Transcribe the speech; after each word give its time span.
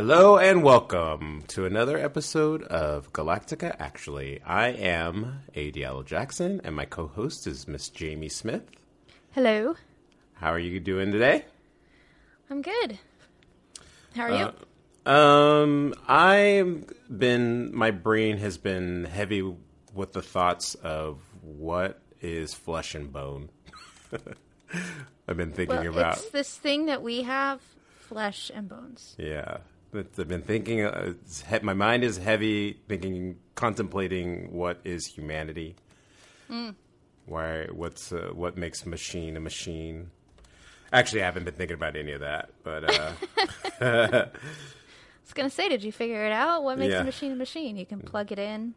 Hello 0.00 0.38
and 0.38 0.62
welcome 0.62 1.44
to 1.48 1.66
another 1.66 1.98
episode 1.98 2.62
of 2.62 3.12
Galactica. 3.12 3.76
Actually, 3.78 4.40
I 4.46 4.68
am 4.68 5.42
ADL 5.54 6.06
Jackson, 6.06 6.58
and 6.64 6.74
my 6.74 6.86
co-host 6.86 7.46
is 7.46 7.68
Miss 7.68 7.90
Jamie 7.90 8.30
Smith. 8.30 8.62
Hello. 9.32 9.74
How 10.32 10.54
are 10.54 10.58
you 10.58 10.80
doing 10.80 11.12
today? 11.12 11.44
I'm 12.48 12.62
good. 12.62 12.98
How 14.16 14.22
are 14.22 14.30
you? 14.30 14.52
Uh, 15.04 15.10
um, 15.10 15.94
I've 16.08 16.86
been. 17.14 17.76
My 17.76 17.90
brain 17.90 18.38
has 18.38 18.56
been 18.56 19.04
heavy 19.04 19.42
with 19.92 20.14
the 20.14 20.22
thoughts 20.22 20.76
of 20.76 21.18
what 21.42 22.00
is 22.22 22.54
flesh 22.54 22.94
and 22.94 23.12
bone. 23.12 23.50
I've 25.28 25.36
been 25.36 25.52
thinking 25.52 25.76
well, 25.76 25.88
about. 25.88 26.16
it's 26.16 26.30
this 26.30 26.56
thing 26.56 26.86
that 26.86 27.02
we 27.02 27.24
have, 27.24 27.60
flesh 27.98 28.50
and 28.54 28.66
bones. 28.66 29.14
Yeah, 29.18 29.58
but 29.92 30.06
I've 30.18 30.28
been 30.28 30.42
thinking. 30.42 30.82
Uh, 30.82 31.14
he- 31.48 31.58
my 31.60 31.74
mind 31.74 32.04
is 32.04 32.16
heavy, 32.18 32.78
thinking, 32.88 33.36
contemplating 33.54 34.52
what 34.52 34.80
is 34.84 35.06
humanity. 35.06 35.76
Why? 37.26 37.66
What's 37.70 38.12
uh, 38.12 38.30
what 38.32 38.56
makes 38.56 38.84
machine 38.86 39.36
a 39.36 39.40
machine? 39.40 40.10
Actually, 40.92 41.22
I 41.22 41.26
haven't 41.26 41.44
been 41.44 41.54
thinking 41.54 41.74
about 41.76 41.94
any 41.94 42.12
of 42.12 42.20
that, 42.20 42.50
but 42.64 42.82
uh, 42.98 43.12
I 43.80 44.26
was 45.24 45.32
gonna 45.34 45.50
say, 45.50 45.68
did 45.68 45.84
you 45.84 45.92
figure 45.92 46.24
it 46.26 46.32
out? 46.32 46.64
What 46.64 46.78
makes 46.78 46.92
Yeah. 46.92 47.02
a 47.02 47.04
machine 47.04 47.32
a 47.32 47.36
machine? 47.36 47.76
You 47.76 47.86
can 47.86 48.00
plug 48.00 48.32
it 48.32 48.38
in, 48.40 48.74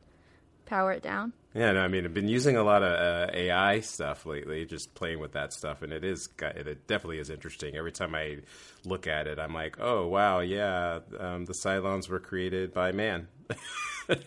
power 0.68 0.92
it 0.92 1.02
down. 1.02 1.34
Yeah, 1.54 1.72
no, 1.72 1.82
I 1.82 1.88
mean, 1.88 2.06
I've 2.06 2.14
been 2.14 2.28
using 2.28 2.58
a 2.58 2.64
lot 2.64 2.82
of 2.84 2.92
uh, 2.94 3.32
AI 3.34 3.80
stuff 3.82 4.26
lately, 4.26 4.66
just 4.66 4.94
playing 4.96 5.20
with 5.20 5.34
that 5.34 5.54
stuff, 5.54 5.82
and 5.82 5.94
it 5.94 6.04
is 6.04 6.30
it 6.42 6.88
definitely 6.88 7.20
is 7.20 7.30
interesting. 7.30 7.76
Every 7.76 7.92
time 7.92 8.16
I 8.16 8.40
look 8.86 9.08
at 9.08 9.28
it, 9.28 9.38
I'm 9.40 9.54
like, 9.54 9.78
oh 9.80 10.08
wow, 10.08 10.40
yeah, 10.40 11.00
um, 11.20 11.46
the 11.46 11.54
Cylons 11.54 12.10
were 12.10 12.20
created 12.20 12.74
by 12.74 12.92
man. 12.92 13.28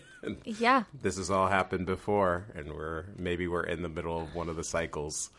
Yeah. 0.43 0.83
this 1.01 1.17
has 1.17 1.29
all 1.29 1.47
happened 1.47 1.85
before, 1.85 2.47
and 2.55 2.73
we're 2.73 3.05
maybe 3.17 3.47
we're 3.47 3.63
in 3.63 3.81
the 3.81 3.87
middle 3.89 4.21
of 4.21 4.35
one 4.35 4.49
of 4.49 4.55
the 4.55 4.63
cycles. 4.63 5.29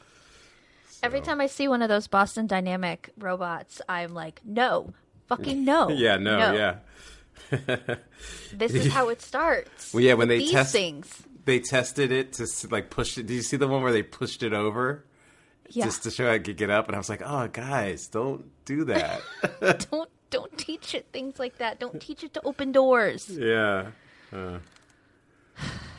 Every 1.03 1.21
time 1.21 1.41
I 1.41 1.47
see 1.47 1.69
one 1.69 1.83
of 1.83 1.89
those 1.89 2.07
Boston 2.07 2.47
Dynamic 2.47 3.11
robots, 3.19 3.83
I'm 3.89 4.15
like, 4.15 4.41
no, 4.45 4.95
fucking 5.27 5.65
no. 5.65 5.89
Yeah, 5.91 6.17
no, 6.17 6.53
yeah. 6.53 6.77
This 8.53 8.75
is 8.75 8.93
how 8.93 9.09
it 9.11 9.21
starts. 9.23 9.93
Well, 9.93 10.03
yeah, 10.03 10.15
when 10.15 10.29
they 10.29 10.39
these 10.39 10.53
test- 10.53 10.73
things. 10.73 11.23
They 11.49 11.61
tested 11.61 12.13
it 12.13 12.35
to 12.35 12.47
like 12.71 12.91
push 12.91 13.17
it. 13.17 13.27
Did 13.27 13.33
you 13.33 13.41
see 13.43 13.57
the 13.57 13.67
one 13.67 13.83
where 13.83 13.91
they 13.91 14.03
pushed 14.03 14.43
it 14.43 14.53
over 14.53 15.07
Yeah. 15.71 15.87
just 15.87 16.03
to 16.03 16.11
show 16.11 16.31
I 16.31 16.39
could 16.41 16.59
get 16.59 16.69
up? 16.69 16.89
And 16.89 16.95
I 16.95 16.99
was 16.99 17.09
like, 17.09 17.23
oh, 17.25 17.49
guys, 17.49 18.07
don't 18.07 18.51
do 18.67 18.85
that. 18.85 19.23
don't 19.91 20.11
don't 20.29 20.59
teach 20.59 20.95
it 20.95 21.07
things 21.11 21.39
like 21.39 21.57
that. 21.57 21.81
Don't 21.81 22.03
teach 22.03 22.23
it 22.23 22.35
to 22.35 22.43
open 22.45 22.71
doors. 22.71 23.31
yeah. 23.31 23.87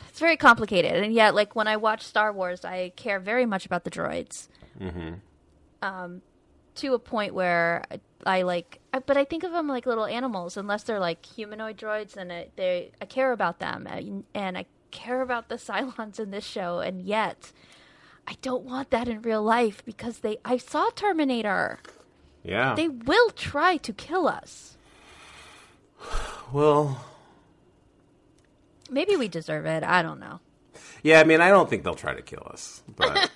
It's 0.08 0.20
very 0.20 0.36
complicated, 0.36 1.02
and 1.02 1.12
yet, 1.12 1.34
like 1.34 1.56
when 1.56 1.66
I 1.66 1.78
watch 1.78 2.02
Star 2.04 2.32
Wars, 2.32 2.64
I 2.64 2.92
care 2.94 3.18
very 3.18 3.44
much 3.46 3.66
about 3.66 3.82
the 3.82 3.90
droids. 3.90 4.46
Mm-hmm. 4.80 5.14
Um, 5.82 6.22
to 6.76 6.94
a 6.94 6.98
point 7.00 7.34
where 7.34 7.82
I, 7.90 8.00
I 8.38 8.42
like, 8.42 8.78
I, 8.94 9.00
but 9.00 9.16
I 9.16 9.24
think 9.24 9.42
of 9.42 9.50
them 9.50 9.66
like 9.66 9.84
little 9.86 10.06
animals. 10.06 10.56
Unless 10.56 10.84
they're 10.84 11.00
like 11.00 11.26
humanoid 11.26 11.76
droids, 11.76 12.16
and 12.16 12.32
I, 12.32 12.48
they, 12.54 12.92
I 13.02 13.06
care 13.06 13.32
about 13.32 13.58
them, 13.58 13.88
and, 13.88 14.22
and 14.32 14.56
I 14.56 14.66
care 14.90 15.20
about 15.22 15.48
the 15.48 15.54
Cylons 15.66 16.18
in 16.20 16.30
this 16.30 16.44
show, 16.44 16.80
and 16.80 17.02
yet. 17.02 17.52
I 18.28 18.36
don't 18.42 18.62
want 18.64 18.90
that 18.90 19.08
in 19.08 19.22
real 19.22 19.42
life 19.42 19.84
because 19.84 20.18
they. 20.18 20.38
I 20.44 20.56
saw 20.56 20.90
Terminator. 20.90 21.80
Yeah. 22.44 22.74
They 22.76 22.86
will 22.86 23.30
try 23.30 23.76
to 23.78 23.92
kill 23.92 24.28
us. 24.28 24.76
well, 26.52 27.04
Maybe 28.90 29.16
we 29.16 29.28
deserve 29.28 29.66
it. 29.66 29.82
I 29.84 30.02
don't 30.02 30.18
know. 30.20 30.40
yeah, 31.02 31.20
I 31.20 31.24
mean, 31.24 31.40
I 31.40 31.48
don't 31.48 31.68
think 31.70 31.84
they'll 31.84 31.94
try 31.94 32.14
to 32.14 32.22
kill 32.22 32.46
us. 32.50 32.82
But 32.96 33.30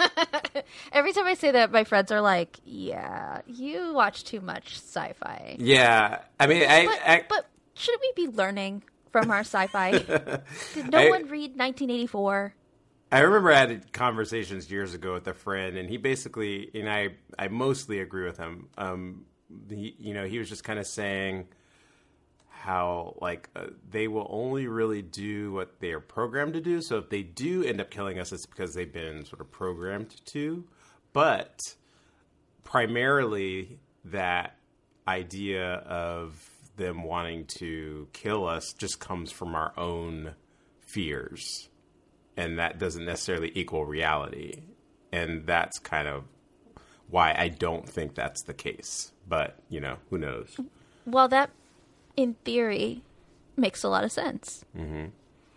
Every 0.93 1.13
time 1.13 1.27
I 1.27 1.35
say 1.35 1.51
that, 1.53 1.71
my 1.73 1.85
friends 1.85 2.11
are 2.11 2.21
like, 2.21 2.59
"Yeah, 2.65 3.41
you 3.47 3.93
watch 3.95 4.25
too 4.25 4.41
much 4.41 4.77
sci-fi." 4.77 5.57
yeah, 5.59 6.21
I 6.39 6.47
mean, 6.47 6.63
I. 6.69 6.87
But, 6.87 7.01
I 7.07 7.25
but 7.29 7.47
shouldn't 7.75 8.03
we 8.03 8.27
be 8.27 8.33
learning 8.33 8.83
from 9.15 9.31
our 9.31 9.45
sci-fi? 9.45 9.93
Did 10.75 10.91
no 10.91 10.99
I- 10.99 11.09
one 11.09 11.29
read 11.29 11.57
1984? 11.57 12.53
I 13.13 13.21
remember 13.21 13.53
I 13.53 13.59
had 13.61 13.93
conversations 13.93 14.69
years 14.69 14.93
ago 14.93 15.13
with 15.15 15.29
a 15.29 15.35
friend, 15.35 15.77
and 15.77 15.89
he 15.89 15.99
basically, 15.99 16.69
and 16.75 16.91
I, 16.91 17.11
I 17.39 17.47
mostly 17.47 18.01
agree 18.01 18.25
with 18.27 18.39
him. 18.39 18.67
Um, 18.77 19.27
he, 19.69 19.95
you 20.01 20.15
know, 20.15 20.25
he 20.25 20.41
was 20.41 20.49
just 20.49 20.65
kind 20.65 20.81
of 20.81 20.87
saying 20.89 21.47
how 22.49 23.17
like 23.21 23.51
uh, 23.55 23.67
they 23.89 24.09
will 24.09 24.27
only 24.31 24.67
really 24.67 25.01
do 25.03 25.53
what 25.53 25.79
they 25.79 25.93
are 25.93 26.01
programmed 26.01 26.55
to 26.55 26.61
do. 26.61 26.83
So 26.83 26.99
if 26.99 27.09
they 27.09 27.23
do 27.23 27.63
end 27.63 27.81
up 27.81 27.91
killing 27.91 28.19
us, 28.19 28.33
it's 28.33 28.47
because 28.47 28.75
they've 28.75 28.93
been 28.93 29.25
sort 29.25 29.41
of 29.41 29.53
programmed 29.53 30.17
to. 30.33 30.65
But 31.13 31.61
primarily, 32.65 33.79
that 34.07 34.57
idea 35.07 35.75
of 35.87 36.51
them 36.77 37.05
wanting 37.05 37.47
to 37.59 38.09
kill 38.13 38.47
us 38.47 38.73
just 38.77 39.01
comes 39.01 39.31
from 39.31 39.55
our 39.55 39.73
own 39.79 40.35
fears 40.81 41.69
and 42.37 42.59
that 42.59 42.79
doesn't 42.79 43.05
necessarily 43.05 43.53
equal 43.55 43.85
reality. 43.85 44.63
And 45.13 45.47
that's 45.47 45.79
kind 45.79 46.09
of 46.09 46.25
why 47.09 47.35
I 47.37 47.49
don't 47.49 47.89
think 47.89 48.15
that's 48.15 48.43
the 48.43 48.55
case. 48.55 49.13
But, 49.29 49.57
you 49.69 49.81
know, 49.81 49.97
who 50.11 50.19
knows? 50.19 50.57
Well, 51.07 51.29
that, 51.29 51.51
in 52.17 52.35
theory, 52.45 53.03
makes 53.57 53.83
a 53.83 53.89
lot 53.89 54.05
of 54.05 54.13
sense. 54.13 54.65
Mm-hmm. 54.77 55.07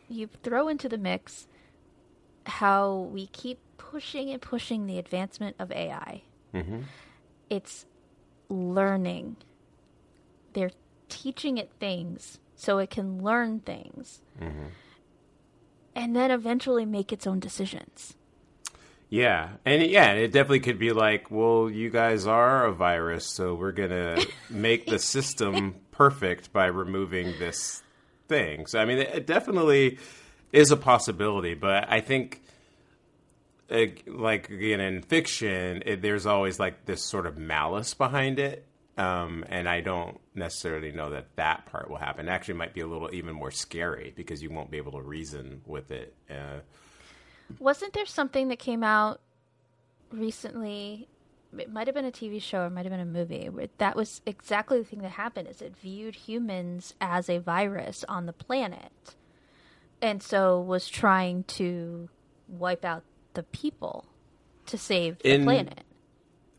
You 0.09 0.29
throw 0.43 0.67
into 0.67 0.87
the 0.87 0.97
mix 0.97 1.47
how 2.45 3.09
we 3.11 3.27
keep 3.27 3.59
pushing 3.77 4.29
and 4.29 4.41
pushing 4.41 4.85
the 4.85 4.99
advancement 4.99 5.55
of 5.59 5.71
AI. 5.71 6.21
Mm-hmm. 6.53 6.81
It's 7.49 7.85
learning. 8.49 9.37
They're 10.53 10.71
teaching 11.09 11.57
it 11.57 11.71
things 11.79 12.39
so 12.55 12.77
it 12.79 12.89
can 12.89 13.21
learn 13.23 13.59
things. 13.59 14.21
And 15.95 16.15
then 16.15 16.29
eventually 16.31 16.85
make 16.85 17.11
its 17.11 17.25
own 17.25 17.39
decisions. 17.39 18.13
Yeah. 19.09 19.49
And 19.65 19.81
yeah, 19.89 20.11
it 20.11 20.31
definitely 20.31 20.59
could 20.59 20.77
be 20.77 20.91
like, 20.91 21.31
well, 21.31 21.69
you 21.69 21.89
guys 21.89 22.27
are 22.27 22.65
a 22.65 22.73
virus, 22.73 23.25
so 23.25 23.55
we're 23.55 23.71
going 23.71 23.89
to 24.17 24.27
make 24.49 24.85
the 24.85 24.99
system 24.99 25.75
perfect 25.91 26.53
by 26.53 26.65
removing 26.65 27.33
this 27.39 27.81
thing. 28.27 28.67
So, 28.67 28.79
I 28.79 28.85
mean, 28.85 28.99
it 28.99 29.25
definitely 29.25 29.97
is 30.51 30.71
a 30.71 30.77
possibility, 30.77 31.53
but 31.55 31.89
I 31.89 32.01
think. 32.01 32.41
uh, 33.71 33.85
Like 34.05 34.49
again 34.49 34.81
in 34.81 35.01
fiction, 35.01 35.81
it, 35.85 36.01
there's 36.03 36.25
always 36.27 36.59
like 36.59 36.85
this 36.85 37.03
sort 37.03 37.25
of 37.25 37.37
malice 37.37 37.93
behind 37.95 38.37
it, 38.39 38.66
um, 38.97 39.45
and 39.49 39.69
I 39.69 39.81
don't 39.81 40.19
necessarily 40.35 40.91
know 40.91 41.09
that 41.11 41.35
that 41.35 41.65
part 41.67 41.89
will 41.89 41.97
happen. 41.97 42.27
Actually, 42.29 42.55
it 42.55 42.57
might 42.57 42.73
be 42.73 42.81
a 42.81 42.87
little 42.87 43.09
even 43.13 43.33
more 43.35 43.51
scary 43.51 44.13
because 44.15 44.41
you 44.41 44.49
won't 44.49 44.71
be 44.71 44.77
able 44.77 44.93
to 44.93 45.01
reason 45.01 45.61
with 45.65 45.91
it. 45.91 46.13
Uh, 46.29 46.59
Wasn't 47.59 47.93
there 47.93 48.05
something 48.05 48.47
that 48.49 48.59
came 48.59 48.83
out 48.83 49.19
recently? 50.11 51.07
It 51.57 51.71
might 51.71 51.87
have 51.87 51.95
been 51.95 52.05
a 52.05 52.11
TV 52.11 52.41
show 52.41 52.61
or 52.63 52.65
it 52.65 52.71
might 52.71 52.85
have 52.85 52.91
been 52.91 52.99
a 52.99 53.05
movie. 53.05 53.49
Where 53.49 53.67
that 53.77 53.95
was 53.95 54.21
exactly 54.25 54.79
the 54.79 54.83
thing 54.85 55.01
that 55.01 55.11
happened. 55.11 55.47
Is 55.47 55.61
it 55.61 55.75
viewed 55.77 56.15
humans 56.15 56.93
as 56.99 57.29
a 57.29 57.37
virus 57.37 58.03
on 58.09 58.25
the 58.25 58.33
planet, 58.33 59.15
and 60.01 60.21
so 60.21 60.59
was 60.59 60.87
trying 60.89 61.43
to 61.45 62.09
wipe 62.47 62.83
out 62.83 63.03
the 63.33 63.43
people 63.43 64.05
to 64.65 64.77
save 64.77 65.19
the 65.19 65.33
In- 65.35 65.43
planet. 65.43 65.83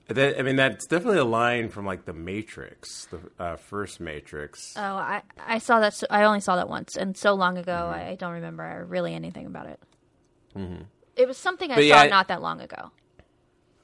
That 0.09 0.39
I 0.39 0.43
mean, 0.43 0.57
that's 0.57 0.87
definitely 0.87 1.19
a 1.19 1.25
line 1.25 1.69
from 1.69 1.85
like 1.85 2.07
the 2.07 2.15
Matrix, 2.15 3.07
the 3.07 3.21
uh, 3.39 3.57
first 3.57 4.01
Matrix. 4.01 4.75
Oh, 4.77 4.81
I 4.81 5.23
I 5.39 5.59
saw 5.59 5.81
that. 5.81 5.93
So, 5.93 6.07
I 6.09 6.25
only 6.25 6.41
saw 6.41 6.57
that 6.57 6.69
once, 6.69 6.97
and 6.97 7.15
so 7.15 7.35
long 7.35 7.59
ago, 7.59 7.93
I, 7.95 8.11
I 8.11 8.15
don't 8.15 8.33
remember 8.33 8.87
really 8.89 9.15
anything 9.15 9.45
about 9.47 9.67
it. 9.67 9.81
It 11.15 11.29
was 11.29 11.37
something 11.37 11.71
I 11.71 11.75
But 11.75 11.83
saw 11.83 12.03
yeah, 12.03 12.07
not 12.07 12.29
that 12.29 12.41
long 12.41 12.61
ago. 12.61 12.91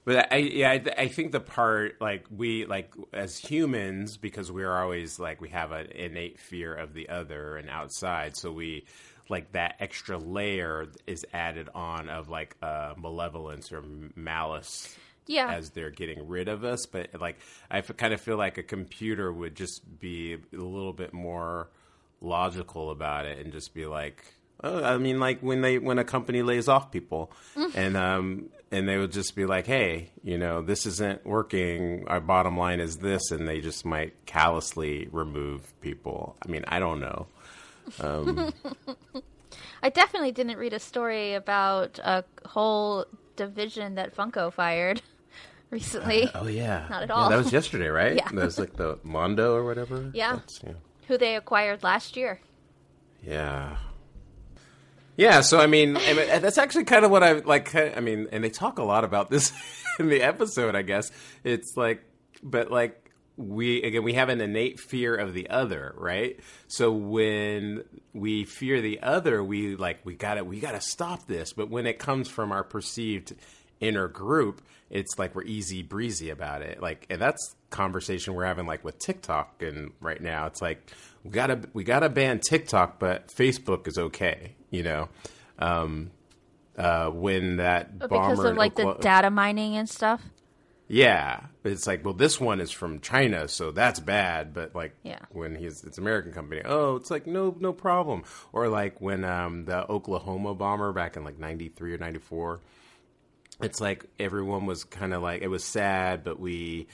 But 0.07 0.33
I, 0.33 0.37
yeah, 0.37 0.71
I, 0.71 0.83
I 0.99 1.09
think 1.09 1.33
the 1.33 1.41
part 1.41 2.01
like 2.01 2.25
we 2.35 2.65
like 2.65 2.95
as 3.13 3.39
humans 3.39 4.17
because 4.17 4.51
we're 4.51 4.75
always 4.75 5.19
like 5.19 5.41
we 5.41 5.51
have 5.51 5.73
an 5.73 5.87
innate 5.93 6.41
fear 6.41 6.75
of 6.75 6.95
the 6.95 7.09
other 7.11 7.57
and 7.57 7.69
outside, 7.69 8.37
so 8.37 8.51
we 8.51 8.87
like 9.29 9.53
that 9.53 9.77
extra 9.81 10.19
layer 10.19 10.87
is 11.07 11.25
added 11.33 11.69
on 11.75 12.09
of 12.09 12.29
like 12.29 12.57
uh, 12.63 12.95
malevolence 12.97 13.73
or 13.73 13.83
malice 14.15 14.97
Yeah. 15.27 15.53
as 15.55 15.71
they're 15.71 15.91
getting 15.91 16.29
rid 16.29 16.49
of 16.49 16.65
us. 16.65 16.87
But 16.87 17.09
like, 17.21 17.39
I 17.71 17.79
f- 17.79 17.97
kind 17.97 18.13
of 18.13 18.21
feel 18.21 18.37
like 18.37 18.59
a 18.59 18.63
computer 18.63 19.33
would 19.33 19.55
just 19.55 19.99
be 20.01 20.35
a 20.35 20.57
little 20.57 20.93
bit 20.93 21.13
more 21.13 21.69
logical 22.21 22.91
about 22.91 23.27
it 23.27 23.39
and 23.39 23.53
just 23.53 23.75
be 23.75 23.87
like, 23.87 24.25
oh, 24.63 24.83
I 24.85 24.99
mean, 24.99 25.21
like 25.21 25.41
when 25.41 25.61
they 25.63 25.79
when 25.79 25.99
a 25.99 26.05
company 26.05 26.43
lays 26.43 26.69
off 26.69 26.91
people, 26.91 27.31
and 27.75 27.97
um 27.97 28.51
and 28.71 28.89
they 28.89 28.97
would 28.99 29.13
just 29.13 29.37
be 29.37 29.47
like, 29.47 29.67
hey, 29.67 30.11
you 30.23 30.37
know, 30.37 30.61
this 30.63 30.85
isn't 30.87 31.25
working. 31.25 32.07
Our 32.09 32.21
bottom 32.21 32.57
line 32.59 32.81
is 32.81 32.97
this, 32.99 33.31
and 33.31 33.47
they 33.47 33.61
just 33.61 33.85
might 33.85 34.15
callously 34.27 35.09
remove 35.13 35.79
people. 35.81 36.37
I 36.45 36.51
mean, 36.51 36.65
I 36.69 36.79
don't 36.81 37.01
know. 37.01 37.27
I 39.83 39.91
definitely 39.91 40.33
didn't 40.33 40.57
read 40.57 40.73
a 40.73 40.79
story 40.81 41.35
about 41.35 41.99
a 42.03 42.25
whole 42.47 43.05
division 43.37 43.97
that 43.97 44.17
Funko 44.17 44.53
fired 44.53 45.03
recently. 45.75 46.23
Uh, 46.33 46.41
oh 46.43 46.47
yeah, 46.47 46.87
Not 46.89 47.03
at 47.03 47.09
Yeah, 47.11 47.15
all. 47.15 47.29
that 47.31 47.37
was 47.37 47.53
yesterday, 47.53 47.89
right? 47.89 48.17
Yeah. 48.21 48.29
that 48.29 48.45
was 48.45 48.59
like 48.59 48.75
the 48.77 48.99
Mondo 49.03 49.55
or 49.55 49.65
whatever. 49.65 50.11
Yeah. 50.15 50.39
Yeah. 50.63 50.73
who 51.09 51.19
they 51.19 51.37
acquired 51.37 51.83
last 51.83 52.17
year. 52.17 52.41
Yeah. 53.23 53.77
Yeah, 55.17 55.43
so 55.43 55.61
I 55.61 55.67
mean, 55.67 55.97
I 55.97 56.13
mean, 56.15 56.27
that's 56.43 56.59
actually 56.59 56.85
kind 56.85 57.05
of 57.05 57.11
what 57.11 57.23
I 57.23 57.33
like. 57.35 57.75
I 57.75 58.01
mean, 58.01 58.29
and 58.33 58.43
they 58.43 58.51
talk 58.51 58.79
a 58.79 58.83
lot 58.83 59.05
about 59.05 59.31
this 59.31 59.53
in 60.01 60.09
the 60.09 60.23
episode. 60.23 60.75
I 60.75 60.83
guess 60.83 61.11
it's 61.45 61.77
like, 61.77 62.03
but 62.43 62.71
like 62.71 63.13
we 63.37 63.81
again, 63.85 64.03
we 64.03 64.15
have 64.15 64.29
an 64.29 64.41
innate 64.41 64.81
fear 64.81 65.15
of 65.15 65.33
the 65.33 65.51
other, 65.51 65.95
right? 65.97 66.41
So 66.67 66.91
when 66.93 67.85
we 68.13 68.45
fear 68.45 68.81
the 68.81 69.03
other, 69.03 69.43
we 69.45 69.77
like 69.77 70.01
we 70.05 70.15
got 70.17 70.35
to 70.35 70.43
we 70.45 70.59
got 70.59 70.73
to 70.73 70.81
stop 70.81 71.27
this. 71.29 71.53
But 71.53 71.71
when 71.71 71.87
it 71.87 72.01
comes 72.01 72.29
from 72.29 72.51
our 72.51 72.65
perceived 72.65 73.35
inner 73.81 74.09
group, 74.09 74.63
it's 74.95 75.19
like 75.19 75.35
we're 75.35 75.43
easy 75.45 75.83
breezy 75.83 76.31
about 76.31 76.63
it. 76.63 76.81
Like, 76.81 77.07
and 77.11 77.21
that's 77.21 77.55
conversation 77.69 78.33
we're 78.35 78.47
having 78.47 78.65
like 78.67 78.83
with 78.85 78.99
TikTok. 78.99 79.61
And 79.63 79.93
right 80.01 80.23
now, 80.23 80.47
it's 80.47 80.63
like 80.63 80.91
we 81.25 81.31
gotta 81.31 81.61
we 81.75 81.85
gotta 81.85 82.09
ban 82.09 82.41
TikTok, 82.41 82.99
but 82.99 83.29
Facebook 83.29 83.87
is 83.89 83.99
okay. 83.99 84.55
You 84.71 84.85
know, 84.85 85.09
um, 85.59 86.11
uh, 86.79 87.11
when 87.11 87.57
that 87.57 87.99
But 87.99 88.09
bomber 88.11 88.31
because 88.37 88.45
of 88.47 88.57
like 88.57 88.75
the 88.77 88.95
data 88.95 89.31
mining 89.31 89.77
and 89.77 89.89
stuff. 89.89 90.23
yeah, 90.89 91.41
it's 91.65 91.87
like, 91.87 92.05
well, 92.05 92.15
this 92.15 92.41
one 92.41 92.61
is 92.61 92.71
from 92.71 93.01
China, 93.01 93.49
so 93.49 93.71
that's 93.71 93.99
bad. 94.01 94.53
But 94.55 94.75
like, 94.75 94.95
Yeah. 95.03 95.21
when 95.31 95.55
he's 95.57 95.83
it's 95.85 95.99
American 95.99 96.33
company, 96.33 96.63
oh, 96.65 96.97
it's 96.97 97.11
like 97.11 97.27
no, 97.27 97.57
no 97.59 97.73
problem. 97.73 98.23
Or 98.53 98.69
like 98.69 99.01
when 99.01 99.25
um, 99.25 99.65
the 99.65 99.89
Oklahoma 99.91 100.55
bomber 100.55 100.93
back 100.93 101.17
in 101.17 101.25
like 101.25 101.39
'93 101.39 101.95
or 101.95 101.99
'94, 101.99 102.61
it's 103.65 103.81
like 103.81 104.05
everyone 104.19 104.67
was 104.67 104.85
kind 104.85 105.15
of 105.15 105.23
like 105.23 105.43
it 105.43 105.49
was 105.49 105.65
sad, 105.65 106.23
but 106.23 106.39
we 106.39 106.87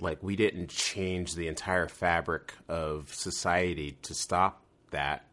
like 0.00 0.22
we 0.22 0.36
didn't 0.36 0.68
change 0.68 1.34
the 1.34 1.48
entire 1.48 1.88
fabric 1.88 2.52
of 2.68 3.12
society 3.14 3.96
to 4.02 4.14
stop 4.14 4.62
that 4.90 5.24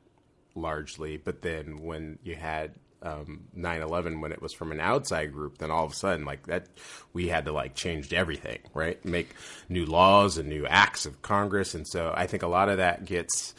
largely. 0.55 1.17
But 1.17 1.41
then 1.41 1.83
when 1.83 2.17
you 2.23 2.35
had 2.35 2.71
um, 3.01 3.41
9/11, 3.57 4.21
when 4.21 4.31
it 4.31 4.41
was 4.41 4.53
from 4.53 4.71
an 4.71 4.79
outside 4.79 5.33
group, 5.33 5.57
then 5.57 5.69
all 5.69 5.85
of 5.85 5.91
a 5.91 5.95
sudden, 5.95 6.25
like 6.25 6.47
that, 6.47 6.67
we 7.11 7.27
had 7.27 7.45
to 7.45 7.51
like 7.51 7.75
change 7.75 8.13
everything, 8.13 8.59
right? 8.73 9.03
Make 9.03 9.35
new 9.67 9.85
laws 9.85 10.37
and 10.37 10.47
new 10.47 10.65
acts 10.65 11.05
of 11.05 11.21
Congress, 11.21 11.75
and 11.75 11.87
so 11.87 12.13
I 12.15 12.27
think 12.27 12.43
a 12.43 12.47
lot 12.47 12.69
of 12.69 12.77
that 12.77 13.05
gets. 13.05 13.53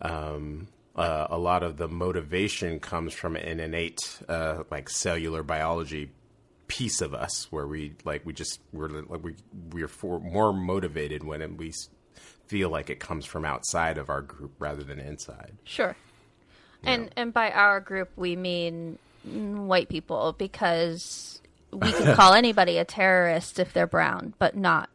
Um, 0.00 0.68
uh, 0.94 1.26
a 1.28 1.36
lot 1.36 1.62
of 1.62 1.76
the 1.76 1.88
motivation 1.88 2.80
comes 2.80 3.12
from 3.12 3.36
an 3.36 3.60
innate, 3.60 4.18
uh, 4.30 4.62
like 4.70 4.88
cellular 4.88 5.42
biology 5.42 6.10
piece 6.76 7.00
of 7.00 7.14
us, 7.14 7.46
where 7.50 7.66
we 7.66 7.94
like 8.04 8.24
we 8.26 8.32
just 8.32 8.60
we're 8.72 8.88
like 8.88 9.22
we 9.22 9.34
we're 9.72 9.88
for, 9.88 10.20
more 10.20 10.52
motivated 10.52 11.24
when 11.24 11.56
we 11.56 11.72
feel 12.46 12.68
like 12.68 12.90
it 12.90 13.00
comes 13.00 13.24
from 13.24 13.44
outside 13.44 13.98
of 13.98 14.10
our 14.10 14.20
group 14.22 14.52
rather 14.58 14.82
than 14.84 14.98
inside. 15.00 15.52
Sure. 15.64 15.96
And 16.84 17.10
and 17.16 17.32
by 17.32 17.50
our 17.50 17.80
group 17.80 18.10
we 18.16 18.36
mean 18.36 18.98
white 19.24 19.88
people 19.88 20.34
because 20.38 21.40
we 21.72 21.90
can 21.92 22.14
call 22.20 22.34
anybody 22.34 22.78
a 22.78 22.84
terrorist 22.84 23.58
if 23.58 23.72
they're 23.72 23.86
brown, 23.86 24.34
but 24.38 24.56
not 24.56 24.88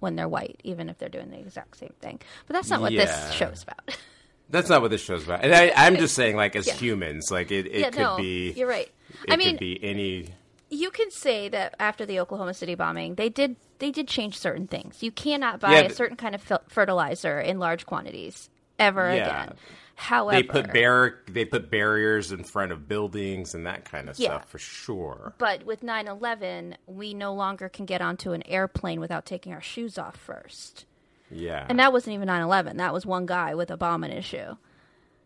when 0.00 0.16
they're 0.16 0.28
white, 0.28 0.60
even 0.64 0.88
if 0.90 0.98
they're 0.98 1.08
doing 1.08 1.30
the 1.30 1.38
exact 1.38 1.76
same 1.78 1.94
thing. 2.00 2.20
But 2.46 2.54
that's 2.54 2.68
not 2.68 2.80
what 2.82 2.92
Yeah. 2.92 3.06
this 3.06 3.32
show's 3.34 3.62
about. 3.62 3.96
That's 4.50 4.68
not 4.68 4.82
what 4.82 4.90
this 4.90 5.02
show's 5.02 5.24
about. 5.24 5.42
And 5.42 5.54
I, 5.54 5.72
I'm 5.74 5.96
just 5.96 6.14
saying, 6.14 6.36
like 6.36 6.54
as 6.54 6.66
Yeah. 6.66 6.74
humans, 6.74 7.30
like 7.30 7.50
it, 7.50 7.66
it 7.66 7.80
yeah, 7.80 7.90
could 7.90 7.98
no, 7.98 8.16
be. 8.18 8.52
you're 8.52 8.68
right. 8.68 8.90
It 9.26 9.32
I 9.32 9.36
mean, 9.36 9.52
could 9.52 9.58
be 9.60 9.82
any. 9.82 10.34
You 10.74 10.90
can 10.90 11.10
say 11.10 11.48
that 11.48 11.74
after 11.78 12.04
the 12.06 12.20
Oklahoma 12.20 12.54
City 12.54 12.74
bombing, 12.74 13.14
they 13.14 13.28
did 13.28 13.56
they 13.80 13.90
did 13.90 14.06
change 14.08 14.38
certain 14.38 14.66
things. 14.66 15.02
You 15.02 15.10
cannot 15.10 15.60
buy 15.60 15.72
Yeah, 15.80 15.86
a 15.86 15.90
certain 15.90 16.16
kind 16.16 16.34
of 16.34 16.42
fertilizer 16.68 17.40
in 17.40 17.58
large 17.58 17.86
quantities 17.86 18.48
ever 18.78 19.14
Yeah. 19.14 19.42
again. 19.44 19.56
However, 19.96 20.36
They 20.36 20.42
put 20.42 20.72
bar- 20.72 21.14
they 21.28 21.44
put 21.44 21.70
barriers 21.70 22.32
in 22.32 22.44
front 22.44 22.72
of 22.72 22.88
buildings 22.88 23.54
and 23.54 23.66
that 23.66 23.84
kind 23.84 24.08
of 24.08 24.18
Yeah. 24.18 24.30
stuff 24.30 24.48
for 24.48 24.58
sure. 24.58 25.34
But 25.38 25.64
with 25.64 25.82
9 25.82 26.08
11, 26.08 26.76
we 26.86 27.14
no 27.14 27.32
longer 27.34 27.68
can 27.68 27.84
get 27.84 28.00
onto 28.00 28.32
an 28.32 28.42
airplane 28.46 29.00
without 29.00 29.24
taking 29.26 29.52
our 29.52 29.60
shoes 29.60 29.98
off 29.98 30.16
first. 30.16 30.84
Yeah, 31.30 31.66
And 31.68 31.78
that 31.78 31.92
wasn't 31.92 32.14
even 32.14 32.26
9 32.26 32.42
11. 32.42 32.76
That 32.76 32.92
was 32.92 33.04
one 33.06 33.26
guy 33.26 33.54
with 33.54 33.70
a 33.70 33.76
bomb 33.76 34.02
and 34.04 34.12
issue. 34.12 34.56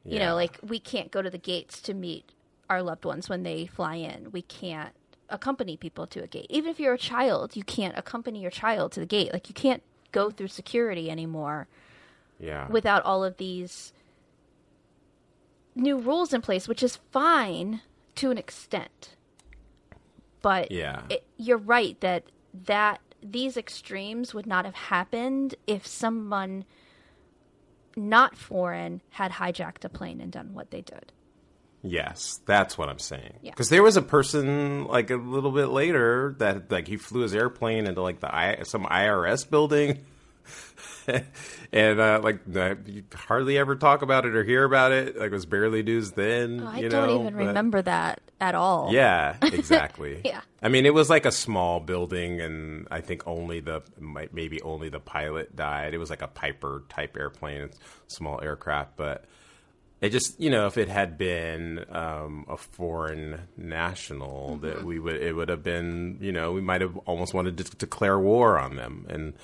You 0.04 0.18
Yeah. 0.18 0.26
know, 0.28 0.34
like 0.34 0.58
we 0.62 0.78
can't 0.78 1.10
go 1.10 1.22
to 1.22 1.30
the 1.30 1.38
gates 1.38 1.80
to 1.82 1.94
meet 1.94 2.32
our 2.70 2.82
loved 2.82 3.04
ones 3.04 3.28
when 3.28 3.42
they 3.42 3.66
fly 3.66 3.96
in. 3.96 4.30
We 4.32 4.42
can't 4.42 4.94
accompany 5.30 5.76
people 5.76 6.06
to 6.08 6.22
a 6.22 6.26
gate. 6.26 6.46
Even 6.48 6.70
if 6.70 6.80
you're 6.80 6.94
a 6.94 6.98
child, 6.98 7.56
you 7.56 7.62
can't 7.64 7.96
accompany 7.98 8.40
your 8.40 8.50
child 8.50 8.92
to 8.92 9.00
the 9.00 9.06
gate. 9.06 9.32
Like 9.32 9.48
you 9.48 9.54
can't 9.54 9.82
go 10.12 10.30
through 10.30 10.48
security 10.48 11.10
anymore 11.10 11.68
yeah, 12.38 12.66
without 12.68 13.02
all 13.04 13.22
of 13.24 13.36
these 13.36 13.92
new 15.74 15.98
rules 15.98 16.32
in 16.32 16.40
place, 16.40 16.66
which 16.66 16.82
is 16.82 16.96
fine 17.12 17.82
to 18.16 18.30
an 18.30 18.38
extent. 18.38 19.16
But 20.42 20.70
Yeah. 20.72 21.02
it, 21.10 21.24
you're 21.36 21.58
right 21.58 21.98
that 22.00 22.24
that 22.66 23.00
these 23.22 23.56
extremes 23.56 24.32
would 24.32 24.46
not 24.46 24.64
have 24.64 24.74
happened 24.74 25.54
if 25.66 25.86
someone 25.86 26.64
not 27.96 28.36
foreign 28.36 29.02
had 29.10 29.32
hijacked 29.32 29.84
a 29.84 29.88
plane 29.88 30.20
and 30.20 30.30
done 30.32 30.54
what 30.54 30.70
they 30.70 30.80
did. 30.80 31.12
Yes, 31.88 32.40
that's 32.46 32.76
what 32.78 32.88
I'm 32.88 32.98
saying. 32.98 33.34
Yeah. 33.42 33.50
Because 33.50 33.68
there 33.68 33.82
was 33.82 33.96
a 33.96 34.02
person 34.02 34.84
like 34.86 35.10
a 35.10 35.16
little 35.16 35.52
bit 35.52 35.66
later 35.66 36.34
that 36.38 36.70
like 36.70 36.86
he 36.88 36.96
flew 36.96 37.20
his 37.22 37.34
airplane 37.34 37.86
into 37.86 38.02
like 38.02 38.20
the 38.20 38.34
I, 38.34 38.62
some 38.64 38.84
IRS 38.84 39.48
building, 39.48 40.04
and 41.72 42.00
uh, 42.00 42.20
like 42.22 42.40
you 42.86 43.04
hardly 43.14 43.58
ever 43.58 43.76
talk 43.76 44.02
about 44.02 44.26
it 44.26 44.34
or 44.36 44.44
hear 44.44 44.64
about 44.64 44.92
it. 44.92 45.16
Like 45.16 45.26
it 45.28 45.32
was 45.32 45.46
barely 45.46 45.82
news 45.82 46.12
then. 46.12 46.60
I 46.66 46.80
you 46.80 46.88
don't 46.88 47.10
even 47.20 47.34
but- 47.34 47.46
remember 47.46 47.82
that 47.82 48.20
at 48.40 48.54
all. 48.54 48.92
Yeah, 48.92 49.36
exactly. 49.42 50.20
Yeah. 50.24 50.40
I 50.62 50.68
mean, 50.68 50.86
it 50.86 50.94
was 50.94 51.08
like 51.10 51.26
a 51.26 51.32
small 51.32 51.80
building, 51.80 52.40
and 52.40 52.86
I 52.90 53.00
think 53.00 53.26
only 53.26 53.60
the 53.60 53.82
might- 53.98 54.32
maybe 54.34 54.60
only 54.62 54.88
the 54.88 55.00
pilot 55.00 55.54
died. 55.56 55.94
It 55.94 55.98
was 55.98 56.10
like 56.10 56.22
a 56.22 56.28
Piper 56.28 56.84
type 56.88 57.16
airplane, 57.18 57.70
small 58.06 58.40
aircraft, 58.42 58.96
but 58.96 59.24
it 60.00 60.10
just 60.10 60.38
you 60.40 60.50
know 60.50 60.66
if 60.66 60.78
it 60.78 60.88
had 60.88 61.18
been 61.18 61.84
um, 61.90 62.44
a 62.48 62.56
foreign 62.56 63.40
national 63.56 64.58
Mm-hmm. 64.58 64.66
that 64.66 64.84
we 64.84 64.98
would 64.98 65.16
it 65.16 65.34
would 65.34 65.48
have 65.48 65.62
been 65.62 66.18
you 66.20 66.32
know 66.32 66.52
we 66.52 66.60
might 66.60 66.80
have 66.80 66.96
almost 66.98 67.34
wanted 67.34 67.58
to 67.58 67.64
declare 67.76 68.18
war 68.18 68.58
on 68.58 68.76
them. 68.76 69.06
And 69.08 69.34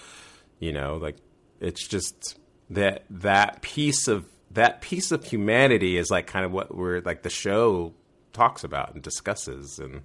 you 0.58 0.72
know 0.72 0.96
like 0.96 1.16
it's 1.60 1.86
just 1.86 2.38
that 2.70 3.04
that 3.10 3.62
piece 3.62 4.08
of 4.08 4.24
that 4.52 4.80
piece 4.80 5.10
of 5.12 5.24
humanity 5.24 5.96
is 5.96 6.10
like 6.10 6.26
kind 6.26 6.44
of 6.44 6.52
what 6.52 6.74
we're 6.74 7.00
like 7.00 7.22
the 7.22 7.30
show 7.30 7.92
talks 8.32 8.64
about 8.64 8.94
and 8.94 9.02
discusses. 9.02 9.78
And 9.78 10.02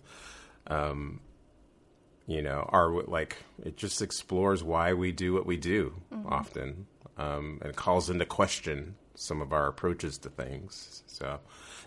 um 0.67 1.19
you 2.27 2.41
know 2.41 2.67
are 2.69 2.91
like 3.03 3.37
it 3.63 3.77
just 3.77 4.01
explores 4.01 4.63
why 4.63 4.93
we 4.93 5.11
do 5.11 5.33
what 5.33 5.45
we 5.45 5.57
do 5.57 5.93
often 6.27 6.85
um 7.17 7.59
and 7.63 7.75
calls 7.75 8.09
into 8.09 8.25
question 8.25 8.95
some 9.19 9.41
of 9.41 9.51
our 9.51 9.67
approaches 9.67 10.17
to 10.17 10.29
things 10.29 11.03
so 11.07 11.39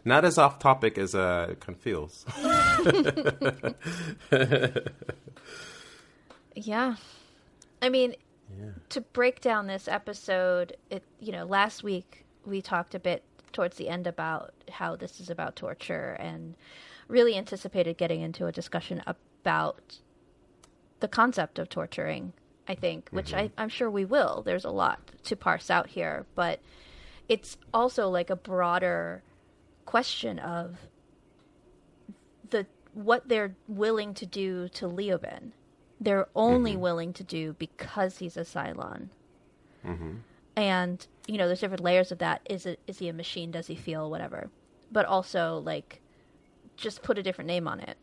not 0.05 0.25
as 0.25 0.39
off 0.39 0.59
topic 0.59 0.99
as 0.99 1.15
uh, 1.15 1.47
it 1.51 1.61
kind 1.61 1.77
of 1.77 1.83
feels 1.83 2.25
Yeah. 6.55 6.97
I 7.81 7.89
mean, 7.89 8.15
to 8.91 9.01
break 9.01 9.41
down 9.41 9.67
this 9.67 9.89
episode, 9.89 10.77
it 10.91 11.03
you 11.21 11.33
know, 11.33 11.45
last 11.45 11.83
week 11.83 12.25
we 12.45 12.61
talked 12.61 12.95
a 12.95 13.01
bit 13.01 13.23
towards 13.53 13.77
the 13.77 13.89
end 13.89 14.07
about 14.07 14.53
how 14.71 14.97
this 14.97 15.21
is 15.21 15.31
about 15.31 15.57
torture 15.57 16.17
and 16.19 16.55
really 17.09 17.37
anticipated 17.37 17.99
getting 17.99 18.21
into 18.21 18.47
a 18.47 18.53
discussion 18.53 19.03
about 19.07 19.99
the 21.01 21.09
concept 21.09 21.59
of 21.59 21.69
torturing, 21.69 22.33
I 22.69 22.75
think, 22.75 23.09
which 23.11 23.35
I, 23.35 23.51
I'm 23.59 23.69
sure 23.69 23.91
we 23.91 24.05
will. 24.05 24.43
There's 24.43 24.65
a 24.65 24.71
lot 24.71 25.01
to 25.25 25.37
parse 25.37 25.71
out 25.71 25.89
here, 25.89 26.25
but 26.35 26.61
it's 27.29 27.57
also 27.73 28.09
like 28.09 28.31
a 28.31 28.37
broader 28.37 29.23
question 29.87 30.38
of 30.38 30.76
the 32.50 32.67
what 32.95 33.29
they're 33.29 33.55
willing 33.67 34.14
to 34.14 34.26
do 34.26 34.69
to 34.69 34.87
Leoben 34.87 35.52
they're 36.02 36.29
only 36.35 36.73
mm-hmm. 36.73 36.81
willing 36.81 37.12
to 37.12 37.23
do 37.23 37.55
because 37.59 38.19
he's 38.19 38.37
a 38.37 38.41
Cylon. 38.41 39.09
Mm-hmm. 39.87 40.14
And 40.57 41.07
you 41.26 41.38
know, 41.38 41.47
there's 41.47 41.61
different 41.61 41.83
layers 41.83 42.11
of 42.11 42.19
that. 42.19 42.43
Is 42.50 42.67
it 42.67 42.81
is 42.87 42.99
he 42.99 43.09
a 43.09 43.12
machine? 43.12 43.52
Does 43.52 43.69
he 43.69 43.76
feel 43.76 44.11
whatever? 44.11 44.50
But 44.91 45.07
also 45.07 45.62
like, 45.64 46.00
just 46.76 47.02
put 47.02 47.19
a 47.19 47.23
different 47.23 47.49
name 47.49 47.69
on 47.69 47.81
it. 47.81 47.97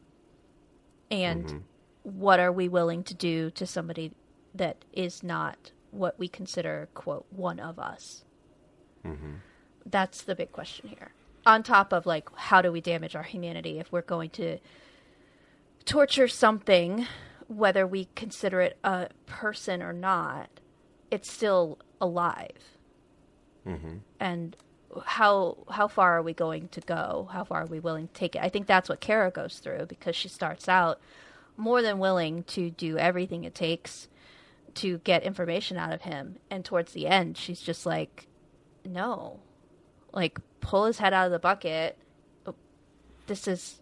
And 1.11 1.45
mm-hmm. 1.45 1.57
what 2.03 2.39
are 2.39 2.51
we 2.51 2.69
willing 2.69 3.03
to 3.03 3.13
do 3.13 3.51
to 3.51 3.65
somebody 3.65 4.13
that 4.55 4.85
is 4.93 5.21
not 5.21 5.71
what 5.91 6.17
we 6.17 6.27
consider 6.27 6.87
quote 6.93 7.25
one 7.29 7.59
of 7.59 7.77
us? 7.79 8.23
That's 9.85 10.21
the 10.21 10.35
big 10.35 10.51
question 10.51 10.89
here. 10.89 11.11
On 11.45 11.63
top 11.63 11.93
of 11.93 12.05
like, 12.05 12.29
how 12.35 12.61
do 12.61 12.71
we 12.71 12.81
damage 12.81 13.15
our 13.15 13.23
humanity 13.23 13.79
if 13.79 13.91
we're 13.91 14.01
going 14.01 14.29
to 14.31 14.59
torture 15.85 16.27
something, 16.27 17.07
whether 17.47 17.87
we 17.87 18.09
consider 18.15 18.61
it 18.61 18.77
a 18.83 19.09
person 19.25 19.81
or 19.81 19.93
not, 19.93 20.49
it's 21.09 21.31
still 21.31 21.79
alive. 21.99 22.77
Mm-hmm. 23.67 23.97
And 24.19 24.55
how 25.05 25.57
how 25.69 25.87
far 25.87 26.17
are 26.17 26.21
we 26.21 26.33
going 26.33 26.67
to 26.69 26.81
go? 26.81 27.29
How 27.31 27.43
far 27.43 27.63
are 27.63 27.67
we 27.67 27.79
willing 27.79 28.07
to 28.07 28.13
take 28.13 28.35
it? 28.35 28.41
I 28.41 28.49
think 28.49 28.67
that's 28.67 28.89
what 28.89 28.99
Kara 28.99 29.31
goes 29.31 29.59
through 29.59 29.85
because 29.87 30.15
she 30.15 30.27
starts 30.27 30.67
out 30.67 30.99
more 31.57 31.81
than 31.81 31.99
willing 31.99 32.43
to 32.43 32.71
do 32.71 32.97
everything 32.97 33.43
it 33.43 33.53
takes 33.53 34.07
to 34.75 34.99
get 34.99 35.23
information 35.23 35.77
out 35.77 35.91
of 35.91 36.03
him, 36.03 36.37
and 36.49 36.63
towards 36.63 36.93
the 36.93 37.07
end, 37.07 37.37
she's 37.37 37.59
just 37.59 37.85
like, 37.85 38.27
no, 38.89 39.39
like 40.13 40.39
pull 40.61 40.85
his 40.85 40.97
head 40.97 41.13
out 41.13 41.25
of 41.25 41.31
the 41.31 41.39
bucket. 41.39 41.97
Oh, 42.45 42.55
this 43.27 43.47
is 43.47 43.79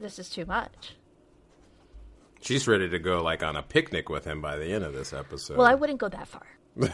this 0.00 0.18
is 0.18 0.28
too 0.30 0.46
much. 0.46 0.96
She's 2.40 2.68
ready 2.68 2.88
to 2.90 2.98
go 2.98 3.22
like 3.22 3.42
on 3.42 3.56
a 3.56 3.62
picnic 3.62 4.08
with 4.08 4.24
him 4.24 4.40
by 4.40 4.56
the 4.56 4.66
end 4.66 4.84
of 4.84 4.92
this 4.92 5.12
episode. 5.12 5.56
Well, 5.56 5.66
I 5.66 5.74
wouldn't 5.74 5.98
go 5.98 6.08
that 6.08 6.28
far. 6.28 6.46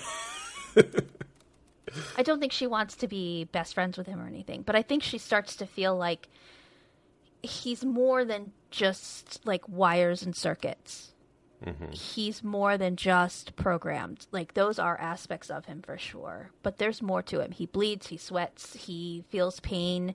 I 2.17 2.23
don't 2.23 2.39
think 2.39 2.53
she 2.53 2.67
wants 2.67 2.95
to 2.97 3.09
be 3.09 3.45
best 3.45 3.75
friends 3.75 3.99
with 3.99 4.07
him 4.07 4.21
or 4.21 4.29
anything, 4.29 4.63
but 4.63 4.77
I 4.77 4.83
think 4.83 5.03
she 5.03 5.19
starts 5.19 5.57
to 5.57 5.67
feel 5.67 5.97
like 5.97 6.29
he's 7.43 7.85
more 7.85 8.25
than 8.25 8.53
just 8.71 9.45
like 9.45 9.69
wires 9.69 10.23
and 10.23 10.37
circuits. 10.37 11.10
Mm-hmm. 11.65 11.93
He's 11.93 12.43
more 12.43 12.79
than 12.79 12.97
just 12.97 13.55
programmed. 13.57 14.27
Like 14.33 14.55
those 14.55 14.79
are 14.79 14.99
aspects 14.99 15.51
of 15.51 15.67
him 15.67 15.83
for 15.83 15.99
sure, 15.99 16.51
but 16.63 16.79
there's 16.79 17.03
more 17.03 17.23
to 17.25 17.41
him. 17.41 17.53
He 17.53 17.67
bleeds, 17.67 18.07
he 18.07 18.17
sweats, 18.17 18.75
he 18.75 19.25
feels 19.29 19.61
pain. 19.61 20.15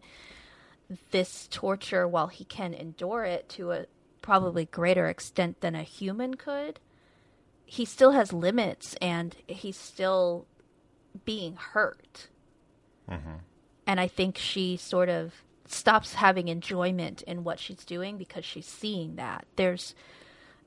This 1.11 1.47
torture, 1.51 2.07
while 2.07 2.27
he 2.27 2.45
can 2.45 2.73
endure 2.73 3.23
it 3.23 3.49
to 3.49 3.71
a 3.71 3.85
probably 4.21 4.65
greater 4.65 5.07
extent 5.07 5.61
than 5.61 5.75
a 5.75 5.83
human 5.83 6.33
could, 6.35 6.79
he 7.65 7.85
still 7.85 8.11
has 8.11 8.33
limits 8.33 8.95
and 9.01 9.35
he's 9.47 9.77
still 9.77 10.45
being 11.25 11.55
hurt. 11.55 12.27
Mm-hmm. 13.09 13.37
And 13.87 13.99
I 13.99 14.07
think 14.07 14.37
she 14.37 14.77
sort 14.77 15.09
of 15.09 15.33
stops 15.67 16.15
having 16.15 16.47
enjoyment 16.47 17.21
in 17.23 17.43
what 17.43 17.59
she's 17.59 17.85
doing 17.85 18.17
because 18.17 18.45
she's 18.45 18.67
seeing 18.67 19.15
that. 19.15 19.45
There's 19.55 19.95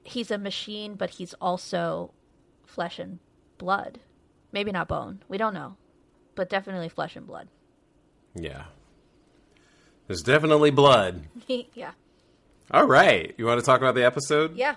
he's 0.04 0.30
a 0.30 0.38
machine, 0.38 0.94
but 0.94 1.10
he's 1.10 1.34
also 1.34 2.12
flesh 2.66 2.98
and 2.98 3.18
blood. 3.58 4.00
Maybe 4.52 4.72
not 4.72 4.88
bone. 4.88 5.22
We 5.28 5.38
don't 5.38 5.54
know. 5.54 5.76
But 6.34 6.48
definitely 6.48 6.88
flesh 6.88 7.16
and 7.16 7.26
blood. 7.26 7.48
yeah. 8.34 8.64
There's 10.06 10.22
definitely 10.22 10.70
blood. 10.70 11.24
yeah. 11.74 11.90
All 12.70 12.86
right. 12.86 13.34
You 13.36 13.44
want 13.44 13.60
to 13.60 13.66
talk 13.66 13.80
about 13.80 13.94
the 13.94 14.06
episode? 14.06 14.56
Yeah. 14.56 14.76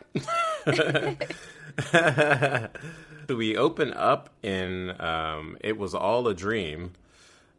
we 3.30 3.56
open 3.56 3.94
up 3.94 4.30
in 4.44 4.94
um, 5.00 5.58
it 5.62 5.78
was 5.78 5.96
all 5.96 6.28
a 6.28 6.34
dream 6.34 6.92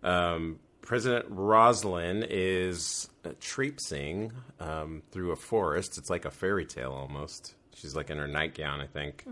um, 0.02 0.58
president 0.80 1.26
Roslin 1.28 2.26
is 2.28 3.08
traipsing 3.40 4.32
um, 4.60 5.02
through 5.10 5.32
a 5.32 5.36
forest. 5.36 5.98
It's 5.98 6.10
like 6.10 6.24
a 6.24 6.30
fairy 6.30 6.66
tale 6.66 6.92
almost. 6.92 7.54
She's 7.74 7.96
like 7.96 8.10
in 8.10 8.18
her 8.18 8.28
nightgown 8.28 8.80
i 8.80 8.86
think. 8.86 9.24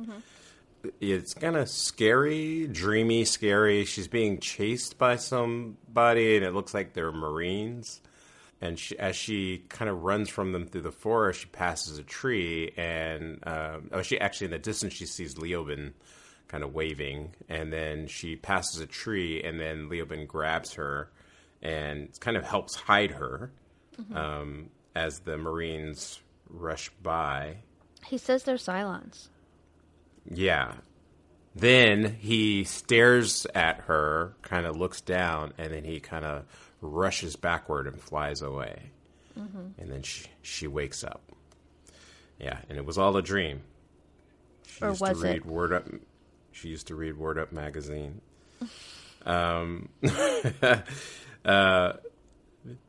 It's 1.01 1.35
kind 1.35 1.57
of 1.57 1.69
scary 1.69 2.67
dreamy 2.67 3.25
scary. 3.25 3.85
She's 3.85 4.09
being 4.09 4.39
chased 4.39 4.97
by 4.97 5.17
somebody 5.17 6.37
and 6.37 6.45
it 6.45 6.55
looks 6.55 6.73
like 6.73 6.95
they're 6.95 7.13
marines. 7.13 8.01
And 8.63 8.79
she, 8.79 8.99
as 8.99 9.17
she 9.17 9.65
kind 9.69 9.91
of 9.91 10.03
runs 10.03 10.29
from 10.29 10.53
them 10.53 10.67
through 10.67 10.83
the 10.83 10.93
forest, 10.93 11.41
she 11.41 11.47
passes 11.47 11.99
a 11.99 12.03
tree, 12.03 12.75
and 12.77 13.39
um, 13.47 13.89
oh, 13.91 14.03
she 14.03 14.21
actually 14.21 14.47
in 14.47 14.51
the 14.51 14.59
distance 14.59 14.93
she 14.93 15.07
sees 15.07 15.37
Leoben 15.37 15.95
kind 16.47 16.63
of 16.63 16.75
waving, 16.75 17.35
and 17.49 17.73
then 17.73 18.07
she 18.07 18.37
passes 18.37 18.79
a 18.79 18.87
tree, 18.87 19.43
and 19.43 19.59
then 19.59 19.89
Leoben 19.89 20.27
grabs 20.27 20.75
her 20.75 21.11
and 21.63 22.09
kind 22.21 22.37
of 22.37 22.45
helps 22.45 22.75
hide 22.75 23.13
her 23.13 23.51
um, 24.15 24.71
as 24.95 25.21
the 25.21 25.37
Marines 25.37 26.21
rush 26.49 26.91
by. 27.03 27.57
He 28.07 28.19
says 28.19 28.43
they're 28.45 28.57
Cylons. 28.57 29.29
Yeah. 30.29 30.73
Then 31.55 32.17
he 32.21 32.65
stares 32.65 33.47
at 33.55 33.81
her, 33.83 34.35
kind 34.43 34.67
of 34.67 34.77
looks 34.77 35.01
down, 35.01 35.53
and 35.59 35.73
then 35.73 35.85
he 35.85 36.01
kind 36.01 36.25
of 36.25 36.45
rushes 36.81 37.37
backward 37.37 37.87
and 37.87 38.01
flies 38.01 38.43
away. 38.43 38.91
And 39.37 39.91
then 39.91 40.03
she 40.03 40.27
she 40.43 40.67
wakes 40.67 41.03
up. 41.03 41.23
Yeah, 42.39 42.59
and 42.69 42.77
it 42.77 42.85
was 42.85 42.99
all 42.99 43.17
a 43.17 43.23
dream. 43.23 43.63
She 44.67 44.85
Or 44.85 44.89
used 44.91 45.01
was 45.01 45.19
to 45.19 45.25
read 45.27 45.37
it? 45.37 45.47
Word 45.47 45.73
Up. 45.73 45.87
She 46.53 46.69
used 46.69 46.89
to 46.89 46.95
read 46.95 47.17
Word 47.17 47.39
Up 47.39 47.51
magazine. 47.51 48.21
um, 49.27 49.89
uh, 51.45 51.93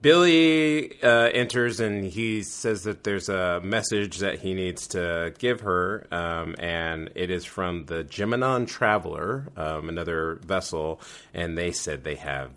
Billy 0.02 1.02
uh, 1.02 1.30
enters 1.30 1.80
and 1.80 2.04
he 2.04 2.44
says 2.44 2.84
that 2.84 3.04
there's 3.04 3.30
a 3.30 3.62
message 3.64 4.18
that 4.18 4.40
he 4.40 4.54
needs 4.54 4.88
to 4.88 5.34
give 5.40 5.62
her, 5.62 6.08
um, 6.12 6.56
and 6.60 7.10
it 7.16 7.32
is 7.32 7.46
from 7.46 7.86
the 7.86 8.04
Gemenon 8.04 8.68
Traveler, 8.68 9.48
um, 9.56 9.88
another 9.88 10.40
vessel, 10.46 11.00
and 11.34 11.58
they 11.58 11.72
said 11.72 12.04
they 12.04 12.16
have 12.16 12.52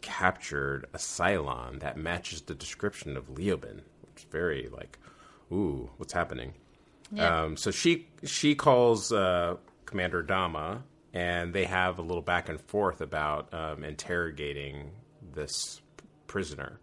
captured 0.00 0.86
a 0.92 0.98
Cylon 0.98 1.80
that 1.80 1.96
matches 1.96 2.42
the 2.42 2.54
description 2.54 3.16
of 3.16 3.34
Leoben, 3.34 3.82
which 4.02 4.22
is 4.22 4.26
very 4.30 4.68
like, 4.72 4.98
ooh, 5.52 5.88
what's 5.98 6.12
happening? 6.12 6.54
Yeah. 7.12 7.42
Um, 7.42 7.56
so 7.56 7.70
she 7.70 8.08
she 8.24 8.56
calls 8.56 9.12
uh, 9.12 9.56
Commander 9.86 10.22
Adama, 10.22 10.82
and 11.12 11.52
they 11.52 11.64
have 11.64 11.98
a 11.98 12.02
little 12.02 12.22
back 12.22 12.48
and 12.48 12.60
forth 12.60 13.00
about 13.00 13.52
um, 13.54 13.84
interrogating 13.84 14.90
this 15.34 15.79
prisoner. 16.30 16.78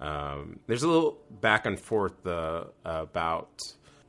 Um, 0.00 0.58
there's 0.66 0.82
a 0.82 0.88
little 0.88 1.18
back 1.30 1.64
and 1.64 1.80
forth 1.80 2.26
uh, 2.26 2.64
about 2.84 3.62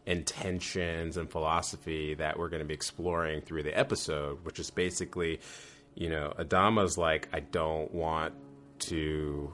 intentions 0.05 1.15
and 1.15 1.31
philosophy 1.31 2.15
that 2.15 2.37
we're 2.37 2.49
going 2.49 2.59
to 2.61 2.67
be 2.67 2.73
exploring 2.73 3.39
through 3.39 3.63
the 3.63 3.77
episode, 3.77 4.43
which 4.43 4.59
is 4.59 4.69
basically, 4.71 5.39
you 5.95 6.09
know, 6.09 6.33
Adama's 6.37 6.97
like, 6.97 7.29
I 7.31 7.39
don't 7.39 7.93
want 7.93 8.33
to 8.79 9.53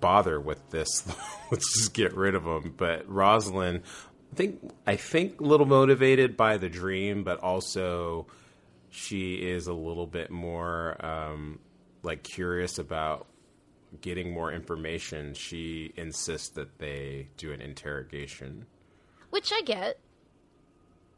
bother 0.00 0.38
with 0.38 0.68
this. 0.68 1.06
Let's 1.50 1.72
just 1.78 1.94
get 1.94 2.14
rid 2.14 2.34
of 2.34 2.44
him. 2.44 2.74
But 2.76 3.08
Roslin, 3.08 3.82
I 4.32 4.34
think, 4.34 4.70
I 4.86 4.96
think, 4.96 5.40
a 5.40 5.44
little 5.44 5.64
motivated 5.64 6.36
by 6.36 6.58
the 6.58 6.68
dream, 6.68 7.24
but 7.24 7.38
also 7.38 8.26
she 8.90 9.36
is 9.36 9.66
a 9.66 9.72
little 9.72 10.06
bit 10.06 10.30
more 10.30 11.02
um, 11.02 11.60
like 12.02 12.22
curious 12.22 12.78
about 12.78 13.26
getting 14.00 14.32
more 14.32 14.52
information. 14.52 15.34
She 15.34 15.92
insists 15.96 16.50
that 16.50 16.78
they 16.78 17.28
do 17.36 17.52
an 17.52 17.60
interrogation. 17.60 18.66
Which 19.30 19.52
I 19.52 19.62
get. 19.62 19.98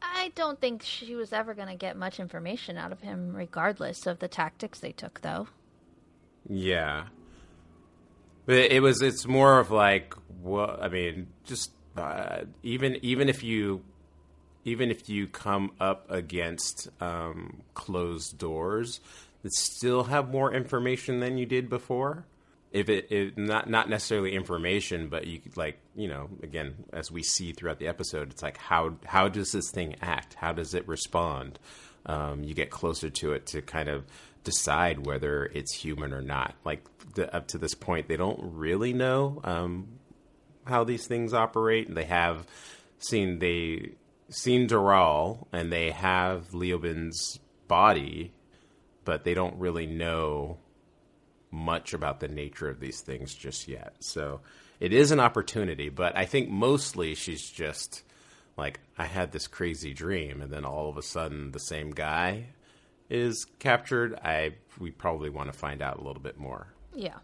I 0.01 0.31
don't 0.35 0.59
think 0.59 0.81
she 0.83 1.15
was 1.15 1.33
ever 1.33 1.53
going 1.53 1.67
to 1.67 1.75
get 1.75 1.97
much 1.97 2.19
information 2.19 2.77
out 2.77 2.91
of 2.91 3.01
him, 3.01 3.35
regardless 3.35 4.07
of 4.07 4.19
the 4.19 4.27
tactics 4.27 4.79
they 4.79 4.91
took, 4.91 5.21
though. 5.21 5.47
Yeah. 6.47 7.05
But 8.45 8.55
it 8.55 8.81
was 8.81 9.01
it's 9.01 9.27
more 9.27 9.59
of 9.59 9.71
like 9.71 10.15
what 10.41 10.81
I 10.81 10.87
mean, 10.87 11.27
just 11.45 11.71
uh, 11.97 12.41
even 12.63 12.97
even 13.03 13.29
if 13.29 13.43
you 13.43 13.83
even 14.65 14.89
if 14.89 15.09
you 15.09 15.27
come 15.27 15.71
up 15.79 16.09
against 16.09 16.89
um, 17.01 17.61
closed 17.73 18.37
doors 18.37 18.99
that 19.43 19.53
still 19.53 20.05
have 20.05 20.29
more 20.29 20.53
information 20.53 21.19
than 21.19 21.37
you 21.37 21.45
did 21.45 21.69
before. 21.69 22.25
If 22.71 22.87
it, 22.89 23.11
it 23.11 23.37
not 23.37 23.69
not 23.69 23.89
necessarily 23.89 24.35
information, 24.35 25.09
but 25.09 25.25
you 25.25 25.39
could 25.39 25.57
like 25.57 25.79
you 25.95 26.07
know 26.07 26.29
again 26.43 26.75
as 26.93 27.11
we 27.11 27.23
see 27.23 27.51
throughout 27.51 27.79
the 27.79 27.87
episode, 27.87 28.31
it's 28.31 28.43
like 28.43 28.57
how 28.57 28.95
how 29.05 29.27
does 29.27 29.51
this 29.51 29.71
thing 29.71 29.95
act? 30.01 30.35
How 30.35 30.53
does 30.53 30.73
it 30.73 30.87
respond? 30.87 31.57
Um, 32.05 32.43
you 32.43 32.53
get 32.53 32.69
closer 32.69 33.09
to 33.09 33.33
it 33.33 33.47
to 33.47 33.61
kind 33.61 33.89
of 33.89 34.05
decide 34.43 35.05
whether 35.05 35.45
it's 35.45 35.73
human 35.73 36.13
or 36.13 36.21
not. 36.21 36.55
Like 36.63 36.83
the, 37.15 37.33
up 37.35 37.47
to 37.49 37.57
this 37.57 37.73
point, 37.73 38.07
they 38.07 38.17
don't 38.17 38.39
really 38.41 38.93
know 38.93 39.41
um, 39.43 39.99
how 40.65 40.83
these 40.83 41.07
things 41.07 41.33
operate. 41.33 41.93
They 41.93 42.05
have 42.05 42.45
seen 42.99 43.39
they 43.39 43.93
seen 44.29 44.67
Doral 44.67 45.47
and 45.51 45.71
they 45.71 45.91
have 45.91 46.49
Leoben's 46.51 47.39
body, 47.67 48.31
but 49.05 49.23
they 49.23 49.33
don't 49.33 49.57
really 49.57 49.87
know 49.87 50.57
much 51.51 51.93
about 51.93 52.19
the 52.19 52.27
nature 52.27 52.69
of 52.69 52.79
these 52.79 53.01
things 53.01 53.33
just 53.33 53.67
yet. 53.67 53.95
So 53.99 54.41
it 54.79 54.93
is 54.93 55.11
an 55.11 55.19
opportunity, 55.19 55.89
but 55.89 56.15
I 56.17 56.25
think 56.25 56.49
mostly 56.49 57.15
she's 57.15 57.49
just 57.49 58.03
like, 58.57 58.79
I 58.97 59.05
had 59.05 59.31
this 59.31 59.47
crazy 59.47 59.93
dream, 59.93 60.41
and 60.41 60.51
then 60.51 60.65
all 60.65 60.89
of 60.89 60.97
a 60.97 61.01
sudden 61.01 61.51
the 61.51 61.59
same 61.59 61.91
guy 61.91 62.47
is 63.09 63.45
captured. 63.57 64.15
I 64.23 64.55
we 64.79 64.91
probably 64.91 65.29
want 65.29 65.51
to 65.51 65.57
find 65.57 65.81
out 65.81 65.97
a 65.97 66.03
little 66.03 66.21
bit 66.21 66.37
more. 66.37 66.67
Yeah. 66.93 67.17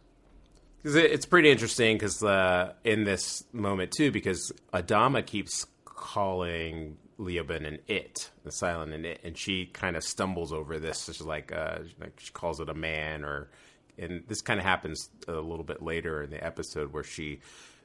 Because 0.78 0.96
it, 0.96 1.12
it's 1.12 1.26
pretty 1.26 1.50
interesting 1.50 1.96
because 1.96 2.24
uh, 2.24 2.74
in 2.84 3.04
this 3.04 3.44
moment 3.54 3.92
too, 3.92 4.12
because 4.12 4.52
Adama 4.74 5.26
keeps 5.26 5.66
calling 5.84 6.98
Leoben 7.20 7.66
an 7.66 7.80
it, 7.88 8.30
the 8.44 8.50
Cylon 8.50 8.94
an 8.94 9.06
it, 9.06 9.22
and 9.24 9.38
she 9.38 9.66
kind 9.66 9.96
of 9.96 10.04
stumbles 10.04 10.52
over 10.52 10.80
this. 10.80 11.06
She's 11.06 11.22
like, 11.22 11.52
uh, 11.52 11.80
like 12.00 12.20
she 12.20 12.32
calls 12.32 12.60
it 12.60 12.70
a 12.70 12.74
man, 12.74 13.24
or 13.24 13.50
and 13.98 14.24
this 14.28 14.42
kind 14.42 14.60
of 14.60 14.66
happens 14.66 15.10
a 15.28 15.34
little 15.34 15.64
bit 15.64 15.82
later 15.82 16.24
in 16.24 16.30
the 16.30 16.44
episode 16.44 16.94
where 16.94 17.04
she 17.04 17.40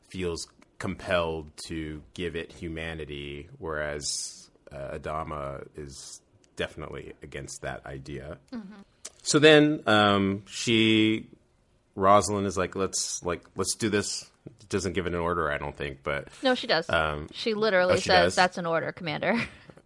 feels 0.09 0.49
compelled 0.79 1.51
to 1.67 2.03
give 2.15 2.35
it 2.37 2.53
humanity, 2.53 3.49
whereas 3.59 4.51
uh, 4.73 4.99
Adama 4.99 5.67
is 5.77 6.21
definitely 6.57 7.13
against 7.23 7.63
that 7.63 7.85
idea. 7.87 8.39
So 9.23 9.39
then 9.39 9.83
um, 9.87 10.43
she, 10.47 11.27
Roslin 11.95 12.47
is 12.47 12.57
like, 12.57 12.75
let's 12.77 13.23
like 13.23 13.43
let's 13.57 13.75
do 13.75 13.89
this. 13.89 14.29
Doesn't 14.69 14.95
give 14.95 15.07
it 15.07 15.15
an 15.15 15.21
order, 15.21 15.51
I 15.51 15.59
don't 15.59 15.77
think, 15.77 15.99
but 16.03 16.29
No, 16.43 16.55
she 16.55 16.67
does. 16.67 16.89
Um, 16.89 17.29
she 17.33 17.55
literally 17.55 17.95
oh, 17.95 17.97
she 17.97 18.09
says 18.09 18.27
does? 18.27 18.35
that's 18.37 18.59
an 18.59 18.67
order, 18.67 18.93
Commander. 18.93 19.41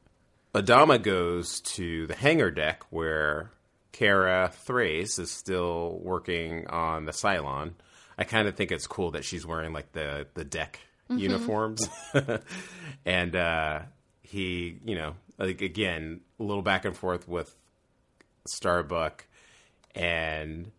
Adama 0.55 1.03
goes 1.03 1.61
to 1.61 2.07
the 2.07 2.15
hangar 2.15 2.51
deck 2.51 2.85
where 2.91 3.51
Kara 3.95 4.51
Thrace 4.53 5.21
is 5.21 5.31
still 5.31 6.01
working 6.03 6.67
on 6.67 7.05
the 7.05 7.13
Cylon. 7.13 7.75
I 8.19 8.25
kind 8.25 8.49
of 8.49 8.57
think 8.57 8.73
it's 8.73 8.89
cool 8.89 9.13
that 9.13 9.25
she's 9.25 9.47
wearing 9.47 9.73
like 9.73 9.93
the 9.93 10.27
the 10.35 10.45
deck 10.45 10.81
uniforms, 11.09 11.89
and 13.05 13.37
uh, 13.37 13.83
he, 14.23 14.81
you 14.85 14.97
know, 14.97 15.15
like 15.39 15.63
again, 15.63 16.23
a 16.41 16.43
little 16.43 16.63
back 16.63 16.85
and 16.85 16.97
forth 16.97 17.29
with 17.29 17.55
Starbuck, 18.49 19.27
and 19.95 20.73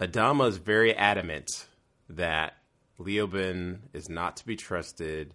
Adama 0.00 0.48
is 0.48 0.56
very 0.56 0.96
adamant 0.96 1.66
that 2.08 2.56
Leoben 2.98 3.80
is 3.92 4.08
not 4.08 4.38
to 4.38 4.46
be 4.46 4.56
trusted. 4.56 5.34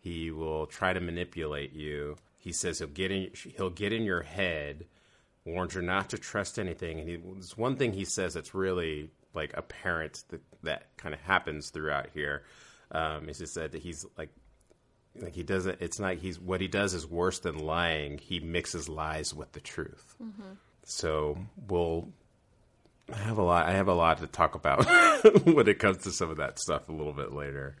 He 0.00 0.32
will 0.32 0.66
try 0.66 0.92
to 0.92 1.00
manipulate 1.00 1.72
you. 1.72 2.16
He 2.36 2.52
says 2.52 2.80
he'll 2.80 2.88
get 2.88 3.12
in 3.12 3.30
he'll 3.56 3.70
get 3.70 3.92
in 3.92 4.02
your 4.02 4.22
head, 4.22 4.86
warns 5.46 5.74
you 5.74 5.82
not 5.82 6.10
to 6.10 6.18
trust 6.18 6.58
anything. 6.58 7.00
And 7.00 7.08
he, 7.08 7.16
there's 7.16 7.56
one 7.56 7.76
thing 7.76 7.92
he 7.92 8.04
says 8.04 8.34
that's 8.34 8.54
really 8.54 9.10
like 9.34 9.52
apparent 9.56 10.24
that 10.28 10.42
that 10.62 10.96
kind 10.96 11.14
of 11.14 11.20
happens 11.20 11.70
throughout 11.70 12.08
here. 12.12 12.42
Um, 12.90 13.28
is 13.28 13.38
just 13.38 13.54
said 13.54 13.72
that 13.72 13.82
he's 13.82 14.04
like 14.18 14.30
like 15.20 15.34
he 15.34 15.42
doesn't. 15.42 15.80
It's 15.80 15.98
not 15.98 16.16
he's 16.16 16.38
what 16.38 16.60
he 16.60 16.68
does 16.68 16.94
is 16.94 17.06
worse 17.06 17.38
than 17.38 17.58
lying. 17.58 18.18
He 18.18 18.40
mixes 18.40 18.88
lies 18.88 19.32
with 19.32 19.52
the 19.52 19.60
truth. 19.60 20.16
So 20.84 21.38
we'll 21.68 22.08
I 23.12 23.18
have 23.18 23.38
a 23.38 23.42
lot. 23.42 23.66
I 23.66 23.72
have 23.72 23.88
a 23.88 23.94
lot 23.94 24.18
to 24.18 24.26
talk 24.26 24.54
about 24.54 24.84
when 25.44 25.68
it 25.68 25.78
comes 25.78 25.98
to 25.98 26.10
some 26.10 26.30
of 26.30 26.38
that 26.38 26.58
stuff 26.58 26.88
a 26.88 26.92
little 26.92 27.12
bit 27.12 27.32
later. 27.32 27.76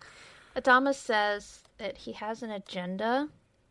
Adama 0.56 0.94
says 0.94 1.60
that 1.78 1.98
he 1.98 2.12
has 2.12 2.42
an 2.42 2.50
agenda, 2.50 3.28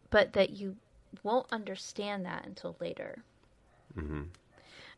but 0.09 0.33
that 0.33 0.51
you 0.51 0.75
won't 1.23 1.47
understand 1.51 2.25
that 2.25 2.45
until 2.45 2.75
later. 2.79 3.23
Mm-hmm. 3.97 4.23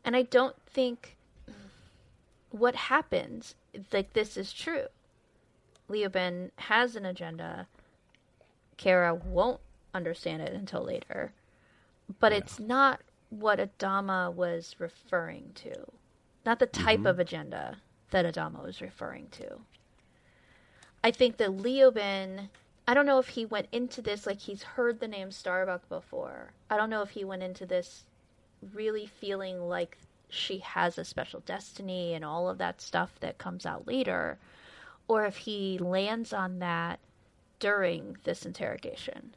And 0.04 0.16
I 0.16 0.22
don't 0.22 0.56
think 0.66 1.16
what 2.50 2.74
happens, 2.74 3.54
like, 3.92 4.12
this 4.12 4.36
is 4.36 4.52
true. 4.52 4.86
Leoben 5.88 6.50
has 6.56 6.96
an 6.96 7.04
agenda. 7.04 7.66
Kara 8.76 9.14
won't 9.14 9.60
understand 9.94 10.42
it 10.42 10.52
until 10.52 10.82
later. 10.82 11.32
But 12.20 12.32
it's 12.32 12.58
not 12.58 13.00
what 13.30 13.58
Adama 13.58 14.32
was 14.32 14.76
referring 14.78 15.50
to. 15.56 15.74
Not 16.46 16.58
the 16.58 16.66
type 16.66 16.98
mm-hmm. 16.98 17.06
of 17.06 17.18
agenda 17.18 17.78
that 18.10 18.24
Adama 18.24 18.62
was 18.64 18.80
referring 18.80 19.28
to. 19.32 19.58
I 21.04 21.10
think 21.10 21.36
that 21.36 21.56
Leoben, 21.56 22.48
I 22.86 22.94
don't 22.94 23.06
know 23.06 23.18
if 23.18 23.28
he 23.28 23.44
went 23.44 23.68
into 23.70 24.00
this 24.00 24.26
like 24.26 24.40
he's 24.40 24.62
heard 24.62 25.00
the 25.00 25.08
name 25.08 25.30
Starbuck 25.30 25.88
before. 25.88 26.52
I 26.70 26.76
don't 26.76 26.90
know 26.90 27.02
if 27.02 27.10
he 27.10 27.24
went 27.24 27.42
into 27.42 27.66
this 27.66 28.04
really 28.74 29.06
feeling 29.06 29.60
like 29.60 29.98
she 30.28 30.58
has 30.58 30.98
a 30.98 31.04
special 31.04 31.40
destiny 31.40 32.14
and 32.14 32.24
all 32.24 32.48
of 32.48 32.58
that 32.58 32.80
stuff 32.80 33.12
that 33.20 33.38
comes 33.38 33.64
out 33.64 33.86
later, 33.86 34.38
or 35.06 35.24
if 35.24 35.36
he 35.36 35.78
lands 35.78 36.32
on 36.32 36.58
that 36.58 36.98
during 37.60 38.16
this 38.24 38.44
interrogation. 38.44 39.34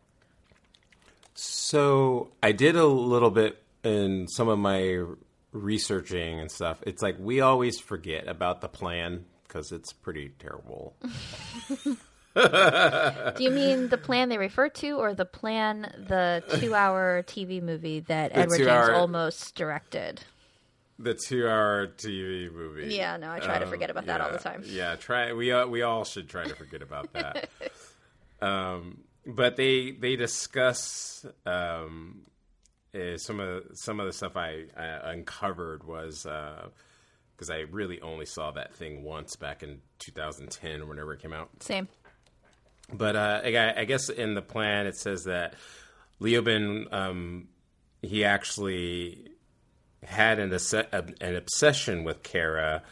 So 1.33 2.31
I 2.43 2.51
did 2.51 2.75
a 2.75 2.85
little 2.85 3.31
bit 3.31 3.61
in 3.83 4.27
some 4.27 4.47
of 4.47 4.59
my 4.59 5.03
researching 5.51 6.39
and 6.39 6.51
stuff. 6.51 6.83
It's 6.85 7.01
like 7.01 7.17
we 7.19 7.41
always 7.41 7.79
forget 7.79 8.27
about 8.27 8.61
the 8.61 8.67
plan 8.67 9.25
because 9.47 9.71
it's 9.71 9.93
pretty 9.93 10.31
terrible. 10.39 10.95
Do 12.35 13.43
you 13.43 13.51
mean 13.51 13.89
the 13.89 13.97
plan 13.97 14.29
they 14.29 14.37
refer 14.37 14.69
to, 14.69 14.91
or 14.97 15.13
the 15.13 15.25
plan, 15.25 15.81
the 16.07 16.43
two-hour 16.59 17.23
TV 17.27 17.61
movie 17.61 17.99
that 18.01 18.31
Edward 18.33 18.57
James 18.57 18.69
Olmos 18.89 19.53
directed? 19.53 20.21
The 20.99 21.13
two-hour 21.13 21.87
TV 21.97 22.51
movie. 22.53 22.93
Yeah, 22.95 23.17
no, 23.17 23.31
I 23.31 23.39
try 23.39 23.57
to 23.59 23.65
Um, 23.65 23.71
forget 23.71 23.89
about 23.89 24.05
that 24.05 24.21
all 24.21 24.31
the 24.31 24.37
time. 24.37 24.63
Yeah, 24.65 24.95
try. 24.95 25.33
We 25.33 25.51
uh, 25.51 25.65
we 25.67 25.81
all 25.81 26.05
should 26.05 26.29
try 26.29 26.43
to 26.45 26.55
forget 26.55 26.81
about 26.81 27.11
that. 27.13 27.49
um, 28.41 28.99
but 29.25 29.55
they 29.55 29.91
they 29.91 30.15
discuss 30.15 31.25
um, 31.45 32.21
uh, 32.93 33.17
some 33.17 33.39
of 33.39 33.63
some 33.73 33.99
of 33.99 34.05
the 34.05 34.13
stuff 34.13 34.37
I, 34.37 34.65
I 34.77 35.11
uncovered 35.11 35.83
was 35.85 36.23
because 36.23 37.49
I 37.49 37.61
really 37.71 37.99
only 38.01 38.27
saw 38.27 38.51
that 38.51 38.75
thing 38.75 39.03
once 39.03 39.35
back 39.35 39.63
in 39.63 39.79
2010 39.99 40.81
or 40.81 40.85
whenever 40.85 41.13
it 41.13 41.21
came 41.21 41.33
out. 41.33 41.49
Same. 41.61 41.87
But 42.93 43.15
uh, 43.15 43.41
I, 43.43 43.85
guess 43.85 44.09
in 44.09 44.33
the 44.33 44.41
plan 44.41 44.85
it 44.85 44.97
says 44.97 45.23
that 45.23 45.53
Leoben 46.19 46.91
um, 46.93 47.47
he 48.01 48.25
actually 48.25 49.31
had 50.03 50.39
an, 50.39 50.51
an 51.21 51.35
obsession 51.35 52.03
with 52.03 52.23
Kara. 52.23 52.83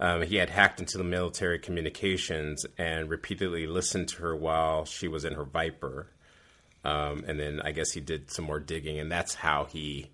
Um, 0.00 0.22
he 0.22 0.36
had 0.36 0.50
hacked 0.50 0.80
into 0.80 0.98
the 0.98 1.04
military 1.04 1.58
communications 1.58 2.64
and 2.76 3.10
repeatedly 3.10 3.66
listened 3.66 4.08
to 4.08 4.22
her 4.22 4.36
while 4.36 4.84
she 4.84 5.08
was 5.08 5.24
in 5.24 5.34
her 5.34 5.44
Viper. 5.44 6.08
Um, 6.84 7.24
and 7.26 7.40
then 7.40 7.60
I 7.62 7.72
guess 7.72 7.90
he 7.92 8.00
did 8.00 8.30
some 8.30 8.44
more 8.44 8.60
digging, 8.60 8.98
and 8.98 9.10
that's 9.10 9.34
how 9.34 9.64
he 9.64 10.10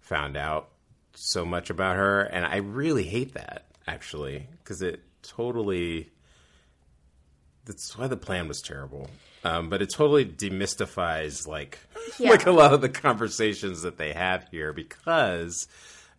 found 0.00 0.36
out 0.36 0.70
so 1.14 1.44
much 1.44 1.70
about 1.70 1.96
her. 1.96 2.22
And 2.22 2.44
I 2.44 2.56
really 2.56 3.04
hate 3.04 3.34
that 3.34 3.66
actually 3.86 4.48
because 4.58 4.82
it 4.82 5.00
totally 5.22 6.10
that's 7.64 7.96
why 7.96 8.06
the 8.06 8.16
plan 8.16 8.48
was 8.48 8.60
terrible. 8.60 9.08
Um, 9.44 9.68
but 9.68 9.82
it 9.82 9.90
totally 9.92 10.24
demystifies 10.24 11.46
like 11.46 11.78
Yeah. 12.18 12.30
like 12.32 12.46
a 12.46 12.50
lot 12.52 12.72
of 12.72 12.80
the 12.80 12.88
conversations 12.88 13.82
that 13.82 13.98
they 13.98 14.12
have 14.12 14.46
here 14.50 14.72
because 14.72 15.66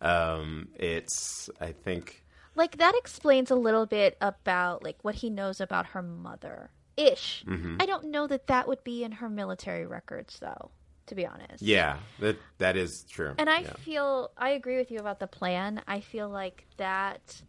um, 0.00 0.68
it's 0.76 1.48
I 1.60 1.72
think 1.72 2.22
Like 2.54 2.76
that 2.78 2.94
explains 2.96 3.50
a 3.50 3.56
little 3.56 3.86
bit 3.86 4.16
about 4.20 4.82
like 4.82 4.96
what 5.02 5.16
he 5.16 5.30
knows 5.30 5.60
about 5.60 5.86
her 5.86 6.02
mother. 6.02 6.70
Ish. 6.96 7.44
Mm-hmm. 7.48 7.76
I 7.80 7.86
don't 7.86 8.06
know 8.10 8.26
that 8.26 8.46
that 8.46 8.68
would 8.68 8.84
be 8.84 9.02
in 9.04 9.12
her 9.12 9.28
military 9.28 9.86
records 9.86 10.38
though, 10.38 10.70
to 11.06 11.14
be 11.14 11.26
honest. 11.26 11.62
yeah 11.62 11.96
that 12.20 12.36
that 12.58 12.76
is 12.76 13.04
true. 13.10 13.34
And 13.38 13.48
I 13.50 13.60
yeah. 13.60 13.72
feel 13.78 14.30
I 14.36 14.50
agree 14.50 14.76
with 14.76 14.90
you 14.90 14.98
about 14.98 15.18
the 15.18 15.26
plan. 15.26 15.82
I 15.88 16.00
feel 16.00 16.28
like 16.28 16.66
that 16.76 17.42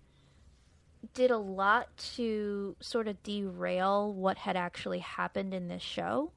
did 1.13 1.31
a 1.31 1.37
lot 1.37 1.95
to 2.15 2.75
sort 2.79 3.07
of 3.07 3.21
derail 3.23 4.11
what 4.13 4.37
had 4.37 4.55
actually 4.55 4.99
happened 4.99 5.53
in 5.53 5.67
this 5.67 5.81
show. 5.83 6.31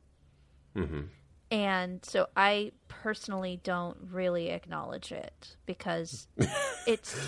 Mm-hmm. 0.77 1.03
And 1.51 2.05
so 2.05 2.29
I 2.37 2.73
personally 2.89 3.61
don't 3.63 3.97
really 4.11 4.51
acknowledge 4.51 5.13
it 5.13 5.57
because 5.67 6.27
it's 6.87 7.19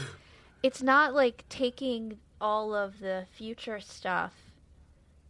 it's 0.63 0.83
not 0.83 1.15
like 1.15 1.45
taking 1.49 2.19
all 2.41 2.75
of 2.75 3.01
the 3.01 3.27
future 3.33 3.81
stuff 3.81 4.35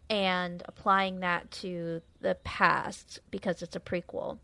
and 0.09 0.63
applying 0.67 1.21
that 1.21 1.51
to 1.51 2.03
the 2.21 2.35
past 2.43 3.21
because 3.31 3.63
it's 3.63 3.77
a 3.77 3.81
prequel 3.81 4.39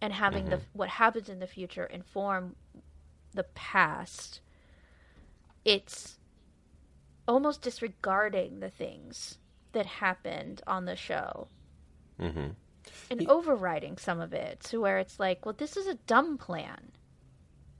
and 0.00 0.12
having 0.12 0.46
the 0.50 0.60
what 0.74 0.88
happens 0.90 1.28
in 1.28 1.38
the 1.38 1.46
future 1.46 1.84
inform 1.84 2.54
the 3.32 3.44
past 3.54 4.40
it's 5.64 6.15
almost 7.28 7.62
disregarding 7.62 8.60
the 8.60 8.70
things 8.70 9.38
that 9.72 9.86
happened 9.86 10.62
on 10.66 10.84
the 10.84 10.96
show 10.96 11.48
Mm-hmm. 12.20 12.48
and 13.10 13.28
overriding 13.28 13.98
some 13.98 14.20
of 14.20 14.32
it 14.32 14.60
to 14.60 14.80
where 14.80 14.98
it's 14.98 15.20
like, 15.20 15.44
well, 15.44 15.54
this 15.58 15.76
is 15.76 15.86
a 15.86 15.94
dumb 16.06 16.38
plan. 16.38 16.80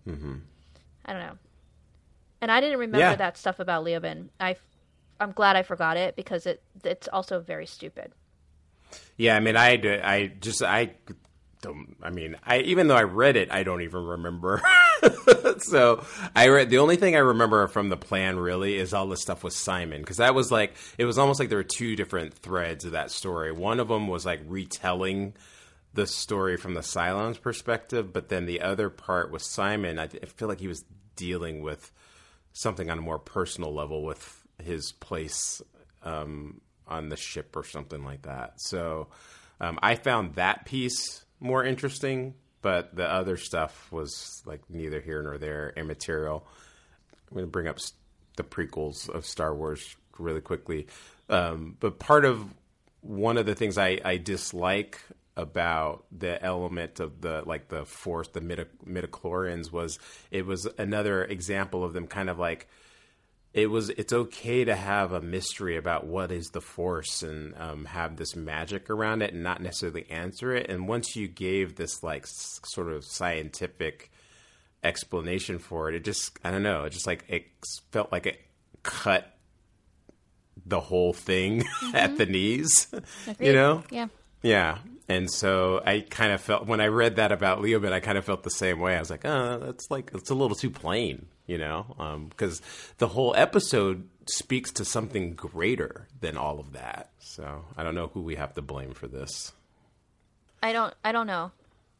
Mm-hmm. 0.07 0.35
I 1.07 1.13
don't 1.13 1.23
know. 1.23 1.39
And 2.43 2.53
I 2.53 2.61
didn't 2.61 2.81
remember 2.81 2.99
Yeah. 2.99 3.17
that 3.17 3.39
stuff 3.39 3.59
about 3.59 3.85
Leoben. 3.85 4.29
I, 4.39 4.57
I'm 5.19 5.33
glad 5.33 5.57
I 5.57 5.63
forgot 5.63 5.97
it 5.97 6.17
because 6.17 6.45
it 6.45 6.63
it's 6.85 7.09
also 7.09 7.41
very 7.41 7.65
stupid. 7.67 8.13
Yeah, 9.17 9.37
I 9.37 9.41
mean, 9.41 9.57
I 9.57 9.71
I 10.05 10.27
just, 10.39 10.63
I 10.63 10.91
don't, 11.67 11.97
I 12.01 12.11
mean, 12.11 12.37
I, 12.45 12.61
even 12.61 12.87
though 12.87 12.97
I 12.97 13.03
read 13.03 13.37
it, 13.37 13.51
I 13.51 13.65
don't 13.65 13.83
even 13.83 14.05
remember. 14.05 14.63
so 15.59 16.05
I 16.35 16.49
read, 16.49 16.71
the 16.71 16.79
only 16.79 16.97
thing 16.97 17.17
I 17.17 17.21
remember 17.21 17.67
from 17.67 17.89
the 17.89 17.97
plan 17.97 18.39
really 18.39 18.77
is 18.77 18.95
all 18.95 19.09
the 19.09 19.17
stuff 19.17 19.43
with 19.43 19.53
Simon. 19.53 20.05
Cause 20.05 20.19
that 20.19 20.35
was 20.35 20.53
like, 20.53 20.75
it 20.97 21.05
was 21.05 21.19
almost 21.19 21.41
like 21.41 21.49
there 21.49 21.59
were 21.59 21.65
two 21.65 21.97
different 21.97 22.35
threads 22.35 22.85
of 22.85 22.93
that 22.93 23.11
story. 23.11 23.51
One 23.51 23.81
of 23.81 23.89
them 23.89 24.07
was 24.07 24.25
like 24.25 24.41
retelling 24.47 25.35
the 25.93 26.07
story 26.07 26.57
from 26.57 26.75
the 26.75 26.83
Cylon's 26.83 27.39
perspective, 27.39 28.13
but 28.13 28.29
then 28.29 28.47
the 28.47 28.61
other 28.61 28.89
part 28.89 29.33
was 29.33 29.51
Simon. 29.51 29.99
I, 29.99 30.05
I 30.05 30.27
feel 30.27 30.47
like 30.47 30.61
he 30.61 30.69
was 30.69 30.85
dealing 31.17 31.63
with 31.63 31.91
something 32.53 32.91
on 32.91 32.99
a 32.99 33.03
more 33.03 33.19
personal 33.19 33.75
level 33.75 34.05
with 34.05 34.47
his 34.63 34.93
place 34.93 35.61
um, 36.05 36.61
on 36.87 37.09
the 37.09 37.17
ship 37.17 37.57
or 37.57 37.65
something 37.65 38.05
like 38.05 38.23
that. 38.23 38.61
So 38.61 39.09
um, 39.61 39.81
I 39.83 39.97
found 39.97 40.35
that 40.35 40.65
piece 40.65 41.25
more 41.41 41.65
interesting, 41.65 42.35
but 42.63 42.95
the 42.95 43.09
other 43.09 43.37
stuff 43.37 43.91
was 43.93 44.43
like 44.47 44.61
neither 44.69 45.01
here 45.01 45.23
nor 45.23 45.39
there, 45.39 45.73
immaterial. 45.77 46.47
I'm 47.31 47.35
going 47.35 47.47
to 47.47 47.51
bring 47.51 47.69
up 47.69 47.79
the 48.37 48.45
prequels 48.45 49.09
of 49.09 49.27
Star 49.27 49.55
Wars 49.55 49.97
really 50.19 50.41
quickly. 50.41 50.87
Um, 51.29 51.77
but 51.81 51.99
part 51.99 52.25
of 52.25 52.45
one 53.01 53.37
of 53.37 53.47
the 53.47 53.55
things 53.55 53.79
I, 53.79 54.01
I 54.05 54.17
dislike 54.17 55.01
about 55.37 56.07
the 56.17 56.43
element 56.43 56.99
of 56.99 57.21
the 57.21 57.43
like 57.45 57.69
the 57.69 57.85
force, 57.85 58.29
the 58.29 58.41
midi- 58.41 58.65
midichlorians 58.87 59.71
was 59.71 59.99
it 60.31 60.47
was 60.47 60.67
another 60.79 61.25
example 61.25 61.85
of 61.85 61.93
them 61.93 62.07
kind 62.07 62.31
of 62.31 62.39
like 62.39 62.69
it 63.57 63.71
was 63.71 63.89
it's 63.91 64.13
okay 64.13 64.65
to 64.65 64.77
have 64.77 65.11
a 65.13 65.21
mystery 65.21 65.77
about 65.77 66.07
what 66.07 66.31
is 66.31 66.47
the 66.53 66.61
force 66.61 67.23
and 67.23 67.55
um, 67.59 67.87
have 67.87 68.17
this 68.17 68.37
magic 68.37 68.89
around 68.91 69.23
it 69.23 69.33
and 69.33 69.43
not 69.43 69.61
necessarily 69.63 70.07
answer 70.11 70.53
it 70.55 70.71
and 70.71 70.87
once 70.87 71.17
you 71.17 71.27
gave 71.27 71.75
this 71.77 72.03
like 72.03 72.23
s- 72.25 72.61
sort 72.65 72.93
of 72.93 73.05
scientific 73.05 74.13
explanation 74.85 75.59
for 75.59 75.89
it 75.89 75.95
it 75.95 76.05
just 76.05 76.39
i 76.45 76.51
don't 76.51 76.63
know 76.63 76.85
it 76.85 76.91
just 76.91 77.07
like 77.07 77.25
it 77.29 77.47
felt 77.91 78.13
like 78.13 78.27
it 78.27 78.41
cut 78.83 79.37
the 80.65 80.79
whole 80.81 81.13
thing 81.13 81.65
at 81.95 82.17
the 82.19 82.27
knees 82.27 82.89
you 83.41 83.53
know 83.53 83.83
Yeah. 83.91 84.09
yeah. 84.43 84.79
And 85.09 85.31
so 85.31 85.81
I 85.87 86.01
kind 86.01 86.33
of 86.33 86.41
felt 86.41 86.67
when 86.67 86.81
I 86.81 86.87
read 86.87 87.17
that 87.17 87.31
about 87.31 87.61
Leoben, 87.61 87.93
I 87.93 88.01
kind 88.01 88.19
of 88.19 88.25
felt 88.25 88.43
the 88.43 88.51
same 88.51 88.81
way. 88.81 88.97
I 88.97 88.99
was 88.99 89.11
like, 89.11 89.25
oh, 89.25 89.59
that's 89.59 89.91
like 89.91 90.11
it's 90.15 90.31
a 90.31 90.35
little 90.35 90.57
too 90.57 90.71
plain, 90.71 91.27
you 91.47 91.59
know, 91.59 92.27
because 92.29 92.61
the 92.99 93.09
whole 93.09 93.35
episode 93.37 94.09
speaks 94.29 94.73
to 94.73 94.85
something 94.85 95.35
greater 95.35 96.09
than 96.21 96.37
all 96.37 96.59
of 96.59 96.73
that. 96.73 97.11
So 97.21 97.65
I 97.77 97.85
don't 97.85 97.95
know 97.95 98.09
who 98.09 98.23
we 98.23 98.35
have 98.35 98.55
to 98.55 98.63
blame 98.63 98.95
for 98.95 99.07
this. 99.07 99.53
I 100.63 100.73
don't. 100.73 100.95
I 101.05 101.13
don't 101.13 101.29
know. 101.29 101.53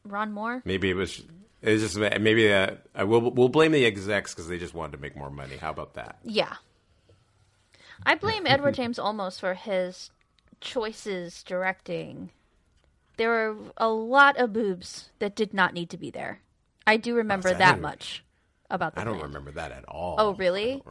Ron 0.05 0.33
Moore. 0.33 0.63
Maybe 0.65 0.91
it 0.91 0.95
was. 0.95 1.23
It 1.63 1.73
was 1.73 1.83
just 1.83 1.97
maybe 2.21 2.53
uh, 2.53 2.73
I 2.95 3.05
will 3.05 3.31
we'll 3.31 3.49
blame 3.49 3.73
the 3.73 3.85
execs 3.87 4.35
because 4.35 4.49
they 4.49 4.59
just 4.59 4.75
wanted 4.75 4.93
to 4.93 4.99
make 4.99 5.17
more 5.17 5.31
money. 5.31 5.57
How 5.57 5.71
about 5.71 5.95
that? 5.95 6.19
Yeah. 6.25 6.55
I 8.05 8.15
blame 8.15 8.47
Edward 8.47 8.75
James 8.75 8.99
Olmos 8.99 9.41
for 9.41 9.55
his 9.55 10.11
choices 10.61 11.43
directing. 11.43 12.31
There 13.17 13.31
were 13.31 13.57
a 13.77 13.89
lot 13.89 14.37
of 14.39 14.53
boobs 14.53 15.11
that 15.19 15.35
did 15.35 15.53
not 15.55 15.75
need 15.75 15.91
to 15.91 15.99
be 15.99 16.11
there. 16.11 16.41
I 16.87 16.99
do 16.99 17.17
remember 17.17 17.53
that 17.53 17.81
much 17.81 18.23
about 18.71 18.95
the 18.95 19.01
I 19.01 19.05
don't 19.05 19.15
plan. 19.15 19.27
remember 19.29 19.51
that 19.53 19.73
at 19.73 19.85
all. 19.87 20.17
Oh, 20.19 20.35
really? 20.35 20.83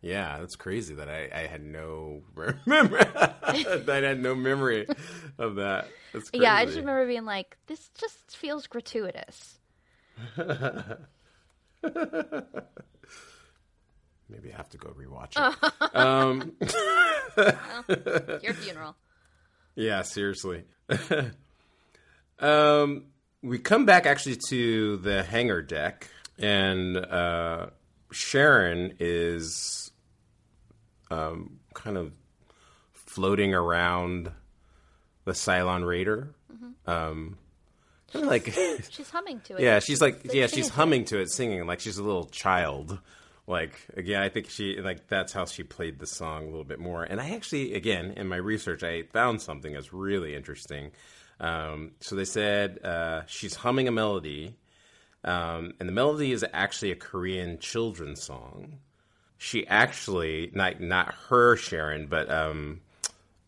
Yeah, 0.00 0.38
that's 0.38 0.56
crazy 0.56 0.94
that 0.94 1.08
I, 1.08 1.28
I 1.34 1.46
had 1.46 1.62
no 1.62 2.22
remember. 2.34 2.98
I 3.42 3.84
had 3.86 4.20
no 4.20 4.34
memory 4.34 4.86
of 5.38 5.56
that. 5.56 5.88
Yeah, 6.32 6.54
I 6.54 6.64
just 6.64 6.78
remember 6.78 7.06
being 7.06 7.24
like, 7.24 7.56
this 7.66 7.90
just 7.98 8.36
feels 8.36 8.66
gratuitous. 8.66 9.58
Maybe 10.36 10.52
I 14.52 14.56
have 14.56 14.68
to 14.70 14.78
go 14.78 14.90
rewatch 14.90 15.36
it. 15.36 15.54
um, 15.96 16.52
Your 18.42 18.54
funeral. 18.54 18.96
yeah, 19.74 20.02
seriously. 20.02 20.64
Um, 22.40 23.04
we 23.42 23.58
come 23.58 23.86
back 23.86 24.06
actually 24.06 24.38
to 24.48 24.96
the 24.98 25.22
hangar 25.22 25.62
deck, 25.62 26.08
and 26.38 26.96
uh, 26.96 27.66
Sharon 28.10 28.94
is 28.98 29.90
um, 31.10 31.58
kind 31.74 31.96
of 31.96 32.12
floating 32.92 33.54
around 33.54 34.30
the 35.24 35.32
Cylon 35.32 35.86
Raider. 35.86 36.34
Um, 36.86 37.36
kind 38.12 38.24
of 38.24 38.30
like 38.30 38.54
She's 38.90 39.10
humming 39.10 39.40
to 39.40 39.56
it. 39.56 39.62
Yeah, 39.62 39.78
she's 39.80 40.00
like, 40.00 40.24
yeah, 40.24 40.46
singing 40.46 40.48
she's 40.48 40.68
humming 40.70 41.04
to 41.06 41.20
it, 41.20 41.30
singing 41.30 41.66
like 41.66 41.80
she's 41.80 41.98
a 41.98 42.02
little 42.02 42.24
child. 42.26 42.98
Like 43.46 43.78
again, 43.96 44.22
I 44.22 44.28
think 44.28 44.48
she 44.50 44.80
like 44.80 45.08
that's 45.08 45.32
how 45.32 45.44
she 45.44 45.62
played 45.62 45.98
the 45.98 46.06
song 46.06 46.44
a 46.44 46.46
little 46.46 46.64
bit 46.64 46.78
more. 46.78 47.02
And 47.02 47.20
I 47.20 47.30
actually, 47.30 47.74
again, 47.74 48.12
in 48.16 48.26
my 48.26 48.36
research, 48.36 48.82
I 48.82 49.02
found 49.02 49.40
something 49.42 49.72
that's 49.72 49.92
really 49.92 50.34
interesting. 50.34 50.90
Um, 51.40 51.92
so 52.00 52.16
they 52.16 52.24
said 52.24 52.80
uh, 52.84 53.22
she's 53.26 53.54
humming 53.54 53.88
a 53.88 53.92
melody, 53.92 54.56
um, 55.24 55.74
and 55.78 55.88
the 55.88 55.92
melody 55.92 56.32
is 56.32 56.44
actually 56.52 56.90
a 56.90 56.96
Korean 56.96 57.58
children's 57.58 58.22
song. 58.22 58.78
She 59.36 59.66
actually 59.68 60.50
not 60.52 60.80
not 60.80 61.14
her 61.28 61.56
Sharon, 61.56 62.06
but 62.08 62.30
um, 62.30 62.80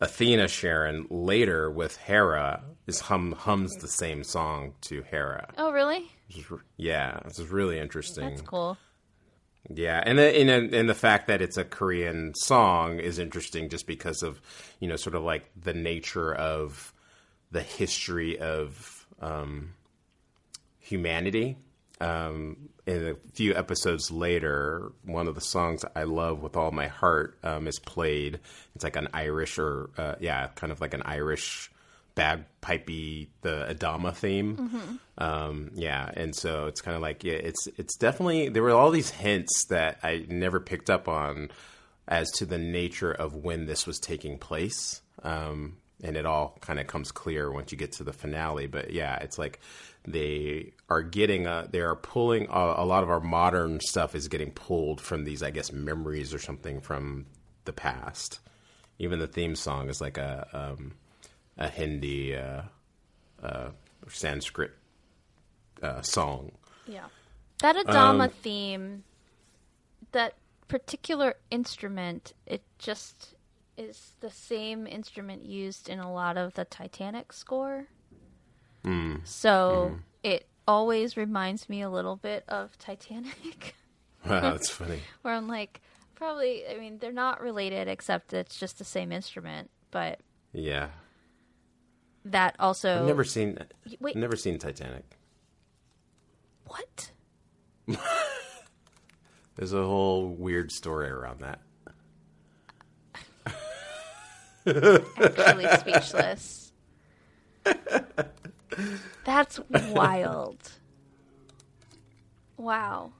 Athena 0.01 0.49
Sharon 0.49 1.07
later 1.11 1.71
with 1.71 1.97
Hera 1.97 2.63
is 2.87 3.01
hum 3.01 3.33
hums 3.33 3.75
the 3.77 3.89
same 3.89 4.25
song 4.25 4.75
to 4.83 5.03
Hera. 5.03 5.49
Oh, 5.59 5.73
really? 5.73 6.11
Yeah, 6.77 7.21
this 7.25 7.39
is 7.39 7.49
really 7.49 7.79
interesting. 7.79 8.31
That's 8.31 8.43
cool. 8.43 8.79
Yeah, 9.69 10.03
and 10.05 10.19
the, 10.19 10.41
and 10.41 10.75
and 10.75 10.89
the 10.89 10.95
fact 10.95 11.27
that 11.27 11.43
it's 11.43 11.59
a 11.59 11.65
Korean 11.65 12.33
song 12.35 12.99
is 12.99 13.19
interesting, 13.19 13.69
just 13.69 13.87
because 13.87 14.23
of 14.23 14.41
you 14.81 14.89
know 14.89 14.97
sort 14.97 15.15
of 15.15 15.23
like 15.23 15.51
the 15.61 15.75
nature 15.75 16.35
of 16.35 16.95
the 17.51 17.63
history 17.63 18.39
of 18.39 19.07
um, 19.21 19.75
humanity. 20.79 21.57
Um, 22.01 22.71
in 22.87 23.09
a 23.09 23.15
few 23.35 23.55
episodes 23.55 24.11
later, 24.11 24.93
one 25.05 25.29
of 25.29 25.35
the 25.35 25.41
songs 25.41 25.85
I 25.95 26.05
love 26.05 26.43
with 26.43 26.57
all 26.57 26.71
my 26.71 26.89
heart 26.89 27.39
um, 27.43 27.67
is 27.67 27.79
played. 27.79 28.41
It's 28.75 28.85
like 28.85 28.97
an 28.97 29.09
Irish 29.13 29.59
or 29.59 29.91
uh, 29.99 30.15
yeah, 30.19 30.49
kind 30.55 30.73
of 30.73 30.81
like 30.81 30.95
an 30.95 31.03
Irish 31.05 31.71
bagpipey 32.17 33.29
the 33.43 33.67
Adama 33.71 34.15
theme. 34.15 34.99
Um, 35.19 35.71
yeah, 35.75 36.11
and 36.15 36.35
so 36.35 36.67
it's 36.67 36.81
kind 36.81 36.97
of 36.97 37.03
like 37.03 37.23
yeah, 37.23 37.35
it's 37.35 37.69
it's 37.77 37.97
definitely 37.97 38.49
there 38.49 38.63
were 38.63 38.71
all 38.71 38.91
these 38.91 39.11
hints 39.11 39.67
that 39.67 39.99
I 40.03 40.25
never 40.29 40.59
picked 40.61 40.91
up 40.91 41.09
on 41.09 41.51
as 42.09 42.31
to 42.33 42.47
the 42.47 42.59
nature 42.59 43.13
of 43.13 43.37
when 43.37 43.67
this 43.67 43.87
was 43.87 43.99
taking 43.99 44.39
place. 44.39 45.03
Um, 45.23 45.77
and 46.03 46.17
it 46.17 46.27
all 46.27 46.57
kind 46.61 46.79
of 46.81 46.87
comes 46.87 47.13
clear 47.13 47.51
once 47.53 47.73
you 47.73 47.79
get 47.79 47.93
to 47.93 48.05
the 48.05 48.13
finale. 48.13 48.67
But 48.67 48.93
yeah, 48.93 49.17
it's 49.17 49.39
like 49.39 49.61
they 50.07 50.73
are 50.89 51.03
getting 51.03 51.47
a, 51.47 51.69
they 51.71 51.81
are 51.81 51.97
pulling 51.97 52.47
a, 52.51 52.75
a 52.79 52.85
lot 52.85 53.03
of 53.03 53.11
our 53.11 53.21
modern 53.21 53.81
stuff 53.81 54.15
is 54.15 54.29
getting 54.29 54.51
pulled 54.51 55.01
from 55.01 55.25
these, 55.25 55.43
I 55.43 55.51
guess, 55.51 55.73
memories 55.73 56.33
or 56.33 56.39
something 56.39 56.81
from 56.81 57.27
the 57.65 57.73
past. 57.73 58.41
Even 58.99 59.19
the 59.19 59.27
theme 59.27 59.57
song 59.57 59.89
is 59.89 60.01
like 60.01 60.19
a 60.19 60.49
um, 60.53 60.93
a 61.57 61.69
Hindi 61.69 62.37
uh, 62.37 62.63
uh, 63.43 63.71
Sanskrit 64.09 64.73
uh, 65.83 66.03
song. 66.03 66.53
Yeah. 66.87 67.07
That 67.59 67.77
Adama 67.77 68.25
Um, 68.25 68.31
theme, 68.43 69.05
that 70.13 70.35
particular 70.69 71.35
instrument, 71.51 72.33
it 72.47 72.63
just 72.79 73.35
is 73.81 74.13
the 74.21 74.31
same 74.31 74.87
instrument 74.87 75.45
used 75.45 75.89
in 75.89 75.99
a 75.99 76.13
lot 76.13 76.37
of 76.37 76.55
the 76.55 76.65
Titanic 76.65 77.33
score. 77.33 77.87
Mm. 78.85 79.27
So 79.27 79.93
mm. 79.95 80.01
it 80.23 80.47
always 80.69 81.17
reminds 81.17 81.69
me 81.69 81.83
a 81.83 81.91
little 81.91 82.17
bit 82.17 82.45
of 82.49 82.77
Titanic, 82.79 83.75
Wow, 84.29 84.41
that's 84.41 84.69
funny. 84.69 85.01
where 85.23 85.35
I'm 85.35 85.49
like, 85.49 85.81
probably, 86.15 86.65
I 86.69 86.79
mean, 86.79 86.99
they're 86.99 87.13
not 87.13 87.41
related 87.41 87.89
except 87.89 88.35
it's 88.35 88.59
just 88.59 88.79
the 88.79 88.85
same 88.85 89.13
instrument, 89.13 89.71
but 89.91 90.21
Yeah, 90.53 90.89
that 92.27 92.57
also. 92.59 93.01
I've 93.01 93.07
never 93.07 93.25
seen 93.25 93.59
Wait. 93.99 94.15
never 94.17 94.37
seen 94.37 94.59
Titanic. 94.59 95.17
What? 96.67 97.11
There's 99.57 99.73
a 99.73 99.85
whole 99.85 100.29
weird 100.29 100.71
story 100.71 101.09
around 101.09 101.41
that. 101.41 101.61
Actually 104.71 105.69
speechless. 105.79 106.73
That's 109.25 109.61
wild. 109.69 110.73
Wow. 112.57 113.13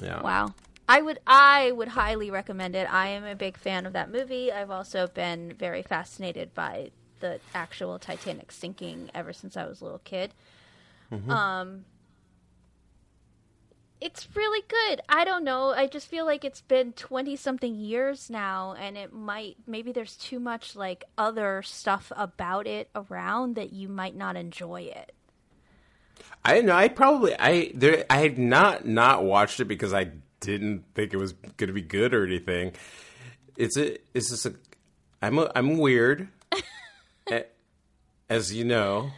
Yeah. 0.00 0.22
Wow. 0.22 0.54
I 0.88 1.00
would 1.00 1.20
I 1.26 1.70
would 1.70 1.88
highly 1.88 2.30
recommend 2.30 2.74
it. 2.74 2.92
I 2.92 3.08
am 3.08 3.24
a 3.24 3.36
big 3.36 3.56
fan 3.56 3.86
of 3.86 3.92
that 3.92 4.10
movie. 4.10 4.50
I've 4.50 4.70
also 4.70 5.06
been 5.06 5.54
very 5.56 5.82
fascinated 5.82 6.52
by 6.54 6.90
the 7.20 7.38
actual 7.54 7.98
Titanic 7.98 8.50
sinking 8.50 9.10
ever 9.14 9.32
since 9.32 9.56
I 9.56 9.66
was 9.66 9.80
a 9.80 9.84
little 9.84 10.00
kid. 10.00 10.34
Um 11.30 11.84
it's 14.00 14.28
really 14.34 14.64
good. 14.68 15.00
I 15.08 15.24
don't 15.24 15.44
know. 15.44 15.70
I 15.70 15.86
just 15.86 16.08
feel 16.08 16.24
like 16.24 16.44
it's 16.44 16.62
been 16.62 16.92
20 16.92 17.36
something 17.36 17.74
years 17.74 18.30
now 18.30 18.74
and 18.78 18.96
it 18.96 19.12
might 19.12 19.56
maybe 19.66 19.92
there's 19.92 20.16
too 20.16 20.40
much 20.40 20.74
like 20.74 21.04
other 21.18 21.62
stuff 21.62 22.10
about 22.16 22.66
it 22.66 22.88
around 22.94 23.56
that 23.56 23.72
you 23.72 23.88
might 23.88 24.16
not 24.16 24.36
enjoy 24.36 24.82
it. 24.82 25.12
I 26.44 26.60
know. 26.62 26.74
I 26.74 26.88
probably 26.88 27.34
I 27.38 27.72
there. 27.74 28.04
I 28.08 28.18
had 28.18 28.38
not 28.38 28.86
not 28.86 29.24
watched 29.24 29.60
it 29.60 29.66
because 29.66 29.92
I 29.92 30.10
didn't 30.40 30.84
think 30.94 31.12
it 31.12 31.18
was 31.18 31.32
going 31.32 31.68
to 31.68 31.72
be 31.72 31.82
good 31.82 32.14
or 32.14 32.24
anything. 32.24 32.72
It's 33.56 33.76
a. 33.76 33.98
It's 34.14 34.30
just 34.30 34.46
a. 34.46 34.54
I'm 35.22 35.38
a, 35.38 35.50
I'm 35.54 35.76
weird, 35.76 36.28
as 38.30 38.54
you 38.54 38.64
know. 38.64 39.10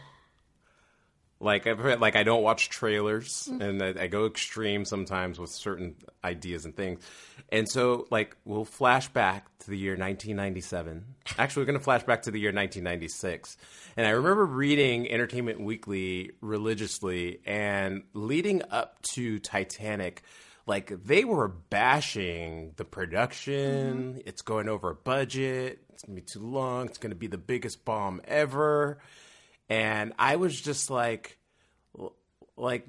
Like 1.43 1.67
I've 1.67 1.77
heard, 1.77 1.99
like 1.99 2.15
I 2.15 2.23
don't 2.23 2.41
watch 2.41 2.69
trailers, 2.69 3.49
mm. 3.51 3.61
and 3.61 3.83
I, 3.83 4.03
I 4.03 4.07
go 4.07 4.25
extreme 4.25 4.85
sometimes 4.85 5.37
with 5.37 5.49
certain 5.49 5.95
ideas 6.23 6.63
and 6.63 6.73
things. 6.73 7.01
And 7.49 7.67
so, 7.67 8.07
like, 8.09 8.37
we'll 8.45 8.63
flash 8.63 9.09
back 9.09 9.45
to 9.59 9.69
the 9.69 9.77
year 9.77 9.91
1997. 9.91 11.03
Actually, 11.37 11.61
we're 11.61 11.65
going 11.65 11.77
to 11.77 11.83
flash 11.83 12.03
back 12.03 12.23
to 12.23 12.31
the 12.31 12.39
year 12.39 12.51
1996. 12.51 13.57
And 13.97 14.07
I 14.07 14.11
remember 14.11 14.45
reading 14.45 15.11
Entertainment 15.11 15.59
Weekly 15.59 16.31
religiously, 16.39 17.41
and 17.45 18.03
leading 18.13 18.61
up 18.71 19.01
to 19.13 19.37
Titanic, 19.39 20.23
like 20.65 20.93
they 21.03 21.25
were 21.25 21.49
bashing 21.49 22.71
the 22.77 22.85
production. 22.85 24.13
Mm-hmm. 24.13 24.19
It's 24.25 24.41
going 24.41 24.69
over 24.69 24.93
budget. 24.93 25.79
It's 25.89 26.03
going 26.03 26.15
to 26.15 26.21
be 26.21 26.25
too 26.25 26.39
long. 26.39 26.87
It's 26.87 26.97
going 26.97 27.11
to 27.11 27.17
be 27.17 27.27
the 27.27 27.37
biggest 27.37 27.83
bomb 27.83 28.21
ever. 28.25 28.99
And 29.73 30.13
I 30.19 30.35
was 30.35 30.59
just 30.61 30.91
like, 30.91 31.39
like 32.55 32.87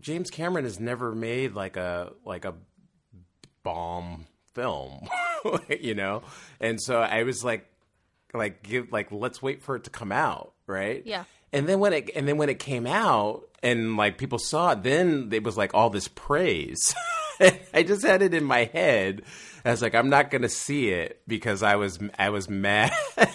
James 0.00 0.30
Cameron 0.30 0.64
has 0.64 0.80
never 0.80 1.14
made 1.14 1.54
like 1.54 1.76
a 1.76 2.12
like 2.24 2.46
a 2.46 2.54
bomb 3.62 4.26
film, 4.54 5.06
you 5.80 5.94
know. 5.94 6.22
And 6.60 6.80
so 6.80 6.98
I 6.98 7.24
was 7.24 7.44
like, 7.44 7.66
like 8.32 8.62
give 8.62 8.90
like 8.90 9.12
let's 9.12 9.42
wait 9.42 9.62
for 9.62 9.76
it 9.76 9.84
to 9.84 9.90
come 9.90 10.12
out, 10.12 10.54
right? 10.66 11.02
Yeah. 11.04 11.24
And 11.52 11.68
then 11.68 11.78
when 11.78 11.92
it 11.92 12.10
and 12.16 12.26
then 12.26 12.38
when 12.38 12.48
it 12.48 12.58
came 12.58 12.86
out 12.86 13.42
and 13.62 13.98
like 13.98 14.16
people 14.16 14.38
saw 14.38 14.72
it, 14.72 14.82
then 14.82 15.28
it 15.30 15.44
was 15.44 15.58
like 15.58 15.74
all 15.74 15.90
this 15.90 16.08
praise. 16.08 16.94
I 17.74 17.82
just 17.82 18.02
had 18.02 18.22
it 18.22 18.32
in 18.32 18.44
my 18.44 18.64
head. 18.64 19.22
I 19.62 19.72
was 19.72 19.82
like, 19.82 19.94
I'm 19.94 20.08
not 20.08 20.30
gonna 20.30 20.48
see 20.48 20.88
it 20.88 21.20
because 21.28 21.62
I 21.62 21.76
was 21.76 21.98
I 22.18 22.30
was 22.30 22.48
mad. 22.48 22.92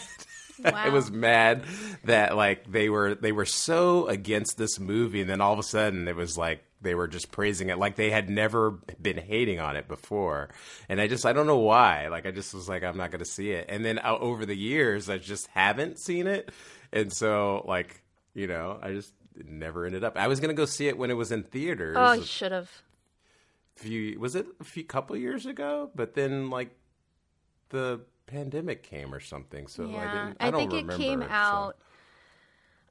I 0.65 0.89
was 0.89 1.11
mad 1.11 1.63
that 2.05 2.35
like 2.35 2.71
they 2.71 2.89
were 2.89 3.15
they 3.15 3.31
were 3.31 3.45
so 3.45 4.07
against 4.07 4.57
this 4.57 4.79
movie, 4.79 5.21
and 5.21 5.29
then 5.29 5.41
all 5.41 5.53
of 5.53 5.59
a 5.59 5.63
sudden 5.63 6.07
it 6.07 6.15
was 6.15 6.37
like 6.37 6.63
they 6.81 6.95
were 6.95 7.07
just 7.07 7.31
praising 7.31 7.69
it 7.69 7.77
like 7.77 7.95
they 7.95 8.09
had 8.09 8.29
never 8.29 8.71
been 9.01 9.17
hating 9.17 9.59
on 9.59 9.75
it 9.75 9.87
before. 9.87 10.49
And 10.87 11.01
I 11.01 11.07
just 11.07 11.25
I 11.25 11.33
don't 11.33 11.47
know 11.47 11.57
why. 11.57 12.07
Like 12.07 12.25
I 12.25 12.31
just 12.31 12.53
was 12.53 12.69
like 12.69 12.83
I'm 12.83 12.97
not 12.97 13.11
going 13.11 13.19
to 13.19 13.29
see 13.29 13.51
it. 13.51 13.65
And 13.69 13.83
then 13.83 13.99
uh, 13.99 14.17
over 14.17 14.45
the 14.45 14.55
years 14.55 15.09
I 15.09 15.17
just 15.17 15.47
haven't 15.47 15.99
seen 15.99 16.27
it, 16.27 16.51
and 16.91 17.11
so 17.11 17.63
like 17.67 18.01
you 18.33 18.47
know 18.47 18.79
I 18.81 18.93
just 18.93 19.13
never 19.35 19.85
ended 19.85 20.03
up. 20.03 20.17
I 20.17 20.27
was 20.27 20.39
going 20.39 20.49
to 20.49 20.55
go 20.55 20.65
see 20.65 20.87
it 20.87 20.97
when 20.97 21.11
it 21.11 21.15
was 21.15 21.31
in 21.31 21.43
theaters. 21.43 21.97
Oh, 21.99 22.13
you 22.13 22.23
should 22.23 22.51
have. 22.51 22.69
few 23.75 24.19
was 24.19 24.35
it 24.35 24.45
a 24.59 24.63
few 24.63 24.83
couple 24.83 25.15
years 25.15 25.45
ago, 25.45 25.89
but 25.95 26.13
then 26.13 26.49
like 26.49 26.69
the 27.69 28.01
pandemic 28.29 28.83
came 28.83 29.13
or 29.13 29.19
something. 29.19 29.67
So 29.67 29.83
I 29.83 29.87
didn't. 29.87 30.37
I, 30.39 30.47
I, 30.47 30.51
think 30.51 30.73
it 30.73 30.89
came 30.91 31.21
out. 31.23 31.75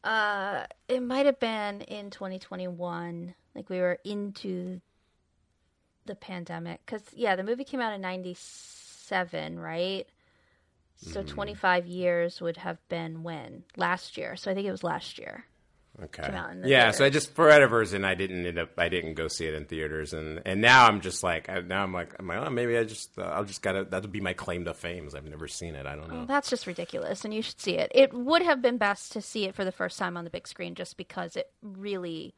Uh, 0.04 0.64
it 0.88 1.02
might 1.02 1.26
have 1.26 1.38
been 1.38 1.82
in 1.82 2.10
2021. 2.10 3.34
Like 3.54 3.70
we 3.70 3.80
were 3.80 3.98
into 4.04 4.80
the 6.06 6.14
pandemic, 6.14 6.80
because 6.84 7.02
yeah, 7.14 7.36
the 7.36 7.44
movie 7.44 7.64
came 7.64 7.80
out 7.80 7.92
in 7.92 8.00
'97, 8.00 9.58
right? 9.58 10.06
So 11.00 11.20
Mm-hmm. 11.20 11.34
25 11.34 11.86
years 11.86 12.40
would 12.40 12.56
have 12.56 12.78
been 12.88 13.22
when 13.22 13.62
last 13.76 14.16
year. 14.16 14.34
So 14.34 14.50
I 14.50 14.54
think 14.54 14.66
it 14.66 14.72
was 14.72 14.82
last 14.82 15.16
year. 15.16 15.44
Okay. 16.00 16.22
came 16.22 16.34
out 16.34 16.52
in 16.52 16.60
the 16.60 16.68
yeah, 16.68 16.92
so 16.92 17.04
I 17.04 17.10
just 17.10 17.34
for 17.34 17.48
whatever 17.48 17.80
reason 17.80 18.04
I 18.04 18.14
didn't 18.14 18.46
end 18.46 18.58
up 18.58 18.70
I 18.78 18.88
didn't 18.88 19.14
go 19.14 19.26
see 19.26 19.46
it 19.46 19.54
in 19.54 19.64
theaters 19.64 20.12
and 20.12 20.40
and 20.44 20.60
now 20.60 20.86
I'm 20.86 21.00
just 21.00 21.24
like 21.24 21.48
I, 21.48 21.60
now 21.60 21.82
I'm 21.82 21.92
like 21.92 22.14
I'm 22.20 22.28
like 22.28 22.38
oh, 22.38 22.50
maybe 22.50 22.76
I 22.76 22.84
just 22.84 23.18
uh, 23.18 23.22
I'll 23.22 23.44
just 23.44 23.62
gotta 23.62 23.84
that'll 23.84 24.08
be 24.08 24.20
my 24.20 24.32
claim 24.32 24.64
to 24.66 24.74
fame 24.74 25.08
is 25.08 25.14
I've 25.16 25.24
never 25.24 25.48
seen 25.48 25.74
it 25.74 25.86
I 25.86 25.96
don't 25.96 26.08
know 26.08 26.14
Well, 26.18 26.26
that's 26.26 26.50
just 26.50 26.68
ridiculous, 26.68 27.24
and 27.24 27.34
you 27.34 27.42
should 27.42 27.60
see 27.60 27.72
it. 27.72 27.90
It 27.94 28.14
would 28.14 28.42
have 28.42 28.62
been 28.62 28.78
best 28.78 29.12
to 29.12 29.20
see 29.20 29.46
it 29.46 29.56
for 29.56 29.64
the 29.64 29.72
first 29.72 29.98
time 29.98 30.16
on 30.16 30.22
the 30.22 30.30
big 30.30 30.46
screen, 30.46 30.76
just 30.76 30.96
because 30.96 31.34
it 31.34 31.50
really 31.62 32.34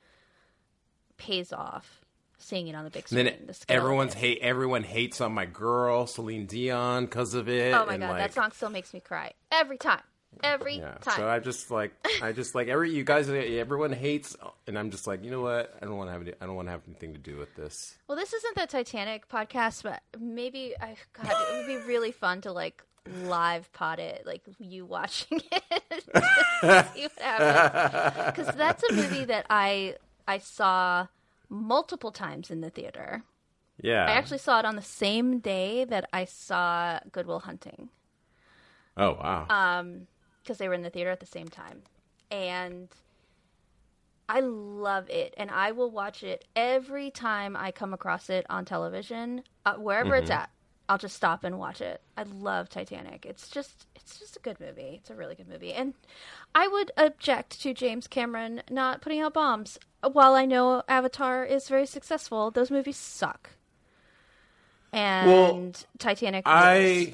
pays 1.18 1.52
off 1.52 2.00
seeing 2.38 2.68
it 2.68 2.74
on 2.74 2.84
the 2.84 2.90
big 2.90 3.02
and 3.02 3.08
screen. 3.08 3.24
then 3.26 3.46
the 3.46 3.70
everyone's 3.70 4.14
hate 4.14 4.38
everyone 4.40 4.82
hates 4.82 5.20
on 5.20 5.32
my 5.32 5.44
girl 5.44 6.06
Celine 6.06 6.46
Dion 6.46 7.04
because 7.04 7.34
of 7.34 7.48
it 7.50 7.74
Oh 7.74 7.84
my 7.84 7.98
god, 7.98 8.10
like, 8.10 8.18
that 8.18 8.32
song 8.32 8.52
still 8.52 8.70
makes 8.70 8.94
me 8.94 9.00
cry 9.00 9.34
every 9.52 9.76
time. 9.76 10.00
Every 10.42 10.78
yeah 10.78 10.94
time. 11.00 11.16
so 11.16 11.28
I 11.28 11.38
just 11.38 11.70
like 11.70 11.92
I 12.22 12.32
just 12.32 12.54
like 12.54 12.68
every 12.68 12.90
you 12.92 13.04
guys 13.04 13.28
everyone 13.28 13.92
hates 13.92 14.36
and 14.66 14.78
I'm 14.78 14.90
just 14.90 15.06
like 15.06 15.22
you 15.24 15.30
know 15.30 15.42
what 15.42 15.74
I 15.82 15.84
don't 15.84 15.96
want 15.96 16.08
to 16.08 16.12
have 16.12 16.22
any, 16.22 16.32
I 16.40 16.46
don't 16.46 16.54
want 16.54 16.68
to 16.68 16.72
have 16.72 16.82
anything 16.86 17.12
to 17.12 17.18
do 17.18 17.36
with 17.36 17.54
this 17.56 17.98
well, 18.08 18.16
this 18.16 18.32
isn't 18.32 18.54
the 18.56 18.66
Titanic 18.66 19.28
podcast, 19.28 19.82
but 19.82 20.00
maybe 20.18 20.74
I 20.80 20.94
God, 21.12 21.30
it 21.30 21.56
would 21.56 21.66
be 21.66 21.86
really 21.86 22.12
fun 22.12 22.40
to 22.42 22.52
like 22.52 22.82
live 23.24 23.70
pod 23.72 23.98
it, 23.98 24.24
like 24.24 24.42
you 24.58 24.86
watching 24.86 25.40
it, 25.52 26.04
see 26.94 27.02
what 27.02 27.18
happens. 27.20 28.36
Because 28.36 28.54
that's 28.54 28.82
a 28.84 28.92
movie 28.94 29.24
that 29.26 29.46
I 29.50 29.96
I 30.28 30.38
saw 30.38 31.08
multiple 31.48 32.12
times 32.12 32.50
in 32.50 32.60
the 32.60 32.70
theater. 32.70 33.24
yeah 33.82 34.06
I 34.06 34.12
actually 34.12 34.38
saw 34.38 34.60
it 34.60 34.64
on 34.64 34.76
the 34.76 34.82
same 34.82 35.40
day 35.40 35.84
that 35.84 36.08
I 36.12 36.24
saw 36.24 37.00
Good 37.10 37.26
Will 37.26 37.40
Hunting. 37.40 37.88
oh 38.96 39.12
wow 39.14 39.46
Um, 39.50 40.06
because 40.50 40.58
they 40.58 40.66
were 40.66 40.74
in 40.74 40.82
the 40.82 40.90
theater 40.90 41.10
at 41.10 41.20
the 41.20 41.26
same 41.26 41.46
time. 41.46 41.82
And 42.28 42.88
I 44.28 44.40
love 44.40 45.08
it. 45.08 45.32
And 45.36 45.48
I 45.48 45.70
will 45.70 45.92
watch 45.92 46.24
it 46.24 46.44
every 46.56 47.08
time 47.08 47.56
I 47.56 47.70
come 47.70 47.94
across 47.94 48.28
it 48.28 48.46
on 48.50 48.64
television, 48.64 49.44
uh, 49.64 49.74
wherever 49.74 50.16
it's 50.16 50.28
at. 50.28 50.50
I'll 50.88 50.98
just 50.98 51.14
stop 51.14 51.44
and 51.44 51.56
watch 51.56 51.80
it. 51.80 52.00
I 52.16 52.24
love 52.24 52.68
Titanic. 52.68 53.24
It's 53.24 53.48
just 53.48 53.86
it's 53.94 54.18
just 54.18 54.36
a 54.36 54.40
good 54.40 54.58
movie. 54.58 54.98
It's 54.98 55.08
a 55.08 55.14
really 55.14 55.36
good 55.36 55.48
movie. 55.48 55.72
And 55.72 55.94
I 56.52 56.66
would 56.66 56.90
object 56.96 57.62
to 57.62 57.72
James 57.72 58.08
Cameron 58.08 58.62
not 58.68 59.02
putting 59.02 59.20
out 59.20 59.34
bombs. 59.34 59.78
While 60.02 60.34
I 60.34 60.46
know 60.46 60.82
Avatar 60.88 61.44
is 61.44 61.68
very 61.68 61.86
successful, 61.86 62.50
those 62.50 62.72
movies 62.72 62.96
suck. 62.96 63.50
And 64.92 65.28
well, 65.28 65.72
Titanic. 65.98 66.42
I 66.44 67.12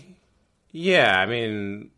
yeah, 0.72 1.20
I 1.20 1.26
mean 1.26 1.90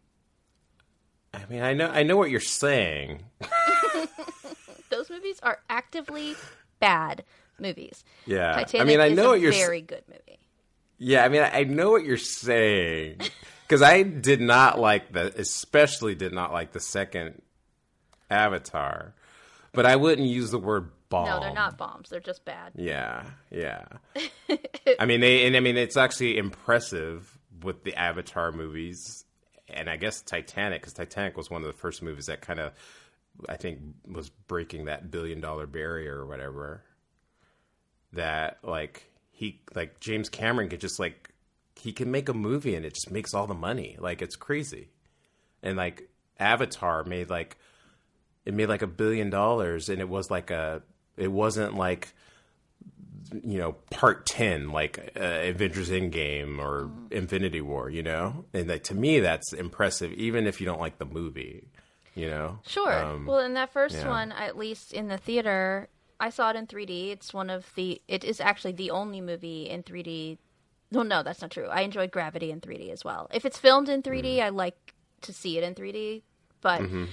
I 1.35 1.45
mean 1.49 1.63
I 1.63 1.75
know 1.75 1.89
I 1.89 2.03
know 2.03 2.17
what 2.17 2.31
you're 2.31 2.41
saying. 2.41 3.25
those 4.91 5.11
movies 5.11 5.39
are 5.43 5.61
actively 5.69 6.37
bad 6.81 7.25
movies. 7.59 8.05
Yeah. 8.27 8.53
Titanic 8.55 8.81
I 8.81 8.85
mean 8.85 9.01
I 9.01 9.09
know 9.09 9.31
what 9.31 9.41
you're 9.41 9.53
very 9.53 9.83
good 9.83 10.03
movie. 10.09 10.39
Yeah, 10.99 11.25
I 11.25 11.29
mean 11.29 11.43
I 11.43 11.65
know 11.65 11.91
what 11.91 12.05
you're 12.05 12.17
saying 12.17 13.21
cuz 13.69 13.83
I 13.83 14.03
did 14.03 14.41
not 14.41 14.79
like 14.79 15.13
the 15.13 15.33
especially 15.39 16.15
did 16.15 16.33
not 16.33 16.53
like 16.53 16.73
the 16.73 16.81
second 16.81 17.43
Avatar. 18.31 19.15
But 19.73 19.87
I 19.87 19.97
wouldn't 19.97 20.29
use 20.29 20.51
the 20.51 20.59
word 20.59 20.91
bomb. 21.09 21.27
No, 21.27 21.41
they're 21.41 21.53
not 21.53 21.77
bombs. 21.77 22.09
They're 22.09 22.21
just 22.21 22.45
bad. 22.45 22.73
Yeah, 22.75 23.25
yeah. 23.51 23.85
I 24.99 25.07
mean, 25.07 25.21
they 25.21 25.47
and 25.47 25.57
I 25.57 25.61
mean 25.61 25.77
it's 25.77 25.97
actually 25.97 26.39
impressive 26.39 27.39
with 27.63 27.85
the 27.85 27.95
Avatar 27.95 28.53
movies, 28.53 29.25
and 29.71 29.89
I 29.89 29.97
guess 29.97 30.23
Titanic 30.23 30.81
because 30.81 30.95
Titanic 30.95 31.37
was 31.37 31.51
one 31.51 31.63
of 31.63 31.67
the 31.67 31.79
first 31.79 32.03
movies 32.03 32.27
that 32.27 32.41
kind 32.41 32.59
of, 32.59 32.73
I 33.49 33.57
think, 33.57 33.81
was 34.07 34.31
breaking 34.31 34.87
that 34.87 35.11
billion 35.11 35.41
dollar 35.41 35.67
barrier 35.67 36.19
or 36.19 36.27
whatever. 36.27 36.83
That 38.13 38.59
like 38.63 39.05
he 39.31 39.61
like 39.75 40.01
James 40.01 40.29
Cameron 40.29 40.69
could 40.69 40.81
just 40.81 40.99
like 40.99 41.31
he 41.77 41.93
can 41.93 42.11
make 42.11 42.29
a 42.29 42.35
movie 42.35 42.75
and 42.75 42.85
it 42.85 42.95
just 42.95 43.11
makes 43.11 43.35
all 43.35 43.47
the 43.47 43.55
money 43.55 43.97
like 44.01 44.23
it's 44.23 44.37
crazy, 44.37 44.89
and 45.63 45.77
like 45.77 46.09
Avatar 46.39 47.05
made 47.05 47.29
like 47.29 47.59
it 48.45 48.55
made 48.55 48.69
like 48.69 48.83
a 48.83 48.87
billion 48.87 49.29
dollars 49.29 49.89
and 49.91 50.01
it 50.01 50.09
was 50.09 50.31
like 50.31 50.51
a 50.51 50.83
it 51.19 51.31
wasn't 51.31 51.75
like 51.75 52.15
you 53.45 53.59
know 53.59 53.73
part 53.91 54.25
10 54.27 54.71
like 54.71 55.13
uh, 55.17 55.21
avengers 55.23 55.91
endgame 55.91 56.59
or 56.59 56.91
infinity 57.11 57.61
war 57.61 57.91
you 57.91 58.03
know 58.03 58.45
and 58.55 58.69
like 58.69 58.83
to 58.85 58.95
me 58.95 59.21
that's 59.21 59.53
impressive 59.53 60.13
even 60.13 60.47
if 60.47 60.61
you 60.61 60.67
don't 60.67 60.81
like 60.81 60.99
the 60.99 61.05
movie 61.05 61.65
You 62.15 62.31
know, 62.31 62.59
Sure. 62.67 62.93
Um, 63.05 63.27
well, 63.27 63.39
in 63.41 63.55
that 63.55 63.71
first 63.73 63.95
yeah. 63.95 64.09
one, 64.09 64.33
at 64.33 64.57
least 64.59 64.93
in 64.93 65.07
the 65.07 65.19
theater, 65.19 65.87
I 66.19 66.31
saw 66.31 66.51
it 66.51 66.57
in 66.57 66.67
3D. 66.67 67.13
It's 67.13 67.33
one 67.33 67.49
of 67.49 67.71
the. 67.77 68.03
It 68.09 68.25
is 68.25 68.41
actually 68.41 68.73
the 68.73 68.91
only 68.91 69.21
movie 69.21 69.71
in 69.71 69.85
3D. 69.85 70.39
Well, 70.91 71.05
no, 71.05 71.23
that's 71.23 71.41
not 71.43 71.53
true. 71.53 71.69
I 71.69 71.83
enjoyed 71.83 72.11
Gravity 72.11 72.51
in 72.51 72.61
3D 72.61 72.91
as 72.91 73.05
well. 73.05 73.29
If 73.33 73.45
it's 73.45 73.57
filmed 73.61 73.89
in 73.89 74.03
3D, 74.03 74.39
Mm. 74.39 74.43
I 74.43 74.49
like 74.49 74.95
to 75.21 75.33
see 75.33 75.59
it 75.59 75.63
in 75.63 75.77
3D. 75.77 76.23
But 76.61 76.81
Mm-hmm. 76.83 77.05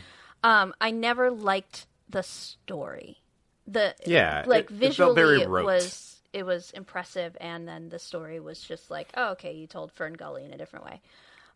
um, 0.44 0.74
I 0.82 0.90
never 0.90 1.30
liked 1.30 1.86
the 2.10 2.24
story. 2.24 3.22
The 3.68 3.96
Yeah, 4.06 4.44
like 4.48 4.66
it- 4.66 4.72
it 4.72 4.76
visually, 4.76 5.16
very 5.16 5.42
it 5.42 5.50
was 5.50 6.12
it 6.34 6.44
was 6.46 6.72
impressive, 6.72 7.36
and 7.40 7.68
then 7.68 7.90
the 7.90 7.98
story 8.00 8.40
was 8.40 8.60
just 8.62 8.92
like, 8.92 9.10
oh, 9.16 9.32
okay, 9.32 9.54
you 9.54 9.68
told 9.68 9.92
Fern 9.94 10.14
Gully 10.14 10.44
in 10.44 10.52
a 10.54 10.58
different 10.58 10.86
way. 10.86 11.02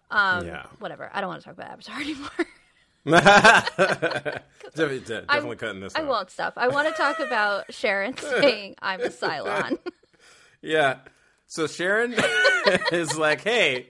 Um, 0.09 0.45
Yeah. 0.47 0.65
Whatever. 0.79 1.09
I 1.13 1.19
don't 1.21 1.27
want 1.29 1.41
to 1.41 1.45
talk 1.45 1.53
about 1.55 1.69
Avatar 1.71 1.95
anymore. 2.01 2.29
definitely, 4.75 4.99
definitely 4.99 5.55
cutting 5.57 5.81
this. 5.81 5.95
I 5.95 6.01
out. 6.01 6.07
won't 6.07 6.29
stop. 6.31 6.53
I 6.57 6.67
want 6.67 6.87
to 6.87 6.93
talk 6.93 7.19
about 7.19 7.73
Sharon 7.73 8.17
saying 8.41 8.75
I'm 8.81 9.01
a 9.01 9.09
Cylon. 9.09 9.77
Yeah. 10.61 10.97
So 11.47 11.67
Sharon 11.67 12.15
is 12.91 13.17
like, 13.17 13.41
hey. 13.41 13.87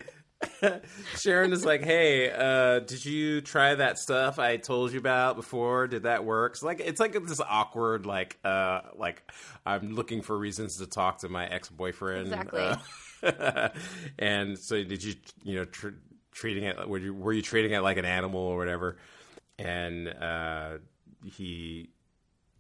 Sharon 1.18 1.52
is 1.52 1.66
like, 1.66 1.84
hey, 1.84 2.32
uh, 2.32 2.80
did 2.80 3.06
you 3.06 3.42
try 3.42 3.76
that 3.76 3.98
stuff 4.00 4.40
I 4.40 4.58
told 4.58 4.92
you 4.92 5.00
about 5.00 5.36
before? 5.36 5.88
Did 5.88 6.04
that 6.04 6.24
work? 6.24 6.54
It's 6.54 6.64
like 6.64 6.80
it's 6.80 7.00
like 7.00 7.14
this 7.26 7.42
awkward, 7.42 8.06
like, 8.06 8.38
uh, 8.44 8.82
like 8.96 9.30
I'm 9.66 9.96
looking 9.96 10.22
for 10.22 10.38
reasons 10.38 10.78
to 10.78 10.88
talk 10.88 11.20
to 11.20 11.30
my 11.30 11.48
ex 11.48 11.70
boyfriend. 11.70 12.28
Exactly. 12.28 12.76
and 14.20 14.58
so, 14.58 14.84
did 14.84 15.04
you, 15.04 15.16
you 15.44 15.56
know, 15.56 15.66
tr- 15.66 15.90
treating 16.32 16.64
it? 16.64 16.88
Were 16.88 17.00
you 17.00 17.14
were 17.14 17.34
you 17.34 17.42
treating 17.42 17.72
it 17.72 17.80
like 17.82 17.98
an 17.98 18.06
animal 18.06 18.42
or 18.42 18.58
whatever? 18.58 18.98
And 19.58 20.08
uh, 20.08 20.78
he 21.26 21.90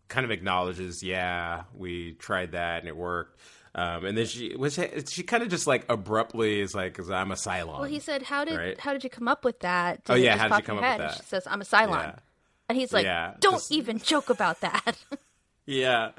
kind 0.09 0.25
of 0.25 0.31
acknowledges, 0.31 1.01
yeah, 1.01 1.63
we 1.73 2.13
tried 2.13 2.51
that 2.51 2.79
and 2.79 2.87
it 2.89 2.97
worked. 2.97 3.39
Um, 3.79 4.05
and 4.05 4.17
then 4.17 4.25
she 4.25 4.55
was 4.55 4.77
she 5.07 5.23
kind 5.23 5.43
of 5.43 5.49
just 5.49 5.67
like 5.67 5.85
abruptly 5.89 6.59
is 6.59 6.73
like, 6.75 6.93
"Cause 6.95 7.09
I'm 7.09 7.31
a 7.31 7.35
Cylon." 7.35 7.79
Well, 7.79 7.83
he 7.83 7.99
said, 7.99 8.23
"How 8.23 8.43
did 8.43 8.57
Right. 8.57 8.79
how 8.79 8.91
did 8.93 9.03
you 9.03 9.09
come 9.09 9.27
up 9.27 9.45
with 9.45 9.59
that? 9.61 10.03
Did 10.03 10.13
Oh, 10.13 10.15
yeah, 10.15 10.35
how 10.37 10.47
did 10.49 10.57
you 10.57 10.63
come 10.63 10.77
up 10.79 10.83
head?" 10.83 10.97
with 10.99 11.05
And 11.05 11.11
that? 11.13 11.17
she 11.17 11.23
says, 11.29 11.47
"I'm 11.47 11.61
a 11.61 11.65
Cylon," 11.65 12.03
Yeah. 12.03 12.19
and 12.67 12.77
he's 12.77 12.91
like, 12.91 13.05
Yeah, 13.05 13.35
"Don't 13.39 13.53
just- 13.53 13.71
even 13.71 13.99
joke 13.99 14.29
about 14.29 14.59
that." 14.61 14.97
Yeah. 15.65 16.11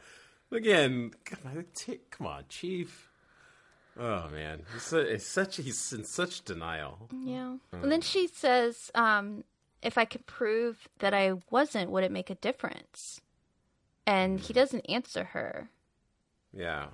Again, 0.53 1.13
come 1.25 1.41
on, 1.45 1.65
t- 1.75 2.01
come 2.11 2.27
on, 2.29 2.45
Chief. 2.49 3.11
Oh 3.99 4.29
man, 4.31 4.63
it's 4.93 5.27
such 5.27 5.57
he's 5.57 5.93
in 5.93 6.05
such 6.05 6.43
denial. 6.45 7.09
yeah. 7.13 7.57
Hmm. 7.73 7.83
And 7.83 7.91
then 7.93 8.01
she 8.01 8.27
says, 8.29 8.91
um, 8.95 9.43
"If 9.83 9.99
I 9.99 10.05
could 10.05 10.25
prove 10.27 10.89
that 11.01 11.13
I 11.15 11.35
wasn't, 11.51 11.91
would 11.91 12.05
it 12.05 12.13
make 12.13 12.31
a 12.31 12.37
difference?" 12.37 13.21
And 14.07 14.39
Hmm. 14.39 14.45
he 14.47 14.53
doesn't 14.53 14.87
answer 14.89 15.25
her. 15.35 15.69
Yeah, 16.53 16.87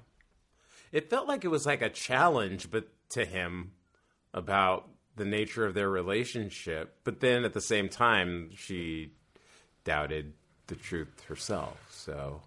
it 0.97 1.11
felt 1.11 1.29
like 1.29 1.45
it 1.45 1.49
was 1.49 1.67
like 1.67 1.83
a 1.83 1.91
challenge, 1.91 2.71
but 2.71 2.89
to 3.11 3.27
him 3.27 3.73
about 4.33 4.89
the 5.15 5.27
nature 5.27 5.67
of 5.67 5.75
their 5.75 5.91
relationship. 5.91 6.97
But 7.05 7.21
then 7.21 7.45
at 7.45 7.53
the 7.53 7.61
same 7.61 7.91
time, 7.91 8.49
she 8.57 9.13
doubted 9.85 10.33
the 10.69 10.75
truth 10.75 11.25
herself. 11.29 11.77
So 11.91 12.41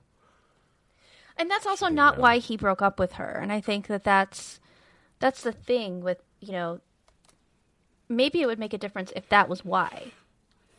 And 1.37 1.47
that's 1.47 1.67
also 1.67 1.89
not 1.89 2.17
why 2.17 2.39
he 2.39 2.57
broke 2.57 2.81
up 2.81 2.97
with 2.97 3.13
her. 3.13 3.29
And 3.29 3.51
I 3.51 3.61
think 3.61 3.85
that 3.85 4.03
that's 4.03 4.59
that's 5.19 5.43
the 5.43 5.51
thing 5.51 6.01
with 6.01 6.17
you 6.39 6.53
know 6.53 6.81
maybe 8.09 8.41
it 8.41 8.47
would 8.47 8.57
make 8.57 8.73
a 8.73 8.79
difference 8.79 9.13
if 9.15 9.29
that 9.29 9.47
was 9.47 9.63
why. 9.63 10.11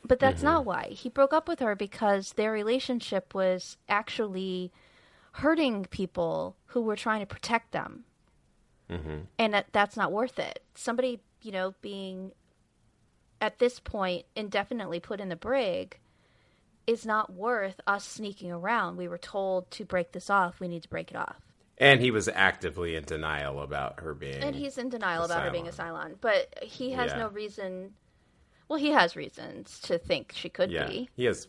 But 0.04 0.18
that's 0.18 0.38
mm-hmm. 0.38 0.46
not 0.46 0.64
why. 0.64 0.88
He 0.90 1.08
broke 1.08 1.32
up 1.32 1.46
with 1.46 1.60
her 1.60 1.76
because 1.76 2.32
their 2.32 2.50
relationship 2.50 3.32
was 3.32 3.76
actually 3.88 4.72
hurting 5.32 5.84
people 5.86 6.56
who 6.66 6.82
were 6.82 6.96
trying 6.96 7.20
to 7.20 7.26
protect 7.26 7.72
them. 7.72 8.04
Mm-hmm. 8.90 9.18
And 9.38 9.54
that, 9.54 9.66
that's 9.72 9.96
not 9.96 10.12
worth 10.12 10.38
it. 10.38 10.62
Somebody, 10.74 11.20
you 11.42 11.52
know, 11.52 11.74
being 11.80 12.32
at 13.40 13.58
this 13.58 13.78
point 13.80 14.26
indefinitely 14.34 15.00
put 15.00 15.20
in 15.20 15.28
the 15.28 15.36
brig 15.36 15.98
is 16.86 17.06
not 17.06 17.32
worth 17.32 17.80
us 17.86 18.04
sneaking 18.04 18.50
around. 18.50 18.96
We 18.96 19.06
were 19.08 19.18
told 19.18 19.70
to 19.72 19.84
break 19.84 20.12
this 20.12 20.28
off. 20.28 20.58
We 20.60 20.68
need 20.68 20.82
to 20.82 20.88
break 20.88 21.10
it 21.10 21.16
off. 21.16 21.36
and 21.78 22.00
he 22.00 22.10
was 22.10 22.28
actively 22.28 22.94
in 22.96 23.04
denial 23.04 23.60
about 23.60 24.00
her 24.00 24.12
being. 24.12 24.42
And 24.42 24.54
he's 24.54 24.76
in 24.76 24.90
denial 24.90 25.24
about 25.24 25.44
her 25.44 25.50
being 25.50 25.66
a 25.68 25.70
Cylon. 25.70 26.16
But 26.20 26.52
he 26.62 26.90
has 26.90 27.10
Yeah. 27.12 27.20
no 27.20 27.28
reason. 27.28 27.94
Well, 28.68 28.78
he 28.78 28.90
has 28.90 29.16
reasons 29.16 29.78
to 29.80 29.96
think 29.98 30.32
she 30.34 30.48
could 30.50 30.70
Yeah, 30.70 30.86
be. 30.88 31.08
he 31.16 31.24
has 31.24 31.48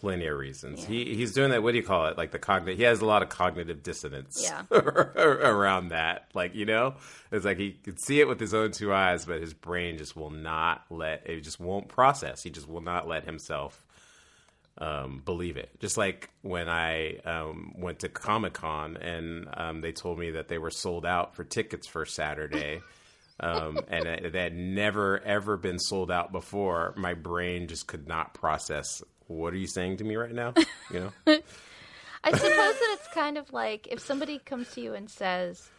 plenty 0.00 0.26
of 0.26 0.36
reasons. 0.36 0.84
He 0.84 1.14
he's 1.14 1.32
doing 1.32 1.50
that. 1.50 1.62
What 1.62 1.72
do 1.72 1.78
you 1.78 1.84
call 1.84 2.06
it? 2.06 2.16
Like 2.16 2.32
the 2.32 2.38
cognitive. 2.38 2.78
He 2.78 2.84
has 2.84 3.00
a 3.00 3.06
lot 3.06 3.22
of 3.22 3.28
cognitive 3.28 3.82
dissonance. 3.82 4.40
Yeah. 4.42 4.62
around 4.70 5.88
that. 5.88 6.30
Like 6.34 6.54
you 6.54 6.66
know, 6.66 6.94
it's 7.30 7.44
like 7.44 7.58
he 7.58 7.72
could 7.72 8.00
see 8.00 8.20
it 8.20 8.28
with 8.28 8.40
his 8.40 8.54
own 8.54 8.72
two 8.72 8.92
eyes, 8.92 9.24
but 9.24 9.40
his 9.40 9.54
brain 9.54 9.98
just 9.98 10.16
will 10.16 10.30
not 10.30 10.84
let. 10.90 11.28
It 11.28 11.40
just 11.42 11.60
won't 11.60 11.88
process. 11.88 12.42
He 12.42 12.50
just 12.50 12.68
will 12.68 12.80
not 12.80 13.06
let 13.06 13.24
himself 13.24 13.84
um, 14.78 15.22
believe 15.24 15.56
it. 15.56 15.70
Just 15.80 15.96
like 15.96 16.30
when 16.42 16.68
I 16.68 17.18
um, 17.24 17.74
went 17.76 18.00
to 18.00 18.08
Comic 18.08 18.54
Con 18.54 18.96
and 18.96 19.48
um, 19.54 19.80
they 19.80 19.92
told 19.92 20.18
me 20.18 20.32
that 20.32 20.48
they 20.48 20.58
were 20.58 20.70
sold 20.70 21.04
out 21.04 21.36
for 21.36 21.44
tickets 21.44 21.86
for 21.86 22.04
Saturday. 22.06 22.80
um, 23.40 23.78
and 23.88 24.06
it, 24.06 24.32
that 24.32 24.34
had 24.34 24.56
never 24.56 25.20
ever 25.24 25.56
been 25.56 25.78
sold 25.78 26.10
out 26.10 26.32
before. 26.32 26.94
My 26.96 27.14
brain 27.14 27.68
just 27.68 27.86
could 27.86 28.06
not 28.06 28.34
process. 28.34 29.02
What 29.30 29.54
are 29.54 29.58
you 29.58 29.68
saying 29.68 29.98
to 29.98 30.04
me 30.04 30.16
right 30.16 30.32
now? 30.32 30.54
You 30.92 31.00
know, 31.00 31.12
I 32.24 32.32
suppose 32.32 32.42
that 32.42 32.96
it's 32.98 33.14
kind 33.14 33.38
of 33.38 33.52
like 33.52 33.86
if 33.88 34.00
somebody 34.00 34.40
comes 34.40 34.72
to 34.74 34.80
you 34.80 34.94
and 34.94 35.08
says, 35.08 35.70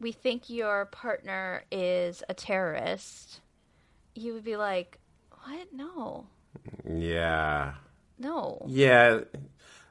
"We 0.00 0.10
think 0.10 0.50
your 0.50 0.86
partner 0.86 1.62
is 1.70 2.24
a 2.28 2.34
terrorist," 2.34 3.40
you 4.16 4.34
would 4.34 4.42
be 4.42 4.56
like, 4.56 4.98
"What? 5.44 5.72
No, 5.72 6.26
yeah, 6.84 7.74
no." 8.18 8.66
yeah. 8.66 9.20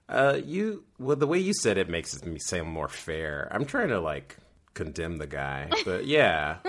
Uh, 0.10 0.40
you 0.44 0.84
well, 1.00 1.16
the 1.16 1.28
way 1.28 1.40
you 1.40 1.54
said 1.54 1.78
it 1.78 1.90
makes 1.90 2.22
me 2.26 2.40
sound 2.40 2.68
more 2.68 2.90
fair. 2.90 3.48
I'm 3.52 3.64
trying 3.66 3.90
to 3.90 4.02
like 4.02 4.36
condemn 4.74 5.16
the 5.16 5.28
guy, 5.28 5.70
but 5.86 6.06
yeah. 6.06 6.58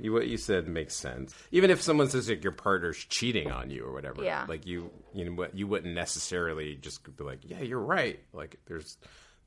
You, 0.00 0.12
what 0.12 0.28
you 0.28 0.36
said 0.36 0.68
makes 0.68 0.94
sense. 0.94 1.34
Even 1.50 1.70
if 1.70 1.82
someone 1.82 2.08
says 2.08 2.28
like 2.28 2.42
your 2.44 2.52
partner's 2.52 2.98
cheating 3.04 3.50
on 3.50 3.70
you 3.70 3.84
or 3.84 3.92
whatever, 3.92 4.22
Yeah. 4.22 4.44
like 4.48 4.66
you, 4.66 4.90
you 5.12 5.24
know, 5.24 5.32
what 5.32 5.54
you 5.56 5.66
wouldn't 5.66 5.94
necessarily 5.94 6.76
just 6.76 7.02
be 7.16 7.24
like, 7.24 7.40
yeah, 7.42 7.60
you're 7.60 7.80
right. 7.80 8.20
Like 8.32 8.58
there's, 8.66 8.96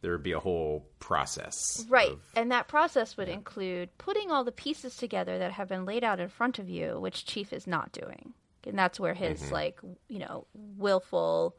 there 0.02 0.12
would 0.12 0.24
be 0.24 0.32
a 0.34 0.40
whole 0.40 0.88
process, 1.00 1.86
Right. 1.88 2.10
of- 2.12 2.22
And 2.36 2.52
that 2.52 2.68
process 2.68 3.16
would 3.18 3.30
include 3.30 3.96
putting 3.98 4.32
all 4.32 4.44
the 4.44 4.52
pieces 4.52 4.98
together 4.98 5.38
that 5.40 5.52
have 5.54 5.70
been 5.70 5.86
laid 5.86 6.04
out 6.04 6.20
in 6.20 6.28
front 6.28 6.60
of 6.60 6.68
you, 6.70 7.00
which 7.00 7.26
Chief 7.26 7.54
is 7.54 7.68
not 7.68 7.92
doing. 7.92 8.34
And 8.66 8.78
that's 8.78 9.00
where 9.00 9.14
his, 9.14 9.42
mm-hmm. 9.42 9.54
like, 9.54 9.80
you 10.08 10.20
know, 10.20 10.48
willful 10.54 11.56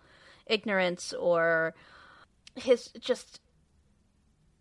ignorance 0.47 1.13
or 1.13 1.75
his 2.57 2.89
just 3.01 3.41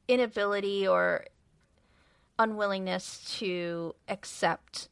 inability 0.07 0.87
or 0.87 1.25
unwillingness 2.41 3.35
to 3.39 3.95
accept 4.07 4.89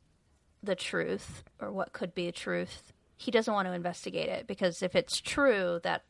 the 0.61 0.75
truth 0.75 1.43
or 1.59 1.71
what 1.71 1.93
could 1.93 2.13
be 2.13 2.27
the 2.27 2.31
truth. 2.31 2.93
He 3.17 3.31
doesn't 3.31 3.53
want 3.53 3.67
to 3.67 3.73
investigate 3.73 4.29
it 4.29 4.47
because 4.47 4.81
if 4.81 4.95
it's 4.95 5.19
true, 5.19 5.79
that 5.83 6.03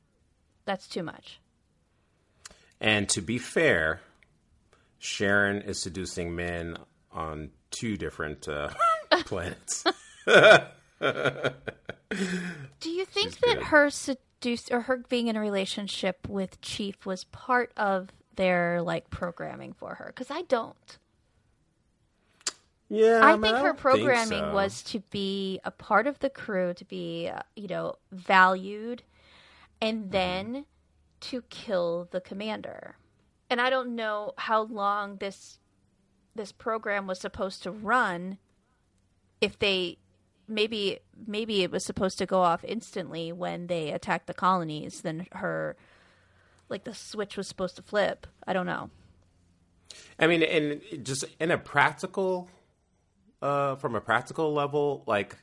that's 0.66 0.88
too 0.88 1.04
much. 1.04 1.40
And 2.82 3.10
to 3.10 3.22
be 3.22 3.38
fair, 3.38 4.02
Sharon 5.00 5.62
is 5.62 5.82
seducing 5.82 6.36
men 6.36 6.78
on 7.12 7.52
two 7.72 7.98
different 7.98 8.48
uh, 8.48 8.70
planets. 9.26 9.84
Do 10.28 10.62
you 12.90 13.06
think 13.06 13.32
She's 13.32 13.38
that 13.38 13.58
good. 13.58 13.64
her 13.66 13.90
seduce 13.90 14.72
or 14.72 14.82
her 14.82 14.98
being 15.10 15.28
in 15.28 15.36
a 15.36 15.42
relationship 15.42 16.28
with 16.28 16.62
Chief 16.62 17.06
was 17.06 17.24
part 17.26 17.72
of 17.78 18.10
their 18.36 18.82
like 18.82 19.10
programming 19.10 19.74
for 19.74 19.96
her? 19.96 20.14
Because 20.16 20.32
I 20.32 20.44
don't. 20.44 20.98
Yeah, 22.90 23.22
I 23.22 23.38
mean, 23.38 23.42
think 23.42 23.60
her 23.60 23.74
don't 23.74 23.78
programming 23.78 24.50
so. 24.50 24.54
was 24.54 24.84
to 24.86 25.00
be 25.12 25.60
a 25.64 25.72
part 25.72 26.08
of 26.08 26.20
the 26.20 26.30
crew, 26.30 26.74
to 26.76 26.86
be 26.86 27.30
uh, 27.34 27.42
you 27.56 27.68
know 27.68 27.96
valued, 28.12 29.04
and 29.82 30.10
Mm-hmm. 30.12 30.12
then 30.12 30.66
to 31.22 31.44
kill 31.50 32.08
the 32.12 32.22
commander. 32.22 32.96
And 33.50 33.62
I 33.62 33.70
don't 33.70 33.96
know 33.96 34.34
how 34.38 34.64
long 34.64 35.18
this 35.18 35.60
this 36.36 36.52
program 36.52 37.08
was 37.08 37.20
supposed 37.20 37.64
to 37.64 37.72
run. 37.72 38.38
If 39.42 39.60
they 39.60 39.98
maybe 40.48 41.00
maybe 41.28 41.64
it 41.64 41.72
was 41.72 41.86
supposed 41.86 42.18
to 42.20 42.26
go 42.26 42.42
off 42.42 42.64
instantly 42.64 43.32
when 43.32 43.68
they 43.68 43.92
attacked 43.92 44.28
the 44.28 44.34
colonies, 44.34 45.02
then 45.02 45.28
her 45.34 45.76
like 46.70 46.84
the 46.86 46.94
switch 46.96 47.38
was 47.38 47.48
supposed 47.48 47.76
to 47.78 47.82
flip. 47.84 48.28
I 48.48 48.54
don't 48.54 48.66
know. 48.68 48.90
I 50.20 50.28
mean, 50.28 50.44
and 50.44 50.82
just 51.04 51.26
in 51.40 51.52
a 51.52 51.58
practical, 51.58 52.50
uh, 53.42 53.76
from 53.76 53.96
a 53.96 54.02
practical 54.02 54.54
level, 54.54 55.04
like 55.08 55.38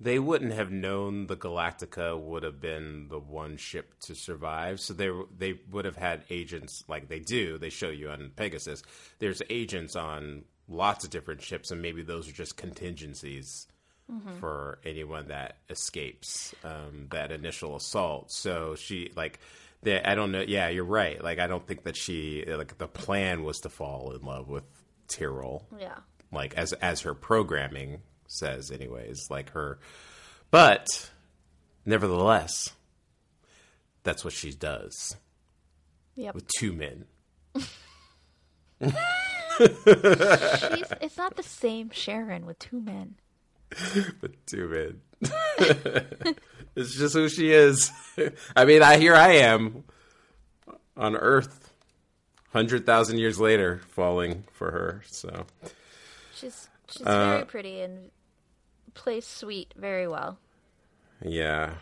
they 0.00 0.18
wouldn't 0.18 0.52
have 0.52 0.70
known 0.70 1.26
the 1.26 1.36
Galactica 1.36 2.18
would 2.20 2.42
have 2.42 2.60
been 2.60 3.08
the 3.08 3.18
one 3.18 3.56
ship 3.56 3.94
to 4.00 4.14
survive. 4.14 4.80
So 4.80 4.94
they 4.94 5.10
they 5.36 5.60
would 5.70 5.84
have 5.84 5.96
had 5.96 6.22
agents 6.30 6.84
like 6.88 7.08
they 7.08 7.20
do. 7.20 7.58
They 7.58 7.70
show 7.70 7.90
you 7.90 8.10
on 8.10 8.32
Pegasus. 8.36 8.82
There's 9.18 9.42
agents 9.50 9.96
on 9.96 10.44
lots 10.68 11.04
of 11.04 11.10
different 11.10 11.42
ships, 11.42 11.70
and 11.70 11.80
maybe 11.82 12.02
those 12.02 12.28
are 12.28 12.32
just 12.32 12.56
contingencies 12.56 13.66
for 14.38 14.80
anyone 14.84 15.28
that 15.28 15.56
escapes 15.70 16.54
um, 16.62 17.06
that 17.10 17.32
initial 17.32 17.76
assault. 17.76 18.30
So 18.30 18.74
she 18.74 19.10
like. 19.16 19.38
I 19.86 20.14
don't 20.14 20.32
know. 20.32 20.40
Yeah, 20.40 20.70
you're 20.70 20.82
right. 20.82 21.22
Like, 21.22 21.38
I 21.38 21.46
don't 21.46 21.66
think 21.66 21.82
that 21.82 21.94
she 21.94 22.42
like 22.46 22.78
the 22.78 22.88
plan 22.88 23.44
was 23.44 23.60
to 23.60 23.68
fall 23.68 24.12
in 24.12 24.24
love 24.24 24.48
with 24.48 24.64
Tyrol 25.08 25.68
Yeah. 25.78 25.98
Like 26.34 26.54
as 26.54 26.72
as 26.74 27.00
her 27.02 27.14
programming 27.14 28.00
says 28.26 28.70
anyways 28.70 29.26
like 29.30 29.50
her 29.50 29.78
but 30.50 31.10
nevertheless 31.86 32.70
that's 34.02 34.24
what 34.24 34.32
she 34.32 34.50
does 34.52 35.16
Yep. 36.16 36.34
with 36.34 36.46
two 36.58 36.72
men 36.72 37.06
She's, 38.80 38.92
it's 41.00 41.16
not 41.16 41.36
the 41.36 41.42
same 41.44 41.90
Sharon 41.90 42.44
with 42.46 42.58
two 42.58 42.80
men. 42.80 43.14
with 44.20 44.44
two 44.46 44.68
men 44.68 45.00
it's 46.76 46.94
just 46.96 47.14
who 47.14 47.28
she 47.28 47.50
is 47.50 47.90
i 48.56 48.64
mean 48.64 48.82
i 48.82 48.98
here 48.98 49.14
i 49.14 49.32
am 49.32 49.82
on 50.96 51.16
earth 51.16 51.72
100,000 52.52 53.18
years 53.18 53.40
later 53.40 53.80
falling 53.88 54.44
for 54.52 54.70
her 54.70 55.02
so 55.08 55.44
She's 56.34 56.68
she's 56.90 57.06
Uh, 57.06 57.30
very 57.30 57.44
pretty 57.46 57.80
and 57.80 58.10
plays 58.94 59.26
sweet 59.26 59.72
very 59.76 60.06
well. 60.08 60.38
Yeah, 61.22 61.74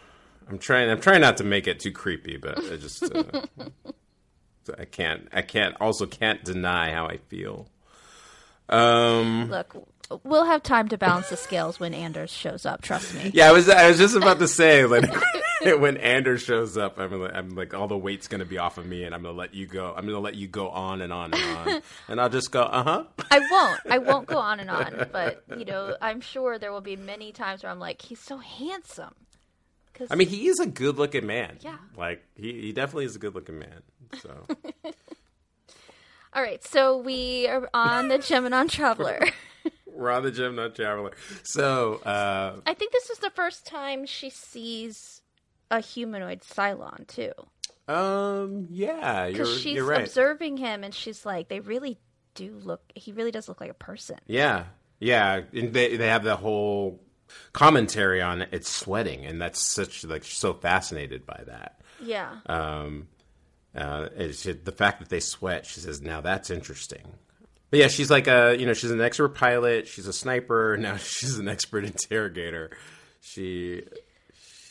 I'm 0.48 0.59
trying. 0.59 0.90
I'm 0.90 1.00
trying 1.00 1.20
not 1.20 1.36
to 1.38 1.44
make 1.44 1.66
it 1.66 1.80
too 1.80 1.92
creepy, 1.92 2.36
but 2.36 2.59
I 2.59 2.76
just 2.76 3.03
uh, 3.03 3.24
I 4.78 4.84
can't. 4.84 5.28
I 5.32 5.42
can't. 5.42 5.74
Also, 5.80 6.07
can't 6.07 6.44
deny 6.44 6.92
how 6.92 7.07
I 7.07 7.16
feel. 7.16 7.68
Um. 8.68 9.50
Look, 9.50 9.74
we'll 10.24 10.44
have 10.44 10.62
time 10.62 10.88
to 10.88 10.98
balance 10.98 11.28
the 11.28 11.36
scales 11.36 11.80
when 11.80 11.94
Anders 11.94 12.30
shows 12.30 12.66
up. 12.66 12.82
Trust 12.82 13.14
me. 13.14 13.30
Yeah, 13.34 13.48
I 13.48 13.52
was. 13.52 13.68
I 13.68 13.88
was 13.88 13.98
just 13.98 14.16
about 14.16 14.38
to 14.38 14.48
say 14.62 14.84
like 14.84 15.10
when 15.62 15.96
Anders 15.96 16.42
shows 16.42 16.76
up, 16.76 16.98
I'm 16.98 17.20
like, 17.20 17.34
I'm 17.34 17.50
like 17.50 17.74
all 17.74 17.86
the 17.88 17.96
weight's 17.96 18.28
gonna 18.28 18.44
be 18.44 18.58
off 18.58 18.78
of 18.78 18.86
me, 18.86 19.04
and 19.04 19.14
I'm 19.14 19.22
gonna 19.22 19.36
let 19.36 19.54
you 19.54 19.66
go. 19.66 19.94
I'm 19.96 20.06
gonna 20.06 20.20
let 20.20 20.34
you 20.34 20.48
go 20.48 20.68
on 20.70 21.00
and 21.00 21.12
on 21.12 21.32
and 21.34 21.58
on, 21.58 21.82
and 22.08 22.20
I'll 22.20 22.28
just 22.28 22.50
go. 22.50 22.62
Uh 22.62 22.82
huh. 22.82 23.04
I 23.30 23.38
won't. 23.50 23.80
I 23.88 23.98
won't 23.98 24.26
go 24.26 24.38
on 24.38 24.60
and 24.60 24.70
on. 24.70 25.08
But 25.12 25.44
you 25.56 25.64
know, 25.64 25.96
I'm 26.00 26.20
sure 26.20 26.58
there 26.58 26.72
will 26.72 26.80
be 26.80 26.96
many 26.96 27.32
times 27.32 27.62
where 27.62 27.70
I'm 27.70 27.80
like, 27.80 28.02
he's 28.02 28.20
so 28.20 28.38
handsome. 28.38 29.14
Cause 29.94 30.08
I 30.10 30.14
mean, 30.14 30.28
he 30.28 30.48
is 30.48 30.58
a 30.58 30.66
good 30.66 30.96
looking 30.96 31.26
man. 31.26 31.58
Yeah. 31.60 31.76
Like 31.96 32.24
he, 32.34 32.60
he 32.60 32.72
definitely 32.72 33.04
is 33.04 33.16
a 33.16 33.18
good 33.18 33.34
looking 33.34 33.58
man. 33.58 33.82
So 34.20 34.46
all 36.34 36.42
right. 36.42 36.64
So 36.64 36.96
we 36.96 37.46
are 37.46 37.68
on 37.74 38.08
the 38.08 38.18
Gemenon 38.18 38.70
Traveler. 38.70 39.20
We're 39.93 40.11
on 40.11 40.22
the 40.22 40.32
Gemenon 40.32 40.74
Traveler. 40.74 41.12
So 41.43 41.95
uh, 42.05 42.61
I 42.66 42.74
think 42.74 42.93
this 42.93 43.11
is 43.11 43.18
the 43.18 43.30
first 43.30 43.66
time 43.66 44.07
she 44.07 44.30
sees 44.30 45.22
a 45.70 45.80
humanoid 45.80 46.40
Cylon 46.40 47.07
too, 47.07 47.32
Um. 47.93 48.66
Yeah, 48.70 49.26
you're 49.26 49.32
because 49.32 49.61
she's 49.61 49.76
you're 49.76 49.84
right. 49.86 50.03
observing 50.03 50.57
him 50.59 50.84
and 50.84 50.95
she's 50.95 51.24
like, 51.26 51.49
they 51.49 51.61
really 51.61 51.99
do 52.34 52.53
look. 52.62 52.82
He 52.95 53.12
really 53.12 53.30
does 53.30 53.49
look 53.49 53.61
like 53.61 53.70
a 53.70 53.74
person. 53.74 54.16
yeah, 54.26 54.64
yeah. 55.01 55.43
And 55.53 55.72
they 55.72 55.97
they 55.97 56.09
have 56.09 56.24
the 56.24 56.36
whole 56.36 57.01
commentary 57.53 58.20
on 58.20 58.43
it's 58.53 58.68
sweating, 58.70 59.24
and 59.26 59.40
that's 59.40 59.61
such 59.61 60.05
like 60.05 60.24
so 60.24 60.53
fascinated 60.55 61.24
by 61.26 61.43
that. 61.47 61.80
Yeah. 62.03 62.36
Um, 62.47 63.09
uh, 63.74 64.09
it's 64.16 64.43
the 64.45 64.72
fact 64.76 65.01
that 65.01 65.09
they 65.09 65.20
sweat. 65.20 65.64
She 65.66 65.80
says, 65.80 66.03
"Now 66.03 66.20
that's 66.20 66.51
interesting." 66.51 67.14
But 67.72 67.80
yeah, 67.80 67.88
she's 67.88 68.10
like 68.10 68.28
a 68.28 68.54
you 68.58 68.66
know 68.66 68.74
she's 68.74 68.90
an 68.90 69.00
expert 69.00 69.30
pilot. 69.30 69.88
She's 69.88 70.06
a 70.06 70.12
sniper. 70.12 70.76
Now 70.82 70.98
she's 70.98 71.38
an 71.38 71.48
expert 71.48 71.84
interrogator. 71.86 72.76
She 73.22 73.82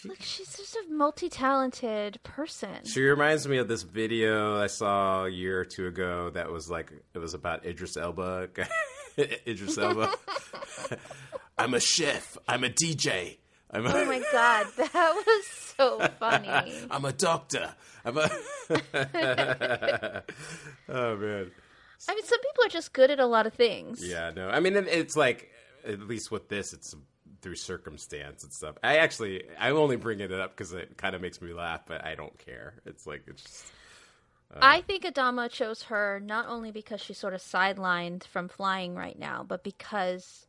Look, 0.06 0.22
she's 0.22 0.56
just 0.56 0.76
a 0.76 0.84
multi-talented 0.94 2.22
person. 2.22 2.86
She 2.86 3.02
reminds 3.02 3.48
me 3.48 3.58
of 3.58 3.68
this 3.68 3.82
video 3.82 4.56
I 4.62 4.68
saw 4.68 5.26
a 5.26 5.30
year 5.30 5.60
or 5.60 5.66
two 5.66 5.88
ago 5.88 6.30
that 6.36 6.52
was 6.52 6.70
like 6.70 6.92
it 7.16 7.18
was 7.18 7.34
about 7.34 7.66
Idris 7.66 7.98
Elba. 7.98 8.50
Idris 9.18 9.80
Elba. 9.80 10.14
I'm 11.58 11.74
a 11.74 11.80
chef. 11.80 12.38
I'm 12.48 12.64
a 12.64 12.70
DJ. 12.70 13.38
I'm 13.72 13.88
Oh 13.88 14.06
my 14.06 14.22
god, 14.32 14.68
that 14.78 15.24
was 15.26 15.48
so 15.48 16.08
funny. 16.20 16.72
I'm 16.92 17.06
a 17.06 17.14
doctor. 17.14 17.74
I'm 18.06 18.18
a 18.18 18.30
Oh 20.88 21.18
man. 21.18 21.52
I 22.10 22.16
mean, 22.16 22.24
some 22.24 22.40
people 22.40 22.66
are 22.66 22.70
just 22.70 22.94
good 22.94 23.12
at 23.12 23.20
a 23.20 23.26
lot 23.26 23.48
of 23.48 23.54
things. 23.54 24.06
Yeah, 24.06 24.32
no. 24.36 24.50
I 24.50 24.60
mean 24.60 24.76
it, 24.76 24.88
it's 24.88 25.16
like 25.16 25.52
at 25.86 26.00
least 26.02 26.32
with 26.32 26.50
this 26.50 26.74
it's 26.74 26.96
through 27.42 27.56
circumstance 27.56 28.44
and 28.44 28.54
stuff. 28.54 28.76
I 28.84 28.98
actually 28.98 29.44
I'm 29.60 29.76
only 29.76 29.96
bringing 29.96 30.32
it 30.32 30.40
up 30.40 30.56
cuz 30.56 30.74
it 30.74 30.98
kind 30.98 31.16
of 31.16 31.22
makes 31.22 31.42
me 31.42 31.54
laugh, 31.54 31.82
but 31.86 32.06
I 32.06 32.16
don't 32.16 32.38
care. 32.38 32.76
It's 32.86 33.08
like 33.08 33.24
it's 33.28 33.44
just 33.44 33.74
I 34.60 34.82
think 34.82 35.06
Adama 35.06 35.50
chose 35.50 35.84
her 35.84 36.20
not 36.20 36.48
only 36.48 36.72
because 36.72 37.00
she's 37.00 37.18
sort 37.18 37.34
of 37.34 37.42
sidelined 37.42 38.26
from 38.26 38.50
flying 38.50 38.96
right 38.96 39.18
now, 39.18 39.46
but 39.48 39.64
because 39.64 40.46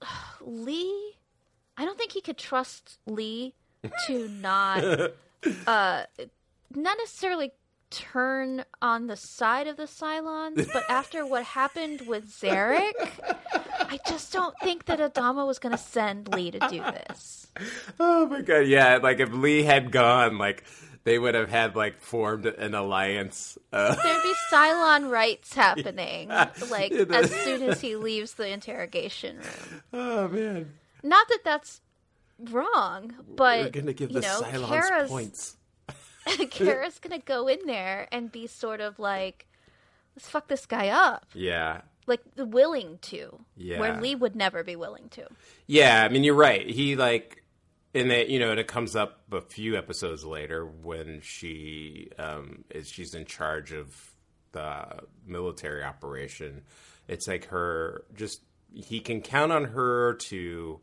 Lee, 0.40 1.16
I 1.76 1.84
don't 1.84 1.98
think 1.98 2.12
he 2.12 2.20
could 2.20 2.38
trust 2.38 2.98
Lee 3.06 3.54
to 4.06 4.28
not, 4.28 4.84
uh, 5.66 6.04
not 6.74 6.98
necessarily 6.98 7.52
turn 7.90 8.64
on 8.82 9.06
the 9.06 9.16
side 9.16 9.66
of 9.66 9.76
the 9.76 9.84
Cylons, 9.84 10.66
but 10.72 10.82
after 10.90 11.24
what 11.26 11.44
happened 11.44 12.02
with 12.06 12.30
Zarek, 12.30 12.92
I 13.80 13.98
just 14.08 14.32
don't 14.32 14.54
think 14.62 14.86
that 14.86 14.98
Adama 14.98 15.46
was 15.46 15.58
going 15.58 15.72
to 15.72 15.78
send 15.78 16.28
Lee 16.34 16.50
to 16.50 16.58
do 16.70 16.80
this. 16.80 17.42
Oh 17.98 18.26
my 18.26 18.42
god, 18.42 18.66
yeah, 18.66 18.98
like 19.02 19.18
if 19.18 19.32
Lee 19.32 19.62
had 19.62 19.90
gone, 19.90 20.36
like 20.36 20.64
they 21.04 21.18
would 21.18 21.34
have 21.34 21.48
had 21.48 21.74
like 21.74 22.02
formed 22.02 22.44
an 22.44 22.74
alliance. 22.74 23.56
Uh, 23.72 23.94
There'd 23.94 24.22
be 24.22 24.34
Cylon 24.52 25.10
rights 25.10 25.54
happening, 25.54 26.28
like 26.28 26.92
Yeah, 26.92 27.04
that- 27.04 27.24
as 27.24 27.30
soon 27.30 27.62
as 27.62 27.80
he 27.80 27.96
leaves 27.96 28.34
the 28.34 28.46
interrogation 28.48 29.36
room. 29.38 29.82
oh 29.94 30.28
man, 30.28 30.74
Not 31.02 31.28
that 31.28 31.44
that's 31.44 31.80
wrong, 32.50 33.14
but 33.34 33.60
we're 33.60 33.70
gonna 33.70 33.94
give 33.94 34.10
you 34.10 34.20
the 34.20 34.26
know, 34.26 34.42
Cylons 34.42 34.68
Kara's, 34.68 35.08
points. 35.08 35.56
Kara's 36.50 36.98
gonna 36.98 37.18
go 37.18 37.48
in 37.48 37.58
there 37.66 38.08
and 38.12 38.30
be 38.30 38.46
sort 38.46 38.80
of 38.80 38.98
like, 38.98 39.46
let's 40.16 40.28
fuck 40.28 40.48
this 40.48 40.66
guy 40.66 40.88
up, 40.88 41.26
Yeah, 41.34 41.82
like 42.06 42.20
willing 42.36 42.98
to, 43.02 43.38
Yeah. 43.56 43.80
where 43.80 44.00
Lee 44.00 44.14
would 44.14 44.36
never 44.36 44.62
be 44.64 44.76
willing 44.76 45.08
to. 45.10 45.26
yeah. 45.66 46.02
I 46.04 46.08
mean, 46.08 46.24
you're 46.24 46.34
right. 46.34 46.68
He 46.68 46.96
like, 46.96 47.42
and 47.94 48.10
that 48.10 48.28
you 48.28 48.38
know, 48.38 48.50
and 48.50 48.60
it 48.60 48.66
comes 48.66 48.94
up 48.94 49.20
a 49.32 49.40
few 49.40 49.76
episodes 49.76 50.24
later 50.24 50.66
when 50.66 51.20
she 51.22 52.10
um, 52.18 52.64
is 52.70 52.88
she's 52.88 53.14
in 53.14 53.24
charge 53.24 53.72
of 53.72 54.12
the 54.52 54.84
military 55.26 55.82
operation. 55.82 56.62
It's 57.08 57.26
like 57.28 57.46
her 57.46 58.04
just 58.14 58.40
he 58.74 59.00
can 59.00 59.20
count 59.22 59.52
on 59.52 59.64
her 59.64 60.14
to 60.14 60.80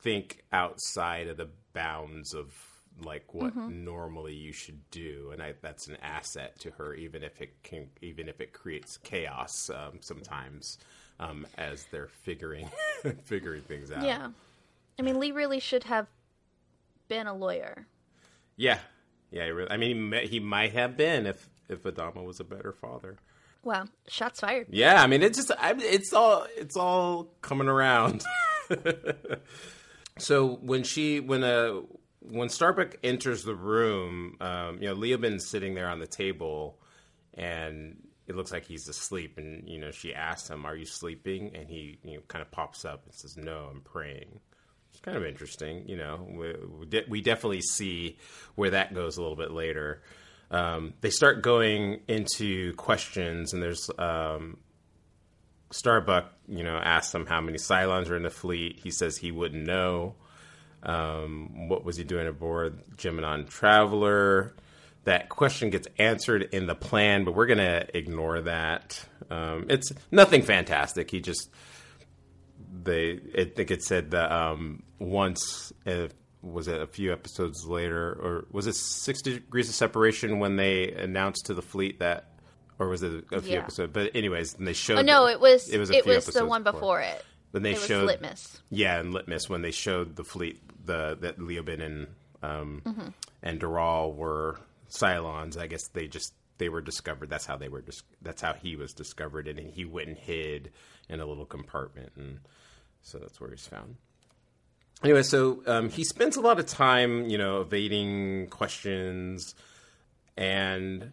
think 0.00 0.44
outside 0.52 1.28
of 1.28 1.36
the 1.36 1.48
bounds 1.72 2.34
of 2.34 2.54
like 3.02 3.34
what 3.34 3.56
normally 3.56 4.34
you 4.34 4.52
should 4.52 4.88
do 4.90 5.30
and 5.32 5.42
I, 5.42 5.54
that's 5.60 5.88
an 5.88 5.96
asset 6.02 6.58
to 6.60 6.70
her 6.72 6.94
even 6.94 7.22
if 7.24 7.40
it 7.42 7.62
can 7.62 7.88
even 8.02 8.28
if 8.28 8.40
it 8.40 8.52
creates 8.52 8.98
chaos 8.98 9.68
um, 9.70 9.98
sometimes 10.00 10.78
um, 11.18 11.46
as 11.58 11.86
they're 11.90 12.08
figuring 12.08 12.70
figuring 13.24 13.62
things 13.62 13.90
out. 13.90 14.04
Yeah, 14.04 14.28
I 14.98 15.02
mean, 15.02 15.18
Lee 15.20 15.32
really 15.32 15.60
should 15.60 15.84
have 15.84 16.06
been 17.08 17.26
a 17.26 17.34
lawyer. 17.34 17.86
yeah. 18.56 18.78
Yeah 19.30 19.44
really, 19.46 19.70
i 19.70 19.76
mean 19.76 20.12
he, 20.12 20.26
he 20.28 20.40
might 20.40 20.72
have 20.74 20.96
been 20.96 21.26
if 21.26 21.48
if 21.68 21.82
adama 21.82 22.24
was 22.24 22.38
a 22.38 22.44
better 22.44 22.72
father. 22.72 23.16
Wow, 23.64 23.86
shots 24.06 24.40
fired. 24.40 24.68
yeah 24.70 25.02
i 25.02 25.06
mean 25.08 25.22
it's 25.22 25.36
just 25.38 25.50
I, 25.58 25.74
it's 25.78 26.12
all 26.12 26.46
it's 26.56 26.76
all 26.76 27.24
coming 27.42 27.66
around. 27.68 28.22
So 30.18 30.58
when 30.62 30.84
she 30.84 31.18
when 31.20 31.42
uh 31.42 31.80
when 32.30 32.48
Starbuck 32.48 32.96
enters 33.02 33.44
the 33.44 33.54
room, 33.54 34.36
um, 34.40 34.78
you 34.80 34.88
know, 34.88 34.94
Leoben's 34.94 35.46
sitting 35.46 35.74
there 35.74 35.88
on 35.88 35.98
the 35.98 36.06
table, 36.06 36.78
and 37.34 37.96
it 38.26 38.36
looks 38.36 38.52
like 38.52 38.64
he's 38.64 38.88
asleep. 38.88 39.38
And 39.38 39.68
you 39.68 39.78
know, 39.78 39.90
she 39.90 40.14
asks 40.14 40.48
him, 40.48 40.64
"Are 40.64 40.76
you 40.76 40.86
sleeping?" 40.86 41.54
And 41.54 41.68
he, 41.68 41.98
you 42.02 42.14
know, 42.14 42.22
kind 42.28 42.42
of 42.42 42.50
pops 42.50 42.84
up 42.84 43.04
and 43.04 43.14
says, 43.14 43.36
"No, 43.36 43.68
I'm 43.70 43.82
praying." 43.82 44.40
It's 44.90 45.00
kind 45.00 45.16
of 45.16 45.24
interesting, 45.24 45.88
you 45.88 45.96
know. 45.96 46.26
We, 46.30 46.54
we, 46.78 46.86
de- 46.86 47.04
we 47.08 47.20
definitely 47.20 47.62
see 47.62 48.16
where 48.54 48.70
that 48.70 48.94
goes 48.94 49.16
a 49.16 49.22
little 49.22 49.36
bit 49.36 49.50
later. 49.50 50.02
Um, 50.50 50.94
they 51.00 51.10
start 51.10 51.42
going 51.42 52.00
into 52.06 52.74
questions, 52.74 53.52
and 53.52 53.62
there's 53.62 53.90
um, 53.98 54.58
Starbuck, 55.72 56.32
you 56.46 56.62
know, 56.62 56.76
asks 56.76 57.12
him 57.12 57.26
how 57.26 57.40
many 57.40 57.58
Cylons 57.58 58.08
are 58.08 58.16
in 58.16 58.22
the 58.22 58.30
fleet. 58.30 58.78
He 58.82 58.92
says 58.92 59.16
he 59.16 59.32
wouldn't 59.32 59.66
know. 59.66 60.14
Um, 60.84 61.68
what 61.68 61.84
was 61.84 61.96
he 61.96 62.04
doing 62.04 62.26
aboard 62.26 62.78
Gemenon 62.96 63.48
Traveler? 63.48 64.54
That 65.04 65.28
question 65.28 65.70
gets 65.70 65.86
answered 65.98 66.48
in 66.52 66.66
the 66.66 66.74
plan, 66.74 67.24
but 67.24 67.34
we're 67.34 67.46
going 67.46 67.58
to 67.58 67.86
ignore 67.96 68.40
that. 68.42 69.04
Um, 69.30 69.66
it's 69.68 69.92
nothing 70.10 70.42
fantastic. 70.42 71.10
He 71.10 71.20
just 71.20 71.50
they 72.82 73.20
I 73.38 73.44
think 73.44 73.70
it 73.70 73.82
said 73.82 74.10
that 74.12 74.32
um, 74.32 74.82
once 74.98 75.72
uh, 75.86 76.08
was 76.42 76.68
it 76.68 76.80
a 76.80 76.86
few 76.86 77.12
episodes 77.12 77.64
later 77.66 78.12
or 78.12 78.46
was 78.50 78.66
it 78.66 78.74
six 78.74 79.22
degrees 79.22 79.68
of 79.68 79.74
separation 79.74 80.38
when 80.38 80.56
they 80.56 80.92
announced 80.92 81.46
to 81.46 81.54
the 81.54 81.62
fleet 81.62 82.00
that 82.00 82.30
or 82.78 82.88
was 82.88 83.02
it 83.02 83.24
a 83.32 83.40
few 83.40 83.52
Yeah. 83.54 83.60
episodes 83.60 83.92
but 83.92 84.10
anyways 84.14 84.54
and 84.54 84.66
they 84.66 84.72
showed 84.74 84.98
Oh 84.98 85.02
no, 85.02 85.26
it 85.26 85.40
was 85.40 85.68
it 85.70 85.78
was, 85.78 85.90
it 85.90 86.04
was 86.04 86.26
the 86.26 86.44
one 86.44 86.62
before 86.62 87.00
it. 87.00 87.24
when 87.52 87.62
they 87.62 87.70
it 87.72 87.78
was 87.78 87.86
showed 87.86 88.06
Litmus. 88.06 88.60
yeah 88.70 88.98
and 89.00 89.14
litmus 89.14 89.48
when 89.48 89.62
they 89.62 89.70
showed 89.70 90.16
the 90.16 90.24
fleet 90.24 90.60
the 90.84 91.16
that 91.20 91.38
Leoben 91.38 91.80
and 91.82 92.06
um 92.42 92.82
Mm-hmm. 92.84 93.08
and 93.42 93.60
Doral 93.60 94.14
were 94.14 94.60
cylons 94.90 95.56
i 95.58 95.66
guess 95.66 95.88
they 95.88 96.06
just 96.06 96.34
they 96.58 96.68
were 96.68 96.80
discovered 96.80 97.28
that's 97.30 97.46
how 97.46 97.56
they 97.56 97.68
were 97.68 97.80
dis- 97.80 98.02
that's 98.22 98.40
how 98.42 98.52
he 98.52 98.76
was 98.76 98.92
discovered 98.92 99.48
and 99.48 99.58
he 99.58 99.84
went 99.84 100.08
and 100.08 100.16
hid 100.18 100.70
in 101.08 101.20
a 101.20 101.26
little 101.26 101.46
compartment 101.46 102.12
and 102.16 102.38
so 103.02 103.18
that's 103.18 103.40
where 103.40 103.50
he's 103.50 103.66
found 103.66 103.96
anyway 105.02 105.22
so 105.22 105.62
um, 105.66 105.88
he 105.88 106.04
spends 106.04 106.36
a 106.36 106.40
lot 106.40 106.58
of 106.60 106.66
time 106.66 107.28
you 107.28 107.38
know 107.38 107.60
evading 107.62 108.46
questions 108.48 109.54
and 110.36 111.10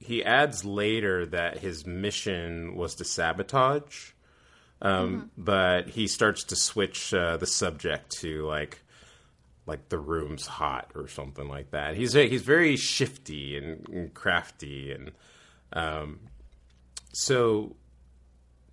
he 0.00 0.22
adds 0.22 0.64
later 0.64 1.24
that 1.26 1.58
his 1.58 1.86
mission 1.86 2.76
was 2.76 2.94
to 2.94 3.04
sabotage 3.04 4.10
um, 4.82 5.30
but 5.38 5.88
he 5.88 6.06
starts 6.06 6.44
to 6.44 6.56
switch 6.56 7.14
uh, 7.14 7.36
the 7.38 7.46
subject 7.46 8.10
to 8.20 8.44
like 8.46 8.80
like 9.66 9.88
the 9.88 9.98
room's 9.98 10.46
hot 10.46 10.90
or 10.94 11.08
something 11.08 11.48
like 11.48 11.70
that. 11.70 11.96
He's 11.96 12.12
he's 12.12 12.42
very 12.42 12.76
shifty 12.76 13.56
and, 13.56 13.88
and 13.88 14.14
crafty 14.14 14.92
and 14.92 15.12
um, 15.72 16.20
so 17.12 17.76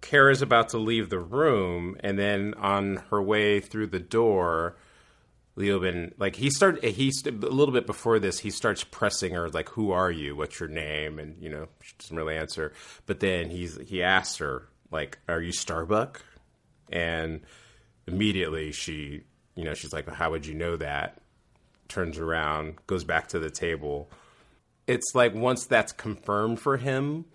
Kara's 0.01 0.41
about 0.41 0.69
to 0.69 0.77
leave 0.77 1.09
the 1.09 1.19
room, 1.19 1.95
and 2.01 2.17
then 2.17 2.53
on 2.55 2.97
her 3.09 3.21
way 3.21 3.59
through 3.59 3.87
the 3.87 3.99
door, 3.99 4.77
Leoben 5.57 6.13
like 6.17 6.35
he 6.35 6.49
started 6.49 6.83
he 6.83 7.11
a 7.25 7.31
little 7.31 7.73
bit 7.73 7.85
before 7.85 8.19
this 8.19 8.39
he 8.39 8.49
starts 8.49 8.85
pressing 8.85 9.33
her 9.33 9.49
like 9.49 9.69
who 9.69 9.91
are 9.91 10.09
you? 10.09 10.35
What's 10.35 10.59
your 10.59 10.69
name? 10.69 11.19
And 11.19 11.41
you 11.41 11.49
know 11.49 11.67
she 11.81 11.93
doesn't 11.99 12.15
really 12.15 12.37
answer. 12.37 12.73
But 13.05 13.19
then 13.19 13.49
he's 13.49 13.77
he 13.87 14.01
asks 14.01 14.37
her 14.37 14.67
like 14.91 15.19
are 15.27 15.41
you 15.41 15.51
Starbuck? 15.51 16.21
And 16.89 17.41
immediately 18.07 18.71
she 18.71 19.23
you 19.55 19.63
know 19.63 19.73
she's 19.73 19.93
like 19.93 20.07
how 20.09 20.31
would 20.31 20.45
you 20.45 20.53
know 20.53 20.77
that 20.77 21.21
turns 21.87 22.17
around 22.17 22.75
goes 22.87 23.03
back 23.03 23.27
to 23.27 23.39
the 23.39 23.49
table 23.49 24.09
it's 24.87 25.13
like 25.13 25.33
once 25.33 25.65
that's 25.65 25.91
confirmed 25.91 26.59
for 26.59 26.77
him 26.77 27.25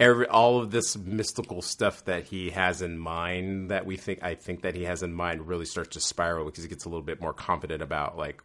every 0.00 0.26
all 0.26 0.58
of 0.58 0.70
this 0.70 0.96
mystical 0.96 1.62
stuff 1.62 2.04
that 2.06 2.24
he 2.24 2.50
has 2.50 2.82
in 2.82 2.98
mind 2.98 3.70
that 3.70 3.86
we 3.86 3.96
think 3.96 4.22
I 4.22 4.34
think 4.34 4.62
that 4.62 4.74
he 4.74 4.84
has 4.84 5.02
in 5.02 5.12
mind 5.12 5.46
really 5.46 5.64
starts 5.64 5.90
to 5.90 6.00
spiral 6.00 6.44
because 6.44 6.64
he 6.64 6.68
gets 6.68 6.84
a 6.84 6.88
little 6.88 7.04
bit 7.04 7.20
more 7.20 7.32
confident 7.32 7.82
about 7.82 8.16
like 8.16 8.42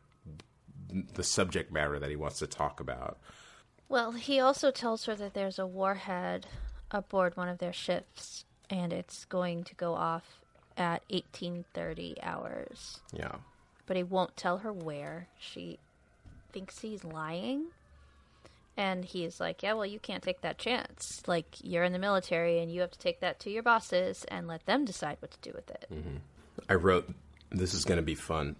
the 1.13 1.23
subject 1.23 1.71
matter 1.71 1.99
that 1.99 2.09
he 2.09 2.15
wants 2.15 2.39
to 2.39 2.47
talk 2.47 2.79
about. 2.79 3.19
Well, 3.89 4.11
he 4.11 4.39
also 4.39 4.71
tells 4.71 5.05
her 5.05 5.15
that 5.15 5.33
there's 5.33 5.59
a 5.59 5.65
warhead 5.65 6.45
aboard 6.91 7.35
one 7.35 7.49
of 7.49 7.57
their 7.57 7.73
ships, 7.73 8.45
and 8.69 8.91
it's 8.91 9.25
going 9.25 9.63
to 9.65 9.75
go 9.75 9.93
off 9.93 10.41
at 10.77 11.01
1830 11.09 12.17
hours. 12.21 12.99
Yeah. 13.11 13.35
But 13.85 13.97
he 13.97 14.03
won't 14.03 14.35
tell 14.37 14.59
her 14.59 14.71
where. 14.71 15.27
She 15.39 15.79
thinks 16.53 16.79
he's 16.79 17.03
lying. 17.03 17.65
And 18.79 19.03
he's 19.03 19.39
like, 19.39 19.63
Yeah, 19.63 19.73
well, 19.73 19.85
you 19.85 19.99
can't 19.99 20.21
take 20.21 20.41
that 20.41 20.57
chance. 20.59 21.21
Like, 21.25 21.45
you're 21.63 21.83
in 21.83 21.93
the 21.93 21.99
military, 21.99 22.59
and 22.59 22.71
you 22.71 22.81
have 22.81 22.91
to 22.91 22.99
take 22.99 23.21
that 23.21 23.39
to 23.41 23.49
your 23.49 23.63
bosses 23.63 24.23
and 24.27 24.47
let 24.47 24.65
them 24.67 24.85
decide 24.85 25.17
what 25.19 25.31
to 25.31 25.37
do 25.41 25.51
with 25.55 25.69
it. 25.71 25.85
Mm-hmm. 25.91 26.17
I 26.69 26.73
wrote 26.75 27.09
this 27.49 27.73
is 27.73 27.85
going 27.85 27.97
to 27.97 28.03
be 28.03 28.15
fun. 28.15 28.55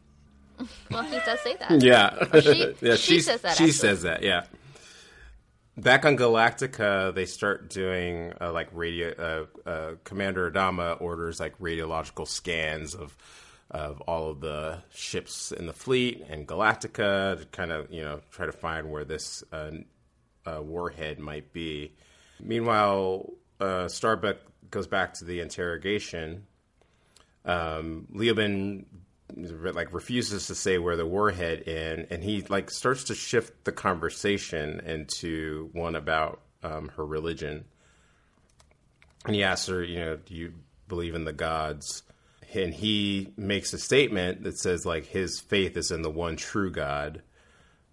Well, 0.90 1.04
he 1.04 1.20
does 1.20 1.40
say 1.42 1.56
that. 1.60 1.82
Yeah. 1.84 2.40
she- 2.42 2.74
yeah, 2.82 2.96
she 2.96 3.14
she 3.16 3.20
says 3.22 3.42
that, 3.42 3.58
She 3.58 3.66
actually. 3.66 3.72
says 3.74 4.02
that, 4.04 4.24
yeah. 4.24 4.46
Back 5.78 6.06
on 6.06 6.18
Galactica, 6.18 7.14
they 7.14 7.28
start 7.28 7.70
doing 7.70 8.34
uh, 8.42 8.52
like 8.52 8.70
radio. 8.74 9.48
Uh, 9.66 9.70
uh, 9.70 9.92
Commander 10.04 10.50
Adama 10.50 11.00
orders 11.00 11.40
like 11.40 11.58
radiological 11.60 12.28
scans 12.28 12.96
of 12.96 13.16
of 13.70 14.02
all 14.02 14.32
of 14.32 14.40
the 14.40 14.82
ships 14.92 15.52
in 15.52 15.68
the 15.68 15.74
fleet 15.74 16.24
and 16.30 16.48
Galactica 16.48 17.38
to 17.38 17.46
kind 17.52 17.72
of 17.72 17.92
you 17.92 18.02
know 18.02 18.22
try 18.32 18.48
to 18.48 18.52
find 18.52 18.90
where 18.90 19.06
this 19.06 19.44
uh, 19.52 19.70
uh, 20.48 20.64
warhead 20.64 21.20
might 21.20 21.54
be. 21.54 21.94
Meanwhile, 22.40 23.34
uh, 23.60 23.88
Starbuck 23.88 24.38
goes 24.72 24.88
back 24.88 25.14
to 25.16 25.26
the 25.26 25.42
interrogation. 25.42 26.48
Um, 27.46 28.08
Leoben 28.12 28.86
like 29.36 29.94
refuses 29.94 30.48
to 30.48 30.56
say 30.56 30.78
where 30.78 30.96
the 30.96 31.06
warhead 31.06 31.62
in, 31.62 32.08
and 32.10 32.24
he 32.24 32.42
like 32.50 32.72
starts 32.72 33.06
to 33.06 33.16
shift 33.16 33.66
the 33.66 33.72
conversation 33.72 34.80
into 34.82 35.70
one 35.74 35.96
about 35.96 36.42
um, 36.64 36.90
her 36.96 37.06
religion. 37.06 37.66
And 39.26 39.36
he 39.36 39.44
asks 39.44 39.68
her, 39.68 39.84
you 39.84 40.00
know, 40.00 40.16
do 40.16 40.34
you 40.34 40.54
believe 40.88 41.16
in 41.16 41.26
the 41.26 41.34
gods? 41.34 42.04
And 42.54 42.74
he 42.74 43.34
makes 43.36 43.74
a 43.74 43.78
statement 43.78 44.44
that 44.44 44.58
says 44.58 44.86
like 44.86 45.06
his 45.06 45.40
faith 45.40 45.76
is 45.76 45.92
in 45.92 46.02
the 46.02 46.10
one 46.10 46.38
true 46.38 46.72
God, 46.72 47.22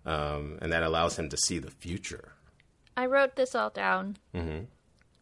um, 0.06 0.58
and 0.62 0.72
that 0.72 0.84
allows 0.84 1.18
him 1.18 1.28
to 1.30 1.36
see 1.36 1.58
the 1.58 1.70
future. 1.70 2.32
I 2.96 3.06
wrote 3.06 3.34
this 3.34 3.54
all 3.56 3.70
down. 3.70 4.16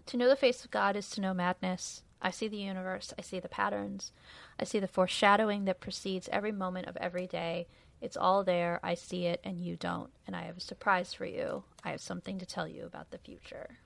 To 0.06 0.16
know 0.16 0.28
the 0.28 0.36
face 0.36 0.64
of 0.64 0.70
God 0.70 0.96
is 0.96 1.08
to 1.10 1.22
know 1.22 1.32
madness. 1.32 2.02
I 2.20 2.30
see 2.30 2.48
the 2.48 2.58
universe. 2.58 3.14
I 3.18 3.22
see 3.22 3.40
the 3.40 3.48
patterns. 3.48 4.12
I 4.58 4.64
see 4.64 4.78
the 4.78 4.88
foreshadowing 4.88 5.64
that 5.64 5.80
precedes 5.80 6.28
every 6.32 6.52
moment 6.52 6.86
of 6.86 6.96
every 6.96 7.26
day. 7.26 7.66
It's 8.00 8.16
all 8.16 8.42
there. 8.42 8.80
I 8.82 8.94
see 8.94 9.26
it, 9.26 9.40
and 9.44 9.60
you 9.60 9.76
don't. 9.76 10.10
And 10.26 10.34
I 10.34 10.42
have 10.42 10.56
a 10.56 10.60
surprise 10.60 11.14
for 11.14 11.24
you. 11.24 11.62
I 11.84 11.90
have 11.90 12.00
something 12.00 12.38
to 12.38 12.46
tell 12.46 12.66
you 12.66 12.84
about 12.84 13.10
the 13.10 13.18
future. 13.18 13.78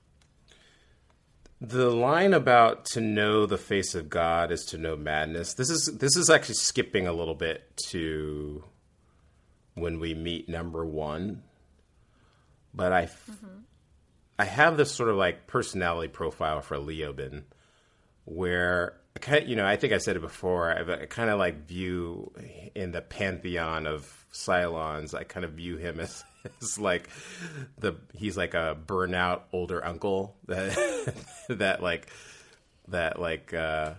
The 1.60 1.90
line 1.90 2.34
about 2.34 2.84
to 2.86 3.00
know 3.00 3.46
the 3.46 3.56
face 3.56 3.94
of 3.94 4.10
God 4.10 4.52
is 4.52 4.64
to 4.66 4.78
know 4.78 4.96
madness. 4.96 5.54
This 5.54 5.70
is 5.70 5.96
this 5.98 6.16
is 6.16 6.28
actually 6.28 6.56
skipping 6.56 7.06
a 7.06 7.14
little 7.14 7.34
bit 7.34 7.62
to 7.88 8.64
when 9.74 9.98
we 9.98 10.14
meet 10.14 10.48
number 10.48 10.84
one. 10.84 11.42
But 12.74 12.92
I 12.92 13.04
mm-hmm. 13.04 13.60
I 14.38 14.44
have 14.44 14.76
this 14.76 14.92
sort 14.92 15.08
of 15.08 15.16
like 15.16 15.46
personality 15.46 16.08
profile 16.08 16.60
for 16.60 16.76
Leoben, 16.76 17.44
where 18.26 19.00
you 19.46 19.56
know 19.56 19.66
I 19.66 19.76
think 19.76 19.92
I 19.92 19.98
said 19.98 20.16
it 20.16 20.20
before. 20.20 20.70
I, 20.70 21.06
kind 21.06 21.30
of 21.30 21.38
like 21.38 21.66
view 21.66 22.32
in 22.74 22.92
the 22.92 23.00
pantheon 23.00 23.86
of 23.86 24.26
Cylons. 24.32 25.14
I 25.14 25.24
kind 25.24 25.44
of 25.44 25.52
view 25.52 25.76
him 25.76 26.00
as, 26.00 26.24
as 26.44 26.78
like 26.78 27.08
the 27.78 27.94
he's 28.14 28.36
like 28.36 28.54
a 28.54 28.76
burnout 28.86 29.42
older 29.52 29.84
uncle 29.84 30.36
that 30.46 31.14
that 31.48 31.82
like 31.82 32.08
that 32.88 33.20
like 33.20 33.52
uh 33.54 33.94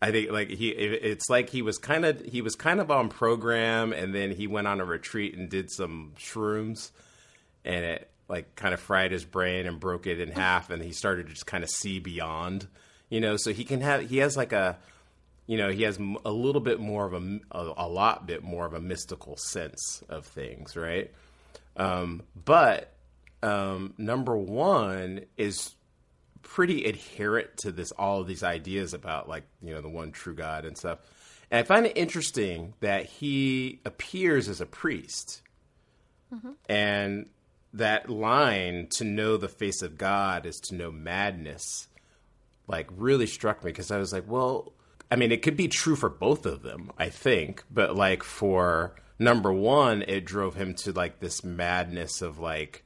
I 0.00 0.10
think 0.10 0.32
like 0.32 0.50
he 0.50 0.70
it's 0.70 1.30
like 1.30 1.48
he 1.48 1.62
was 1.62 1.78
kind 1.78 2.04
of 2.04 2.20
he 2.24 2.42
was 2.42 2.56
kind 2.56 2.80
of 2.80 2.90
on 2.90 3.08
program 3.08 3.92
and 3.92 4.12
then 4.12 4.32
he 4.32 4.48
went 4.48 4.66
on 4.66 4.80
a 4.80 4.84
retreat 4.84 5.36
and 5.36 5.48
did 5.48 5.70
some 5.70 6.14
shrooms 6.18 6.90
and 7.64 7.84
it 7.84 8.10
like 8.28 8.56
kind 8.56 8.74
of 8.74 8.80
fried 8.80 9.12
his 9.12 9.24
brain 9.24 9.66
and 9.66 9.78
broke 9.78 10.08
it 10.08 10.18
in 10.18 10.32
half 10.32 10.70
and 10.70 10.82
he 10.82 10.90
started 10.90 11.26
to 11.28 11.32
just 11.32 11.46
kind 11.46 11.62
of 11.62 11.70
see 11.70 12.00
beyond 12.00 12.66
you 13.12 13.20
know 13.20 13.36
so 13.36 13.52
he 13.52 13.64
can 13.64 13.82
have 13.82 14.08
he 14.08 14.16
has 14.18 14.38
like 14.38 14.54
a 14.54 14.78
you 15.46 15.58
know 15.58 15.70
he 15.70 15.82
has 15.82 15.98
a 16.24 16.32
little 16.32 16.62
bit 16.62 16.80
more 16.80 17.04
of 17.04 17.12
a 17.12 17.40
a, 17.50 17.72
a 17.76 17.88
lot 17.88 18.26
bit 18.26 18.42
more 18.42 18.64
of 18.64 18.72
a 18.72 18.80
mystical 18.80 19.36
sense 19.36 20.02
of 20.08 20.24
things 20.24 20.76
right? 20.76 21.12
Um 21.76 22.22
but 22.44 22.94
um 23.42 23.92
number 23.98 24.34
one 24.34 25.26
is 25.36 25.74
pretty 26.40 26.84
adherent 26.84 27.54
to 27.58 27.70
this 27.70 27.92
all 27.92 28.22
of 28.22 28.26
these 28.26 28.42
ideas 28.42 28.94
about 28.94 29.28
like 29.28 29.44
you 29.60 29.74
know 29.74 29.82
the 29.82 29.90
one 29.90 30.10
true 30.10 30.34
god 30.34 30.64
and 30.64 30.76
stuff. 30.76 30.98
And 31.50 31.60
i 31.60 31.62
find 31.64 31.84
it 31.84 31.96
interesting 31.98 32.72
that 32.80 33.04
he 33.04 33.80
appears 33.84 34.48
as 34.48 34.62
a 34.62 34.66
priest. 34.66 35.42
And 36.66 37.26
that 37.74 38.08
line 38.08 38.88
to 38.92 39.04
know 39.04 39.36
the 39.36 39.48
face 39.48 39.82
of 39.82 39.98
god 39.98 40.46
is 40.46 40.56
to 40.60 40.74
know 40.74 40.90
madness 40.90 41.88
like 42.66 42.88
really 42.96 43.26
struck 43.26 43.64
me 43.64 43.70
because 43.70 43.90
i 43.90 43.98
was 43.98 44.12
like 44.12 44.28
well 44.28 44.72
i 45.10 45.16
mean 45.16 45.32
it 45.32 45.42
could 45.42 45.56
be 45.56 45.68
true 45.68 45.96
for 45.96 46.08
both 46.08 46.46
of 46.46 46.62
them 46.62 46.90
i 46.98 47.08
think 47.08 47.64
but 47.70 47.96
like 47.96 48.22
for 48.22 48.94
number 49.18 49.52
one 49.52 50.02
it 50.02 50.24
drove 50.24 50.54
him 50.54 50.74
to 50.74 50.92
like 50.92 51.20
this 51.20 51.44
madness 51.44 52.22
of 52.22 52.38
like 52.38 52.84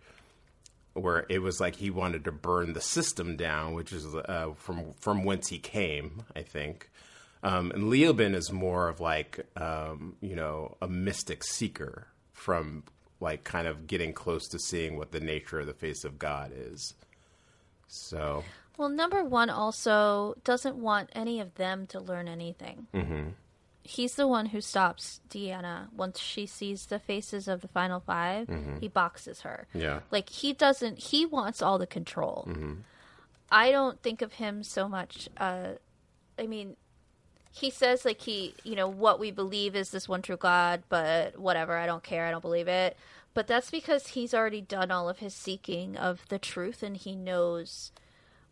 where 0.96 1.26
it 1.28 1.40
was 1.40 1.60
like 1.60 1.76
he 1.76 1.90
wanted 1.90 2.24
to 2.24 2.32
burn 2.32 2.72
the 2.72 2.80
system 2.80 3.36
down, 3.36 3.74
which 3.74 3.92
is 3.92 4.06
uh, 4.14 4.52
from 4.56 4.92
from 4.94 5.24
whence 5.24 5.48
he 5.48 5.58
came, 5.58 6.24
I 6.34 6.42
think. 6.42 6.90
Um, 7.42 7.70
and 7.70 7.84
Leoben 7.84 8.34
is 8.34 8.50
more 8.50 8.88
of 8.88 9.00
like 9.00 9.46
um, 9.56 10.16
you 10.20 10.34
know 10.34 10.76
a 10.80 10.88
mystic 10.88 11.44
seeker 11.44 12.08
from 12.32 12.84
like 13.20 13.44
kind 13.44 13.66
of 13.66 13.86
getting 13.86 14.12
close 14.12 14.48
to 14.48 14.58
seeing 14.58 14.96
what 14.96 15.12
the 15.12 15.20
nature 15.20 15.60
of 15.60 15.66
the 15.66 15.74
face 15.74 16.04
of 16.04 16.18
God 16.18 16.52
is. 16.54 16.94
So 17.88 18.42
Well, 18.76 18.88
number 18.88 19.24
one 19.24 19.50
also 19.50 20.36
doesn't 20.44 20.76
want 20.76 21.10
any 21.14 21.40
of 21.40 21.54
them 21.54 21.86
to 21.88 22.00
learn 22.00 22.28
anything. 22.28 22.86
Mm-hmm. 22.94 23.28
He's 23.82 24.16
the 24.16 24.26
one 24.26 24.46
who 24.46 24.60
stops 24.60 25.20
D'Anna 25.30 25.88
once 25.96 26.18
she 26.18 26.44
sees 26.44 26.86
the 26.86 26.98
faces 26.98 27.46
of 27.46 27.60
the 27.60 27.68
final 27.68 28.00
5 28.00 28.48
He 28.80 28.88
boxes 28.88 29.42
her. 29.42 29.68
Yeah. 29.72 30.00
Like 30.10 30.28
he 30.28 30.52
doesn't. 30.52 30.98
He 30.98 31.24
wants 31.24 31.62
all 31.62 31.78
the 31.78 31.86
control. 31.86 32.48
I 33.50 33.70
don't 33.70 34.02
think 34.02 34.22
of 34.22 34.34
him 34.34 34.64
so 34.64 34.88
much. 34.88 35.28
Uh, 35.36 35.74
I 36.36 36.48
mean, 36.48 36.76
he 37.52 37.70
says 37.70 38.04
like 38.04 38.20
he, 38.20 38.54
you 38.64 38.74
know, 38.74 38.88
what 38.88 39.20
we 39.20 39.30
believe 39.30 39.76
is 39.76 39.90
this 39.90 40.08
one 40.08 40.20
true 40.20 40.36
God, 40.36 40.82
but 40.88 41.38
whatever. 41.38 41.76
I 41.76 41.86
don't 41.86 42.02
care. 42.02 42.26
I 42.26 42.32
don't 42.32 42.42
believe 42.42 42.68
it. 42.68 42.96
But 43.34 43.46
that's 43.46 43.70
because 43.70 44.08
he's 44.08 44.34
already 44.34 44.62
done 44.62 44.90
all 44.90 45.08
of 45.08 45.18
his 45.18 45.34
seeking 45.34 45.96
of 45.96 46.26
the 46.28 46.38
truth, 46.38 46.82
and 46.82 46.96
he 46.96 47.14
knows 47.14 47.92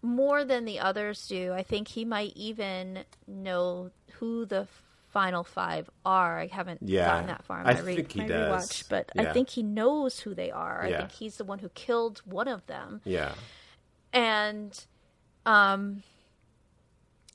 more 0.04 0.44
than 0.44 0.64
the 0.64 0.80
others 0.80 1.26
do. 1.26 1.52
I 1.52 1.62
think 1.62 1.88
he 1.88 2.04
might 2.04 2.32
even 2.36 3.04
know 3.26 3.90
who 4.18 4.44
the 4.46 4.68
final 5.08 5.44
five 5.44 5.88
are. 6.04 6.38
I 6.40 6.46
haven't 6.48 6.80
Yeah, 6.82 7.06
gotten 7.06 7.26
that 7.28 7.44
far 7.44 7.60
in 7.60 7.66
I 7.66 7.74
my, 7.74 7.80
re- 7.80 7.96
think 7.96 8.12
he 8.12 8.18
my 8.20 8.26
does. 8.28 8.68
rewatch, 8.68 8.88
but 8.88 9.10
Yeah. 9.14 9.22
I 9.22 9.32
think 9.32 9.48
he 9.48 9.62
knows 9.62 10.20
who 10.20 10.34
they 10.34 10.50
are. 10.50 10.86
Yeah. 10.88 10.94
I 10.94 10.98
think 10.98 11.12
he's 11.12 11.36
the 11.36 11.44
one 11.44 11.58
who 11.60 11.68
killed 11.70 12.20
one 12.24 12.48
of 12.48 12.66
them, 12.66 13.00
yeah, 13.04 13.32
and 14.12 14.84
um, 15.46 16.02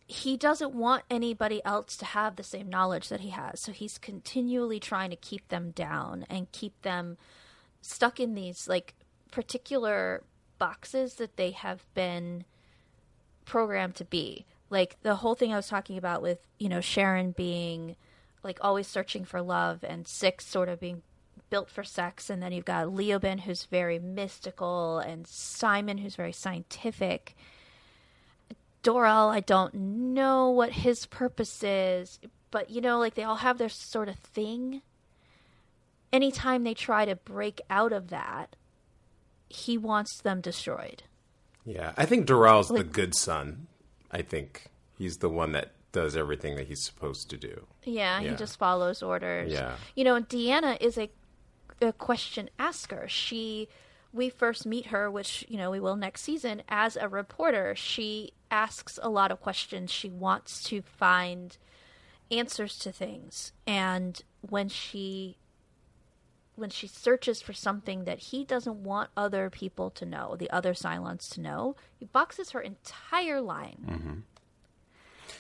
he 0.07 0.35
doesn't 0.37 0.73
want 0.73 1.03
anybody 1.09 1.63
else 1.63 1.95
to 1.97 2.05
have 2.05 2.35
the 2.35 2.43
same 2.43 2.69
knowledge 2.69 3.09
that 3.09 3.19
he 3.21 3.29
has. 3.29 3.59
So 3.61 3.71
he's 3.71 3.97
continually 3.97 4.79
trying 4.79 5.09
to 5.11 5.15
keep 5.15 5.47
them 5.49 5.71
down 5.71 6.25
and 6.29 6.51
keep 6.51 6.81
them 6.81 7.17
stuck 7.81 8.19
in 8.19 8.33
these 8.33 8.67
like 8.67 8.93
particular 9.31 10.23
boxes 10.57 11.13
that 11.15 11.37
they 11.37 11.51
have 11.51 11.85
been 11.93 12.43
programmed 13.45 13.95
to 13.95 14.05
be. 14.05 14.45
Like 14.69 14.97
the 15.01 15.15
whole 15.15 15.35
thing 15.35 15.51
I 15.51 15.57
was 15.57 15.67
talking 15.67 15.97
about 15.97 16.21
with, 16.21 16.39
you 16.59 16.69
know, 16.69 16.81
Sharon 16.81 17.31
being 17.31 17.95
like 18.43 18.59
always 18.61 18.87
searching 18.87 19.25
for 19.25 19.41
love 19.41 19.83
and 19.83 20.07
Six 20.07 20.45
sort 20.45 20.69
of 20.69 20.79
being 20.79 21.01
built 21.49 21.69
for 21.69 21.83
sex 21.83 22.29
and 22.29 22.41
then 22.41 22.51
you've 22.51 22.65
got 22.65 22.87
Leoben 22.87 23.41
who's 23.41 23.65
very 23.65 23.97
mystical 23.97 24.99
and 24.99 25.25
Simon 25.27 25.97
who's 25.97 26.15
very 26.15 26.31
scientific. 26.31 27.35
Doral, 28.83 29.29
I 29.29 29.39
don't 29.41 29.73
know 29.73 30.49
what 30.49 30.71
his 30.71 31.05
purpose 31.07 31.63
is, 31.63 32.19
but 32.51 32.69
you 32.69 32.81
know, 32.81 32.99
like 32.99 33.15
they 33.15 33.23
all 33.23 33.37
have 33.37 33.57
their 33.57 33.69
sort 33.69 34.09
of 34.09 34.15
thing. 34.17 34.81
Anytime 36.13 36.63
they 36.63 36.73
try 36.73 37.05
to 37.05 37.15
break 37.15 37.61
out 37.69 37.91
of 37.91 38.09
that, 38.09 38.55
he 39.49 39.77
wants 39.77 40.21
them 40.21 40.41
destroyed. 40.41 41.03
Yeah. 41.65 41.93
I 41.97 42.05
think 42.05 42.25
Doral's 42.27 42.69
the 42.69 42.83
good 42.83 43.15
son. 43.15 43.67
I 44.11 44.21
think 44.21 44.67
he's 44.97 45.17
the 45.17 45.29
one 45.29 45.51
that 45.53 45.71
does 45.91 46.15
everything 46.15 46.55
that 46.55 46.67
he's 46.67 46.83
supposed 46.83 47.29
to 47.31 47.37
do. 47.37 47.65
Yeah, 47.83 48.19
Yeah. 48.19 48.31
he 48.31 48.35
just 48.35 48.57
follows 48.59 49.01
orders. 49.01 49.51
Yeah. 49.51 49.75
You 49.95 50.03
know, 50.03 50.19
D'Anna 50.19 50.77
is 50.79 50.97
a, 50.97 51.09
a 51.81 51.93
question 51.93 52.49
asker. 52.59 53.07
She, 53.07 53.67
we 54.13 54.29
first 54.29 54.65
meet 54.65 54.87
her, 54.87 55.09
which, 55.09 55.45
you 55.49 55.57
know, 55.57 55.71
we 55.71 55.79
will 55.79 55.95
next 55.95 56.21
season, 56.21 56.61
as 56.69 56.95
a 56.95 57.07
reporter. 57.07 57.75
She 57.75 58.31
asks 58.51 58.99
a 59.01 59.09
lot 59.09 59.31
of 59.31 59.41
questions. 59.41 59.91
She 59.91 60.09
wants 60.09 60.63
to 60.65 60.81
find 60.83 61.57
answers 62.31 62.77
to 62.79 62.91
things. 62.91 63.51
And 63.65 64.21
when 64.41 64.69
she 64.69 65.37
when 66.59 66.69
she 66.69 66.87
searches 66.87 67.41
for 67.41 67.53
something 67.53 68.03
that 68.03 68.19
he 68.19 68.43
doesn't 68.43 68.83
want 68.83 69.09
other 69.15 69.49
people 69.49 69.89
to 69.91 70.05
know, 70.05 70.35
the 70.37 70.49
other 70.51 70.73
Cylons 70.73 71.29
to 71.31 71.41
know, 71.41 71.75
he 71.97 72.05
boxes 72.05 72.51
her 72.51 72.61
entire 72.61 73.41
line. 73.41 73.85
Mm-hmm. 73.87 74.13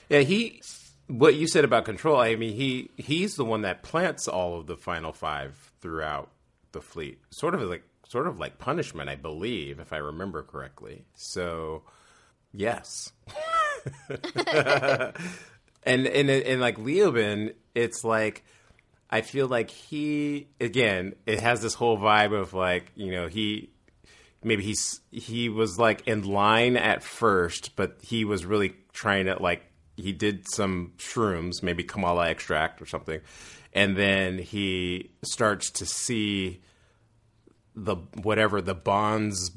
Yeah, 0.09 0.19
he. 0.19 0.61
What 1.07 1.33
you 1.33 1.47
said 1.47 1.63
about 1.63 1.85
control, 1.85 2.19
I 2.19 2.35
mean, 2.35 2.55
he 2.55 2.91
he's 2.95 3.35
the 3.35 3.45
one 3.45 3.63
that 3.63 3.81
plants 3.81 4.27
all 4.27 4.59
of 4.59 4.67
the 4.67 4.77
final 4.77 5.11
five 5.11 5.71
throughout 5.81 6.29
the 6.71 6.81
fleet, 6.81 7.19
sort 7.31 7.55
of 7.55 7.61
like 7.61 7.83
sort 8.07 8.27
of 8.27 8.39
like 8.39 8.59
punishment, 8.59 9.09
I 9.09 9.15
believe, 9.15 9.79
if 9.79 9.91
I 9.91 9.97
remember 9.97 10.43
correctly. 10.43 11.05
So, 11.15 11.83
yes. 12.53 13.11
and 15.83 16.07
and 16.07 16.29
and 16.29 16.61
like 16.61 16.77
Leoben, 16.77 17.53
it's 17.73 18.03
like 18.03 18.43
I 19.09 19.21
feel 19.21 19.47
like 19.47 19.71
he 19.71 20.47
again, 20.61 21.15
it 21.25 21.39
has 21.39 21.61
this 21.61 21.73
whole 21.73 21.97
vibe 21.97 22.39
of 22.39 22.53
like 22.53 22.91
you 22.95 23.11
know 23.11 23.27
he 23.27 23.69
maybe 24.43 24.63
he's 24.63 25.01
he 25.11 25.49
was 25.49 25.77
like 25.77 26.07
in 26.07 26.23
line 26.23 26.77
at 26.77 27.03
first, 27.03 27.75
but 27.75 27.97
he 28.01 28.25
was 28.25 28.45
really 28.45 28.75
trying 28.93 29.25
to 29.25 29.41
like 29.41 29.63
he 29.97 30.11
did 30.11 30.49
some 30.49 30.93
shrooms, 30.97 31.61
maybe 31.61 31.83
Kamala 31.83 32.29
extract 32.29 32.81
or 32.81 32.85
something, 32.85 33.19
and 33.73 33.97
then 33.97 34.37
he 34.37 35.11
starts 35.23 35.71
to 35.71 35.85
see 35.85 36.61
the 37.75 37.95
whatever 38.23 38.61
the 38.61 38.75
bonds 38.75 39.51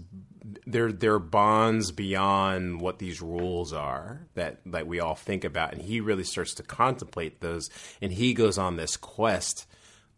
they're 0.67 0.93
they're 0.93 1.19
bonds 1.19 1.93
beyond 1.93 2.81
what 2.81 2.99
these 2.99 3.21
rules 3.21 3.73
are 3.73 4.27
that 4.35 4.61
that 4.67 4.87
we 4.87 5.01
all 5.01 5.15
think 5.15 5.45
about 5.45 5.73
and 5.73 5.83
he 5.83 6.01
really 6.01 6.25
starts 6.25 6.55
to 6.55 6.63
contemplate 6.63 7.41
those 7.41 7.71
and 8.01 8.13
he 8.13 8.35
goes 8.35 8.59
on 8.59 8.77
this 8.77 8.97
quest 8.97 9.67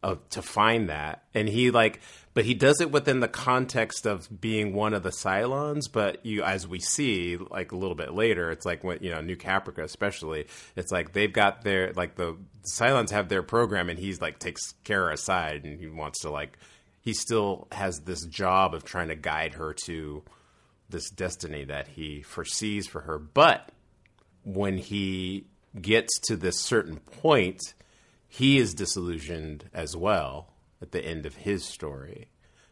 of 0.02 0.28
to 0.28 0.42
find 0.42 0.88
that 0.90 1.24
and 1.34 1.48
he 1.48 1.70
like 1.70 2.00
but 2.34 2.44
he 2.44 2.52
does 2.52 2.80
it 2.80 2.90
within 2.90 3.20
the 3.20 3.28
context 3.28 4.06
of 4.06 4.28
being 4.40 4.74
one 4.74 4.92
of 4.92 5.02
the 5.02 5.10
Cylons 5.10 5.90
but 5.90 6.24
you 6.26 6.42
as 6.42 6.68
we 6.68 6.78
see 6.78 7.36
like 7.36 7.72
a 7.72 7.76
little 7.76 7.94
bit 7.94 8.12
later 8.12 8.50
it's 8.50 8.66
like 8.66 8.84
when 8.84 8.98
you 9.00 9.10
know 9.10 9.22
New 9.22 9.36
Caprica 9.36 9.82
especially 9.82 10.46
it's 10.76 10.92
like 10.92 11.12
they've 11.12 11.32
got 11.32 11.62
their 11.62 11.92
like 11.94 12.16
the 12.16 12.36
Cylons 12.70 13.10
have 13.10 13.28
their 13.28 13.42
program 13.42 13.88
and 13.88 13.98
he's 13.98 14.20
like 14.20 14.38
takes 14.38 14.72
Kara 14.84 15.14
aside 15.14 15.64
and 15.64 15.80
he 15.80 15.86
wants 15.86 16.20
to 16.20 16.30
like 16.30 16.58
he 17.04 17.12
still 17.12 17.68
has 17.70 18.00
this 18.00 18.24
job 18.24 18.74
of 18.74 18.84
trying 18.84 19.08
to 19.08 19.14
guide 19.14 19.54
her 19.54 19.74
to 19.84 20.22
this 20.88 21.10
destiny 21.10 21.64
that 21.64 21.88
he 21.88 22.22
foresees 22.22 22.86
for 22.86 23.02
her. 23.02 23.18
But 23.18 23.70
when 24.42 24.78
he 24.78 25.46
gets 25.80 26.18
to 26.20 26.36
this 26.36 26.60
certain 26.60 26.96
point, 26.96 27.74
he 28.26 28.58
is 28.58 28.74
disillusioned 28.74 29.68
as 29.74 29.94
well 29.96 30.48
at 30.80 30.92
the 30.92 31.04
end 31.04 31.26
of 31.26 31.34
his 31.36 31.64
story. 31.64 32.28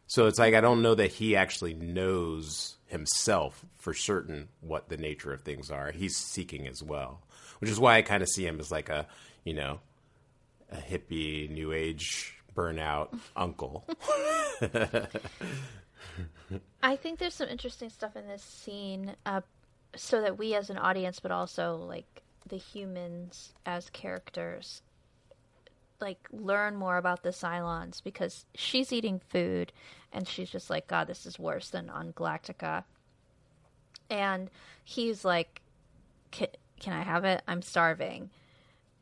So 0.06 0.26
it's 0.26 0.38
like 0.38 0.54
I 0.54 0.60
don't 0.60 0.82
know 0.82 0.94
that 0.94 1.12
he 1.12 1.36
actually 1.36 1.74
knows 1.74 2.76
himself 2.86 3.64
for 3.78 3.94
certain 3.94 4.48
what 4.60 4.88
the 4.88 4.96
nature 4.96 5.32
of 5.32 5.42
things 5.42 5.70
are. 5.70 5.90
He's 5.90 6.16
seeking 6.16 6.66
as 6.66 6.82
well, 6.82 7.22
which 7.60 7.70
is 7.70 7.80
why 7.80 7.96
I 7.96 8.02
kind 8.02 8.22
of 8.22 8.28
see 8.28 8.46
him 8.46 8.60
as 8.60 8.70
like 8.70 8.88
a, 8.88 9.06
you 9.44 9.54
know, 9.54 9.80
a 10.70 10.76
hippie, 10.76 11.50
new 11.50 11.72
age, 11.72 12.34
burnout 12.54 13.18
uncle. 13.36 13.84
I 16.82 16.96
think 16.96 17.18
there's 17.18 17.34
some 17.34 17.48
interesting 17.48 17.88
stuff 17.90 18.16
in 18.16 18.26
this 18.26 18.42
scene, 18.42 19.14
uh, 19.24 19.40
so 19.94 20.20
that 20.20 20.38
we 20.38 20.54
as 20.54 20.70
an 20.70 20.78
audience, 20.78 21.20
but 21.20 21.30
also 21.30 21.76
like 21.76 22.22
the 22.48 22.56
humans 22.56 23.52
as 23.66 23.90
characters, 23.90 24.82
like 26.00 26.28
learn 26.32 26.76
more 26.76 26.96
about 26.96 27.22
the 27.22 27.30
Cylons 27.30 28.02
because 28.02 28.44
she's 28.54 28.92
eating 28.92 29.20
food 29.28 29.72
and 30.12 30.26
she's 30.26 30.50
just 30.50 30.70
like, 30.70 30.86
God, 30.86 31.06
this 31.06 31.26
is 31.26 31.38
worse 31.38 31.70
than 31.70 31.88
on 31.88 32.12
Galactica. 32.12 32.84
And 34.10 34.50
he's 34.84 35.24
like, 35.24 35.62
can, 36.30 36.48
can 36.80 36.92
I 36.92 37.02
have 37.02 37.24
it? 37.24 37.42
I'm 37.46 37.62
starving. 37.62 38.30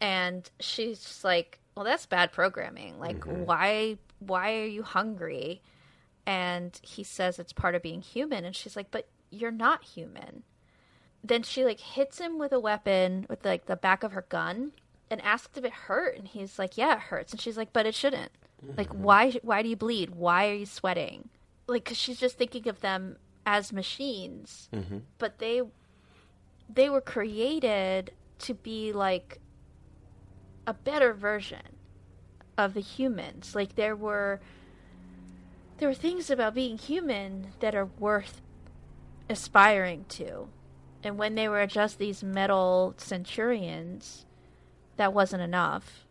And 0.00 0.48
she's 0.60 1.00
just 1.00 1.24
like, 1.24 1.59
well, 1.80 1.88
that's 1.88 2.04
bad 2.04 2.30
programming. 2.30 2.98
Like, 2.98 3.20
mm-hmm. 3.20 3.44
why, 3.44 3.96
why 4.18 4.56
are 4.58 4.66
you 4.66 4.82
hungry? 4.82 5.62
and 6.26 6.78
he 6.82 7.02
says 7.02 7.38
it's 7.38 7.52
part 7.52 7.74
of 7.74 7.82
being 7.82 8.02
human. 8.02 8.44
And 8.44 8.54
she's 8.54 8.76
like 8.76 8.90
but 8.90 9.08
you're 9.30 9.50
not 9.50 9.82
human. 9.82 10.44
Then 11.24 11.42
she 11.42 11.64
like 11.64 11.80
hits 11.80 12.18
him 12.18 12.38
with 12.38 12.52
a 12.52 12.60
weapon 12.60 13.26
with 13.28 13.44
like 13.44 13.66
the 13.66 13.74
back 13.74 14.04
of 14.04 14.12
her 14.12 14.24
gun 14.28 14.70
and 15.10 15.20
asks 15.22 15.58
if 15.58 15.64
it 15.64 15.72
hurt. 15.72 16.16
And 16.16 16.28
he's 16.28 16.56
like 16.56 16.76
yeah 16.76 16.94
it 16.94 17.00
hurts. 17.00 17.32
And 17.32 17.40
she's 17.40 17.56
like 17.56 17.72
but 17.72 17.84
it 17.84 17.96
shouldn't. 17.96 18.30
Like 18.76 18.90
mm-hmm. 18.90 19.02
why 19.02 19.32
why 19.42 19.62
do 19.62 19.68
you 19.68 19.76
bleed? 19.76 20.10
Why 20.10 20.50
are 20.50 20.54
you 20.54 20.66
sweating? 20.66 21.30
Like 21.66 21.84
cuz 21.84 21.96
she's 21.96 22.20
just 22.20 22.38
thinking 22.38 22.68
of 22.68 22.80
them 22.80 23.16
as 23.44 23.72
machines. 23.72 24.68
Mm-hmm. 24.72 24.98
But 25.18 25.38
they 25.38 25.62
they 26.72 26.88
were 26.88 27.00
created 27.00 28.12
to 28.40 28.54
be 28.54 28.92
like 28.92 29.39
a 30.70 30.74
better 30.74 31.12
version 31.12 31.76
of 32.56 32.74
the 32.74 32.80
humans 32.80 33.54
like 33.54 33.74
there 33.74 33.96
were 33.96 34.40
there 35.80 35.88
were 35.88 35.94
things 35.94 36.30
about 36.30 36.54
being 36.54 36.76
human 36.76 37.48
that 37.60 37.74
are 37.74 37.88
worth 37.98 38.42
aspiring 39.30 40.04
to. 40.10 40.48
And 41.02 41.16
when 41.16 41.34
they 41.34 41.48
were 41.48 41.66
just 41.66 41.98
these 41.98 42.22
metal 42.22 42.94
centurions, 42.98 44.26
that 44.96 45.14
wasn't 45.14 45.42
enough. 45.42 46.04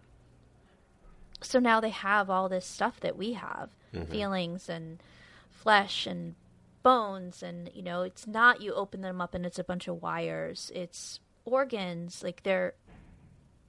So 1.42 1.60
now 1.60 1.80
they 1.80 1.92
have 1.92 2.32
all 2.32 2.50
this 2.50 2.66
stuff 2.66 3.00
that 3.02 3.16
we 3.16 3.34
have 3.34 3.70
mm-hmm. 3.94 4.12
feelings 4.12 4.68
and 4.68 5.04
flesh 5.52 6.08
and 6.08 6.34
bones. 6.82 7.44
And, 7.44 7.70
you 7.76 7.84
know, 7.84 8.02
it's 8.02 8.26
not 8.26 8.62
you 8.62 8.74
open 8.74 9.02
them 9.02 9.22
up 9.22 9.36
and 9.36 9.46
it's 9.46 9.60
a 9.60 9.64
bunch 9.64 9.88
of 9.88 10.02
wires, 10.02 10.72
it's 10.74 11.20
organs. 11.46 12.24
Like 12.24 12.42
they're 12.42 12.74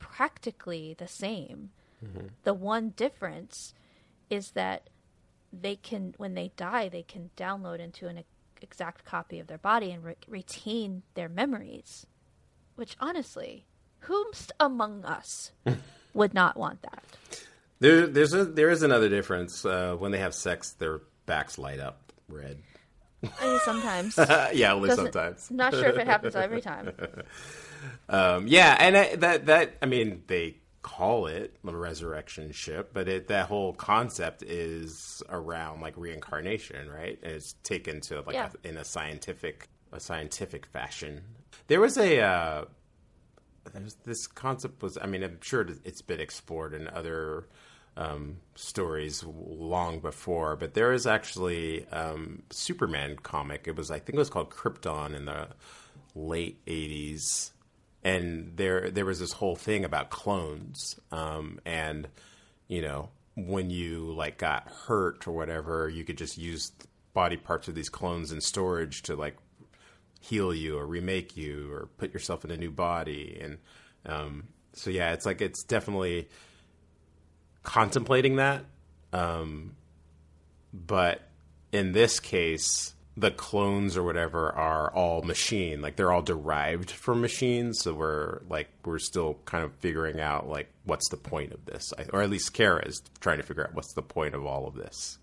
practically 0.00 0.94
the 0.98 1.06
same. 1.06 1.70
The 2.44 2.54
one 2.54 2.90
difference 2.96 3.74
is 4.30 4.52
that 4.52 4.88
they 5.52 5.76
can, 5.76 6.14
when 6.16 6.32
they 6.32 6.50
die, 6.56 6.88
they 6.88 7.02
can 7.02 7.28
download 7.36 7.78
into 7.78 8.08
an 8.08 8.24
exact 8.62 9.04
copy 9.04 9.38
of 9.38 9.48
their 9.48 9.58
body 9.58 9.90
and 9.90 10.02
re- 10.02 10.16
retain 10.26 11.02
their 11.12 11.28
memories. 11.28 12.06
Which, 12.74 12.96
honestly, 13.00 13.66
whomst 14.04 14.50
among 14.58 15.04
us 15.04 15.52
would 16.14 16.32
not 16.32 16.56
want 16.56 16.80
that? 16.82 17.04
There, 17.80 18.06
there's 18.06 18.32
a, 18.32 18.46
there 18.46 18.70
is 18.70 18.82
another 18.82 19.10
difference. 19.10 19.66
Uh, 19.66 19.94
when 19.98 20.10
they 20.10 20.18
have 20.20 20.34
sex, 20.34 20.70
their 20.72 21.02
backs 21.26 21.58
light 21.58 21.80
up 21.80 22.14
red. 22.28 22.62
I 23.22 23.46
mean, 23.46 23.60
sometimes. 23.64 24.16
yeah, 24.54 24.72
only 24.72 24.88
Doesn't- 24.88 25.12
sometimes. 25.12 25.50
Not 25.50 25.74
sure 25.74 25.88
if 25.88 25.98
it 25.98 26.06
happens 26.06 26.34
every 26.34 26.62
time. 26.62 26.92
Um, 28.08 28.46
yeah, 28.46 28.76
and 28.78 28.96
I, 28.96 29.16
that 29.16 29.46
that 29.46 29.76
I 29.82 29.86
mean 29.86 30.22
they 30.26 30.56
call 30.82 31.26
it 31.26 31.54
the 31.62 31.76
resurrection 31.76 32.52
ship, 32.52 32.90
but 32.94 33.06
it, 33.08 33.28
that 33.28 33.46
whole 33.46 33.72
concept 33.74 34.42
is 34.42 35.22
around 35.28 35.80
like 35.80 35.94
reincarnation, 35.96 36.88
right? 36.90 37.18
And 37.22 37.32
it's 37.32 37.54
taken 37.62 38.00
to 38.02 38.22
like 38.22 38.34
Yeah. 38.34 38.50
a, 38.64 38.68
in 38.68 38.76
a 38.76 38.84
scientific 38.84 39.68
a 39.92 40.00
scientific 40.00 40.66
fashion. 40.66 41.22
There 41.66 41.80
was 41.80 41.96
a 41.98 42.20
uh, 42.20 42.64
there's 43.72 43.94
this 44.04 44.26
concept 44.26 44.82
was 44.82 44.98
I 45.00 45.06
mean 45.06 45.22
I'm 45.22 45.38
sure 45.40 45.66
it's 45.84 46.02
been 46.02 46.20
explored 46.20 46.74
in 46.74 46.88
other 46.88 47.46
um, 47.96 48.36
stories 48.54 49.24
long 49.24 49.98
before, 50.00 50.56
but 50.56 50.74
there 50.74 50.92
is 50.92 51.06
actually 51.06 51.86
um, 51.88 52.42
Superman 52.50 53.16
comic. 53.22 53.64
It 53.66 53.76
was 53.76 53.90
I 53.90 53.98
think 53.98 54.14
it 54.16 54.18
was 54.18 54.30
called 54.30 54.50
Krypton 54.50 55.14
in 55.14 55.26
the 55.26 55.48
late 56.14 56.64
'80s, 56.66 57.50
and 58.02 58.56
there 58.56 58.90
there 58.90 59.04
was 59.04 59.18
this 59.18 59.32
whole 59.32 59.56
thing 59.56 59.84
about 59.84 60.10
clones, 60.10 60.98
um, 61.12 61.60
and 61.64 62.08
you 62.68 62.82
know 62.82 63.10
when 63.36 63.70
you 63.70 64.12
like 64.12 64.38
got 64.38 64.68
hurt 64.86 65.26
or 65.26 65.32
whatever, 65.32 65.88
you 65.88 66.04
could 66.04 66.18
just 66.18 66.36
use 66.36 66.72
body 67.12 67.36
parts 67.36 67.68
of 67.68 67.74
these 67.74 67.88
clones 67.88 68.32
in 68.32 68.40
storage 68.40 69.02
to 69.02 69.14
like 69.16 69.36
heal 70.20 70.52
you 70.52 70.76
or 70.76 70.86
remake 70.86 71.36
you 71.36 71.72
or 71.72 71.88
put 71.96 72.12
yourself 72.12 72.44
in 72.44 72.50
a 72.50 72.56
new 72.56 72.70
body. 72.70 73.38
And 73.40 73.58
um, 74.04 74.44
so 74.72 74.90
yeah 74.90 75.12
it's 75.12 75.26
like 75.26 75.40
it's 75.40 75.62
definitely 75.64 76.28
contemplating 77.62 78.36
that 78.36 78.64
um, 79.12 79.74
but 80.72 81.22
in 81.72 81.92
this 81.92 82.20
case 82.20 82.94
the 83.20 83.30
clones 83.30 83.96
or 83.96 84.02
whatever 84.02 84.50
are 84.52 84.90
all 84.94 85.22
machine 85.22 85.80
like 85.82 85.96
they're 85.96 86.12
all 86.12 86.22
derived 86.22 86.90
from 86.90 87.20
machines 87.20 87.80
so 87.80 87.92
we're 87.94 88.40
like 88.48 88.68
we're 88.84 88.98
still 88.98 89.38
kind 89.44 89.64
of 89.64 89.72
figuring 89.76 90.18
out 90.20 90.48
like 90.48 90.68
what's 90.84 91.08
the 91.10 91.16
point 91.16 91.52
of 91.52 91.64
this 91.66 91.92
I, 91.98 92.04
or 92.12 92.22
at 92.22 92.30
least 92.30 92.52
Kara 92.54 92.84
is 92.86 93.02
trying 93.20 93.36
to 93.38 93.42
figure 93.42 93.64
out 93.66 93.74
what's 93.74 93.92
the 93.94 94.02
point 94.02 94.34
of 94.34 94.44
all 94.46 94.66
of 94.66 94.74
this 94.74 95.18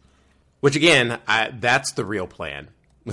which 0.59 0.75
again 0.75 1.19
I, 1.27 1.51
that's 1.59 1.91
the 1.93 2.05
real 2.05 2.27
plan 2.27 2.67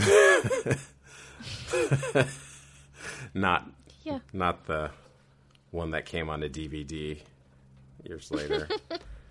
not 3.35 3.71
Yeah. 4.05 4.19
not 4.33 4.67
the 4.67 4.91
one 5.71 5.91
that 5.93 6.07
came 6.07 6.31
on 6.31 6.43
a 6.43 6.49
DVD 6.49 7.19
years 8.05 8.31
later. 8.31 8.69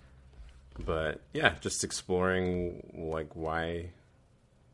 but 0.86 1.22
yeah, 1.34 1.54
just 1.62 1.84
exploring 1.84 2.92
like 3.12 3.36
why 3.36 3.90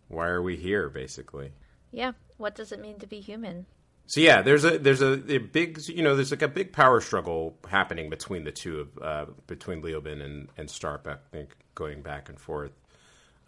why 0.10 0.28
are 0.28 0.42
we 0.42 0.58
here 0.58 0.90
basically. 0.90 1.54
Yeah. 1.92 2.12
What 2.38 2.56
does 2.56 2.72
it 2.72 2.80
mean 2.80 3.00
to 3.00 3.08
be 3.08 3.22
human? 3.22 3.66
So 4.10 4.22
yeah, 4.22 4.42
there's 4.42 4.66
a 4.66 4.80
there's 4.80 5.02
a, 5.02 5.22
a 5.32 5.38
big 5.38 5.88
you 5.88 6.02
know 6.02 6.16
there's 6.16 6.32
like 6.32 6.42
a 6.42 6.48
big 6.48 6.74
power 6.74 7.00
struggle 7.00 7.56
happening 7.70 8.10
between 8.10 8.44
the 8.44 8.52
two 8.52 8.80
of 8.80 8.98
uh, 9.02 9.26
between 9.46 9.84
Leoben 9.84 10.22
and 10.22 10.50
and 10.58 10.68
Starp. 10.68 11.06
I 11.06 11.18
think 11.32 11.56
going 11.76 12.02
back 12.02 12.28
and 12.28 12.40
forth 12.40 12.72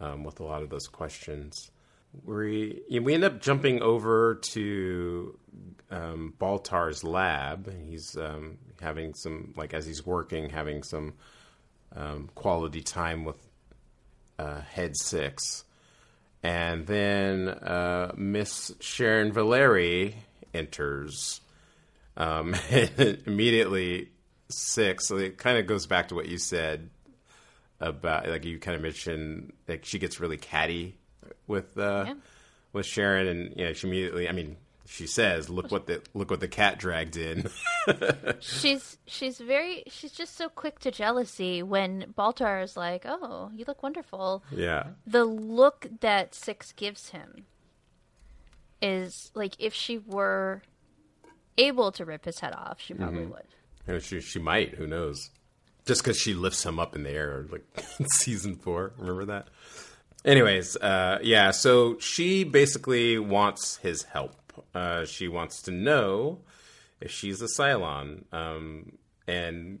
um, 0.00 0.22
with 0.22 0.38
a 0.38 0.44
lot 0.44 0.62
of 0.62 0.70
those 0.70 0.86
questions. 0.86 1.70
We 2.24 2.82
we 3.00 3.12
end 3.12 3.24
up 3.24 3.40
jumping 3.40 3.82
over 3.82 4.36
to 4.52 5.38
um, 5.90 6.34
Baltar's 6.38 7.02
lab. 7.02 7.72
He's 7.88 8.16
um, 8.16 8.58
having 8.80 9.14
some 9.14 9.54
like 9.56 9.74
as 9.74 9.84
he's 9.84 10.06
working, 10.06 10.50
having 10.50 10.84
some 10.84 11.14
um, 11.96 12.30
quality 12.36 12.82
time 12.82 13.24
with 13.24 13.38
uh, 14.38 14.60
Head 14.60 14.96
Six. 14.96 15.64
And 16.42 16.86
then 16.86 17.48
uh, 17.48 18.12
Miss 18.16 18.74
Sharon 18.80 19.32
Valerii 19.32 20.14
enters. 20.52 21.40
Um, 22.16 22.54
immediately, 23.26 24.08
six. 24.50 25.06
So 25.08 25.16
it 25.16 25.38
kind 25.38 25.58
of 25.58 25.66
goes 25.66 25.86
back 25.86 26.08
to 26.08 26.14
what 26.14 26.26
you 26.28 26.38
said 26.38 26.90
about, 27.80 28.28
like 28.28 28.44
you 28.44 28.58
kind 28.58 28.74
of 28.76 28.82
mentioned, 28.82 29.52
like 29.68 29.84
she 29.84 29.98
gets 29.98 30.20
really 30.20 30.36
catty 30.36 30.96
with 31.46 31.78
uh, 31.78 32.04
Yeah. 32.08 32.14
with 32.72 32.86
Sharon, 32.86 33.26
and 33.28 33.54
you 33.56 33.64
know 33.64 33.72
she 33.72 33.86
immediately. 33.86 34.28
I 34.28 34.32
mean, 34.32 34.56
she 34.86 35.06
says, 35.06 35.48
"Look 35.48 35.70
what 35.70 35.86
the 35.86 36.02
look 36.14 36.30
what 36.30 36.40
the 36.40 36.48
cat 36.48 36.78
dragged 36.78 37.16
in." 37.16 37.48
She's 38.40 38.98
she's 39.06 39.38
very 39.38 39.84
she's 39.88 40.12
just 40.12 40.36
so 40.36 40.48
quick 40.48 40.78
to 40.80 40.90
jealousy 40.90 41.62
when 41.62 42.12
Baltar 42.16 42.62
is 42.62 42.76
like, 42.76 43.04
"Oh, 43.06 43.50
you 43.54 43.64
look 43.66 43.82
wonderful." 43.82 44.42
yeah, 44.50 44.88
The 45.06 45.24
look 45.24 45.86
that 46.00 46.34
Six 46.34 46.72
gives 46.72 47.10
him 47.10 47.46
is 48.80 49.30
like 49.34 49.54
if 49.58 49.72
she 49.74 49.98
were 49.98 50.62
able 51.58 51.92
to 51.92 52.04
rip 52.04 52.24
his 52.24 52.40
head 52.40 52.52
off, 52.54 52.80
she 52.80 52.94
probably 52.94 53.26
would. 53.26 53.44
You 53.86 53.94
know, 53.94 53.98
she 53.98 54.20
she 54.20 54.38
might. 54.38 54.74
Who 54.74 54.86
knows? 54.86 55.30
Just 55.86 56.02
because 56.02 56.18
she 56.18 56.34
lifts 56.34 56.64
him 56.64 56.78
up 56.78 56.94
in 56.94 57.02
the 57.02 57.10
air, 57.10 57.46
like 57.50 57.64
season 58.12 58.56
four. 58.56 58.92
Remember 58.96 59.24
that? 59.26 59.48
Anyways, 60.24 60.76
uh, 60.76 61.18
yeah. 61.22 61.50
So 61.50 61.98
she 61.98 62.44
basically 62.44 63.18
wants 63.18 63.76
his 63.78 64.04
help. 64.04 64.36
Uh, 64.74 65.04
she 65.04 65.28
wants 65.28 65.62
to 65.62 65.70
know 65.70 66.40
if 67.00 67.10
she's 67.10 67.42
a 67.42 67.46
Cylon, 67.46 68.24
um, 68.32 68.92
and 69.26 69.80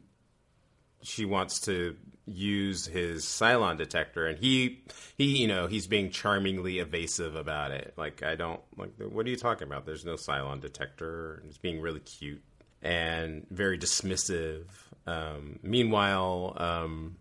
she 1.02 1.24
wants 1.24 1.60
to 1.62 1.96
use 2.26 2.86
his 2.86 3.24
Cylon 3.24 3.76
detector, 3.76 4.26
and 4.26 4.38
he 4.38 4.82
he 5.16 5.38
you 5.38 5.48
know 5.48 5.66
he's 5.66 5.86
being 5.86 6.10
charmingly 6.10 6.78
evasive 6.78 7.36
about 7.36 7.70
it. 7.72 7.94
Like 7.96 8.22
I 8.22 8.34
don't 8.34 8.60
like 8.76 8.92
what 8.98 9.26
are 9.26 9.30
you 9.30 9.36
talking 9.36 9.66
about? 9.66 9.86
There's 9.86 10.04
no 10.04 10.14
Cylon 10.14 10.60
detector. 10.60 11.42
He's 11.44 11.58
being 11.58 11.80
really 11.80 12.00
cute 12.00 12.42
and 12.82 13.46
very 13.50 13.78
dismissive. 13.78 14.64
Um, 15.06 15.58
meanwhile, 15.62 16.56
um, 16.56 17.16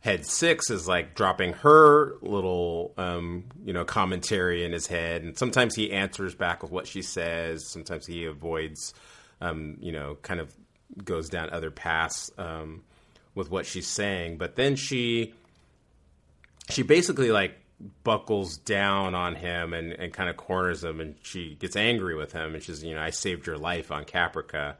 Head 0.00 0.24
Six 0.24 0.70
is 0.70 0.88
like 0.88 1.14
dropping 1.14 1.52
her 1.54 2.14
little, 2.22 2.94
um, 2.96 3.44
you 3.64 3.74
know, 3.74 3.84
commentary 3.84 4.64
in 4.64 4.72
his 4.72 4.86
head, 4.86 5.22
and 5.22 5.36
sometimes 5.36 5.74
he 5.74 5.92
answers 5.92 6.34
back 6.34 6.62
with 6.62 6.72
what 6.72 6.86
she 6.86 7.02
says. 7.02 7.68
Sometimes 7.68 8.06
he 8.06 8.24
avoids, 8.24 8.94
um, 9.42 9.76
you 9.80 9.92
know, 9.92 10.16
kind 10.22 10.40
of 10.40 10.54
goes 11.04 11.28
down 11.28 11.50
other 11.50 11.70
paths 11.70 12.30
um, 12.38 12.82
with 13.34 13.50
what 13.50 13.66
she's 13.66 13.86
saying. 13.86 14.38
But 14.38 14.56
then 14.56 14.74
she, 14.74 15.34
she 16.70 16.82
basically 16.82 17.30
like 17.30 17.58
buckles 18.02 18.56
down 18.56 19.14
on 19.14 19.34
him 19.34 19.74
and, 19.74 19.92
and 19.92 20.12
kind 20.12 20.30
of 20.30 20.36
corners 20.38 20.82
him, 20.82 21.00
and 21.00 21.14
she 21.22 21.56
gets 21.56 21.76
angry 21.76 22.14
with 22.14 22.32
him, 22.32 22.54
and 22.54 22.62
she's, 22.62 22.82
you 22.82 22.94
know, 22.94 23.02
I 23.02 23.10
saved 23.10 23.46
your 23.46 23.58
life 23.58 23.92
on 23.92 24.04
Caprica. 24.04 24.76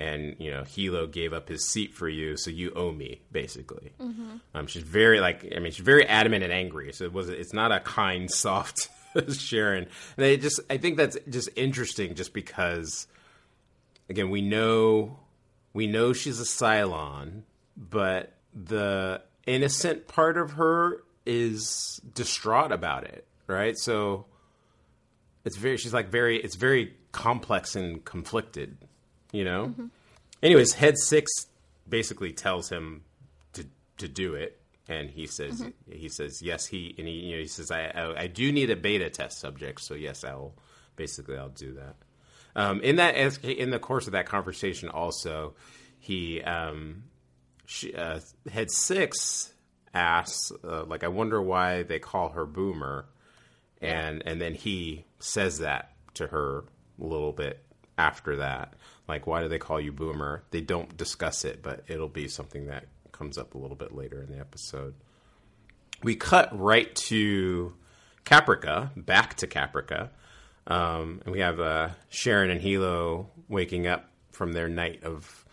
And 0.00 0.34
you 0.38 0.50
know, 0.50 0.62
Helo 0.62 1.10
gave 1.10 1.34
up 1.34 1.48
his 1.50 1.68
seat 1.68 1.92
for 1.92 2.08
you, 2.08 2.38
so 2.38 2.50
you 2.50 2.72
owe 2.74 2.90
me, 2.90 3.20
basically. 3.30 3.92
Um, 4.54 4.66
she's 4.66 4.82
very 4.82 5.20
like, 5.20 5.52
I 5.54 5.58
mean, 5.58 5.72
she's 5.72 5.84
very 5.84 6.06
adamant 6.06 6.42
and 6.42 6.50
angry. 6.52 6.90
So 6.94 7.04
it 7.04 7.12
was, 7.12 7.28
it's 7.28 7.52
not 7.52 7.70
a 7.70 7.80
kind, 7.80 8.30
soft 8.34 8.88
Sharon. 9.32 9.86
And 10.16 10.26
I 10.26 10.36
just, 10.36 10.60
I 10.70 10.78
think 10.78 10.96
that's 10.96 11.18
just 11.28 11.50
interesting, 11.54 12.14
just 12.14 12.32
because, 12.32 13.06
again, 14.08 14.30
we 14.30 14.40
know, 14.40 15.18
we 15.74 15.86
know 15.86 16.12
she's 16.12 16.40
a 16.40 16.44
Cylon, 16.44 17.42
but 17.76 18.32
the 18.54 19.22
innocent 19.46 20.08
part 20.08 20.38
of 20.38 20.52
her 20.52 21.02
is 21.26 22.00
distraught 22.14 22.72
about 22.72 23.04
it, 23.04 23.26
right? 23.46 23.76
So 23.76 24.24
it's 25.44 25.56
very, 25.56 25.76
she's 25.76 25.92
like 25.92 26.08
very, 26.08 26.38
it's 26.40 26.56
very 26.56 26.94
complex 27.12 27.76
and 27.76 28.04
conflicted, 28.04 28.78
you 29.32 29.44
know. 29.44 29.74
Anyways, 30.42 30.72
Head 30.74 30.96
Six 30.98 31.30
basically 31.88 32.32
tells 32.32 32.68
him 32.68 33.02
to 33.52 33.66
to 33.98 34.08
do 34.08 34.34
it, 34.34 34.60
and 34.90 35.08
he 35.08 35.26
says 35.26 35.64
he 35.90 36.08
says 36.08 36.42
yes 36.42 36.66
he 36.66 36.94
and 36.98 37.06
he 37.06 37.14
you 37.14 37.36
know 37.36 37.40
he 37.40 37.46
says 37.46 37.70
I, 37.70 37.84
I 37.84 38.22
I 38.22 38.26
do 38.26 38.50
need 38.52 38.70
a 38.70 38.76
beta 38.76 39.08
test 39.08 39.38
subject 39.38 39.80
so 39.80 39.94
yes 39.94 40.24
I'll 40.24 40.54
basically 40.96 41.36
I'll 41.38 41.48
do 41.48 41.74
that. 41.74 41.94
Um, 42.56 42.80
in 42.80 42.96
that 42.96 43.14
as 43.14 43.38
in 43.38 43.70
the 43.70 43.78
course 43.78 44.06
of 44.06 44.12
that 44.12 44.26
conversation 44.26 44.88
also 44.88 45.54
he 46.00 46.42
um, 46.42 47.04
she, 47.66 47.94
uh, 47.94 48.20
head 48.50 48.70
six 48.70 49.54
asks 49.94 50.50
uh, 50.64 50.84
like 50.84 51.04
I 51.04 51.08
wonder 51.08 51.40
why 51.40 51.84
they 51.84 52.00
call 52.00 52.30
her 52.30 52.44
boomer 52.44 53.06
and 53.80 54.22
and 54.26 54.40
then 54.40 54.54
he 54.54 55.04
says 55.20 55.58
that 55.58 55.92
to 56.14 56.26
her 56.26 56.64
a 57.00 57.04
little 57.04 57.32
bit 57.32 57.64
after 57.96 58.36
that 58.36 58.74
like 59.10 59.26
why 59.26 59.42
do 59.42 59.48
they 59.48 59.58
call 59.58 59.80
you 59.80 59.92
boomer? 59.92 60.42
They 60.50 60.60
don't 60.60 60.96
discuss 60.96 61.44
it 61.44 61.62
but 61.62 61.84
it'll 61.88 62.08
be 62.08 62.28
something 62.28 62.66
that 62.66 62.86
comes 63.12 63.36
up 63.36 63.54
a 63.54 63.58
little 63.58 63.76
bit 63.76 63.94
later 63.94 64.22
in 64.22 64.30
the 64.30 64.40
episode. 64.40 64.94
We 66.02 66.16
cut 66.16 66.58
right 66.58 66.94
to 67.06 67.74
caprica 68.24 68.90
back 68.96 69.36
to 69.38 69.46
caprica. 69.46 70.10
Um, 70.66 71.20
and 71.24 71.32
we 71.32 71.40
have 71.40 71.58
uh, 71.58 71.90
sharon 72.08 72.50
and 72.50 72.60
Helo 72.60 73.26
waking 73.48 73.86
up 73.86 74.08
from 74.30 74.52
their 74.52 74.68
night 74.68 75.02
of 75.04 75.44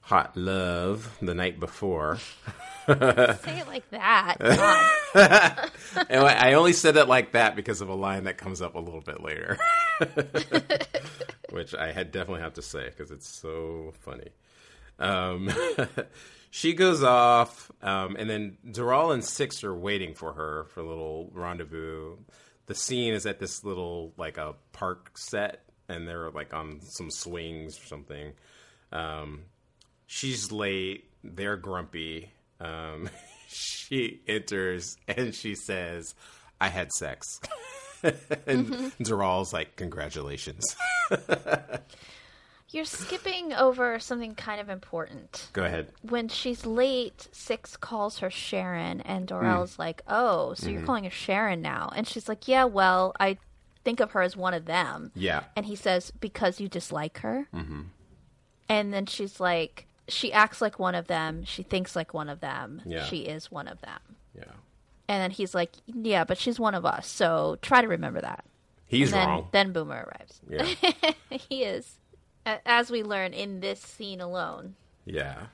hot 0.00 0.36
love 0.36 1.18
the 1.20 1.34
night 1.34 1.60
before 1.60 2.18
Say 2.86 3.58
it 3.58 3.66
like 3.66 3.88
that. 3.90 4.36
God. 4.40 5.70
and 6.08 6.22
I 6.24 6.50
I 6.50 6.52
only 6.54 6.72
said 6.72 6.96
it 6.96 7.08
like 7.08 7.32
that 7.32 7.56
because 7.56 7.80
of 7.80 7.88
a 7.88 7.94
line 7.94 8.24
that 8.24 8.38
comes 8.38 8.62
up 8.62 8.74
a 8.74 8.78
little 8.78 9.00
bit 9.00 9.22
later, 9.22 9.58
which 11.50 11.74
I 11.74 11.92
had 11.92 12.12
definitely 12.12 12.42
have 12.42 12.54
to 12.54 12.62
say 12.62 12.86
because 12.86 13.10
it's 13.10 13.28
so 13.28 13.92
funny. 14.00 14.28
Um, 14.98 15.50
she 16.50 16.74
goes 16.74 17.02
off, 17.02 17.70
um, 17.82 18.16
and 18.16 18.28
then 18.28 18.58
Doral 18.66 19.12
and 19.12 19.24
Six 19.24 19.64
are 19.64 19.74
waiting 19.74 20.14
for 20.14 20.32
her 20.32 20.64
for 20.64 20.80
a 20.80 20.86
little 20.86 21.30
rendezvous. 21.32 22.16
The 22.66 22.74
scene 22.74 23.14
is 23.14 23.26
at 23.26 23.40
this 23.40 23.64
little 23.64 24.12
like 24.16 24.36
a 24.38 24.54
park 24.72 25.16
set, 25.16 25.64
and 25.88 26.06
they're 26.06 26.30
like 26.30 26.54
on 26.54 26.80
some 26.82 27.10
swings 27.10 27.80
or 27.80 27.86
something. 27.86 28.32
Um, 28.92 29.42
she's 30.06 30.52
late. 30.52 31.04
They're 31.24 31.56
grumpy. 31.56 32.30
Um, 32.60 33.08
she 33.48 34.20
enters 34.28 34.96
and 35.08 35.34
she 35.34 35.54
says, 35.54 36.14
"I 36.60 36.68
had 36.68 36.92
sex." 36.92 37.40
and 38.46 38.92
Doral's 39.02 39.52
like, 39.52 39.76
"Congratulations." 39.76 40.76
You're 42.72 42.84
skipping 42.84 43.52
over 43.52 43.98
something 43.98 44.36
kind 44.36 44.60
of 44.60 44.68
important. 44.68 45.48
Go 45.52 45.64
ahead. 45.64 45.88
When 46.02 46.28
she's 46.28 46.64
late, 46.64 47.26
Six 47.32 47.76
calls 47.76 48.18
her 48.18 48.30
Sharon, 48.30 49.00
and 49.00 49.26
Doral's 49.26 49.78
like, 49.78 50.02
"Oh, 50.06 50.54
so 50.54 50.68
you're 50.68 50.82
calling 50.82 51.04
her 51.04 51.10
Sharon 51.10 51.62
now?" 51.62 51.90
And 51.96 52.06
she's 52.06 52.28
like, 52.28 52.46
"Yeah, 52.46 52.64
well, 52.64 53.12
I 53.18 53.38
think 53.84 53.98
of 53.98 54.12
her 54.12 54.22
as 54.22 54.36
one 54.36 54.54
of 54.54 54.66
them." 54.66 55.10
Yeah. 55.16 55.44
And 55.56 55.66
he 55.66 55.74
says, 55.74 56.12
"Because 56.12 56.60
you 56.60 56.68
dislike 56.68 57.18
her." 57.18 57.48
Mm-hmm. 57.52 57.82
And 58.68 58.94
then 58.94 59.06
she's 59.06 59.40
like, 59.40 59.88
"She 60.10 60.32
acts 60.32 60.60
like 60.60 60.78
one 60.78 60.94
of 60.94 61.06
them. 61.06 61.44
She 61.44 61.62
thinks 61.62 61.96
like 61.96 62.14
one 62.14 62.28
of 62.28 62.40
them. 62.40 62.82
Yeah. 62.84 63.04
She 63.04 63.20
is 63.20 63.50
one 63.50 63.68
of 63.68 63.80
them." 63.80 64.00
Yeah. 64.36 64.44
And 65.08 65.22
then 65.22 65.30
he's 65.30 65.54
like, 65.54 65.72
"Yeah, 65.86 66.24
but 66.24 66.38
she's 66.38 66.60
one 66.60 66.74
of 66.74 66.84
us. 66.84 67.06
So 67.06 67.58
try 67.62 67.80
to 67.82 67.88
remember 67.88 68.20
that." 68.20 68.44
He's 68.86 69.12
then, 69.12 69.28
wrong. 69.28 69.48
Then 69.52 69.72
Boomer 69.72 70.08
arrives. 70.08 70.40
Yeah. 70.48 71.12
he 71.30 71.62
is, 71.62 71.96
as 72.44 72.90
we 72.90 73.02
learn 73.04 73.32
in 73.32 73.60
this 73.60 73.80
scene 73.80 74.20
alone. 74.20 74.74
Yeah. 75.04 75.46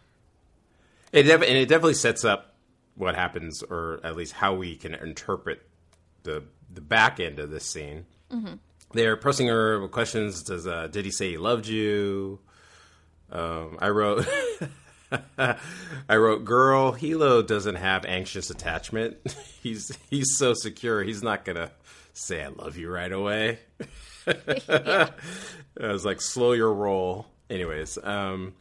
It 1.13 1.25
def- 1.25 1.43
and 1.43 1.57
it 1.57 1.69
definitely 1.69 1.95
sets 1.95 2.25
up 2.25 2.55
what 2.95 3.15
happens, 3.15 3.63
or 3.63 4.01
at 4.03 4.17
least 4.17 4.33
how 4.33 4.55
we 4.55 4.77
can 4.77 4.95
interpret 4.95 5.63
the 6.23 6.45
the 6.73 6.81
back 6.81 7.21
end 7.21 7.39
of 7.39 7.51
this 7.51 7.65
scene. 7.65 8.07
They're 8.93 9.17
pressing 9.17 9.49
her 9.49 9.81
with 9.81 9.91
questions. 9.91 10.43
Does 10.43 10.67
uh, 10.67 10.89
did 10.89 11.05
he 11.05 11.11
say 11.11 11.31
he 11.31 11.37
loved 11.37 11.67
you? 11.67 12.41
Um, 13.31 13.79
I 13.81 13.89
wrote. 13.89 14.27
I 15.39 16.17
wrote, 16.17 16.45
"Girl, 16.45 16.93
Helo 16.93 17.47
doesn't 17.47 17.77
have 17.77 18.05
anxious 18.05 18.51
attachment. 18.51 19.17
he's 19.63 19.97
he's 20.11 20.37
so 20.37 20.55
secure. 20.55 21.03
He's 21.03 21.23
not 21.23 21.45
gonna 21.45 21.71
say 22.13 22.43
I 22.43 22.49
love 22.49 22.77
you 22.77 22.91
right 22.91 23.13
away." 23.13 23.61
I 24.27 25.11
was 25.79 26.05
like, 26.05 26.21
"Slow 26.21 26.53
your 26.53 26.73
roll." 26.73 27.27
Anyways, 27.49 27.99
um, 28.03 28.55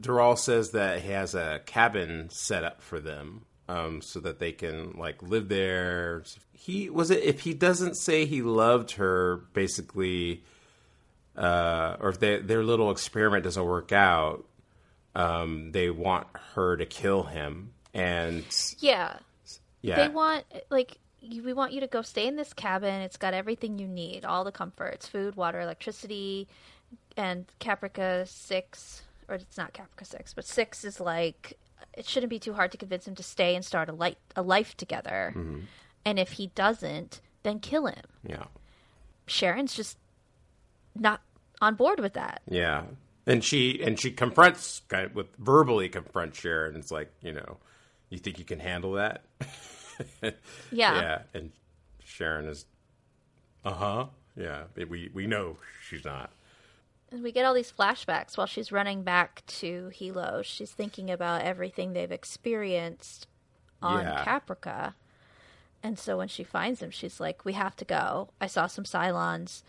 Doral 0.00 0.36
says 0.36 0.72
that 0.72 1.00
he 1.00 1.10
has 1.12 1.34
a 1.34 1.60
cabin 1.64 2.28
set 2.30 2.64
up 2.64 2.82
for 2.82 3.00
them 3.00 3.46
um, 3.68 4.02
so 4.02 4.20
that 4.20 4.38
they 4.38 4.52
can 4.52 4.92
like 4.92 5.22
live 5.22 5.48
there. 5.48 6.24
He 6.52 6.90
was 6.90 7.10
it 7.10 7.22
if 7.22 7.40
he 7.40 7.54
doesn't 7.54 7.94
say 7.96 8.26
he 8.26 8.42
loved 8.42 8.92
her, 8.92 9.44
basically, 9.52 10.44
uh, 11.38 11.96
or 12.00 12.10
if 12.10 12.18
they, 12.18 12.38
their 12.38 12.62
little 12.64 12.90
experiment 12.90 13.44
doesn't 13.44 13.64
work 13.64 13.92
out, 13.92 14.44
um, 15.14 15.72
they 15.72 15.88
want 15.88 16.26
her 16.54 16.76
to 16.76 16.84
kill 16.84 17.22
him. 17.22 17.72
And 17.94 18.44
Yeah. 18.80 19.16
yeah, 19.80 19.96
They 19.96 20.08
want 20.12 20.44
like 20.68 20.98
you, 21.20 21.42
we 21.42 21.52
want 21.52 21.72
you 21.72 21.80
to 21.80 21.86
go 21.86 22.02
stay 22.02 22.26
in 22.26 22.36
this 22.36 22.52
cabin. 22.52 23.00
It's 23.00 23.16
got 23.16 23.34
everything 23.34 23.78
you 23.78 23.88
need, 23.88 24.24
all 24.24 24.44
the 24.44 24.52
comforts, 24.52 25.08
food, 25.08 25.36
water, 25.36 25.60
electricity, 25.60 26.46
and 27.16 27.46
Caprica 27.60 28.26
6 28.28 29.02
or 29.28 29.34
it's 29.36 29.56
not 29.58 29.72
Caprica 29.74 30.06
6, 30.06 30.34
but 30.34 30.44
6 30.44 30.84
is 30.84 31.00
like 31.00 31.58
it 31.94 32.06
shouldn't 32.06 32.30
be 32.30 32.38
too 32.38 32.52
hard 32.54 32.70
to 32.72 32.78
convince 32.78 33.06
him 33.06 33.14
to 33.14 33.22
stay 33.22 33.54
and 33.54 33.64
start 33.64 33.88
a 33.88 33.92
life 33.92 34.16
a 34.36 34.42
life 34.42 34.76
together. 34.76 35.34
And 36.04 36.18
if 36.18 36.32
he 36.32 36.48
doesn't, 36.48 37.20
then 37.42 37.60
kill 37.60 37.86
him. 37.86 38.04
yeah, 38.26 38.44
Sharon's 39.26 39.74
just 39.74 39.98
not 40.94 41.20
on 41.60 41.74
board 41.74 42.00
with 42.00 42.14
that. 42.14 42.42
yeah. 42.48 42.82
And 43.26 43.44
she 43.44 43.82
and 43.82 44.00
she 44.00 44.10
confronts 44.10 44.80
kind 44.88 45.04
of 45.06 45.14
with 45.14 45.26
verbally 45.36 45.88
confronts 45.90 46.38
Sharon. 46.40 46.76
It's 46.76 46.90
like 46.90 47.12
you 47.20 47.32
know, 47.32 47.58
you 48.08 48.18
think 48.18 48.38
you 48.38 48.44
can 48.44 48.58
handle 48.60 48.92
that? 48.92 49.22
Yeah. 50.70 50.94
yeah. 51.00 51.18
And 51.34 51.50
Sharon 52.04 52.46
is, 52.46 52.64
uh 53.64 53.72
huh. 53.72 54.06
Yeah, 54.36 54.64
we 54.76 55.10
we 55.12 55.26
know 55.26 55.56
she's 55.88 56.04
not. 56.04 56.30
And 57.10 57.22
we 57.22 57.32
get 57.32 57.44
all 57.44 57.54
these 57.54 57.72
flashbacks 57.72 58.36
while 58.36 58.46
she's 58.46 58.70
running 58.70 59.02
back 59.02 59.42
to 59.46 59.90
Helo. 59.98 60.44
She's 60.44 60.70
thinking 60.70 61.10
about 61.10 61.42
everything 61.42 61.92
they've 61.92 62.12
experienced 62.12 63.26
on 63.82 64.04
Yeah. 64.04 64.24
Caprica. 64.24 64.94
And 65.82 65.98
so 65.98 66.16
when 66.18 66.28
she 66.28 66.44
finds 66.44 66.80
him, 66.82 66.90
she's 66.90 67.18
like, 67.18 67.44
"We 67.44 67.54
have 67.54 67.74
to 67.76 67.84
go. 67.84 68.28
I 68.40 68.46
saw 68.46 68.66
some 68.68 68.84
Cylons. 68.84 69.62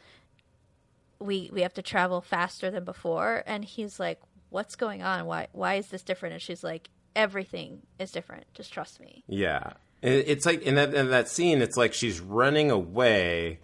We 1.19 1.49
we 1.51 1.61
have 1.61 1.73
to 1.75 1.81
travel 1.81 2.21
faster 2.21 2.71
than 2.71 2.83
before." 2.83 3.43
And 3.45 3.63
he's 3.65 3.99
like, 3.99 4.19
"What's 4.49 4.75
going 4.75 5.01
on? 5.03 5.25
Why 5.25 5.47
why 5.51 5.75
is 5.75 5.87
this 5.87 6.03
different?" 6.03 6.33
And 6.33 6.41
she's 6.41 6.63
like, 6.63 6.89
"Everything 7.15 7.81
is 7.99 8.11
different. 8.11 8.45
Just 8.53 8.73
trust 8.73 8.99
me." 8.99 9.23
Yeah, 9.27 9.73
it's 10.01 10.45
like 10.45 10.61
in 10.61 10.75
that 10.75 10.93
in 10.93 11.09
that 11.09 11.27
scene, 11.27 11.61
it's 11.61 11.77
like 11.77 11.93
she's 11.93 12.19
running 12.19 12.71
away 12.71 13.59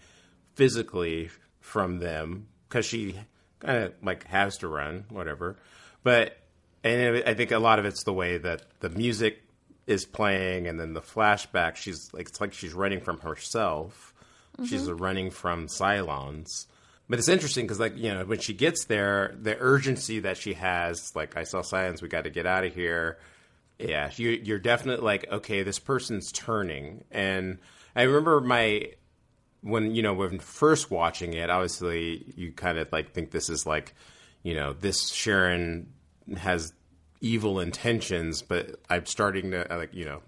physically 0.56 1.30
from 1.60 1.99
them 1.99 2.47
because 2.68 2.86
she 2.86 3.16
kind 3.60 3.84
of 3.84 3.93
like 4.03 4.26
has 4.28 4.58
to 4.60 4.68
run, 4.68 5.06
whatever. 5.10 5.58
But 6.03 6.38
and 6.84 7.24
I 7.26 7.34
think 7.34 7.51
a 7.51 7.60
lot 7.60 7.80
of 7.80 7.86
it's 7.86 8.03
the 8.03 8.14
way 8.14 8.38
that 8.38 8.64
the 8.80 8.89
music 8.89 9.41
is 9.88 10.06
playing, 10.06 10.68
and 10.68 10.80
then 10.80 10.93
the 10.93 11.01
flashback. 11.01 11.76
She's 11.76 12.14
like 12.14 12.30
it's 12.30 12.41
like 12.41 12.53
she's 12.53 12.74
running 12.74 13.01
from 13.01 13.20
herself. 13.20 14.14
She's 14.66 14.84
mm-hmm. 14.84 15.03
running 15.03 15.32
from 15.32 15.68
Cylons. 15.68 16.68
But 17.08 17.20
it's 17.20 17.30
interesting 17.30 17.66
because, 17.66 17.80
like, 17.80 17.97
you 17.97 18.14
know, 18.14 18.26
when 18.26 18.39
she 18.39 18.53
gets 18.53 18.86
there, 18.86 19.36
the 19.39 19.56
urgency 19.60 20.20
that 20.22 20.38
she 20.38 20.53
has, 20.53 21.16
like, 21.16 21.38
I 21.38 21.43
saw 21.43 21.62
Cylons, 21.62 22.01
we 22.01 22.08
got 22.08 22.24
to 22.24 22.32
get 22.32 22.47
out 22.47 22.66
of 22.66 22.74
here. 22.74 23.20
Yeah, 23.78 24.10
you, 24.16 24.32
you're 24.32 24.60
definitely 24.60 25.06
like, 25.06 25.28
okay, 25.32 25.62
this 25.62 25.78
person's 25.78 26.32
turning. 26.32 27.03
And 27.12 27.60
I 27.95 28.03
remember 28.03 28.41
my 28.41 28.91
when 29.62 29.95
you 29.95 30.03
know 30.03 30.14
when 30.14 30.38
first 30.38 30.91
watching 30.91 31.34
it, 31.34 31.49
obviously 31.49 32.34
you 32.36 32.51
kind 32.51 32.78
of 32.78 32.91
like 32.91 33.14
think 33.14 33.32
this 33.32 33.49
is 33.49 33.66
like, 33.66 33.95
you 34.43 34.53
know, 34.53 34.74
this 34.74 35.10
Sharon 35.10 35.88
has 36.38 36.72
evil 37.20 37.60
intentions, 37.60 38.43
but 38.43 38.80
I'm 38.89 39.08
starting 39.08 39.51
to 39.51 39.66
like, 39.72 39.93
you 39.93 40.06
know, 40.06 40.22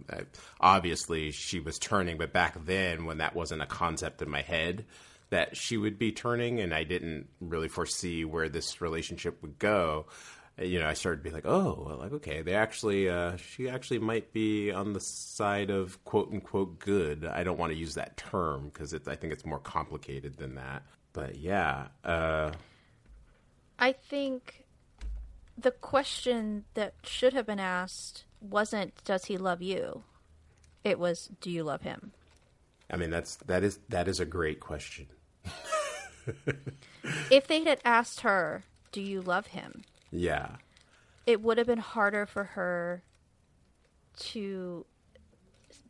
obviously 0.59 1.31
she 1.31 1.59
was 1.59 1.77
turning, 1.77 2.17
but 2.17 2.33
back 2.33 2.65
then 2.65 3.05
when 3.05 3.19
that 3.19 3.35
wasn't 3.35 3.61
a 3.61 3.67
concept 3.67 4.23
in 4.23 4.29
my 4.29 4.41
head 4.41 4.85
that 5.29 5.57
she 5.57 5.77
would 5.77 5.99
be 5.99 6.11
turning, 6.11 6.59
and 6.59 6.73
I 6.73 6.83
didn't 6.83 7.27
really 7.39 7.67
foresee 7.67 8.25
where 8.25 8.49
this 8.49 8.81
relationship 8.81 9.41
would 9.41 9.59
go. 9.59 10.07
You 10.59 10.79
know, 10.79 10.87
I 10.87 10.93
started 10.93 11.17
to 11.17 11.29
be 11.29 11.35
like, 11.35 11.45
oh, 11.45 11.83
well, 11.85 11.97
like 11.97 12.13
okay, 12.13 12.41
they 12.41 12.55
actually, 12.55 13.09
uh, 13.09 13.37
she 13.37 13.69
actually 13.69 13.99
might 13.99 14.33
be 14.33 14.71
on 14.71 14.93
the 14.93 14.99
side 14.99 15.69
of 15.69 16.03
quote 16.03 16.31
unquote 16.31 16.79
good. 16.79 17.25
I 17.25 17.43
don't 17.43 17.59
want 17.59 17.73
to 17.73 17.77
use 17.77 17.93
that 17.95 18.17
term 18.17 18.71
because 18.73 18.93
I 18.93 19.15
think 19.15 19.33
it's 19.33 19.45
more 19.45 19.59
complicated 19.59 20.37
than 20.37 20.55
that. 20.55 20.83
But 21.13 21.35
yeah, 21.37 21.87
uh, 22.03 22.51
I 23.77 23.91
think 23.91 24.65
the 25.57 25.71
question 25.71 26.65
that 26.73 26.93
should 27.03 27.33
have 27.33 27.45
been 27.45 27.59
asked 27.59 28.25
wasn't 28.39 29.03
does 29.03 29.25
he 29.25 29.37
love 29.37 29.61
you? 29.61 30.03
It 30.83 30.99
was, 30.99 31.29
"Do 31.41 31.51
you 31.51 31.63
love 31.63 31.81
him?" 31.81 32.13
I 32.89 32.97
mean, 32.97 33.09
that's 33.09 33.35
that 33.47 33.63
is 33.63 33.79
that 33.89 34.07
is 34.07 34.19
a 34.19 34.25
great 34.25 34.59
question. 34.59 35.07
If 37.31 37.47
they 37.47 37.63
had 37.63 37.79
asked 37.85 38.21
her, 38.21 38.63
"Do 38.91 39.01
you 39.01 39.21
love 39.21 39.47
him?" 39.47 39.83
Yeah. 40.11 40.57
it 41.25 41.41
would 41.41 41.57
have 41.57 41.67
been 41.67 41.79
harder 41.79 42.25
for 42.25 42.43
her 42.55 43.03
to 44.17 44.85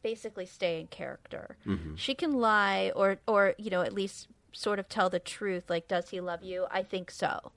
basically 0.02 0.46
stay 0.46 0.80
in 0.80 0.88
character. 0.88 1.58
Mm-hmm. 1.66 1.96
She 1.96 2.14
can 2.16 2.34
lie 2.34 2.92
or 2.96 3.18
or 3.28 3.54
you 3.58 3.70
know 3.70 3.82
at 3.82 3.94
least 3.94 4.28
sort 4.52 4.80
of 4.80 4.90
tell 4.90 5.10
the 5.10 5.20
truth 5.20 5.70
like 5.70 5.88
does 5.88 6.10
he 6.10 6.20
love 6.20 6.44
you? 6.44 6.66
I 6.72 6.82
think 6.84 7.12
so. 7.12 7.52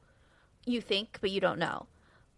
You 0.67 0.81
think 0.81 1.19
but 1.21 1.31
you 1.31 1.41
don't 1.41 1.59
know. 1.59 1.87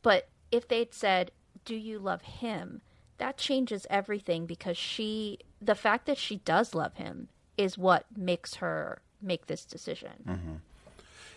But 0.03 0.29
if 0.51 0.69
they'd 0.69 0.95
said 0.95 1.31
do 1.65 1.75
you 1.75 1.99
love 1.99 2.23
him? 2.23 2.81
That 3.19 3.37
changes 3.37 3.87
everything 3.91 4.47
because 4.47 4.77
she 4.77 5.39
the 5.61 5.75
fact 5.75 6.07
that 6.07 6.19
she 6.19 6.37
does 6.37 6.75
love 6.75 6.95
him 6.97 7.29
is 7.57 7.77
what 7.79 8.07
makes 8.17 8.57
her 8.57 9.01
make 9.23 9.47
this 9.47 9.65
decision. 9.65 10.13
Mm-hmm. 10.27 10.53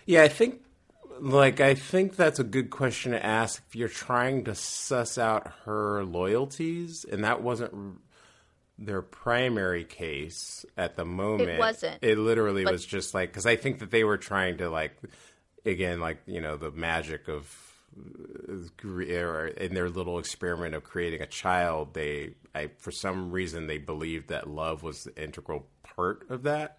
Yeah, 0.05 0.23
I 0.23 0.27
think 0.27 0.61
like 1.19 1.59
I 1.61 1.75
think 1.75 2.15
that's 2.15 2.39
a 2.39 2.43
good 2.43 2.69
question 2.69 3.13
to 3.13 3.25
ask 3.25 3.61
if 3.67 3.75
you're 3.75 3.87
trying 3.89 4.43
to 4.45 4.55
suss 4.55 5.17
out 5.17 5.51
her 5.65 6.03
loyalties 6.03 7.05
and 7.09 7.23
that 7.23 7.41
wasn't 7.41 7.73
r- 7.73 7.91
their 8.77 9.01
primary 9.01 9.85
case 9.85 10.65
at 10.75 10.95
the 10.97 11.05
moment. 11.05 11.49
It 11.51 11.59
wasn't. 11.59 11.99
It 12.03 12.17
literally 12.17 12.63
But- 12.65 12.73
was 12.73 12.85
just 12.85 13.13
like 13.13 13.31
cuz 13.33 13.45
I 13.45 13.55
think 13.55 13.79
that 13.79 13.91
they 13.91 14.03
were 14.03 14.17
trying 14.17 14.57
to 14.57 14.69
like 14.69 14.97
again 15.65 15.99
like, 16.01 16.17
you 16.25 16.41
know, 16.41 16.57
the 16.57 16.71
magic 16.71 17.27
of 17.29 17.61
in 18.47 19.73
their 19.73 19.89
little 19.89 20.19
experiment 20.19 20.75
of 20.75 20.83
creating 20.83 21.21
a 21.21 21.27
child, 21.27 21.93
they 21.93 22.33
I 22.53 22.67
for 22.77 22.91
some 22.91 23.31
reason 23.31 23.67
they 23.67 23.77
believed 23.77 24.29
that 24.29 24.49
love 24.49 24.83
was 24.83 25.03
the 25.05 25.21
integral 25.23 25.67
part 25.83 26.25
of 26.29 26.43
that. 26.43 26.77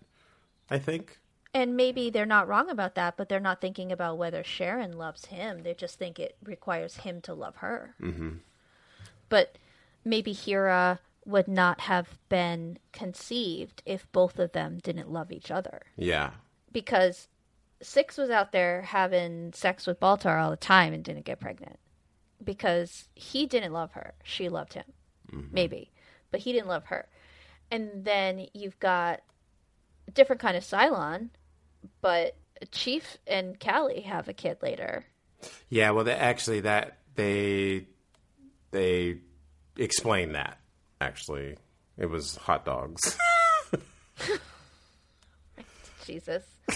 I 0.70 0.78
think. 0.78 1.18
And 1.54 1.76
maybe 1.76 2.10
they're 2.10 2.26
not 2.26 2.48
wrong 2.48 2.68
about 2.68 2.94
that, 2.96 3.16
but 3.16 3.28
they're 3.28 3.40
not 3.40 3.60
thinking 3.60 3.90
about 3.90 4.18
whether 4.18 4.44
Sharon 4.44 4.92
loves 4.92 5.26
him. 5.26 5.62
They 5.62 5.74
just 5.74 5.98
think 5.98 6.18
it 6.18 6.36
requires 6.44 6.98
him 6.98 7.20
to 7.22 7.34
love 7.34 7.56
her. 7.56 7.94
Mm-hmm. 8.00 8.30
But 9.28 9.56
maybe 10.04 10.32
Hera 10.32 11.00
would 11.24 11.48
not 11.48 11.80
have 11.82 12.18
been 12.28 12.78
conceived 12.92 13.82
if 13.86 14.10
both 14.12 14.38
of 14.38 14.52
them 14.52 14.78
didn't 14.82 15.10
love 15.10 15.32
each 15.32 15.50
other. 15.50 15.82
Yeah. 15.96 16.30
Because 16.72 17.28
Six 17.82 18.16
was 18.16 18.30
out 18.30 18.52
there 18.52 18.82
having 18.82 19.52
sex 19.52 19.86
with 19.86 20.00
Baltar 20.00 20.42
all 20.42 20.50
the 20.50 20.56
time 20.56 20.92
and 20.92 21.04
didn't 21.04 21.24
get 21.24 21.40
pregnant. 21.40 21.78
Because 22.42 23.08
he 23.14 23.46
didn't 23.46 23.72
love 23.72 23.92
her. 23.92 24.14
She 24.22 24.48
loved 24.48 24.74
him. 24.74 24.84
Maybe. 25.52 25.90
But 26.30 26.40
he 26.40 26.52
didn't 26.52 26.68
love 26.68 26.86
her. 26.86 27.08
And 27.70 28.04
then 28.04 28.46
you've 28.54 28.78
got 28.78 29.20
different 30.12 30.40
kind 30.40 30.56
of 30.56 30.64
Cylon, 30.64 31.28
but 32.00 32.36
Chief 32.72 33.18
and 33.26 33.58
Callie 33.60 34.00
have 34.02 34.28
a 34.28 34.32
kid 34.32 34.58
later. 34.62 35.04
Yeah, 35.68 35.90
well, 35.90 36.04
they, 36.04 36.14
actually, 36.14 36.60
that 36.60 36.98
they 37.14 37.86
they 38.70 39.18
explain 39.76 40.32
that. 40.32 40.58
Actually, 41.00 41.56
it 41.98 42.06
was 42.06 42.36
hot 42.36 42.64
dogs. 42.64 43.18
Jesus. 46.06 46.44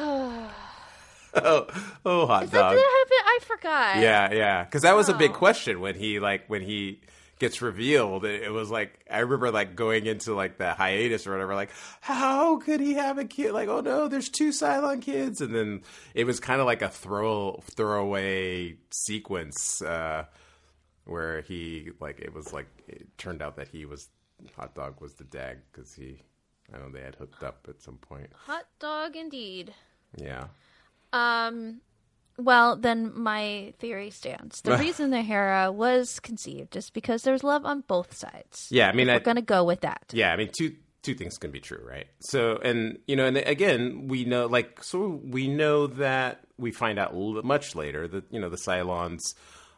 oh, 0.00 0.50
oh, 2.04 2.26
hot 2.26 2.44
Is 2.44 2.50
that 2.50 2.70
did 2.70 2.78
that 2.78 2.86
happen? 3.08 3.18
I 3.24 3.38
forgot. 3.46 3.96
Yeah, 3.98 4.32
yeah, 4.32 4.64
because 4.64 4.82
that 4.82 4.94
was 4.94 5.08
a 5.08 5.14
big 5.14 5.32
Oh. 5.32 5.34
question 5.34 5.80
when 5.80 5.94
he 5.94 6.20
like 6.20 6.44
when 6.48 6.62
he 6.62 7.00
gets 7.38 7.60
revealed. 7.62 8.24
It, 8.24 8.42
it 8.44 8.50
was 8.50 8.70
like 8.70 9.04
I 9.10 9.20
remember 9.20 9.50
like 9.50 9.76
going 9.76 10.06
into 10.06 10.34
like 10.34 10.58
the 10.58 10.72
hiatus 10.72 11.26
or 11.26 11.32
whatever. 11.32 11.54
Like, 11.54 11.70
how 12.00 12.58
could 12.58 12.80
he 12.80 12.94
have 12.94 13.18
a 13.18 13.24
kid? 13.24 13.52
Like, 13.52 13.68
oh 13.68 13.80
no, 13.80 14.08
there's 14.08 14.28
two 14.28 14.50
Cylon 14.50 15.02
kids, 15.02 15.40
and 15.40 15.54
then 15.54 15.82
it 16.14 16.24
was 16.24 16.40
kind 16.40 16.60
of 16.60 16.66
like 16.66 16.82
a 16.82 16.88
throw 16.88 17.60
throwaway 17.72 18.76
sequence 18.90 19.82
uh, 19.82 20.24
where 21.04 21.42
he 21.42 21.90
like 22.00 22.20
it 22.20 22.34
was 22.34 22.52
like 22.52 22.68
it 22.88 23.06
turned 23.18 23.42
out 23.42 23.56
that 23.56 23.68
he 23.68 23.84
was 23.84 24.08
hot 24.56 24.74
dog 24.74 25.00
was 25.00 25.14
the 25.14 25.24
dad 25.24 25.58
because 25.72 25.94
he. 25.94 26.20
I 26.74 26.78
know 26.78 26.90
they 26.90 27.02
had 27.02 27.14
hooked 27.14 27.44
up 27.44 27.66
at 27.68 27.80
some 27.80 27.96
point. 27.98 28.28
Hot 28.46 28.66
dog 28.80 29.14
indeed. 29.14 29.72
Yeah. 30.16 30.46
Um 31.12 31.80
well, 32.38 32.76
then 32.76 33.12
my 33.18 33.72
theory 33.78 34.10
stands. 34.10 34.60
The 34.60 34.76
reason 34.78 35.10
the 35.10 35.22
Hera 35.22 35.72
was 35.72 36.20
conceived 36.20 36.76
is 36.76 36.90
because 36.90 37.22
there's 37.22 37.44
love 37.44 37.64
on 37.64 37.82
both 37.82 38.14
sides. 38.14 38.68
Yeah, 38.70 38.88
I 38.88 38.92
mean, 38.92 39.08
I, 39.08 39.14
we're 39.14 39.20
going 39.20 39.36
to 39.36 39.42
go 39.42 39.64
with 39.64 39.80
that. 39.80 40.04
Yeah, 40.12 40.32
I 40.32 40.36
mean, 40.36 40.50
two 40.56 40.74
two 41.02 41.14
things 41.14 41.38
can 41.38 41.52
be 41.52 41.60
true, 41.60 41.82
right? 41.88 42.06
So, 42.20 42.56
and 42.56 42.98
you 43.06 43.16
know, 43.16 43.26
and 43.26 43.36
again, 43.36 44.08
we 44.08 44.24
know, 44.24 44.46
like, 44.46 44.82
so 44.82 45.20
we 45.24 45.46
know 45.46 45.86
that 45.86 46.40
we 46.58 46.72
find 46.72 46.98
out 46.98 47.14
much 47.44 47.74
later 47.74 48.08
that 48.08 48.24
you 48.30 48.40
know 48.40 48.48
the 48.48 48.56
Cylons 48.56 49.20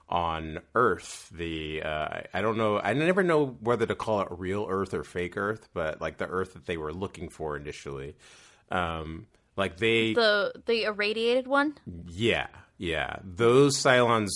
on 0.09 0.61
Earth. 0.75 1.29
The 1.31 1.83
uh, 1.83 2.21
I 2.33 2.41
don't 2.41 2.57
know, 2.57 2.81
I 2.81 2.95
never 2.95 3.23
know 3.23 3.57
whether 3.61 3.87
to 3.87 3.95
call 3.95 4.21
it 4.21 4.29
real 4.31 4.67
Earth 4.69 4.95
or 4.95 5.05
fake 5.05 5.37
Earth, 5.37 5.69
but 5.75 6.01
like 6.01 6.19
the 6.19 6.27
Earth 6.27 6.55
that 6.55 6.67
they 6.67 6.77
were 6.77 6.93
looking 6.93 7.29
for 7.29 7.57
initially, 7.57 8.17
um, 8.71 9.27
like 9.59 9.77
they 9.77 10.15
The 10.15 10.53
the 10.65 10.85
irradiated 10.85 11.47
one? 11.47 11.77
yeah, 12.09 12.47
yeah. 12.79 13.17
Those 13.23 13.77
Cylons 13.77 14.31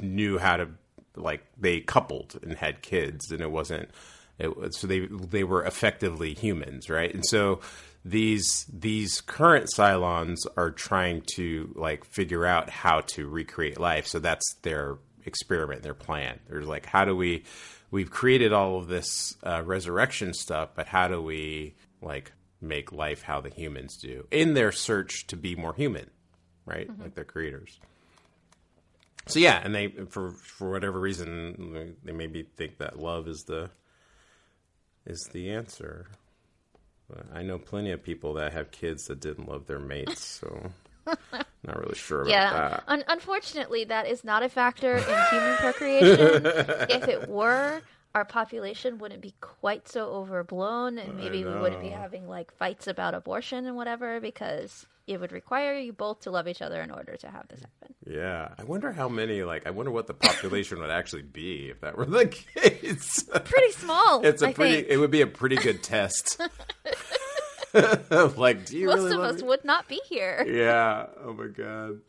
knew 0.00 0.38
how 0.38 0.56
to 0.56 0.68
like 1.14 1.44
they 1.58 1.80
coupled 1.80 2.38
and 2.42 2.56
had 2.56 2.82
kids, 2.82 3.30
and 3.30 3.40
it 3.40 3.50
wasn't. 3.50 3.90
It 4.38 4.74
so 4.74 4.86
they 4.86 5.00
they 5.06 5.44
were 5.44 5.64
effectively 5.64 6.34
humans, 6.34 6.88
right? 6.90 7.12
And 7.14 7.24
so 7.24 7.60
these 8.04 8.66
these 8.72 9.20
current 9.20 9.68
Cylons 9.76 10.38
are 10.56 10.70
trying 10.70 11.22
to 11.36 11.72
like 11.76 12.04
figure 12.04 12.44
out 12.46 12.70
how 12.70 13.02
to 13.08 13.28
recreate 13.28 13.78
life. 13.78 14.06
So 14.06 14.18
that's 14.18 14.54
their 14.62 14.96
experiment, 15.24 15.82
their 15.82 15.94
plan. 15.94 16.40
There's 16.48 16.66
like, 16.66 16.86
how 16.86 17.04
do 17.04 17.14
we? 17.14 17.44
We've 17.90 18.10
created 18.10 18.54
all 18.54 18.78
of 18.78 18.88
this 18.88 19.36
uh, 19.44 19.62
resurrection 19.64 20.32
stuff, 20.32 20.70
but 20.74 20.86
how 20.86 21.08
do 21.08 21.20
we 21.20 21.74
like 22.00 22.32
make 22.62 22.92
life 22.92 23.22
how 23.22 23.40
the 23.40 23.50
humans 23.50 23.96
do 23.96 24.26
in 24.30 24.54
their 24.54 24.72
search 24.72 25.26
to 25.28 25.36
be 25.36 25.54
more 25.56 25.74
human? 25.74 26.08
right? 26.64 26.88
Mm-hmm. 26.88 27.02
Like 27.02 27.14
their 27.16 27.24
creators. 27.24 27.80
So 29.26 29.38
yeah, 29.40 29.60
and 29.62 29.74
they 29.74 29.88
for 30.08 30.30
for 30.30 30.70
whatever 30.70 30.98
reason 31.00 31.72
they- 31.72 31.92
they 32.04 32.12
maybe 32.12 32.44
think 32.56 32.78
that 32.78 32.98
love 32.98 33.26
is 33.28 33.44
the 33.44 33.70
is 35.06 35.28
the 35.32 35.50
answer. 35.50 36.06
But 37.08 37.26
I 37.34 37.42
know 37.42 37.58
plenty 37.58 37.90
of 37.90 38.02
people 38.02 38.34
that 38.34 38.52
have 38.52 38.70
kids 38.70 39.06
that 39.08 39.20
didn't 39.20 39.48
love 39.48 39.66
their 39.66 39.78
mates, 39.80 40.24
so 40.24 40.70
not 41.06 41.76
really 41.78 41.94
sure 41.96 42.22
about 42.22 42.30
Yeah. 42.30 42.50
that. 42.68 42.84
Un- 42.86 43.04
unfortunately, 43.08 43.84
that 43.84 44.06
is 44.06 44.22
not 44.24 44.42
a 44.42 44.48
factor 44.48 44.94
in 44.96 45.02
human 45.30 45.56
procreation. 45.56 46.42
if 46.46 47.08
it 47.08 47.28
were, 47.28 47.82
our 48.14 48.24
population 48.24 48.98
wouldn't 48.98 49.22
be 49.22 49.34
quite 49.40 49.88
so 49.88 50.06
overblown, 50.10 50.98
and 50.98 51.16
maybe 51.16 51.44
we 51.44 51.54
wouldn't 51.54 51.80
be 51.82 51.88
having 51.88 52.28
like 52.28 52.52
fights 52.56 52.86
about 52.86 53.14
abortion 53.14 53.66
and 53.66 53.76
whatever, 53.76 54.20
because 54.20 54.86
it 55.06 55.18
would 55.20 55.32
require 55.32 55.76
you 55.78 55.92
both 55.92 56.20
to 56.20 56.30
love 56.30 56.46
each 56.46 56.62
other 56.62 56.80
in 56.80 56.90
order 56.90 57.16
to 57.16 57.28
have 57.30 57.48
this 57.48 57.60
happen. 57.60 57.94
Yeah, 58.06 58.48
I 58.58 58.64
wonder 58.64 58.92
how 58.92 59.08
many. 59.08 59.42
Like, 59.42 59.66
I 59.66 59.70
wonder 59.70 59.90
what 59.90 60.06
the 60.06 60.14
population 60.14 60.78
would 60.80 60.90
actually 60.90 61.22
be 61.22 61.70
if 61.70 61.80
that 61.80 61.96
were 61.96 62.04
the 62.04 62.26
case. 62.54 63.22
Pretty 63.44 63.72
small. 63.72 64.24
it's 64.24 64.42
a 64.42 64.48
I 64.48 64.52
pretty. 64.52 64.74
think. 64.74 64.86
It 64.90 64.98
would 64.98 65.10
be 65.10 65.22
a 65.22 65.26
pretty 65.26 65.56
good 65.56 65.82
test. 65.82 66.40
like, 68.36 68.66
do 68.66 68.76
you 68.78 68.86
Most 68.88 68.96
really 68.98 69.14
of 69.14 69.20
us 69.22 69.40
me? 69.40 69.48
would 69.48 69.64
not 69.64 69.88
be 69.88 69.98
here. 70.06 70.44
Yeah. 70.46 71.06
Oh 71.24 71.32
my 71.32 71.46
god. 71.46 72.00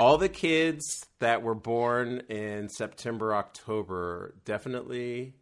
All 0.00 0.16
the 0.18 0.28
kids 0.30 1.06
that 1.18 1.42
were 1.42 1.54
born 1.54 2.22
in 2.28 2.68
September, 2.70 3.34
October 3.34 4.34
definitely 4.44 5.34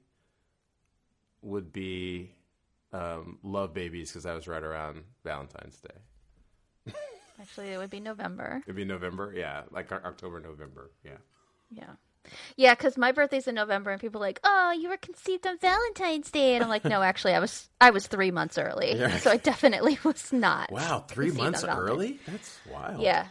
would 1.43 1.73
be 1.73 2.33
um, 2.93 3.39
love 3.43 3.73
babies 3.73 4.11
because 4.11 4.27
I 4.27 4.35
was 4.35 4.49
right 4.49 4.63
around 4.63 5.05
Valentine's 5.25 5.79
Day. 5.81 6.93
Actually, 7.41 7.69
it 7.69 7.79
would 7.79 7.91
be 7.91 8.01
November. 8.01 8.63
It'd 8.67 8.75
be 8.75 8.85
November, 8.85 9.33
yeah, 9.35 9.63
like 9.71 9.93
October, 9.93 10.41
November, 10.41 10.91
yeah. 11.05 11.19
Yeah. 11.71 11.91
Yeah, 12.57 12.75
because 12.75 12.99
my 12.99 13.13
birthday's 13.13 13.47
in 13.47 13.55
November, 13.55 13.91
and 13.91 14.01
people 14.01 14.21
are 14.21 14.27
like, 14.27 14.41
"Oh, 14.43 14.73
you 14.73 14.89
were 14.89 14.97
conceived 14.99 15.47
on 15.47 15.57
Valentine's 15.59 16.31
Day," 16.31 16.57
and 16.57 16.65
I'm 16.65 16.69
like, 16.69 16.85
"No, 16.85 17.01
actually, 17.01 17.33
I 17.35 17.39
was 17.39 17.71
I 17.81 17.91
was 17.91 18.07
three 18.07 18.31
months 18.33 18.59
early, 18.59 18.97
Yeah. 18.97 19.17
so 19.19 19.31
I 19.31 19.37
definitely 19.39 19.99
was 20.05 20.31
not." 20.33 20.71
Wow, 20.73 21.05
three 21.09 21.31
months 21.31 21.65
early? 21.65 22.19
That's 22.27 22.59
wild. 22.71 23.01
Yeah, 23.01 23.29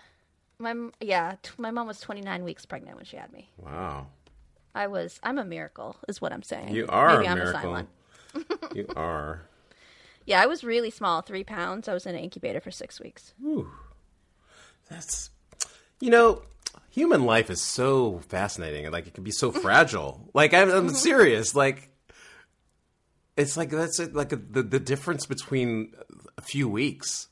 my 0.60 0.76
yeah, 1.00 1.36
t- 1.42 1.52
my 1.58 1.72
mom 1.72 1.88
was 1.88 2.00
29 2.00 2.44
weeks 2.44 2.66
pregnant 2.66 2.96
when 2.96 3.06
she 3.06 3.18
had 3.18 3.32
me. 3.32 3.50
Wow. 3.58 4.08
I 4.74 4.88
was 4.88 5.20
I'm 5.24 5.38
a 5.38 5.46
miracle, 5.46 5.98
is 6.08 6.22
what 6.22 6.32
I'm 6.32 6.44
saying. 6.44 6.74
You 6.74 6.88
are 6.88 7.18
Maybe 7.18 7.28
a 7.28 7.32
I'm 7.32 7.38
miracle. 7.38 7.62
Cylon. 7.62 8.76
you 8.76 8.88
are. 8.96 9.42
Yeah, 10.26 10.42
I 10.42 10.46
was 10.46 10.64
really 10.64 10.92
small, 10.92 11.22
three 11.22 11.44
pounds. 11.44 11.88
I 11.88 11.94
was 11.94 12.06
in 12.06 12.16
an 12.16 12.22
incubator 12.22 12.60
for 12.60 12.72
six 12.72 13.00
weeks. 13.00 13.34
Ooh. 13.44 13.70
That's 14.90 15.30
you 16.00 16.10
know, 16.10 16.44
human 16.90 17.24
life 17.24 17.50
is 17.50 17.62
so 17.62 18.20
fascinating 18.28 18.86
and 18.86 18.94
like 18.94 19.08
it 19.08 19.14
can 19.14 19.24
be 19.24 19.32
so 19.32 19.52
fragile. 19.52 20.30
Like 20.34 20.54
I'm, 20.54 20.70
I'm 20.70 20.88
mm-hmm. 20.88 20.96
serious. 20.96 21.56
Like 21.56 21.90
it's 23.36 23.58
like 23.58 23.70
that's 23.70 24.00
it, 24.00 24.14
like 24.14 24.32
a, 24.32 24.36
the 24.36 24.64
the 24.64 24.80
difference 24.80 25.26
between 25.26 25.94
a 26.38 26.42
few 26.42 26.70
weeks 26.70 27.28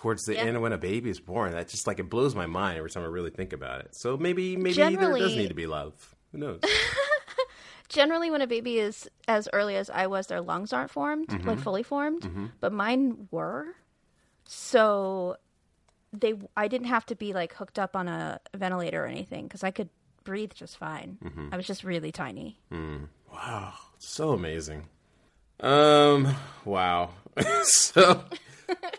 towards 0.00 0.24
the 0.24 0.34
Yeah. 0.34 0.42
end 0.44 0.60
when 0.62 0.72
a 0.72 0.78
baby 0.78 1.10
is 1.10 1.20
born. 1.20 1.52
That 1.52 1.68
just 1.68 1.86
like 1.86 1.98
it 1.98 2.08
blows 2.10 2.34
my 2.34 2.46
mind 2.46 2.78
every 2.78 2.90
time 2.90 3.02
I 3.02 3.06
really 3.06 3.30
think 3.30 3.52
about 3.52 3.80
it. 3.80 3.94
So 3.96 4.16
maybe 4.16 4.56
maybe 4.56 4.74
Generally- 4.74 5.20
there 5.20 5.28
does 5.28 5.36
need 5.36 5.48
to 5.48 5.54
be 5.54 5.66
love. 5.66 6.14
Who 6.32 6.38
knows? 6.38 6.60
Generally, 7.88 8.30
when 8.32 8.42
a 8.42 8.46
baby 8.48 8.78
is 8.78 9.08
as 9.28 9.48
early 9.52 9.76
as 9.76 9.88
I 9.90 10.08
was, 10.08 10.26
their 10.26 10.40
lungs 10.40 10.72
aren't 10.72 10.90
formed, 10.90 11.28
Mm-hmm. 11.28 11.48
like 11.48 11.58
fully 11.60 11.82
formed, 11.84 12.50
but 12.60 12.72
mine 12.72 13.28
were. 13.30 13.76
So 14.44 15.36
they, 16.12 16.34
I 16.56 16.66
didn't 16.68 16.88
have 16.88 17.06
to 17.06 17.14
be 17.14 17.32
like 17.32 17.54
hooked 17.54 17.78
up 17.78 17.94
on 17.94 18.08
a 18.08 18.40
ventilator 18.54 19.04
or 19.04 19.06
anything 19.06 19.44
because 19.44 19.62
I 19.62 19.70
could 19.70 19.88
breathe 20.24 20.52
just 20.52 20.76
fine. 20.78 21.18
Mm-hmm. 21.24 21.48
I 21.52 21.56
was 21.56 21.66
just 21.66 21.84
really 21.84 22.10
tiny. 22.10 22.58
Wow, 23.32 23.74
so 23.98 24.30
amazing. 24.32 24.88
Um, 25.60 26.34
wow. 26.64 27.10
so 27.62 28.24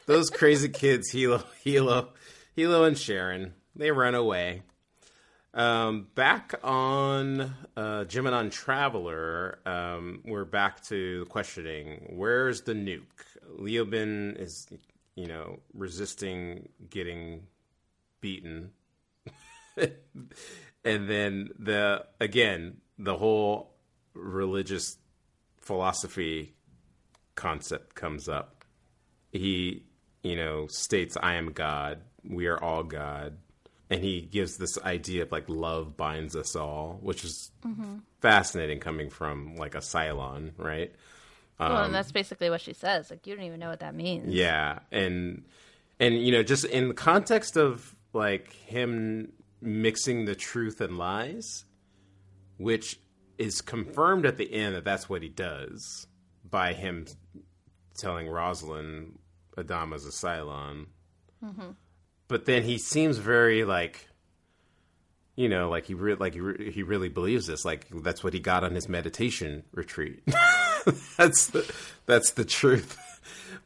those 0.06 0.30
crazy 0.30 0.70
kids, 0.70 1.12
Helo, 1.14 1.44
Helo, 1.66 2.10
Helo, 2.58 2.88
and 2.88 2.98
Sharon, 2.98 3.54
they 3.76 3.92
run 3.92 4.16
away. 4.16 4.64
Um, 5.54 6.08
back 6.14 6.54
on 6.64 7.42
uh, 7.76 8.06
Gemenon 8.06 8.52
Traveler, 8.52 9.60
um, 9.66 10.22
we're 10.26 10.46
back 10.46 10.84
to 10.86 11.26
questioning 11.30 12.14
where's 12.16 12.62
the 12.62 12.74
nuke? 12.74 13.02
Leoben 13.60 14.40
is, 14.40 14.68
you 15.16 15.26
know, 15.26 15.60
resisting 15.74 16.70
getting 16.90 17.48
beaten 18.22 18.72
and 19.78 21.10
then 21.10 21.50
the 21.60 22.06
again 22.20 22.78
the 22.98 23.16
whole 23.16 23.76
religious 24.14 24.98
philosophy 25.60 26.56
concept 27.36 27.94
comes 27.94 28.28
up 28.28 28.57
he 29.38 29.84
you 30.24 30.36
know 30.36 30.68
states 30.68 31.18
i 31.22 31.36
am 31.36 31.52
god. 31.52 32.02
We 32.24 32.48
are 32.48 32.62
all 32.62 32.84
god. 32.84 33.38
And 33.90 34.04
he 34.04 34.20
gives 34.20 34.58
this 34.58 34.78
idea 34.80 35.24
of 35.24 35.32
like 35.32 35.46
love 35.48 35.96
binds 35.96 36.36
us 36.36 36.56
all 36.56 37.00
which 37.02 37.24
is 37.24 37.52
fascinating 38.22 38.80
coming 38.80 39.10
from 39.10 39.56
like 39.56 39.76
a 39.76 39.80
cylon 39.80 40.52
right? 40.58 40.94
Well, 41.60 41.86
and 41.86 41.94
that's 41.94 42.12
basically 42.12 42.50
what 42.52 42.62
she 42.62 42.74
says. 42.74 43.10
Like, 43.10 43.26
you 43.26 43.36
don't 43.36 43.46
even 43.46 43.60
know 43.60 43.70
what 43.70 43.80
that 43.80 43.96
means. 43.96 44.26
Um, 44.26 44.32
Yeah, 44.32 44.80
and 44.92 45.44
and 46.00 46.16
you 46.16 46.32
know, 46.32 46.44
just 46.44 46.66
in 46.66 46.90
the 46.90 46.94
context 46.94 47.58
of 47.58 47.96
like 48.14 48.54
him 48.54 49.32
mixing 49.62 50.26
the 50.26 50.36
truth 50.36 50.82
and 50.82 50.98
lies, 50.98 51.66
which 52.58 53.00
is 53.38 53.62
confirmed 53.62 54.26
at 54.26 54.38
the 54.38 54.52
end 54.54 54.76
that 54.76 54.84
that's 54.84 55.10
what 55.10 55.22
he 55.22 55.30
does 55.30 56.08
by 56.50 56.74
him 56.74 57.06
telling 57.98 58.28
Roslin 58.28 59.18
Adama's 59.58 60.06
a 60.06 60.12
Cylon. 60.12 60.86
But 62.28 62.46
then 62.46 62.64
he 62.64 62.78
seems 62.78 63.18
very 63.18 63.64
like 63.64 64.08
you 65.38 65.48
know, 65.48 65.70
like 65.70 65.86
he 65.86 65.94
re- 65.94 66.16
like 66.16 66.34
he, 66.34 66.42
re- 66.42 66.72
he 66.72 66.84
really 66.84 67.10
believes 67.10 67.46
this. 67.46 67.64
Like 67.64 67.88
that's 68.02 68.24
what 68.24 68.34
he 68.34 68.40
got 68.40 68.64
on 68.64 68.74
his 68.74 68.90
meditation 68.90 69.64
retreat. 69.72 70.24
that's 71.18 71.48
the, 71.48 71.74
that's 72.08 72.32
the 72.32 72.44
truth. 72.44 72.98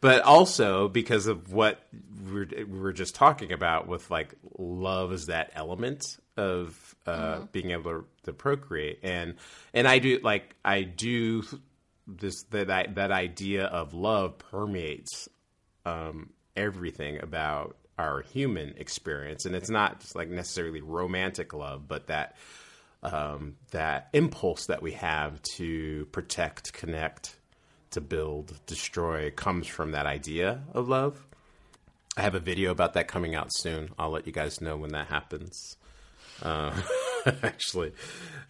But 0.01 0.21
also 0.23 0.89
because 0.89 1.27
of 1.27 1.53
what 1.53 1.81
we're, 2.29 2.47
we 2.57 2.65
were 2.65 2.91
just 2.91 3.15
talking 3.15 3.53
about 3.53 3.87
with 3.87 4.11
like 4.11 4.35
love 4.57 5.13
is 5.13 5.27
that 5.27 5.51
element 5.55 6.03
of 6.35 6.95
uh, 7.05 7.41
being 7.51 7.71
able 7.71 7.91
to, 7.91 8.05
to 8.23 8.33
procreate, 8.33 8.99
and 9.03 9.35
and 9.73 9.87
I 9.87 9.99
do 9.99 10.19
like 10.21 10.55
I 10.65 10.81
do 10.81 11.43
this 12.07 12.43
that 12.49 12.69
I, 12.69 12.87
that 12.95 13.11
idea 13.11 13.65
of 13.65 13.93
love 13.93 14.39
permeates 14.39 15.29
um, 15.85 16.31
everything 16.55 17.21
about 17.21 17.77
our 17.97 18.21
human 18.21 18.73
experience, 18.77 19.45
and 19.45 19.55
it's 19.55 19.69
not 19.69 19.99
just 19.99 20.15
like 20.15 20.29
necessarily 20.29 20.81
romantic 20.81 21.53
love, 21.53 21.87
but 21.87 22.07
that 22.07 22.35
um, 23.03 23.55
that 23.71 24.09
impulse 24.13 24.67
that 24.67 24.81
we 24.81 24.91
have 24.91 25.41
to 25.55 26.05
protect, 26.11 26.73
connect, 26.73 27.35
to 27.91 28.01
build, 28.01 28.53
destroy 28.65 29.31
comes 29.31 29.67
from 29.67 29.91
that 29.91 30.05
idea 30.05 30.61
of 30.73 30.87
love. 30.87 31.25
I 32.17 32.21
have 32.21 32.35
a 32.35 32.39
video 32.39 32.71
about 32.71 32.93
that 32.93 33.07
coming 33.07 33.35
out 33.35 33.49
soon. 33.53 33.89
I'll 33.97 34.11
let 34.11 34.27
you 34.27 34.33
guys 34.33 34.61
know 34.61 34.77
when 34.77 34.91
that 34.91 35.07
happens. 35.07 35.75
Uh, 36.41 36.73
actually, 37.43 37.93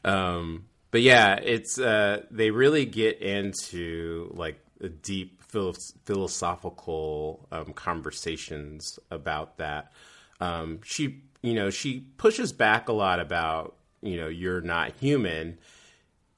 um, 0.03 0.65
but 0.91 1.01
yeah, 1.01 1.35
it's 1.35 1.79
uh, 1.79 2.23
they 2.31 2.51
really 2.51 2.85
get 2.85 3.21
into 3.21 4.31
like 4.35 4.59
a 4.81 4.89
deep 4.89 5.40
philosophical 5.51 7.47
um, 7.51 7.73
conversations 7.73 8.99
about 9.09 9.57
that. 9.57 9.91
Um, 10.39 10.79
she, 10.83 11.23
you 11.41 11.53
know, 11.53 11.69
she 11.69 12.01
pushes 12.17 12.53
back 12.53 12.89
a 12.89 12.93
lot 12.93 13.19
about 13.19 13.75
you 14.01 14.17
know 14.17 14.27
you're 14.27 14.61
not 14.61 14.93
human. 14.99 15.57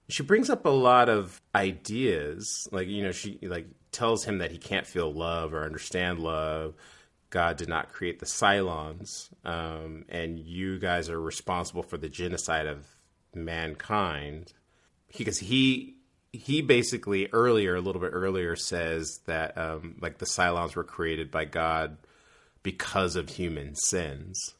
She 0.10 0.24
brings 0.24 0.50
up 0.50 0.66
a 0.66 0.70
lot 0.70 1.10
of 1.10 1.42
ideas, 1.56 2.68
like 2.72 2.88
you 2.88 3.04
know, 3.04 3.12
she 3.12 3.40
like 3.42 3.68
tells 3.92 4.26
him 4.26 4.40
that 4.40 4.52
he 4.52 4.58
can't 4.58 4.88
feel 4.88 5.14
love 5.14 5.54
or 5.54 5.64
understand 5.64 6.20
love. 6.20 6.76
God 7.30 7.58
did 7.58 7.70
not 7.70 7.92
create 7.92 8.20
the 8.20 8.28
Cylons, 8.28 9.30
um, 9.44 10.06
and 10.10 10.38
you 10.38 10.78
guys 10.78 11.10
are 11.10 11.20
responsible 11.20 11.82
for 11.82 11.98
the 11.98 12.10
genocide 12.10 12.68
of 12.68 12.86
mankind. 13.34 14.54
Because 15.18 15.40
he 15.40 15.96
he 16.34 16.62
basically 16.62 17.30
earlier, 17.32 17.76
a 17.76 17.82
little 17.82 18.02
bit 18.02 18.10
earlier, 18.12 18.56
says 18.56 19.20
that 19.28 19.58
um, 19.58 19.96
like 20.02 20.18
the 20.18 20.26
Cylons 20.26 20.76
were 20.76 20.84
created 20.84 21.30
by 21.32 21.46
God 21.46 21.96
because 22.64 23.16
of 23.16 23.30
human 23.30 23.76
sins, 23.76 24.56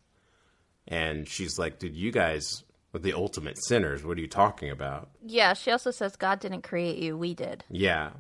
and 0.88 1.28
she's 1.28 1.58
like, 1.58 1.80
"Dude, 1.80 1.96
you 1.96 2.12
guys 2.12 2.64
are 2.94 3.00
the 3.00 3.14
ultimate 3.14 3.58
sinners. 3.66 4.04
What 4.06 4.18
are 4.18 4.22
you 4.22 4.28
talking 4.28 4.70
about?" 4.70 5.10
Yeah, 5.26 5.54
she 5.54 5.72
also 5.72 5.90
says 5.92 6.16
God 6.16 6.40
didn't 6.40 6.62
create 6.62 7.00
you, 7.00 7.18
we 7.18 7.34
did. 7.34 7.64
Yeah, 7.70 8.12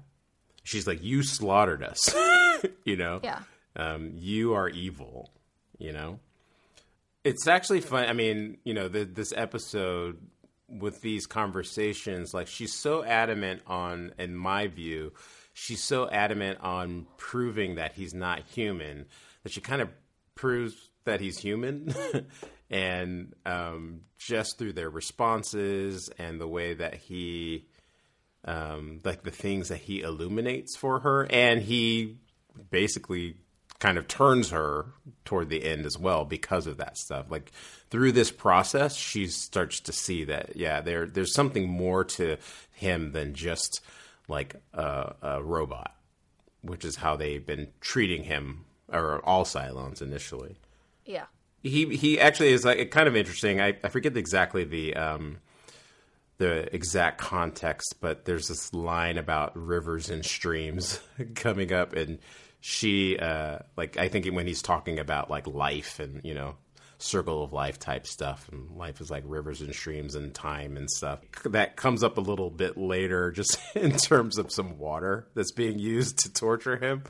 she's 0.64 0.88
like, 0.88 1.04
"You 1.04 1.22
slaughtered 1.24 1.84
us," 1.84 2.14
you 2.84 2.98
know. 2.98 3.20
Yeah. 3.24 3.40
um, 3.76 4.12
you 4.16 4.54
are 4.56 4.68
evil, 4.68 5.30
you 5.78 5.92
know? 5.92 6.20
It's 7.24 7.48
actually 7.48 7.82
fun. 7.82 8.10
I 8.10 8.14
mean, 8.14 8.58
you 8.66 8.74
know, 8.74 8.88
the, 8.90 9.06
this 9.06 9.32
episode 9.36 10.18
with 10.68 11.02
these 11.02 11.26
conversations, 11.26 12.34
like 12.34 12.48
she's 12.48 12.74
so 12.74 13.04
adamant 13.04 13.62
on, 13.68 14.14
in 14.18 14.36
my 14.36 14.68
view, 14.68 15.14
she's 15.54 15.84
so 15.84 16.10
adamant 16.10 16.60
on 16.62 17.06
proving 17.18 17.76
that 17.76 17.94
he's 17.94 18.14
not 18.14 18.42
human 18.48 19.06
that 19.44 19.52
she 19.52 19.62
kind 19.62 19.82
of 19.82 19.90
proves 20.36 20.90
that 21.06 21.22
he's 21.22 21.38
human. 21.38 21.94
and 22.70 23.34
um, 23.46 24.02
just 24.18 24.58
through 24.58 24.74
their 24.74 24.90
responses 24.90 26.10
and 26.18 26.40
the 26.42 26.48
way 26.48 26.74
that 26.74 26.96
he, 26.96 27.66
um, 28.46 29.00
like 29.04 29.24
the 29.24 29.32
things 29.32 29.70
that 29.70 29.78
he 29.78 30.02
illuminates 30.02 30.76
for 30.76 31.00
her, 31.02 31.28
and 31.30 31.62
he 31.62 32.18
basically 32.72 33.36
kind 33.84 33.98
of 33.98 34.08
turns 34.08 34.50
her 34.52 34.86
toward 35.26 35.50
the 35.50 35.64
end 35.64 35.86
as 35.86 35.98
well 35.98 36.24
because 36.24 36.68
of 36.68 36.78
that 36.78 36.98
stuff. 36.98 37.26
Like 37.30 37.52
through 37.90 38.14
this 38.14 38.32
process, 38.32 38.96
she 38.96 39.28
starts 39.28 39.82
to 39.82 39.92
see 39.92 40.24
that 40.24 40.56
yeah, 40.56 40.80
there 40.82 41.06
there's 41.06 41.34
something 41.34 41.68
more 41.68 42.06
to 42.06 42.38
him 42.72 43.12
than 43.12 43.34
just 43.34 43.82
like 44.30 44.56
a, 44.74 45.14
a 45.22 45.44
robot, 45.44 45.94
which 46.62 46.86
is 46.86 46.96
how 46.96 47.18
they've 47.18 47.46
been 47.46 47.68
treating 47.82 48.24
him 48.24 48.64
or 48.92 49.20
all 49.26 49.44
Cylons 49.44 50.02
initially 50.02 50.56
Yeah. 51.06 51.26
he 51.62 51.96
he 51.96 52.20
actually 52.20 52.54
is 52.54 52.64
like 52.64 52.90
kind 52.90 53.08
of 53.08 53.16
interesting. 53.16 53.60
I, 53.60 53.78
I 53.84 53.90
forget 53.90 54.16
exactly 54.16 54.64
the 54.64 54.96
um, 54.96 55.38
the 56.38 56.74
exact 56.74 57.20
context, 57.20 57.96
but 58.02 58.26
there's 58.26 58.48
this 58.48 58.74
line 58.74 59.18
about 59.18 59.56
rivers 59.56 60.10
and 60.10 60.24
streams 60.26 61.00
coming 61.36 61.72
up, 61.74 61.94
and 61.94 62.20
she 62.66 63.18
uh, 63.20 63.60
like 63.76 63.98
I 63.98 64.08
think 64.08 64.26
when 64.28 64.48
he's 64.48 64.62
talking 64.62 64.98
about 64.98 65.30
like 65.30 65.48
life 65.48 66.00
and 66.00 66.22
you 66.24 66.34
know 66.34 66.56
circle 66.98 67.44
of 67.44 67.52
life 67.52 67.78
type 67.78 68.08
stuff, 68.08 68.48
and 68.50 68.78
life 68.78 69.02
is 69.02 69.12
like 69.12 69.24
rivers 69.28 69.60
and 69.60 69.76
streams 69.76 70.16
and 70.16 70.34
time 70.34 70.78
and 70.78 70.90
stuff. 70.90 71.20
That 71.44 71.76
comes 71.76 72.04
up 72.04 72.18
a 72.18 72.22
little 72.22 72.50
bit 72.50 72.78
later, 72.78 73.32
just 73.32 73.60
in 73.76 73.92
terms 73.92 74.38
of 74.38 74.50
some 74.50 74.78
water 74.78 75.28
that's 75.36 75.52
being 75.52 75.78
used 75.78 76.20
to 76.20 76.32
torture 76.32 76.78
him. 76.78 77.04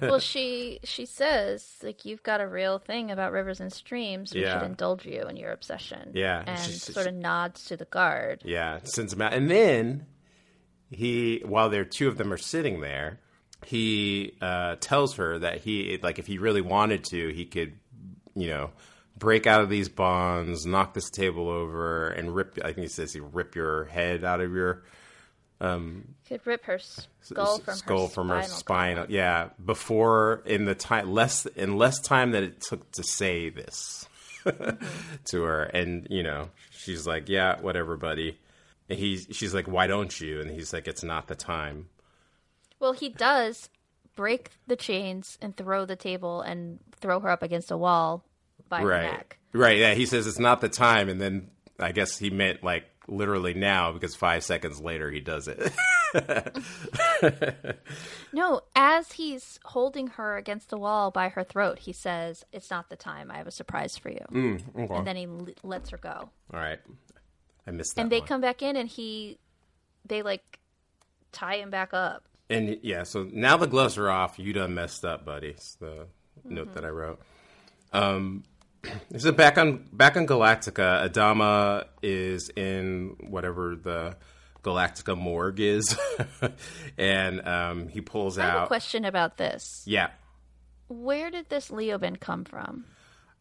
well, 0.00 0.18
she 0.32 0.80
she 0.82 1.06
says 1.06 1.64
like 1.84 2.04
you've 2.04 2.24
got 2.24 2.40
a 2.40 2.48
real 2.48 2.80
thing 2.80 3.12
about 3.12 3.30
rivers 3.30 3.60
and 3.60 3.72
streams. 3.72 4.34
We 4.34 4.40
Yeah. 4.42 4.58
should 4.58 4.66
indulge 4.66 5.06
you 5.06 5.22
in 5.28 5.36
your 5.36 5.52
obsession. 5.52 6.10
Yeah, 6.14 6.42
and 6.44 6.58
she's- 6.58 6.82
sort 6.82 7.06
of 7.06 7.14
nods 7.14 7.66
to 7.66 7.76
the 7.76 7.84
guard. 7.84 8.42
Yeah, 8.44 8.80
sends 8.82 9.12
him 9.12 9.22
out, 9.22 9.34
and 9.34 9.48
then 9.48 10.06
he, 10.90 11.42
while 11.46 11.70
there 11.70 11.84
two 11.84 12.08
of 12.08 12.18
them 12.18 12.32
are 12.32 12.36
sitting 12.38 12.80
there, 12.80 13.20
he 13.64 14.34
uh, 14.40 14.76
tells 14.80 15.16
her 15.16 15.38
that 15.40 15.58
he, 15.60 15.98
like, 16.02 16.18
if 16.18 16.26
he 16.26 16.38
really 16.38 16.60
wanted 16.62 17.04
to, 17.04 17.32
he 17.32 17.44
could, 17.44 17.74
you 18.34 18.48
know, 18.48 18.70
break 19.18 19.46
out 19.46 19.60
of 19.60 19.68
these 19.68 19.88
bonds, 19.88 20.64
knock 20.66 20.94
this 20.94 21.10
table 21.10 21.48
over, 21.48 22.08
and 22.08 22.34
rip. 22.34 22.58
I 22.62 22.68
think 22.72 22.78
he 22.78 22.88
says 22.88 23.12
he 23.12 23.20
rip 23.20 23.54
your 23.54 23.84
head 23.84 24.24
out 24.24 24.40
of 24.40 24.52
your 24.52 24.82
Um, 25.60 26.14
Could 26.26 26.46
rip 26.46 26.64
her 26.64 26.78
skull 27.20 27.58
from 27.58 27.74
skull 27.74 28.06
her 28.06 28.12
from 28.14 28.28
her 28.30 28.42
spinal 28.42 28.56
spine. 28.56 28.94
column. 28.96 29.10
Yeah, 29.10 29.48
before 29.62 30.42
in 30.46 30.64
the 30.64 30.74
time 30.74 31.12
less 31.12 31.44
in 31.44 31.76
less 31.76 32.00
time 32.00 32.30
that 32.30 32.42
it 32.42 32.62
took 32.62 32.90
to 32.92 33.02
say 33.02 33.50
this 33.50 34.08
to 35.26 35.42
her, 35.42 35.64
and 35.64 36.06
you 36.08 36.22
know 36.22 36.48
she's 36.70 37.06
like, 37.06 37.28
yeah, 37.28 37.60
whatever, 37.60 37.98
buddy. 37.98 38.38
And 38.88 38.98
he's 38.98 39.26
she's 39.32 39.52
like, 39.54 39.66
why 39.68 39.86
don't 39.86 40.18
you? 40.18 40.40
And 40.40 40.50
he's 40.50 40.72
like, 40.72 40.88
it's 40.88 41.04
not 41.04 41.26
the 41.28 41.34
time. 41.34 41.88
Well, 42.80 42.92
he 42.92 43.08
does 43.10 43.68
break 44.16 44.50
the 44.66 44.74
chains 44.76 45.38
and 45.40 45.56
throw 45.56 45.84
the 45.84 45.96
table 45.96 46.40
and 46.40 46.80
throw 47.00 47.20
her 47.20 47.28
up 47.28 47.42
against 47.42 47.70
a 47.70 47.76
wall 47.76 48.24
by 48.68 48.80
her 48.80 48.86
Right, 48.88 49.02
neck. 49.12 49.38
right. 49.52 49.78
Yeah, 49.78 49.94
he 49.94 50.04
says 50.06 50.26
it's 50.26 50.38
not 50.40 50.60
the 50.60 50.68
time, 50.68 51.08
and 51.08 51.20
then 51.20 51.50
I 51.78 51.92
guess 51.92 52.18
he 52.18 52.30
meant 52.30 52.64
like 52.64 52.84
literally 53.06 53.54
now 53.54 53.92
because 53.92 54.14
five 54.14 54.44
seconds 54.44 54.80
later 54.80 55.10
he 55.10 55.20
does 55.20 55.48
it. 55.48 55.72
No, 58.32 58.60
as 58.76 59.12
he's 59.12 59.58
holding 59.64 60.06
her 60.08 60.36
against 60.36 60.70
the 60.70 60.76
wall 60.78 61.10
by 61.10 61.28
her 61.30 61.42
throat, 61.42 61.80
he 61.80 61.92
says, 61.92 62.44
"It's 62.52 62.70
not 62.70 62.88
the 62.88 62.96
time. 62.96 63.30
I 63.30 63.38
have 63.38 63.46
a 63.48 63.50
surprise 63.52 63.96
for 63.96 64.08
you." 64.08 64.24
Mm, 64.30 64.96
And 64.98 65.06
then 65.06 65.16
he 65.16 65.24
l- 65.24 65.48
lets 65.64 65.90
her 65.90 65.98
go. 65.98 66.10
All 66.54 66.60
right, 66.60 66.78
I 67.66 67.70
missed 67.72 67.96
that. 67.96 68.02
and 68.02 68.10
they 68.12 68.20
one. 68.20 68.28
come 68.28 68.40
back 68.40 68.62
in, 68.62 68.76
and 68.76 68.88
he, 68.88 69.38
they 70.06 70.22
like 70.22 70.60
tie 71.32 71.56
him 71.56 71.70
back 71.70 71.92
up. 71.92 72.24
And 72.50 72.78
yeah, 72.82 73.04
so 73.04 73.28
now 73.32 73.56
the 73.56 73.66
gloves 73.68 73.96
are 73.96 74.10
off. 74.10 74.38
You 74.38 74.52
done 74.52 74.74
messed 74.74 75.04
up, 75.04 75.24
buddy. 75.24 75.48
It's 75.50 75.76
the 75.76 76.08
note 76.44 76.74
that 76.74 76.84
I 76.84 76.88
wrote. 76.88 77.20
Um, 77.92 78.42
so 79.16 79.30
back 79.32 79.56
on 79.56 79.86
back 79.92 80.16
on 80.16 80.26
Galactica, 80.26 81.08
Adama 81.08 81.84
is 82.02 82.50
in 82.50 83.16
whatever 83.20 83.76
the 83.76 84.16
Galactica 84.62 85.16
morgue 85.16 85.60
is, 85.60 85.96
and 86.98 87.46
um, 87.46 87.88
he 87.88 88.00
pulls 88.00 88.36
I 88.38 88.42
have 88.46 88.54
a 88.54 88.58
out. 88.58 88.66
question 88.68 89.04
about 89.04 89.36
this. 89.36 89.84
Yeah, 89.86 90.10
Where 90.88 91.30
did 91.30 91.48
this 91.48 91.68
Leoben 91.70 92.18
come 92.18 92.44
from? 92.44 92.84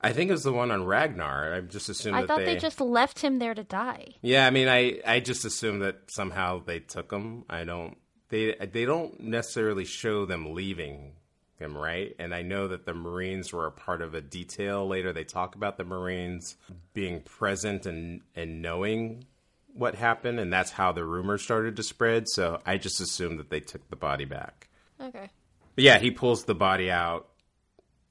I 0.01 0.13
think 0.13 0.29
it 0.29 0.33
was 0.33 0.43
the 0.43 0.53
one 0.53 0.71
on 0.71 0.85
Ragnar. 0.85 1.53
I 1.55 1.59
just 1.61 1.89
assumed 1.89 2.15
I 2.15 2.25
thought 2.25 2.37
they, 2.39 2.53
they 2.53 2.57
just 2.57 2.79
left 2.79 3.19
him 3.19 3.39
there 3.39 3.53
to 3.53 3.65
die. 3.65 4.15
Yeah, 4.21 4.45
I 4.47 4.49
mean, 4.49 4.69
I 4.69 5.01
I 5.05 5.19
just 5.19 5.43
assumed 5.45 5.81
that 5.81 6.09
somehow 6.09 6.63
they 6.63 6.79
took 6.79 7.11
him. 7.11 7.43
I 7.49 7.63
don't. 7.65 7.97
They 8.29 8.53
they 8.53 8.85
don't 8.85 9.19
necessarily 9.19 9.85
show 9.85 10.25
them 10.25 10.53
leaving 10.53 11.13
him, 11.59 11.77
right? 11.77 12.15
And 12.17 12.33
I 12.33 12.41
know 12.41 12.67
that 12.69 12.85
the 12.85 12.93
Marines 12.93 13.51
were 13.51 13.67
a 13.67 13.71
part 13.71 14.01
of 14.01 14.13
a 14.13 14.21
detail 14.21 14.87
later. 14.87 15.11
They 15.11 15.23
talk 15.23 15.55
about 15.55 15.77
the 15.77 15.83
Marines 15.83 16.55
being 16.93 17.21
present 17.21 17.85
and 17.85 18.21
and 18.35 18.61
knowing 18.61 19.25
what 19.73 19.95
happened, 19.95 20.39
and 20.39 20.51
that's 20.51 20.71
how 20.71 20.91
the 20.91 21.03
rumors 21.03 21.41
started 21.43 21.75
to 21.75 21.83
spread. 21.83 22.27
So 22.29 22.61
I 22.65 22.77
just 22.77 23.01
assumed 23.01 23.39
that 23.39 23.49
they 23.49 23.59
took 23.59 23.87
the 23.89 23.95
body 23.95 24.25
back. 24.25 24.69
Okay. 24.99 25.29
But 25.75 25.83
yeah, 25.83 25.99
he 25.99 26.11
pulls 26.11 26.45
the 26.45 26.55
body 26.55 26.89
out. 26.89 27.29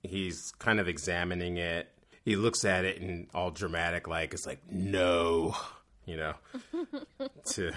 He's 0.03 0.53
kind 0.59 0.79
of 0.81 0.89
examining 0.89 1.57
it. 1.57 1.89
He 2.25 2.37
looks 2.37 2.65
at 2.65 2.85
it 2.85 3.01
and 3.01 3.27
all 3.35 3.51
dramatic, 3.51 4.07
like 4.07 4.35
it's 4.35 4.47
like 4.47 4.61
no, 4.71 5.57
you 6.05 6.17
know, 6.17 6.35
to 7.53 7.73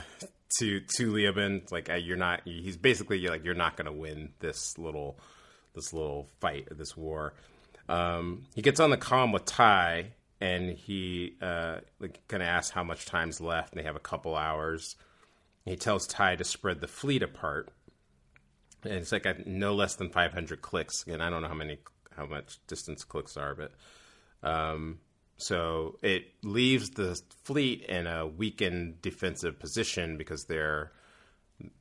to 0.60 0.80
to 0.98 1.12
Leoben, 1.12 1.72
like 1.72 1.90
uh, 1.90 1.96
you're 1.96 2.18
not. 2.18 2.42
He's 2.46 2.78
basically 2.78 3.28
like 3.28 3.44
you're 3.44 3.54
not 3.54 3.78
going 3.78 3.86
to 3.86 3.92
win 3.92 4.30
this 4.40 4.78
little 4.78 5.20
this 5.76 5.94
little 5.94 6.28
fight, 6.40 6.68
this 6.72 6.96
war. 6.96 7.34
Um, 7.90 8.44
he 8.56 8.62
gets 8.62 8.80
on 8.80 8.90
the 8.90 8.98
comm 8.98 9.34
with 9.34 9.46
Tigh, 9.46 10.12
and 10.40 10.72
he 10.72 11.36
uh, 11.42 11.78
like 12.00 12.20
kind 12.28 12.44
of 12.44 12.48
asks 12.48 12.72
how 12.72 12.84
much 12.84 13.06
time's 13.06 13.42
left, 13.42 13.74
and 13.74 13.80
they 13.80 13.86
have 13.86 13.96
a 13.96 14.00
couple 14.00 14.36
hours. 14.36 14.96
He 15.66 15.76
tells 15.76 16.08
Tigh 16.08 16.36
to 16.38 16.44
spread 16.44 16.82
the 16.82 16.88
fleet 16.88 17.22
apart 17.22 17.72
and 18.84 18.94
it's 18.94 19.12
like 19.12 19.26
a, 19.26 19.36
no 19.46 19.74
less 19.74 19.96
than 19.96 20.10
500 20.10 20.62
clicks. 20.62 21.06
And 21.08 21.22
I 21.22 21.30
don't 21.30 21.42
know 21.42 21.48
how 21.48 21.54
many, 21.54 21.80
how 22.16 22.26
much 22.26 22.58
distance 22.68 23.04
clicks 23.04 23.38
are, 23.38 23.56
but 23.56 23.72
um, 24.48 25.00
so 25.42 25.98
it 26.04 26.26
leaves 26.44 26.92
the 26.92 27.20
fleet 27.44 27.84
in 27.86 28.06
a 28.06 28.28
weakened 28.28 29.02
defensive 29.02 29.58
position 29.60 30.16
because 30.16 30.46
they're 30.46 30.92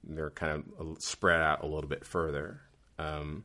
they're 0.03 0.31
kind 0.31 0.65
of 0.79 1.03
spread 1.03 1.43
out 1.43 1.63
a 1.63 1.67
little 1.67 1.89
bit 1.89 2.07
further. 2.07 2.63
Um, 2.99 3.45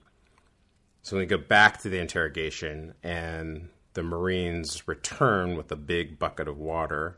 so 1.02 1.18
we 1.18 1.26
go 1.26 1.38
back 1.38 1.82
to 1.82 1.90
the 1.90 2.00
interrogation, 2.00 2.94
and 3.04 3.68
the 3.94 4.04
Marines 4.04 4.88
return 4.88 5.58
with 5.58 5.70
a 5.72 5.76
big 5.76 6.18
bucket 6.18 6.48
of 6.48 6.58
water. 6.58 7.18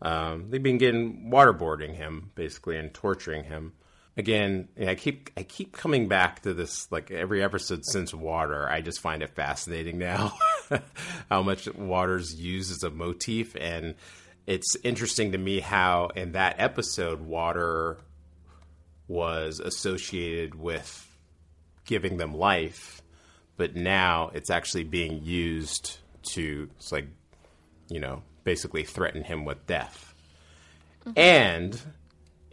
Um, 0.00 0.50
they've 0.50 0.62
been 0.62 0.78
getting 0.78 1.30
waterboarding 1.32 1.96
him 1.96 2.30
basically 2.36 2.76
and 2.76 2.94
torturing 2.94 3.44
him. 3.44 3.72
Again, 4.16 4.68
I 4.86 4.94
keep 4.94 5.30
I 5.36 5.42
keep 5.42 5.76
coming 5.76 6.06
back 6.06 6.42
to 6.42 6.54
this 6.54 6.90
like 6.92 7.10
every 7.10 7.42
episode 7.42 7.84
since 7.84 8.14
water. 8.14 8.68
I 8.68 8.82
just 8.82 9.00
find 9.00 9.22
it 9.22 9.34
fascinating 9.34 9.98
now 9.98 10.32
how 11.30 11.42
much 11.42 11.72
water's 11.74 12.34
used 12.34 12.70
as 12.70 12.82
a 12.82 12.90
motif, 12.90 13.56
and 13.56 13.94
it's 14.46 14.76
interesting 14.82 15.32
to 15.32 15.38
me 15.38 15.60
how 15.60 16.08
in 16.14 16.32
that 16.32 16.56
episode 16.58 17.20
water 17.20 17.98
was 19.08 19.60
associated 19.60 20.54
with 20.54 21.06
giving 21.84 22.16
them 22.16 22.34
life, 22.34 23.02
but 23.56 23.74
now 23.74 24.30
it's 24.34 24.50
actually 24.50 24.84
being 24.84 25.24
used 25.24 25.98
to 26.22 26.68
it's 26.76 26.92
like 26.92 27.06
you 27.88 27.98
know 27.98 28.22
basically 28.44 28.84
threaten 28.84 29.24
him 29.24 29.44
with 29.44 29.66
death, 29.66 30.14
mm-hmm. 31.04 31.18
and 31.18 31.80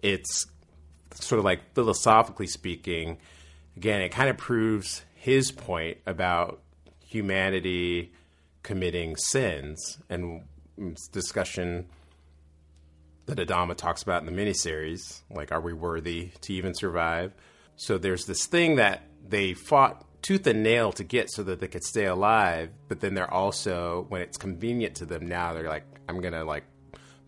it's 0.02 0.48
sort 1.14 1.40
of 1.40 1.46
like 1.46 1.74
philosophically 1.74 2.48
speaking, 2.48 3.18
again, 3.76 4.02
it 4.02 4.10
kind 4.10 4.30
of 4.30 4.38
proves 4.38 5.04
his 5.16 5.52
point 5.52 5.98
about 6.06 6.62
humanity 7.18 8.12
committing 8.64 9.16
sins 9.16 9.98
and 10.10 10.44
discussion 11.12 11.88
that 13.26 13.38
Adama 13.38 13.76
talks 13.76 14.04
about 14.04 14.22
in 14.22 14.34
the 14.34 14.42
miniseries, 14.42 15.22
like 15.30 15.52
are 15.52 15.62
we 15.62 15.74
worthy 15.74 16.30
to 16.42 16.54
even 16.54 16.74
survive? 16.74 17.34
So 17.76 17.98
there's 17.98 18.26
this 18.26 18.46
thing 18.46 18.76
that 18.76 19.02
they 19.28 19.54
fought 19.54 20.06
tooth 20.22 20.48
and 20.48 20.64
nail 20.64 20.92
to 20.94 21.04
get 21.04 21.32
so 21.32 21.44
that 21.44 21.60
they 21.60 21.68
could 21.68 21.84
stay 21.84 22.06
alive, 22.06 22.70
but 22.88 23.00
then 23.00 23.14
they're 23.14 23.34
also 23.34 24.06
when 24.10 24.22
it's 24.22 24.38
convenient 24.38 24.96
to 24.96 25.06
them 25.06 25.26
now, 25.28 25.54
they're 25.54 25.70
like, 25.70 25.86
I'm 26.08 26.22
gonna 26.22 26.44
like 26.44 26.64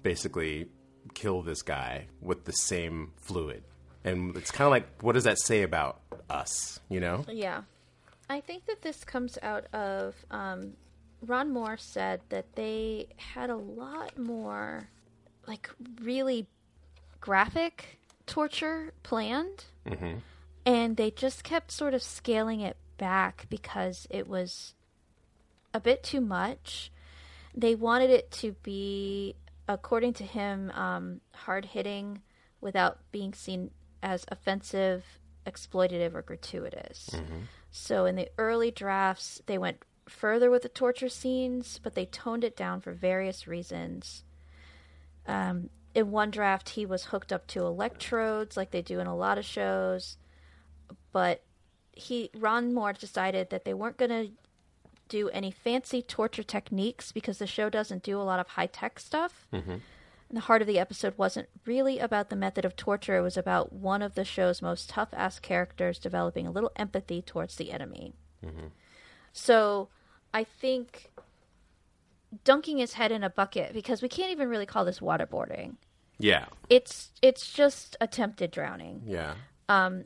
basically 0.04 0.68
kill 1.14 1.42
this 1.42 1.62
guy 1.62 2.08
with 2.22 2.46
the 2.46 2.54
same 2.54 3.12
fluid. 3.18 3.64
And 4.04 4.36
it's 4.38 4.52
kind 4.52 4.66
of 4.66 4.72
like, 4.72 5.02
what 5.02 5.14
does 5.14 5.26
that 5.26 5.40
say 5.40 5.64
about 5.64 6.00
us? 6.30 6.80
You 6.90 7.00
know? 7.00 7.26
Yeah. 7.28 7.64
I 8.30 8.42
think 8.42 8.66
that 8.68 8.82
this 8.84 9.04
comes 9.04 9.38
out 9.42 9.66
of 9.74 10.16
um, 10.30 10.74
Ron 11.26 11.52
Moore 11.52 11.78
said 11.78 12.22
that 12.30 12.56
they 12.56 13.08
had 13.18 13.50
a 13.50 13.56
lot 13.56 14.18
more, 14.18 14.90
like, 15.48 15.70
really 16.02 16.48
graphic 17.20 18.00
torture 18.26 18.94
planned. 19.04 19.66
And 20.66 20.96
they 20.98 21.10
just 21.12 21.44
kept 21.44 21.72
sort 21.72 21.94
of 21.94 22.04
scaling 22.04 22.62
it 22.62 22.78
back 22.98 23.48
because 23.50 24.06
it 24.10 24.28
was 24.28 24.76
a 25.74 25.80
bit 25.80 26.04
too 26.04 26.22
much. 26.22 26.92
They 27.56 27.74
wanted 27.74 28.12
it 28.12 28.30
to 28.32 28.52
be, 28.64 29.36
according 29.68 30.14
to 30.14 30.24
him, 30.24 30.70
um, 30.72 31.22
hard 31.34 31.66
hitting 31.66 32.22
without 32.62 33.00
being 33.12 33.34
seen 33.34 33.72
as 34.04 34.26
offensive, 34.30 35.04
exploitative, 35.48 36.14
or 36.14 36.22
gratuitous. 36.22 37.10
So 37.72 38.06
in 38.06 38.16
the 38.16 38.30
early 38.38 38.72
drafts, 38.72 39.42
they 39.46 39.58
went 39.58 39.84
further 40.08 40.50
with 40.50 40.64
the 40.64 40.70
torture 40.70 41.10
scenes, 41.10 41.80
but 41.82 41.96
they 41.96 42.06
toned 42.06 42.44
it 42.44 42.56
down 42.58 42.82
for 42.82 42.92
various 42.92 43.48
reasons. 43.48 44.24
Um, 45.28 45.70
in 45.94 46.12
one 46.12 46.32
draft, 46.32 46.70
he 46.70 46.86
was 46.86 47.06
hooked 47.06 47.32
up 47.32 47.48
to 47.48 47.66
electrodes, 47.66 48.58
like 48.58 48.72
they 48.72 48.82
do 48.82 49.00
in 49.00 49.08
a 49.08 49.16
lot 49.16 49.38
of 49.38 49.46
shows. 49.46 50.18
But 51.12 51.44
he, 51.92 52.32
Ron 52.36 52.74
Moore, 52.74 52.94
decided 52.94 53.50
that 53.50 53.66
they 53.66 53.74
weren't 53.74 53.98
going 53.98 54.10
to 54.10 54.32
do 55.08 55.30
any 55.30 55.52
fancy 55.52 56.02
torture 56.02 56.44
techniques 56.44 57.12
because 57.12 57.40
the 57.40 57.48
show 57.48 57.70
doesn't 57.70 58.04
do 58.04 58.20
a 58.20 58.24
lot 58.24 58.40
of 58.40 58.48
high 58.50 58.68
tech 58.68 59.00
stuff. 59.00 59.48
And 60.30 60.38
the 60.38 60.42
heart 60.42 60.62
of 60.62 60.68
the 60.68 60.80
episode 60.80 61.16
wasn't 61.18 61.50
really 61.66 61.98
about 61.98 62.30
the 62.30 62.36
method 62.36 62.64
of 62.64 62.76
torture, 62.76 63.18
it 63.18 63.22
was 63.22 63.36
about 63.38 63.74
one 63.74 64.04
of 64.04 64.14
the 64.14 64.24
show's 64.24 64.62
most 64.62 64.90
tough 64.90 65.10
ass 65.14 65.40
characters 65.40 65.98
developing 65.98 66.46
a 66.46 66.52
little 66.52 66.72
empathy 66.76 67.22
towards 67.22 67.56
the 67.56 67.72
enemy. 67.72 68.14
So 69.34 69.90
I 70.34 70.44
think 70.44 71.12
dunking 72.44 72.78
his 72.78 72.94
head 72.94 73.12
in 73.12 73.24
a 73.24 73.30
bucket, 73.30 73.74
because 73.74 74.04
we 74.04 74.10
can't 74.10 74.32
even 74.32 74.50
really 74.50 74.68
call 74.68 74.86
this 74.86 75.00
waterboarding. 75.00 75.78
Yeah. 76.20 76.46
It's 76.70 77.12
it's 77.22 77.52
just 77.52 77.98
attempted 78.00 78.52
drowning. 78.52 79.02
Yeah. 79.06 79.34
Um 79.68 80.04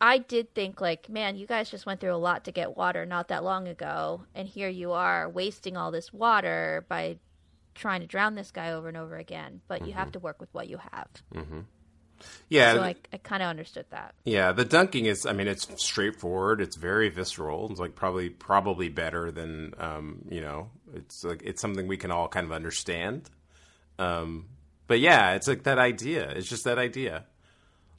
I 0.00 0.18
did 0.18 0.54
think 0.54 0.80
like, 0.80 1.08
man, 1.08 1.36
you 1.36 1.46
guys 1.46 1.70
just 1.70 1.86
went 1.86 2.00
through 2.00 2.14
a 2.14 2.16
lot 2.16 2.44
to 2.44 2.52
get 2.52 2.76
water 2.76 3.06
not 3.06 3.28
that 3.28 3.44
long 3.44 3.66
ago, 3.68 4.24
and 4.34 4.46
here 4.46 4.68
you 4.68 4.92
are 4.92 5.28
wasting 5.28 5.76
all 5.76 5.90
this 5.90 6.12
water 6.12 6.84
by 6.88 7.18
trying 7.74 8.00
to 8.00 8.06
drown 8.06 8.34
this 8.34 8.50
guy 8.50 8.72
over 8.72 8.88
and 8.88 8.96
over 8.96 9.16
again. 9.16 9.60
But 9.68 9.86
you 9.86 9.92
have 9.92 10.12
to 10.12 10.18
work 10.18 10.40
with 10.40 10.52
what 10.52 10.68
you 10.68 10.78
have. 10.92 11.08
Yeah, 12.48 12.74
So 12.74 12.82
I, 12.82 12.94
I 13.12 13.16
kind 13.16 13.42
of 13.42 13.48
understood 13.48 13.86
that. 13.90 14.14
yeah. 14.24 14.52
The 14.52 14.64
dunking 14.64 15.06
is, 15.06 15.26
I 15.26 15.32
mean, 15.32 15.48
it's 15.48 15.66
straightforward. 15.84 16.60
It's 16.60 16.76
very 16.76 17.08
visceral. 17.08 17.68
It's 17.70 17.80
like 17.80 17.96
probably 17.96 18.30
probably 18.30 18.88
better 18.88 19.32
than, 19.32 19.74
um, 19.78 20.22
you 20.30 20.40
know, 20.40 20.70
it's 20.94 21.24
like 21.24 21.42
it's 21.44 21.60
something 21.60 21.88
we 21.88 21.96
can 21.96 22.12
all 22.12 22.28
kind 22.28 22.46
of 22.46 22.52
understand. 22.52 23.28
Um, 23.98 24.46
but 24.86 25.00
yeah, 25.00 25.32
it's 25.34 25.48
like 25.48 25.64
that 25.64 25.78
idea. 25.78 26.30
It's 26.30 26.48
just 26.48 26.64
that 26.64 26.78
idea. 26.78 27.24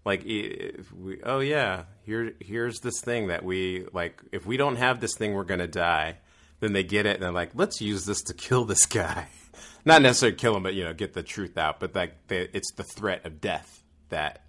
Like, 0.05 0.23
if 0.25 0.91
we, 0.93 1.21
oh 1.23 1.39
yeah, 1.39 1.83
here 2.05 2.33
here's 2.39 2.79
this 2.79 3.01
thing 3.01 3.27
that 3.27 3.43
we 3.43 3.85
like. 3.93 4.21
If 4.31 4.45
we 4.45 4.55
don't 4.57 4.75
have 4.77 4.99
this 5.01 5.15
thing, 5.17 5.33
we're 5.33 5.43
gonna 5.45 5.67
die. 5.67 6.17
Then 6.61 6.71
they 6.73 6.83
get 6.83 7.05
it 7.05 7.15
and 7.15 7.23
they're 7.23 7.31
like, 7.31 7.51
let's 7.55 7.81
use 7.81 8.05
this 8.05 8.21
to 8.23 8.33
kill 8.33 8.63
this 8.63 8.85
guy. 8.85 9.27
Not 9.85 10.01
necessarily 10.01 10.37
kill 10.37 10.55
him, 10.55 10.63
but 10.63 10.73
you 10.73 10.83
know, 10.83 10.93
get 10.93 11.13
the 11.13 11.23
truth 11.23 11.57
out. 11.57 11.79
But 11.79 11.93
like, 11.95 12.27
they, 12.27 12.47
it's 12.53 12.71
the 12.73 12.83
threat 12.83 13.25
of 13.25 13.41
death 13.41 13.83
that 14.09 14.39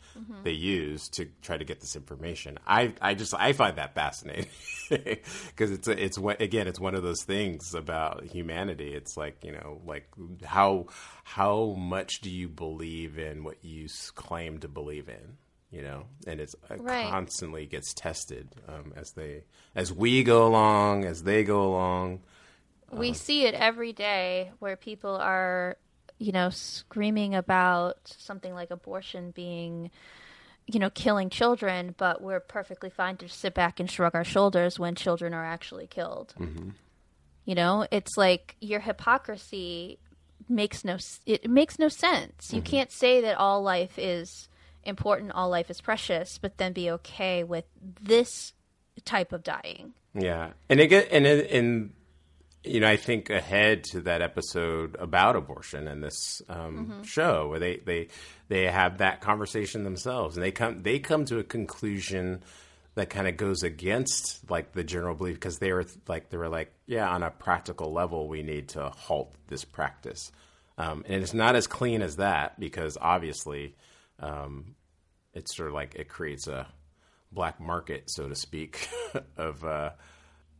they 0.44 0.52
use 0.52 1.08
to 1.08 1.26
try 1.42 1.56
to 1.56 1.64
get 1.64 1.80
this 1.80 1.96
information. 1.96 2.56
I 2.68 2.92
I 3.00 3.14
just 3.14 3.34
I 3.34 3.52
find 3.52 3.76
that 3.78 3.96
fascinating 3.96 4.46
because 4.88 5.72
it's 5.72 5.88
a, 5.88 6.04
it's 6.04 6.16
what 6.16 6.40
again 6.40 6.68
it's 6.68 6.78
one 6.78 6.94
of 6.94 7.02
those 7.02 7.24
things 7.24 7.74
about 7.74 8.22
humanity. 8.24 8.94
It's 8.94 9.16
like 9.16 9.42
you 9.42 9.50
know 9.50 9.80
like 9.84 10.06
how 10.44 10.86
how 11.24 11.74
much 11.76 12.20
do 12.20 12.30
you 12.30 12.48
believe 12.48 13.18
in 13.18 13.42
what 13.42 13.56
you 13.64 13.88
claim 14.14 14.58
to 14.60 14.68
believe 14.68 15.08
in? 15.08 15.36
You 15.72 15.82
know, 15.82 16.04
and 16.28 16.38
it's 16.40 16.54
it 16.70 16.80
Right. 16.80 17.10
constantly 17.10 17.66
gets 17.66 17.92
tested 17.92 18.54
um, 18.68 18.92
as 18.94 19.10
they 19.12 19.42
as 19.74 19.92
we 19.92 20.22
go 20.22 20.46
along, 20.46 21.04
as 21.04 21.24
they 21.24 21.42
go 21.42 21.64
along. 21.64 22.20
We 22.92 23.10
uh-huh. 23.10 23.18
see 23.18 23.46
it 23.46 23.54
every 23.54 23.92
day 23.92 24.50
where 24.58 24.76
people 24.76 25.16
are 25.16 25.76
you 26.18 26.32
know 26.32 26.50
screaming 26.50 27.34
about 27.34 27.96
something 28.04 28.54
like 28.54 28.70
abortion 28.70 29.30
being 29.32 29.90
you 30.66 30.78
know 30.78 30.90
killing 30.90 31.28
children 31.28 31.94
but 31.98 32.22
we're 32.22 32.40
perfectly 32.40 32.90
fine 32.90 33.16
to 33.16 33.28
sit 33.28 33.54
back 33.54 33.80
and 33.80 33.90
shrug 33.90 34.14
our 34.14 34.24
shoulders 34.24 34.78
when 34.78 34.94
children 34.94 35.34
are 35.34 35.44
actually 35.44 35.86
killed. 35.86 36.34
Mm-hmm. 36.38 36.70
You 37.44 37.54
know 37.54 37.86
it's 37.90 38.16
like 38.16 38.56
your 38.60 38.80
hypocrisy 38.80 39.98
makes 40.48 40.84
no 40.84 40.98
it 41.26 41.48
makes 41.50 41.78
no 41.78 41.88
sense. 41.88 42.52
You 42.52 42.60
mm-hmm. 42.60 42.70
can't 42.70 42.92
say 42.92 43.20
that 43.20 43.36
all 43.36 43.62
life 43.62 43.98
is 43.98 44.48
important 44.84 45.32
all 45.32 45.48
life 45.48 45.70
is 45.70 45.80
precious 45.80 46.38
but 46.38 46.58
then 46.58 46.72
be 46.72 46.90
okay 46.90 47.42
with 47.42 47.64
this 48.00 48.52
type 49.04 49.32
of 49.32 49.42
dying. 49.42 49.94
Yeah, 50.14 50.50
and 50.68 50.78
it 50.78 50.86
get 50.86 51.08
and 51.10 51.26
it, 51.26 51.50
and 51.50 51.92
you 52.64 52.80
know 52.80 52.88
I 52.88 52.96
think 52.96 53.30
ahead 53.30 53.84
to 53.84 54.00
that 54.02 54.22
episode 54.22 54.96
about 54.98 55.36
abortion 55.36 55.86
and 55.86 56.02
this 56.02 56.42
um, 56.48 57.02
show 57.04 57.48
where 57.48 57.58
they 57.58 57.76
they 57.84 58.08
they 58.48 58.64
have 58.66 58.98
that 58.98 59.20
conversation 59.20 59.84
themselves 59.84 60.36
and 60.36 60.44
they 60.44 60.52
come 60.52 60.82
they 60.82 60.98
come 60.98 61.24
to 61.26 61.38
a 61.38 61.44
conclusion 61.44 62.42
that 62.94 63.10
kind 63.10 63.26
of 63.26 63.36
goes 63.36 63.62
against 63.62 64.48
like 64.50 64.72
the 64.72 64.84
general 64.84 65.14
belief 65.14 65.34
because 65.34 65.58
they 65.58 65.72
were 65.72 65.84
like 66.08 66.30
they 66.30 66.36
were 66.36 66.48
like 66.48 66.72
yeah 66.86 67.08
on 67.08 67.22
a 67.22 67.30
practical 67.30 67.92
level 67.92 68.28
we 68.28 68.42
need 68.42 68.68
to 68.70 68.88
halt 68.90 69.34
this 69.48 69.64
practice. 69.64 70.32
Um, 70.76 71.04
and 71.06 71.22
it's 71.22 71.34
not 71.34 71.54
as 71.54 71.68
clean 71.68 72.02
as 72.02 72.16
that 72.16 72.58
because 72.58 72.98
obviously 73.00 73.76
um, 74.18 74.74
it's 75.32 75.56
sort 75.56 75.68
of 75.68 75.74
like 75.74 75.94
it 75.94 76.08
creates 76.08 76.48
a 76.48 76.66
black 77.30 77.60
market, 77.60 78.10
so 78.10 78.28
to 78.28 78.34
speak, 78.34 78.88
of 79.36 79.64
uh, 79.64 79.90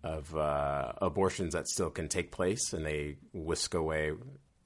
of 0.05 0.36
uh, 0.36 0.93
abortions 0.98 1.55
that 1.55 1.66
still 1.66 1.90
can 1.90 2.09
take 2.09 2.31
place, 2.31 2.72
and 2.74 2.85
they 2.85 3.16
whisk 3.32 3.72
away. 3.74 4.12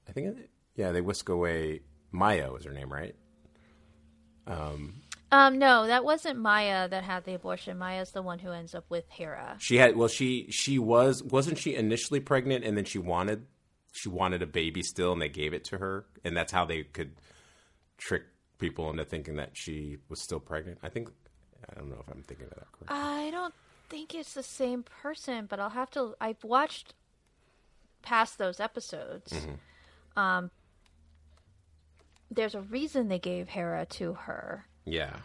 I 0.09 0.13
think, 0.13 0.37
yeah, 0.75 0.91
they 0.91 1.01
whisk 1.01 1.29
away. 1.29 1.83
Maya 2.11 2.51
was 2.51 2.65
her 2.65 2.73
name, 2.73 2.93
right? 2.93 3.15
Um, 4.49 5.03
no, 5.31 5.87
that 5.87 6.05
wasn't 6.05 6.41
Maya 6.41 6.89
that 6.89 7.05
had 7.05 7.25
the 7.25 7.35
abortion. 7.35 7.79
Maya's 7.79 8.11
the 8.11 8.23
one 8.23 8.41
who 8.41 8.51
ends 8.51 8.75
up 8.75 8.87
with 8.89 9.05
Hera. 9.11 9.57
She 9.61 9.77
had 9.77 9.95
well, 9.95 10.09
she 10.09 10.47
she 10.51 10.79
was 10.79 11.23
wasn't 11.23 11.59
she 11.59 11.77
initially 11.77 12.21
pregnant, 12.21 12.65
and 12.65 12.77
then 12.77 12.85
she 12.85 12.99
wanted 12.99 13.47
she 13.93 14.09
wanted 14.09 14.43
a 14.43 14.47
baby 14.47 14.83
still, 14.83 15.13
and 15.13 15.23
they 15.23 15.29
gave 15.29 15.53
it 15.53 15.65
to 15.65 15.79
her, 15.79 16.07
and 16.25 16.37
that's 16.37 16.51
how 16.51 16.65
they 16.65 16.83
could 16.83 17.13
trick 17.99 18.23
people 18.59 18.91
into 18.91 19.05
thinking 19.05 19.37
that 19.37 19.51
she 19.53 19.99
was 20.09 20.21
still 20.21 20.41
pregnant. 20.41 20.79
I 20.83 20.89
think 20.89 21.11
I 21.71 21.79
don't 21.79 21.91
know 21.91 21.99
if 22.01 22.09
I'm 22.11 22.23
thinking 22.23 22.47
of 22.47 22.55
that 22.55 22.73
correctly. 22.73 22.89
I 22.89 23.31
don't 23.31 23.55
think 23.89 24.15
it's 24.15 24.35
the 24.35 24.43
same 24.43 24.83
person, 24.83 25.47
but 25.47 25.59
I'll 25.61 25.71
have 25.71 25.91
to. 25.93 26.15
I've 26.21 26.43
watched 26.45 26.95
past 28.03 28.39
those 28.39 28.61
episodes. 28.61 29.47
Um, 30.17 30.51
there's 32.31 32.55
a 32.55 32.61
reason 32.61 33.09
they 33.09 33.19
gave 33.19 33.49
Hera 33.49 33.87
to 33.87 34.15
her, 34.15 34.67
yeah, 34.85 35.17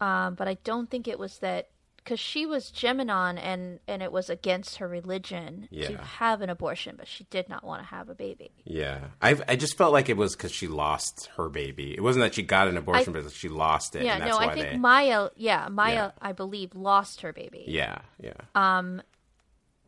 um, 0.00 0.34
but 0.34 0.46
I 0.48 0.58
don't 0.64 0.90
think 0.90 1.08
it 1.08 1.18
was 1.18 1.38
that 1.38 1.68
because 2.04 2.20
she 2.20 2.44
was 2.44 2.70
Gemenon 2.70 3.38
and 3.42 3.80
and 3.88 4.02
it 4.02 4.12
was 4.12 4.28
against 4.28 4.76
her 4.76 4.86
religion 4.86 5.68
to 5.72 5.96
have 5.96 6.42
an 6.42 6.50
abortion, 6.50 6.96
but 6.96 7.08
she 7.08 7.24
did 7.24 7.48
not 7.48 7.64
want 7.64 7.80
to 7.82 7.86
have 7.86 8.08
a 8.10 8.14
baby. 8.14 8.52
yeah. 8.64 9.06
I 9.22 9.36
I 9.48 9.56
just 9.56 9.76
felt 9.78 9.92
like 9.92 10.08
it 10.10 10.16
was 10.16 10.36
because 10.36 10.52
she 10.52 10.68
lost 10.68 11.30
her 11.36 11.48
baby. 11.48 11.94
It 11.94 12.00
wasn't 12.02 12.24
that 12.24 12.34
she 12.34 12.42
got 12.42 12.68
an 12.68 12.76
abortion, 12.76 13.16
I- 13.16 13.20
but 13.22 13.32
she 13.32 13.48
lost 13.48 13.96
it. 13.96 14.04
Yeah, 14.04 14.14
and 14.14 14.22
that's 14.22 14.30
no, 14.32 14.38
I 14.38 14.52
think 14.54 14.70
they, 14.70 14.76
Maya. 14.76 15.28
Yeah, 15.36 15.68
Maya, 15.70 15.94
Yeah. 15.94 16.10
I 16.20 16.32
believe, 16.32 16.74
lost 16.74 17.22
her 17.22 17.32
baby. 17.32 17.64
Yeah, 17.66 17.98
yeah. 18.20 18.32
Um, 18.54 19.00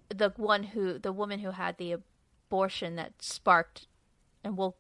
the 0.09 0.33
one 0.37 0.63
who 0.63 0.99
the 0.99 1.13
woman 1.13 1.41
who 1.41 1.51
had 1.51 1.77
the 1.79 1.93
abortion 2.49 2.97
that 2.97 3.13
sparked 3.21 3.87
and 4.45 4.57
we'll 4.57 4.77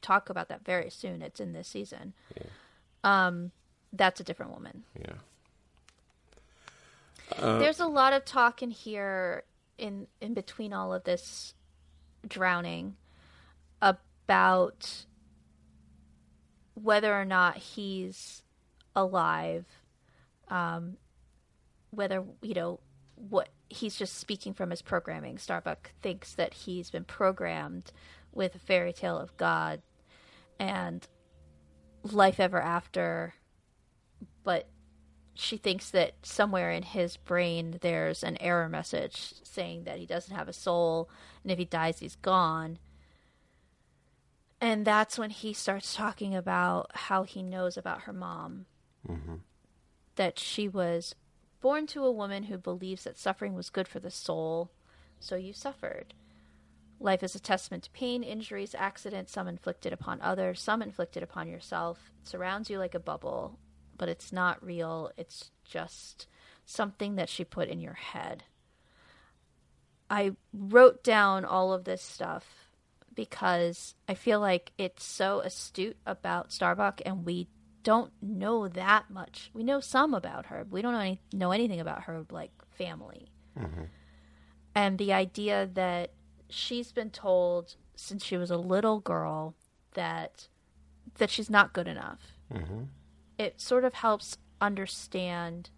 talk 0.00 0.30
about 0.30 0.48
that 0.48 0.64
very 0.64 0.88
soon 0.88 1.20
it's 1.20 1.40
in 1.40 1.52
this 1.52 1.66
season 1.66 2.12
um 3.02 3.50
that's 3.92 4.20
a 4.20 4.24
different 4.24 4.52
woman 4.52 4.84
yeah. 4.96 5.14
There's 7.36 7.80
a 7.80 7.86
lot 7.86 8.12
of 8.12 8.24
talk 8.24 8.62
in 8.62 8.70
here 8.70 9.44
in 9.76 10.06
in 10.20 10.34
between 10.34 10.72
all 10.72 10.92
of 10.92 11.04
this 11.04 11.54
drowning 12.26 12.96
about 13.80 15.04
whether 16.74 17.14
or 17.14 17.24
not 17.24 17.56
he's 17.56 18.42
alive 18.94 19.66
um 20.48 20.96
whether 21.90 22.24
you 22.42 22.54
know 22.54 22.80
what 23.14 23.48
he's 23.68 23.96
just 23.96 24.14
speaking 24.14 24.54
from 24.54 24.70
his 24.70 24.80
programming. 24.80 25.38
Starbuck 25.38 25.90
thinks 26.00 26.34
that 26.34 26.54
he's 26.54 26.90
been 26.90 27.04
programmed 27.04 27.92
with 28.32 28.54
a 28.54 28.58
fairy 28.58 28.92
tale 28.92 29.18
of 29.18 29.36
god 29.36 29.82
and 30.58 31.06
life 32.02 32.38
ever 32.38 32.60
after 32.60 33.34
but 34.44 34.68
she 35.40 35.56
thinks 35.56 35.90
that 35.90 36.14
somewhere 36.24 36.72
in 36.72 36.82
his 36.82 37.16
brain 37.16 37.78
there's 37.80 38.24
an 38.24 38.36
error 38.40 38.68
message 38.68 39.34
saying 39.44 39.84
that 39.84 39.98
he 39.98 40.04
doesn't 40.04 40.34
have 40.34 40.48
a 40.48 40.52
soul 40.52 41.08
and 41.44 41.52
if 41.52 41.58
he 41.58 41.64
dies 41.64 42.00
he's 42.00 42.16
gone. 42.16 42.78
And 44.60 44.84
that's 44.84 45.16
when 45.16 45.30
he 45.30 45.52
starts 45.52 45.94
talking 45.94 46.34
about 46.34 46.90
how 46.92 47.22
he 47.22 47.44
knows 47.44 47.76
about 47.76 48.02
her 48.02 48.12
mom. 48.12 48.66
Mm-hmm. 49.08 49.36
That 50.16 50.40
she 50.40 50.66
was 50.66 51.14
born 51.60 51.86
to 51.88 52.04
a 52.04 52.10
woman 52.10 52.44
who 52.44 52.58
believes 52.58 53.04
that 53.04 53.16
suffering 53.16 53.54
was 53.54 53.70
good 53.70 53.86
for 53.86 54.00
the 54.00 54.10
soul 54.10 54.72
so 55.20 55.36
you 55.36 55.52
suffered. 55.52 56.14
Life 56.98 57.22
is 57.22 57.36
a 57.36 57.40
testament 57.40 57.84
to 57.84 57.90
pain 57.92 58.24
injuries 58.24 58.74
accidents 58.76 59.30
some 59.30 59.46
inflicted 59.46 59.92
upon 59.92 60.20
others 60.20 60.60
some 60.60 60.82
inflicted 60.82 61.22
upon 61.22 61.46
yourself. 61.46 62.10
It 62.22 62.26
surrounds 62.26 62.68
you 62.68 62.80
like 62.80 62.96
a 62.96 63.00
bubble 63.00 63.56
but 63.98 64.08
it's 64.08 64.32
not 64.32 64.64
real. 64.64 65.10
It's 65.16 65.50
just 65.64 66.26
something 66.64 67.16
that 67.16 67.28
she 67.28 67.44
put 67.44 67.68
in 67.68 67.80
your 67.80 67.94
head. 67.94 68.44
I 70.10 70.32
wrote 70.52 71.04
down 71.04 71.44
all 71.44 71.72
of 71.72 71.84
this 71.84 72.02
stuff 72.02 72.68
because 73.14 73.94
I 74.08 74.14
feel 74.14 74.40
like 74.40 74.72
it's 74.78 75.04
so 75.04 75.40
astute 75.40 75.96
about 76.06 76.52
Starbuck 76.52 77.02
and 77.04 77.26
we 77.26 77.48
don't 77.82 78.12
know 78.22 78.68
that 78.68 79.10
much. 79.10 79.50
We 79.52 79.62
know 79.64 79.80
some 79.80 80.14
about 80.14 80.46
her. 80.46 80.66
We 80.70 80.82
don't 80.82 80.92
know, 80.92 81.00
any, 81.00 81.20
know 81.32 81.52
anything 81.52 81.80
about 81.80 82.04
her 82.04 82.24
like 82.30 82.52
family. 82.70 83.32
Mm-hmm. 83.58 83.84
And 84.74 84.98
the 84.98 85.12
idea 85.12 85.68
that 85.74 86.12
she's 86.48 86.92
been 86.92 87.10
told 87.10 87.76
since 87.96 88.24
she 88.24 88.36
was 88.36 88.50
a 88.50 88.56
little 88.56 89.00
girl 89.00 89.54
that 89.94 90.48
that 91.16 91.30
she's 91.30 91.50
not 91.50 91.72
good 91.72 91.88
enough 91.88 92.20
mm-hmm. 92.52 92.84
It 93.38 93.60
sort 93.60 93.84
of 93.84 93.94
helps 93.94 94.36
understand 94.60 95.70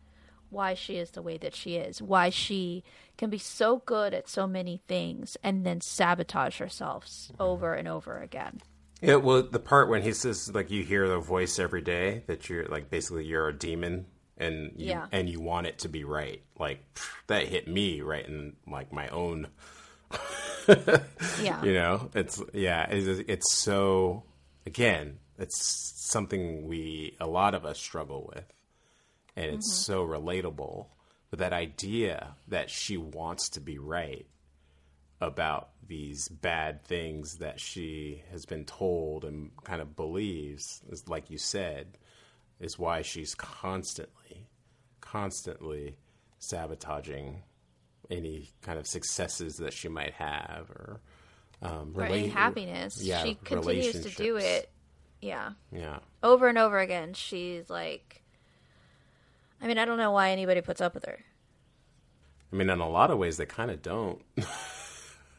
why 0.49 0.75
she 0.75 0.97
is 0.97 1.11
the 1.13 1.23
way 1.23 1.37
that 1.39 1.55
she 1.55 1.77
is, 1.77 2.03
why 2.03 2.29
she 2.31 2.83
can 3.17 3.31
be 3.31 3.39
so 3.39 3.79
good 3.87 4.13
at 4.13 4.29
so 4.29 4.47
many 4.47 4.83
things 4.89 5.37
and 5.45 5.65
then 5.65 5.81
sabotage 5.81 6.59
herself 6.59 7.05
s- 7.05 7.31
mm-hmm. 7.33 7.43
over 7.43 7.75
and 7.75 7.87
over 7.87 8.19
again. 8.19 8.61
Yeah, 9.01 9.17
well, 9.17 9.43
the 9.43 9.59
part 9.61 9.89
when 9.89 10.03
he 10.03 10.13
says 10.13 10.53
like 10.55 10.71
you 10.71 10.83
hear 10.83 11.09
the 11.09 11.19
voice 11.21 11.59
every 11.59 11.83
day 11.83 12.25
that 12.27 12.49
you're 12.49 12.67
like 12.67 12.91
basically 12.91 13.25
you're 13.25 13.49
a 13.49 13.57
demon 13.57 14.07
and 14.39 14.73
you, 14.77 14.89
Yeah. 14.89 15.07
and 15.13 15.29
you 15.29 15.41
want 15.41 15.67
it 15.69 15.79
to 15.81 15.89
be 15.89 16.03
right. 16.05 16.43
Like 16.59 16.83
pff, 16.95 17.09
that 17.29 17.47
hit 17.47 17.69
me 17.69 18.01
right 18.01 18.27
in 18.27 18.57
like 18.67 18.93
my 18.93 19.09
own 19.09 19.47
Yeah. 21.41 21.63
you 21.63 21.73
know 21.75 22.11
it's 22.15 22.43
yeah 22.53 22.87
it's, 22.91 23.23
it's 23.29 23.59
so 23.63 24.25
again 24.67 25.19
it's 25.39 26.00
something 26.11 26.67
we 26.67 27.17
a 27.21 27.27
lot 27.27 27.55
of 27.55 27.65
us 27.65 27.79
struggle 27.79 28.31
with 28.35 28.45
and 29.37 29.47
it's 29.55 29.85
so 29.85 30.07
relatable 30.07 30.87
but 31.31 31.39
that 31.39 31.53
idea 31.53 32.35
that 32.49 32.69
she 32.69 32.97
wants 32.97 33.49
to 33.51 33.61
be 33.61 33.79
right 33.79 34.27
about 35.21 35.71
these 35.87 36.29
bad 36.29 36.83
things 36.85 37.37
that 37.39 37.61
she 37.61 38.23
has 38.31 38.47
been 38.47 38.65
told 38.65 39.25
and 39.25 39.51
kind 39.65 39.81
of 39.81 39.95
believes 39.95 40.83
is 40.91 41.09
like 41.09 41.31
you 41.31 41.39
said 41.39 41.99
is 42.59 42.79
why 42.79 43.03
she's 43.03 43.35
constantly 43.35 44.49
constantly 45.01 45.97
sabotaging 46.39 47.43
any 48.11 48.51
kind 48.63 48.79
of 48.79 48.87
successes 48.87 49.57
that 49.57 49.73
she 49.73 49.89
might 49.89 50.15
have 50.15 50.71
or 50.71 51.01
um, 51.63 51.93
or 51.95 52.05
any 52.05 52.29
happiness. 52.29 53.03
yeah, 53.03 53.23
she 53.23 53.35
continues 53.45 54.01
to 54.01 54.11
do 54.11 54.37
it. 54.37 54.71
Yeah. 55.21 55.51
Yeah. 55.73 55.99
Over 56.23 56.49
and 56.49 56.59
over 56.59 56.79
again. 56.79 57.15
She's 57.15 57.69
like 57.69 58.21
I 59.63 59.67
mean, 59.67 59.79
I 59.79 59.85
don't 59.85 59.99
know 59.99 60.13
why 60.13 60.31
anybody 60.31 60.61
puts 60.61 60.81
up 60.81 60.95
with 60.95 61.05
her. 61.05 61.19
I 62.53 62.57
mean, 62.57 62.71
in 62.71 62.81
a 62.81 62.89
lot 62.89 63.11
of 63.11 63.19
ways, 63.19 63.37
they 63.37 63.47
kind 63.47 63.71
of 63.71 63.83
don't. 63.83 64.21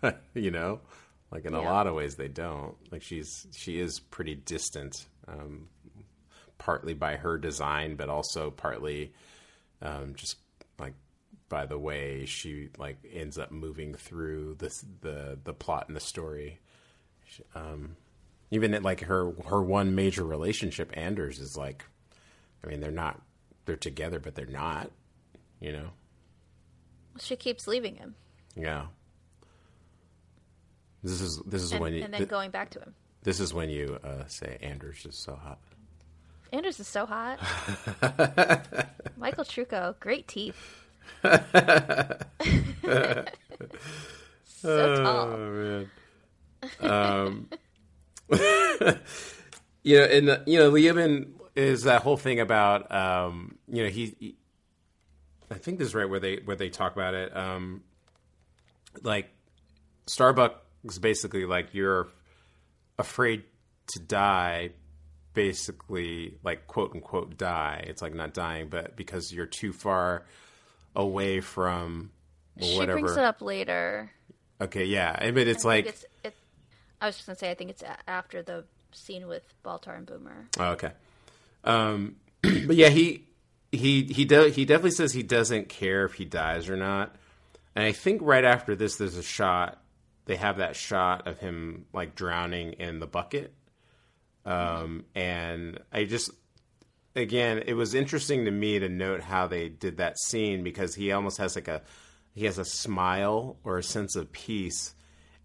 you 0.33 0.51
know, 0.51 0.79
like 1.31 1.45
in 1.45 1.53
a 1.53 1.61
lot 1.61 1.87
of 1.87 1.95
ways, 1.95 2.15
they 2.15 2.27
don't. 2.27 2.75
Like 2.91 3.01
she's 3.01 3.47
she 3.53 3.79
is 3.79 3.99
pretty 3.99 4.35
distant, 4.35 5.05
um, 5.27 5.67
partly 6.57 6.93
by 6.93 7.15
her 7.15 7.37
design, 7.37 7.95
but 7.95 8.09
also 8.09 8.51
partly 8.51 9.13
um, 9.81 10.13
just 10.15 10.37
like 10.79 10.93
by 11.49 11.65
the 11.65 11.77
way 11.77 12.25
she 12.25 12.69
like 12.77 12.97
ends 13.11 13.37
up 13.37 13.51
moving 13.51 13.93
through 13.93 14.55
the 14.59 14.83
the 15.01 15.39
the 15.43 15.53
plot 15.53 15.85
and 15.87 15.95
the 15.95 16.01
story. 16.01 16.59
Um, 17.55 17.95
even 18.51 18.73
at, 18.73 18.83
like 18.83 19.01
her 19.01 19.31
her 19.47 19.61
one 19.61 19.95
major 19.95 20.23
relationship, 20.23 20.91
Anders 20.93 21.39
is 21.39 21.57
like, 21.57 21.85
I 22.63 22.67
mean, 22.67 22.81
they're 22.81 22.91
not 22.91 23.19
they're 23.65 23.77
together, 23.77 24.19
but 24.19 24.35
they're 24.35 24.45
not. 24.45 24.91
You 25.59 25.71
know. 25.71 25.87
She 27.19 27.35
keeps 27.35 27.67
leaving 27.67 27.95
him 27.95 28.15
Yeah. 28.55 28.85
This 31.03 31.19
is 31.21 31.39
this 31.45 31.61
is 31.61 31.71
and, 31.71 31.81
when 31.81 31.93
you, 31.93 32.03
and 32.03 32.13
then 32.13 32.19
th- 32.19 32.29
going 32.29 32.51
back 32.51 32.69
to 32.71 32.79
him. 32.79 32.93
this 33.23 33.39
is 33.39 33.53
when 33.53 33.69
you 33.69 33.97
uh, 34.03 34.25
say 34.27 34.57
Anders 34.61 35.05
is 35.05 35.15
so 35.15 35.35
hot. 35.35 35.59
Anders 36.53 36.79
is 36.79 36.87
so 36.87 37.05
hot. 37.05 37.39
Michael 39.17 39.45
Trucco, 39.45 39.99
great 39.99 40.27
teeth. 40.27 40.55
so 44.43 44.95
tall. 45.03 45.27
man. 45.27 45.89
Um, 46.81 47.49
you 49.83 49.97
know, 49.97 50.03
and 50.05 50.29
uh, 50.29 50.37
you 50.45 50.57
know, 50.59 50.71
Leoben 50.71 51.31
is 51.55 51.83
that 51.83 52.01
whole 52.01 52.17
thing 52.17 52.39
about 52.39 52.91
um, 52.93 53.57
you 53.67 53.83
know 53.83 53.89
he, 53.89 54.15
he- 54.19 54.35
I 55.49 55.55
think 55.55 55.79
this 55.79 55.89
is 55.89 55.95
right 55.95 56.09
where 56.09 56.19
they 56.19 56.37
where 56.45 56.55
they 56.55 56.69
talk 56.69 56.93
about 56.93 57.13
it. 57.13 57.35
Um, 57.35 57.83
like 59.03 59.29
Starbucks 60.07 60.99
basically 60.99 61.45
like 61.45 61.73
you're 61.73 62.07
afraid 62.97 63.43
to 63.87 63.99
die 63.99 64.71
basically 65.33 66.37
like 66.43 66.67
quote 66.67 66.93
unquote 66.93 67.37
die 67.37 67.83
it's 67.87 68.01
like 68.01 68.13
not 68.13 68.33
dying 68.33 68.67
but 68.67 68.95
because 68.97 69.31
you're 69.31 69.45
too 69.45 69.71
far 69.71 70.25
away 70.95 71.39
from 71.39 72.11
well, 72.59 72.69
She 72.69 72.77
whatever 72.77 72.99
brings 72.99 73.15
it 73.17 73.23
up 73.23 73.41
later. 73.41 74.11
okay 74.59 74.83
yeah 74.85 75.15
I 75.17 75.31
mean 75.31 75.47
it's 75.47 75.63
like 75.63 75.85
it's, 75.87 76.05
it, 76.23 76.35
I 77.01 77.07
was 77.07 77.15
just 77.15 77.25
gonna 77.27 77.37
say, 77.37 77.51
I 77.51 77.55
think 77.55 77.71
it's 77.71 77.81
a- 77.81 78.09
after 78.09 78.41
the 78.41 78.63
scene 78.93 79.27
with 79.27 79.43
Baltar 79.65 79.97
and 79.97 80.05
Boomer. 80.05 80.47
Oh, 80.59 80.71
okay. 80.71 80.91
Um, 81.63 82.17
but 82.41 82.75
yeah, 82.75 82.89
he 82.89 83.27
he 83.71 84.03
he 84.03 84.25
does 84.25 84.55
he 84.55 84.65
definitely 84.65 84.91
says 84.91 85.13
he 85.13 85.23
doesn't 85.23 85.69
care 85.69 86.05
if 86.05 86.13
he 86.13 86.25
dies 86.25 86.69
or 86.69 86.77
not. 86.77 87.15
And 87.75 87.85
I 87.85 87.91
think 87.91 88.21
right 88.21 88.43
after 88.43 88.75
this, 88.75 88.97
there's 88.97 89.17
a 89.17 89.23
shot. 89.23 89.81
They 90.25 90.35
have 90.35 90.57
that 90.57 90.75
shot 90.75 91.27
of 91.27 91.39
him 91.39 91.85
like 91.93 92.15
drowning 92.15 92.73
in 92.73 92.99
the 92.99 93.07
bucket. 93.07 93.53
Um, 94.45 95.05
and 95.15 95.79
I 95.91 96.05
just 96.05 96.31
again, 97.15 97.63
it 97.65 97.73
was 97.73 97.93
interesting 97.93 98.45
to 98.45 98.51
me 98.51 98.79
to 98.79 98.89
note 98.89 99.21
how 99.21 99.47
they 99.47 99.69
did 99.69 99.97
that 99.97 100.19
scene 100.19 100.63
because 100.63 100.95
he 100.95 101.11
almost 101.11 101.37
has 101.37 101.55
like 101.55 101.67
a 101.67 101.81
he 102.33 102.45
has 102.45 102.57
a 102.57 102.65
smile 102.65 103.57
or 103.63 103.77
a 103.77 103.83
sense 103.83 104.15
of 104.15 104.31
peace 104.31 104.93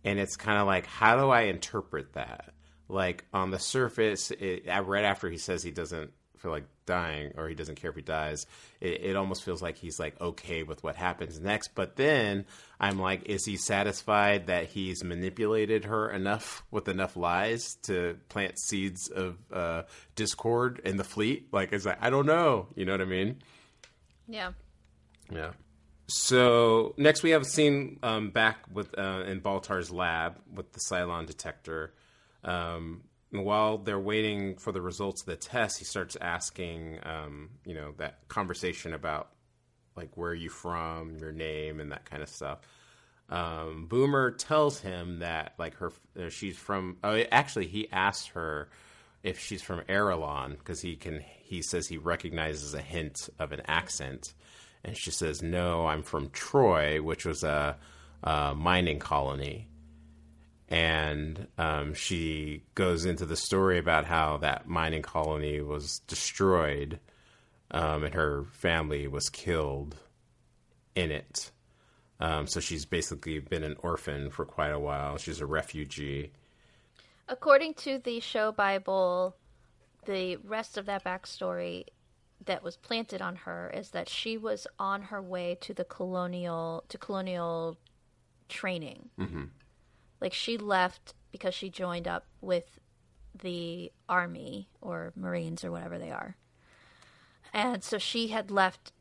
and 0.06 0.18
it's 0.18 0.36
kind 0.36 0.58
of 0.58 0.66
like 0.66 0.86
how 0.86 1.16
do 1.16 1.28
i 1.28 1.42
interpret 1.42 2.14
that? 2.14 2.52
Like 2.88 3.24
on 3.34 3.50
the 3.50 3.58
surface 3.58 4.30
it, 4.30 4.64
right 4.84 5.04
after 5.04 5.28
he 5.28 5.38
says 5.38 5.62
he 5.62 5.72
doesn't 5.72 6.12
feel 6.38 6.52
like 6.52 6.66
dying 6.84 7.32
or 7.36 7.48
he 7.48 7.54
doesn't 7.54 7.74
care 7.74 7.90
if 7.90 7.96
he 7.96 8.02
dies 8.02 8.46
it, 8.80 9.02
it 9.02 9.16
almost 9.16 9.42
feels 9.42 9.60
like 9.60 9.76
he's 9.76 9.98
like 9.98 10.20
okay 10.20 10.62
with 10.62 10.84
what 10.84 10.94
happens 10.94 11.40
next. 11.40 11.74
But 11.74 11.96
then 11.96 12.46
i'm 12.78 13.00
like 13.00 13.24
is 13.26 13.44
he 13.44 13.56
satisfied 13.56 14.46
that 14.46 14.66
he's 14.66 15.02
manipulated 15.02 15.86
her 15.86 16.08
enough 16.10 16.62
with 16.70 16.88
enough 16.88 17.16
lies 17.16 17.74
to 17.82 18.16
plant 18.28 18.58
seeds 18.58 19.08
of 19.08 19.36
uh, 19.52 19.82
discord 20.14 20.80
in 20.84 20.96
the 20.96 21.04
fleet? 21.04 21.48
Like 21.52 21.72
it's 21.72 21.84
like 21.84 21.98
i 22.00 22.10
don't 22.10 22.26
know. 22.26 22.68
You 22.76 22.84
know 22.84 22.92
what 22.92 23.00
i 23.00 23.06
mean? 23.06 23.40
Yeah. 24.28 24.52
yeah. 25.32 25.52
So 26.08 26.94
next 26.96 27.22
we 27.22 27.30
have 27.30 27.42
a 27.42 27.46
scene 27.46 27.98
um, 28.02 28.30
back 28.30 28.58
with 28.72 28.96
uh, 28.98 29.24
in 29.26 29.40
Baltar's 29.40 29.90
lab 29.90 30.38
with 30.54 30.72
the 30.72 30.80
Cylon 30.80 31.26
detector. 31.26 31.94
Um, 32.44 33.02
while 33.30 33.78
they're 33.78 33.98
waiting 33.98 34.56
for 34.56 34.72
the 34.72 34.80
results 34.80 35.22
of 35.22 35.26
the 35.26 35.36
test, 35.36 35.78
he 35.78 35.84
starts 35.84 36.16
asking, 36.20 37.00
um, 37.02 37.50
you 37.64 37.74
know, 37.74 37.92
that 37.98 38.28
conversation 38.28 38.94
about 38.94 39.30
like 39.96 40.16
where 40.16 40.30
are 40.30 40.34
you 40.34 40.50
from, 40.50 41.16
your 41.18 41.32
name, 41.32 41.80
and 41.80 41.90
that 41.90 42.04
kind 42.04 42.22
of 42.22 42.28
stuff. 42.28 42.60
Um, 43.28 43.86
Boomer 43.88 44.30
tells 44.30 44.80
him 44.80 45.18
that 45.18 45.54
like 45.58 45.74
her, 45.76 45.92
uh, 46.18 46.28
she's 46.28 46.56
from. 46.56 46.98
Oh, 47.02 47.20
actually, 47.32 47.66
he 47.66 47.90
asks 47.90 48.28
her 48.28 48.68
if 49.22 49.40
she's 49.40 49.62
from 49.62 49.80
Aerilon 49.88 50.52
because 50.52 50.80
he 50.80 50.96
can. 50.96 51.24
He 51.42 51.62
says 51.62 51.88
he 51.88 51.96
recognizes 51.96 52.74
a 52.74 52.80
hint 52.80 53.28
of 53.38 53.52
an 53.52 53.62
accent, 53.66 54.34
and 54.86 54.96
she 54.96 55.10
says, 55.10 55.42
"No, 55.42 55.86
I'm 55.86 56.02
from 56.02 56.30
Troy, 56.30 57.02
which 57.02 57.26
was 57.26 57.42
a, 57.42 57.76
a 58.22 58.54
mining 58.54 59.00
colony." 59.00 59.68
And 60.68 61.46
um, 61.58 61.94
she 61.94 62.62
goes 62.74 63.04
into 63.04 63.26
the 63.26 63.36
story 63.36 63.78
about 63.78 64.04
how 64.04 64.38
that 64.38 64.68
mining 64.68 65.02
colony 65.02 65.60
was 65.60 66.00
destroyed, 66.06 66.98
um, 67.70 68.04
and 68.04 68.14
her 68.14 68.44
family 68.52 69.06
was 69.06 69.28
killed 69.28 69.96
in 70.94 71.10
it. 71.10 71.50
Um, 72.18 72.46
so 72.46 72.60
she's 72.60 72.86
basically 72.86 73.38
been 73.40 73.62
an 73.62 73.76
orphan 73.82 74.30
for 74.30 74.44
quite 74.44 74.70
a 74.70 74.78
while. 74.78 75.18
She's 75.18 75.40
a 75.40 75.46
refugee. 75.46 76.32
According 77.28 77.74
to 77.74 77.98
the 77.98 78.20
show 78.20 78.52
Bible, 78.52 79.36
the 80.06 80.36
rest 80.36 80.78
of 80.78 80.86
that 80.86 81.04
backstory 81.04 81.84
that 82.44 82.62
was 82.62 82.76
planted 82.76 83.22
on 83.22 83.36
her 83.36 83.70
is 83.74 83.90
that 83.90 84.08
she 84.08 84.36
was 84.36 84.66
on 84.78 85.02
her 85.02 85.22
way 85.22 85.56
to 85.62 85.74
the 85.74 85.84
colonial 85.84 86.84
to 86.88 86.98
colonial 86.98 87.76
training. 88.48 89.08
Mm-hmm. 89.18 89.44
Like 90.20 90.32
she 90.32 90.56
left 90.56 91.14
because 91.32 91.54
she 91.54 91.70
joined 91.70 92.06
up 92.08 92.26
with 92.40 92.78
the 93.42 93.92
army 94.08 94.68
or 94.80 95.12
marines 95.16 95.64
or 95.64 95.70
whatever 95.70 95.98
they 95.98 96.10
are, 96.10 96.36
and 97.52 97.82
so 97.82 97.98
she 97.98 98.28
had 98.28 98.50
left 98.50 98.92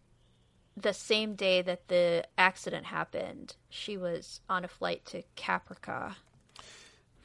the 0.77 0.93
same 0.93 1.35
day 1.35 1.61
that 1.61 1.87
the 1.87 2.25
accident 2.37 2.85
happened. 2.87 3.55
She 3.69 3.97
was 3.97 4.41
on 4.49 4.65
a 4.65 4.67
flight 4.67 5.05
to 5.05 5.23
Caprica 5.37 6.15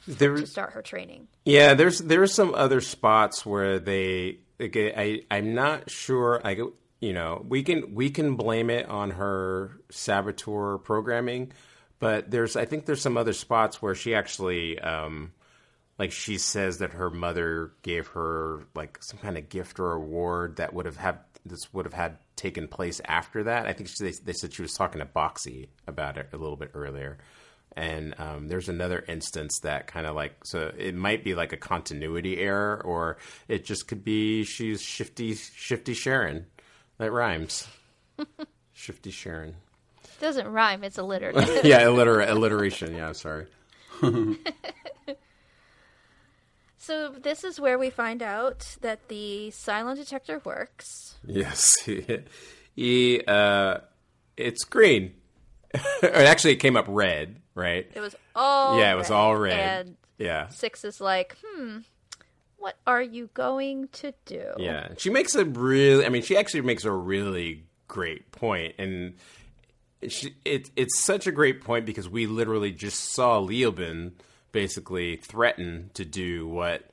There, 0.07 0.37
to 0.37 0.47
start 0.47 0.73
her 0.73 0.82
training. 0.82 1.28
Yeah, 1.45 1.74
there's 1.74 1.99
there's 1.99 2.32
some 2.32 2.55
other 2.55 2.81
spots 2.81 3.45
where 3.45 3.78
they. 3.78 4.39
Okay, 4.61 4.93
I 4.95 5.35
I'm 5.35 5.55
not 5.55 5.91
sure. 5.91 6.41
I. 6.45 6.57
You 7.03 7.15
know, 7.15 7.43
we 7.49 7.62
can 7.62 7.95
we 7.95 8.11
can 8.11 8.37
blame 8.37 8.69
it 8.69 8.87
on 8.87 9.12
her 9.12 9.81
saboteur 9.91 10.77
programming, 10.77 11.53
but 11.99 12.31
there's 12.31 12.57
I 12.57 12.66
think 12.66 12.85
there's 12.85 13.01
some 13.01 13.16
other 13.16 13.32
spots 13.32 13.81
where 13.81 13.95
she 13.95 14.15
actually 14.15 14.78
um, 14.78 15.32
like 15.99 16.12
she 16.12 16.37
says 16.37 16.78
that 16.78 16.93
her 16.93 17.09
mother 17.09 17.73
gave 17.82 18.09
her 18.09 18.65
like 18.74 19.03
some 19.03 19.19
kind 19.19 19.39
of 19.39 19.49
gift 19.49 19.81
or 19.81 19.93
award 19.93 20.57
that 20.57 20.74
would 20.74 20.85
have 20.87 20.99
had 20.99 21.20
this 21.45 21.73
would 21.73 21.87
have 21.87 21.95
had 21.95 22.19
taken 22.37 22.69
place 22.69 23.01
after 23.05 23.45
that. 23.45 23.66
I 23.66 23.73
think 23.73 23.89
she, 23.89 24.05
they, 24.05 24.12
they 24.12 24.32
said 24.32 24.53
she 24.53 24.62
was 24.62 24.74
talking 24.74 25.01
to 25.01 25.07
Boxy 25.07 25.69
about 25.87 26.16
it 26.16 26.28
a 26.32 26.37
little 26.37 26.57
bit 26.57 26.70
earlier. 26.74 27.19
And 27.77 28.15
um, 28.19 28.49
there's 28.49 28.69
another 28.69 29.05
instance 29.07 29.61
that 29.63 29.87
kind 29.87 30.07
of 30.07 30.17
like 30.17 30.45
so 30.45 30.73
it 30.77 30.95
might 30.95 31.23
be 31.23 31.35
like 31.35 31.53
a 31.53 31.57
continuity 31.57 32.39
error, 32.39 32.83
or 32.85 33.19
it 33.49 33.65
just 33.65 33.87
could 33.87 34.03
be 34.05 34.43
she's 34.45 34.83
shifty, 34.83 35.35
shifty 35.35 35.95
Sharon, 35.95 36.47
That 36.99 37.13
rhymes. 37.13 37.69
Shifty 38.73 39.11
Sharon. 39.11 39.57
doesn't 40.21 40.49
rhyme. 40.49 40.83
It's 40.85 40.97
alliterative. 40.99 41.61
yeah, 41.65 41.83
alliter- 41.83 42.27
alliteration. 42.29 42.95
Yeah, 42.95 43.09
I'm 43.09 43.15
sorry. 43.15 43.47
so 46.79 47.11
this 47.11 47.45
is 47.45 47.61
where 47.61 47.79
we 47.79 47.91
find 47.91 48.23
out 48.23 48.77
that 48.81 49.09
the 49.09 49.51
Cylon 49.53 49.97
detector 49.97 50.41
works. 50.45 51.17
Yes. 51.27 51.67
he, 52.75 53.23
uh, 53.27 53.79
it's 54.37 54.65
green. 54.65 55.15
or 56.03 56.09
actually, 56.15 56.53
it 56.53 56.57
came 56.57 56.77
up 56.77 56.87
red, 56.89 57.40
right? 57.55 57.90
It 57.94 58.01
was 58.01 58.14
all 58.35 58.78
yeah, 58.78 58.93
it 58.93 58.97
was 58.97 59.10
red, 59.10 59.16
all 59.16 59.36
red. 59.36 59.86
And 59.86 59.97
yeah. 60.18 60.48
Six 60.48 60.85
is 60.85 61.01
like, 61.01 61.36
hmm, 61.44 61.78
what 62.59 62.77
are 62.86 63.02
you 63.02 63.31
going 63.35 63.89
to 63.89 64.12
do? 64.27 64.52
Yeah. 64.59 64.89
She 64.98 65.10
makes 65.10 65.35
a 65.35 65.44
really, 65.44 66.05
I 66.05 66.10
mean, 66.10 66.22
she 66.22 66.36
actually 66.36 66.60
makes 66.60 66.85
a 66.85 66.93
really 66.93 67.64
great 67.89 68.31
point, 68.31 68.74
and 68.78 69.14
she, 70.09 70.35
it, 70.44 70.70
it's 70.77 71.01
such 71.01 71.27
a 71.27 71.32
great 71.32 71.62
point 71.62 71.86
because 71.86 72.09
we 72.09 72.27
literally 72.27 72.72
just 72.72 73.12
saw 73.12 73.40
Leoben 73.40 74.12
basically 74.52 75.16
threaten 75.16 75.90
to 75.94 76.05
do 76.05 76.47
what 76.47 76.90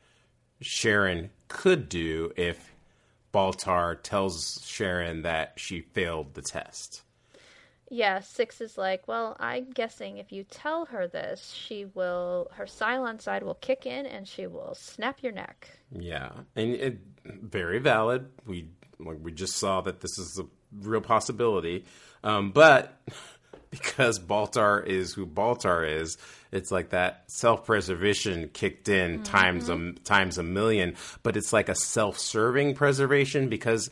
Sharon 0.62 1.30
could 1.48 1.90
do 1.90 2.32
if 2.36 2.74
Baltar 3.34 4.02
tells 4.02 4.62
Sharon 4.66 5.22
that 5.24 5.54
she 5.58 5.82
failed 5.82 6.34
the 6.34 6.42
test. 6.42 7.02
Yeah, 7.90 8.20
Six 8.20 8.60
is 8.60 8.78
like, 8.78 9.08
well, 9.08 9.38
I'm 9.40 9.70
guessing 9.72 10.18
if 10.18 10.32
you 10.32 10.44
tell 10.44 10.86
her 10.86 11.08
this, 11.08 11.54
she 11.54 11.86
will, 11.86 12.50
her 12.54 12.66
Cylon 12.66 13.22
side 13.22 13.44
will 13.44 13.56
kick 13.56 13.86
in 13.86 14.06
and 14.06 14.28
she 14.28 14.46
will 14.48 14.76
snap 14.76 15.24
your 15.24 15.32
neck. 15.32 15.70
Yeah, 15.92 16.32
and 16.56 16.74
it, 16.74 17.00
very 17.24 17.80
valid. 17.80 18.30
We 18.46 18.70
like, 19.00 19.20
we 19.22 19.32
just 19.32 19.58
saw 19.58 19.82
that 19.82 20.02
this 20.02 20.18
is 20.18 20.40
a 20.40 20.46
real 20.86 21.02
possibility, 21.02 21.86
um, 22.24 22.52
but 22.52 23.00
because 23.72 24.20
Baltar 24.20 24.86
is 24.86 25.14
who 25.14 25.26
Baltar 25.26 25.88
is, 26.02 26.18
it's 26.52 26.72
like 26.72 26.90
that 26.90 27.24
self 27.28 27.66
preservation 27.66 28.50
kicked 28.50 28.90
in 28.90 29.24
times 29.24 29.70
a 29.70 29.94
times 30.04 30.38
a 30.38 30.44
million. 30.44 30.96
But 31.24 31.38
it's 31.38 31.54
like 31.54 31.70
a 31.70 31.76
self 31.76 32.18
serving 32.18 32.76
preservation 32.76 33.50
because 33.50 33.90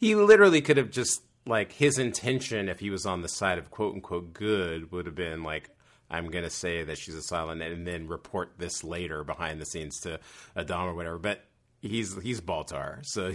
he 0.00 0.14
literally 0.14 0.60
could 0.60 0.76
have 0.76 0.90
just 0.90 1.22
like 1.46 1.72
his 1.72 1.98
intention 1.98 2.68
if 2.68 2.80
he 2.80 2.90
was 2.90 3.06
on 3.06 3.22
the 3.22 3.28
side 3.28 3.58
of 3.58 3.70
quote 3.70 3.94
unquote 3.94 4.32
good 4.32 4.90
would 4.90 5.06
have 5.06 5.14
been 5.14 5.42
like 5.42 5.70
I'm 6.10 6.28
gonna 6.28 6.50
say 6.50 6.84
that 6.84 6.98
she's 6.98 7.16
a 7.16 7.20
Cylon 7.20 7.64
and 7.64 7.86
then 7.86 8.08
report 8.08 8.52
this 8.58 8.84
later 8.84 9.24
behind 9.24 9.60
the 9.60 9.66
scenes 9.66 10.00
to 10.00 10.20
Adam 10.54 10.82
or 10.82 10.94
whatever. 10.94 11.18
But 11.18 11.44
he's 11.80 12.20
he's 12.22 12.40
Baltar, 12.40 13.04
so 13.04 13.32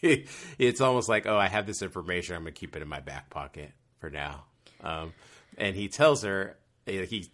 he, 0.00 0.26
it's 0.58 0.80
almost 0.80 1.08
like 1.08 1.26
oh 1.26 1.36
I 1.36 1.48
have 1.48 1.66
this 1.66 1.82
information 1.82 2.36
I'm 2.36 2.42
gonna 2.42 2.52
keep 2.52 2.76
it 2.76 2.82
in 2.82 2.88
my 2.88 3.00
back 3.00 3.30
pocket 3.30 3.72
for 3.98 4.10
now. 4.10 4.44
Um, 4.82 5.12
and 5.58 5.74
he 5.74 5.88
tells 5.88 6.22
her 6.22 6.56
eh, 6.86 7.04
he 7.06 7.28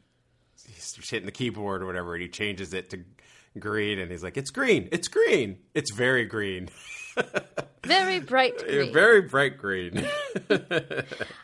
he's 0.67 0.97
hitting 1.09 1.27
the 1.27 1.33
keyboard 1.33 1.83
or 1.83 1.87
whatever, 1.87 2.15
and 2.15 2.23
he 2.23 2.29
changes 2.29 2.73
it 2.73 2.91
to 2.91 3.01
green, 3.59 3.99
and 3.99 4.11
he's 4.11 4.23
like 4.23 4.37
it's 4.37 4.51
green, 4.51 4.89
it's 4.91 5.09
green, 5.09 5.59
it's 5.75 5.93
very 5.93 6.25
green. 6.25 6.69
Very 7.85 8.21
bright 8.21 8.59
green. 8.59 8.93
Very 8.93 9.23
bright 9.23 9.59
green. 9.59 10.07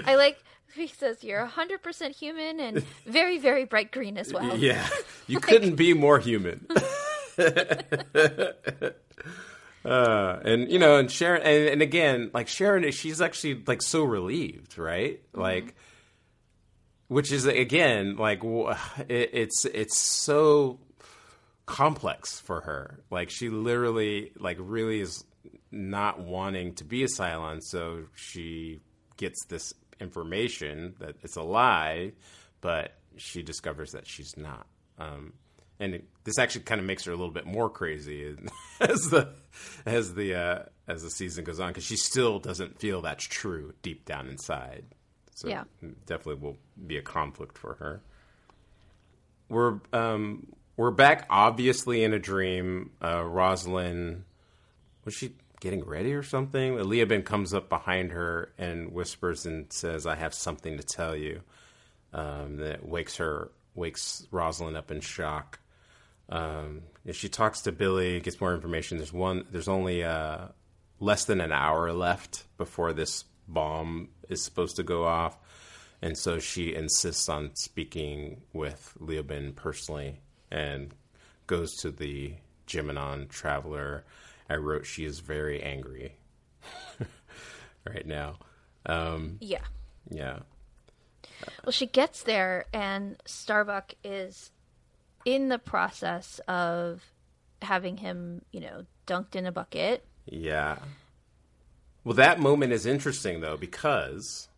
I 0.04 0.14
like, 0.14 0.38
he 0.74 0.86
says, 0.86 1.24
you're 1.24 1.44
100% 1.46 2.14
human 2.14 2.60
and 2.60 2.84
very, 3.06 3.38
very 3.38 3.64
bright 3.64 3.90
green 3.90 4.16
as 4.16 4.32
well. 4.32 4.56
yeah, 4.58 4.88
you 5.26 5.40
couldn't 5.40 5.74
be 5.74 5.94
more 5.94 6.20
human. 6.20 6.66
uh, 7.38 7.52
and 9.84 10.70
you 10.70 10.78
know, 10.78 10.98
and 10.98 11.10
Sharon, 11.10 11.42
and, 11.42 11.68
and 11.68 11.82
again, 11.82 12.30
like 12.32 12.46
Sharon, 12.46 12.88
she's 12.92 13.20
actually 13.20 13.62
like 13.66 13.82
so 13.82 14.04
relieved, 14.04 14.78
right? 14.78 15.20
Like, 15.34 15.74
which 17.08 17.32
is 17.32 17.46
again 17.46 18.16
like 18.16 18.42
it, 19.08 19.30
it's 19.32 19.64
it's 19.64 19.98
so 19.98 20.78
complex 21.66 22.40
for 22.40 22.60
her. 22.62 23.00
Like 23.10 23.30
she 23.30 23.48
literally, 23.48 24.32
like 24.38 24.56
really 24.60 25.00
is 25.00 25.24
not 25.70 26.20
wanting 26.20 26.74
to 26.76 26.84
be 26.84 27.02
a 27.04 27.06
Cylon, 27.06 27.60
so 27.62 28.04
she 28.14 28.80
gets 29.16 29.44
this 29.46 29.72
information 30.00 30.94
that 31.00 31.16
it's 31.22 31.36
a 31.36 31.42
lie, 31.42 32.12
but 32.60 32.94
she 33.16 33.42
discovers 33.42 33.92
that 33.92 34.06
she's 34.06 34.36
not. 34.36 34.66
Um, 34.98 35.32
and 35.80 35.94
it, 35.94 36.04
this 36.24 36.38
actually 36.38 36.62
kind 36.64 36.80
of 36.80 36.86
makes 36.86 37.04
her 37.04 37.12
a 37.12 37.16
little 37.16 37.32
bit 37.32 37.46
more 37.46 37.68
crazy 37.70 38.36
as 38.80 39.10
the 39.10 39.32
as 39.86 40.14
the 40.14 40.34
uh, 40.34 40.62
as 40.88 41.02
the 41.02 41.10
season 41.10 41.44
goes 41.44 41.60
on 41.60 41.68
because 41.68 41.84
she 41.84 41.96
still 41.96 42.38
doesn't 42.38 42.78
feel 42.80 43.00
that's 43.02 43.24
true 43.24 43.72
deep 43.82 44.04
down 44.04 44.28
inside. 44.28 44.84
So 45.34 45.48
Yeah. 45.48 45.64
definitely 46.06 46.42
will 46.42 46.56
be 46.86 46.96
a 46.96 47.02
conflict 47.02 47.56
for 47.58 47.74
her. 47.74 48.02
We're 49.48 49.80
um, 49.92 50.48
we're 50.76 50.90
back 50.90 51.26
obviously 51.30 52.02
in 52.04 52.12
a 52.12 52.18
dream. 52.18 52.90
Uh, 53.02 53.22
Roslin 53.24 54.24
was 55.04 55.14
she 55.14 55.34
getting 55.60 55.84
ready 55.84 56.12
or 56.14 56.22
something? 56.22 56.74
Leoben 56.74 57.24
comes 57.24 57.54
up 57.54 57.68
behind 57.68 58.12
her 58.12 58.52
and 58.58 58.92
whispers 58.92 59.46
and 59.46 59.72
says, 59.72 60.06
"I 60.06 60.16
have 60.16 60.34
something 60.34 60.76
to 60.76 60.82
tell 60.82 61.16
you." 61.16 61.42
Um, 62.12 62.56
that 62.56 62.88
wakes 62.88 63.16
her 63.16 63.50
wakes 63.74 64.26
Roslin 64.30 64.76
up 64.76 64.90
in 64.90 65.00
shock. 65.00 65.60
Um, 66.30 66.82
she 67.12 67.28
talks 67.28 67.62
to 67.62 67.72
Billy, 67.72 68.20
gets 68.20 68.40
more 68.40 68.54
information. 68.54 68.98
There's 68.98 69.12
one. 69.12 69.46
There's 69.50 69.68
only 69.68 70.04
uh, 70.04 70.48
less 71.00 71.24
than 71.24 71.40
an 71.40 71.52
hour 71.52 71.92
left 71.92 72.44
before 72.56 72.92
this 72.92 73.24
bomb 73.46 74.08
is 74.28 74.42
supposed 74.42 74.76
to 74.76 74.82
go 74.82 75.04
off, 75.04 75.38
and 76.02 76.16
so 76.16 76.38
she 76.38 76.74
insists 76.74 77.28
on 77.28 77.54
speaking 77.54 78.42
with 78.52 78.94
Leoben 79.00 79.54
personally 79.54 80.20
and 80.50 80.94
goes 81.46 81.74
to 81.76 81.90
the 81.90 82.34
Gemenon 82.66 83.28
traveler. 83.28 84.04
I 84.48 84.56
wrote 84.56 84.86
she 84.86 85.04
is 85.04 85.20
very 85.20 85.62
angry 85.62 86.14
right 87.86 88.06
now. 88.06 88.36
Um, 88.86 89.38
Yeah. 89.40 89.60
yeah. 90.10 90.40
Well, 91.64 91.72
she 91.72 91.86
gets 91.86 92.22
there, 92.22 92.64
and 92.72 93.16
Starbuck 93.26 93.94
is 94.02 94.50
in 95.24 95.48
the 95.48 95.58
process 95.58 96.40
of 96.48 97.02
having 97.62 97.98
him, 97.98 98.42
you 98.50 98.60
know, 98.60 98.84
dunked 99.06 99.36
in 99.36 99.46
a 99.46 99.52
bucket. 99.52 100.04
Yeah. 100.26 100.78
Well, 102.04 102.14
that 102.14 102.40
moment 102.40 102.72
is 102.72 102.86
interesting 102.86 103.40
though 103.40 103.56
because 103.56 104.48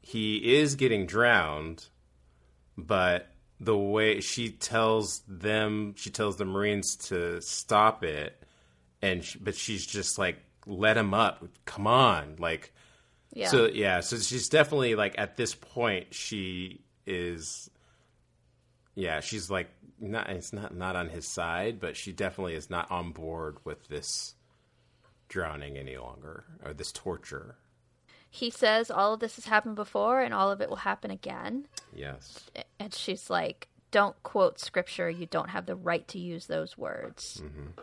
he 0.00 0.56
is 0.56 0.74
getting 0.76 1.06
drowned, 1.06 1.86
but 2.78 3.28
the 3.60 3.76
way 3.76 4.20
she 4.20 4.50
tells 4.50 5.22
them, 5.28 5.94
she 5.96 6.10
tells 6.10 6.36
the 6.36 6.44
Marines 6.44 6.96
to 7.08 7.40
stop 7.42 8.04
it, 8.04 8.42
and 9.02 9.24
she, 9.24 9.38
but 9.38 9.54
she's 9.54 9.86
just 9.86 10.18
like, 10.18 10.38
"Let 10.66 10.96
him 10.96 11.14
up, 11.14 11.44
come 11.64 11.86
on!" 11.86 12.36
Like, 12.38 12.72
Yeah. 13.32 13.48
so 13.48 13.66
yeah, 13.66 14.00
so 14.00 14.16
she's 14.18 14.48
definitely 14.48 14.94
like 14.94 15.14
at 15.18 15.36
this 15.36 15.54
point 15.54 16.14
she 16.14 16.80
is, 17.06 17.70
yeah, 18.94 19.20
she's 19.20 19.50
like 19.50 19.68
not 20.00 20.28
it's 20.30 20.52
not 20.52 20.74
not 20.74 20.96
on 20.96 21.08
his 21.08 21.26
side, 21.26 21.80
but 21.80 21.96
she 21.96 22.12
definitely 22.12 22.54
is 22.54 22.68
not 22.70 22.90
on 22.90 23.12
board 23.12 23.58
with 23.64 23.88
this 23.88 24.34
drowning 25.28 25.76
any 25.76 25.96
longer 25.96 26.44
or 26.64 26.72
this 26.72 26.92
torture. 26.92 27.56
he 28.30 28.50
says 28.50 28.90
all 28.90 29.14
of 29.14 29.20
this 29.20 29.36
has 29.36 29.46
happened 29.46 29.76
before, 29.76 30.20
and 30.20 30.32
all 30.34 30.50
of 30.50 30.60
it 30.60 30.68
will 30.68 30.76
happen 30.76 31.10
again. 31.10 31.66
Yes. 31.94 32.38
And 32.78 32.92
she's 32.92 33.30
like, 33.30 33.68
"Don't 33.90 34.20
quote 34.22 34.58
scripture. 34.60 35.08
You 35.08 35.26
don't 35.26 35.48
have 35.50 35.64
the 35.66 35.76
right 35.76 36.06
to 36.08 36.18
use 36.18 36.46
those 36.46 36.76
words." 36.76 37.40
Mm-hmm. 37.42 37.80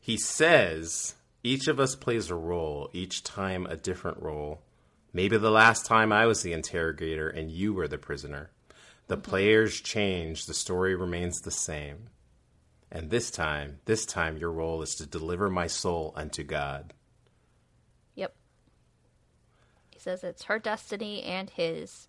He 0.00 0.16
says 0.16 1.14
each 1.42 1.68
of 1.68 1.80
us 1.80 1.94
plays 1.94 2.30
a 2.30 2.34
role, 2.34 2.90
each 2.92 3.22
time 3.22 3.66
a 3.66 3.76
different 3.76 4.22
role. 4.22 4.60
Maybe 5.12 5.36
the 5.36 5.50
last 5.50 5.86
time 5.86 6.12
I 6.12 6.26
was 6.26 6.42
the 6.42 6.52
interrogator 6.52 7.28
and 7.28 7.50
you 7.50 7.72
were 7.74 7.88
the 7.88 7.98
prisoner. 7.98 8.50
The 9.08 9.16
players 9.16 9.80
change, 9.80 10.46
the 10.46 10.54
story 10.54 10.94
remains 10.94 11.40
the 11.40 11.50
same. 11.50 12.10
And 12.92 13.10
this 13.10 13.30
time, 13.30 13.80
this 13.84 14.04
time 14.04 14.36
your 14.36 14.52
role 14.52 14.82
is 14.82 14.94
to 14.96 15.06
deliver 15.06 15.48
my 15.48 15.66
soul 15.66 16.12
unto 16.16 16.42
God. 16.42 16.92
Yep. 18.14 18.34
He 19.90 19.98
says 19.98 20.22
it's 20.22 20.44
her 20.44 20.58
destiny 20.58 21.22
and 21.22 21.50
his. 21.50 22.08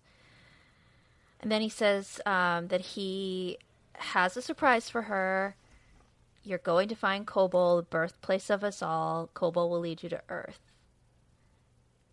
And 1.40 1.50
then 1.50 1.60
he 1.60 1.68
says 1.68 2.20
um, 2.24 2.68
that 2.68 2.80
he 2.80 3.58
has 3.94 4.36
a 4.36 4.42
surprise 4.42 4.88
for 4.88 5.02
her. 5.02 5.56
You're 6.44 6.58
going 6.58 6.88
to 6.88 6.96
find 6.96 7.26
Kobol, 7.26 7.78
the 7.78 7.82
birthplace 7.82 8.50
of 8.50 8.64
us 8.64 8.82
all. 8.82 9.30
Kobol 9.34 9.68
will 9.70 9.80
lead 9.80 10.02
you 10.02 10.08
to 10.08 10.22
Earth. 10.28 10.60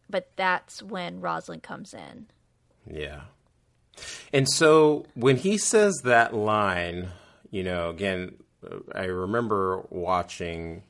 But 0.09 0.31
that's 0.35 0.81
when 0.83 1.21
Roslin 1.21 1.61
comes 1.61 1.93
in. 1.93 2.27
Yeah. 2.89 3.21
And 4.31 4.47
so 4.49 5.05
when 5.13 5.37
he 5.37 5.57
says 5.57 5.93
that 6.03 6.33
line, 6.33 7.09
you 7.51 7.63
know, 7.63 7.89
again, 7.89 8.35
I 8.93 9.05
remember 9.05 9.85
watching 9.89 10.83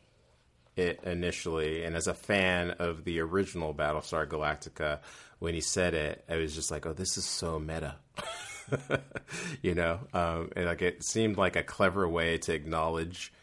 it 0.76 1.02
initially, 1.04 1.84
and 1.84 1.96
as 1.96 2.08
a 2.08 2.14
fan 2.14 2.72
of 2.72 3.04
the 3.04 3.20
original 3.20 3.74
Battlestar 3.74 4.28
Galactica, 4.28 5.00
when 5.40 5.54
he 5.54 5.62
said 5.62 5.94
it, 5.94 6.24
I 6.30 6.38
was 6.38 6.56
just 6.56 6.72
like, 6.72 6.86
"Oh, 6.86 6.94
this 6.94 7.18
is 7.18 7.26
so 7.26 7.60
meta." 7.60 7.96
you 9.62 9.76
know, 9.76 10.00
um, 10.14 10.52
and 10.56 10.66
like 10.66 10.82
it 10.82 11.04
seemed 11.04 11.38
like 11.38 11.56
a 11.56 11.64
clever 11.64 12.08
way 12.08 12.38
to 12.40 12.54
acknowledge 12.54 13.34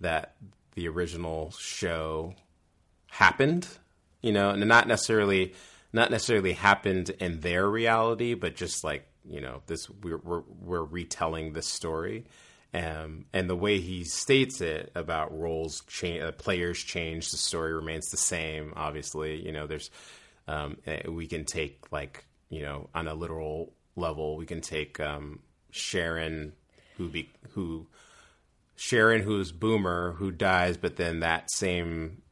that 0.00 0.36
the 0.74 0.88
original 0.88 1.50
show 1.58 2.34
happened, 3.08 3.66
you 4.22 4.32
know, 4.32 4.50
and 4.50 4.66
not 4.68 4.86
necessarily 4.86 5.54
not 5.92 6.10
necessarily 6.10 6.52
happened 6.52 7.10
in 7.18 7.40
their 7.40 7.68
reality, 7.68 8.34
but 8.34 8.54
just 8.54 8.84
like 8.84 9.08
you 9.28 9.40
know, 9.40 9.62
this 9.66 9.88
we're 9.90 10.18
we're, 10.18 10.42
we're 10.60 10.84
retelling 10.84 11.52
this 11.52 11.68
story. 11.68 12.24
Um, 12.74 13.24
and 13.32 13.48
the 13.48 13.56
way 13.56 13.80
he 13.80 14.04
states 14.04 14.60
it 14.60 14.92
about 14.94 15.36
roles 15.36 15.82
change, 15.86 16.22
uh, 16.22 16.32
players 16.32 16.78
change, 16.78 17.30
the 17.30 17.38
story 17.38 17.72
remains 17.72 18.10
the 18.10 18.18
same. 18.18 18.74
Obviously, 18.76 19.42
you 19.44 19.52
know, 19.52 19.66
there's 19.66 19.90
um, 20.46 20.76
eh, 20.86 21.08
we 21.08 21.26
can 21.26 21.44
take 21.44 21.90
like 21.90 22.24
you 22.50 22.62
know 22.62 22.88
on 22.94 23.08
a 23.08 23.14
literal 23.14 23.72
level, 23.96 24.36
we 24.36 24.46
can 24.46 24.60
take 24.60 25.00
um, 25.00 25.40
Sharon, 25.70 26.52
who 26.96 27.08
be 27.08 27.30
who 27.50 27.86
Sharon, 28.76 29.22
who's 29.22 29.52
Boomer, 29.52 30.12
who 30.12 30.30
dies, 30.30 30.76
but 30.76 30.96
then 30.96 31.20
that 31.20 31.50
same 31.50 32.22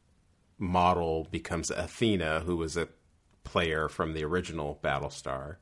model 0.59 1.27
becomes 1.31 1.71
Athena, 1.71 2.41
who 2.41 2.57
was 2.57 2.77
a 2.77 2.89
player 3.43 3.89
from 3.89 4.13
the 4.15 4.25
original 4.25 4.79
Battlestar. 4.83 5.57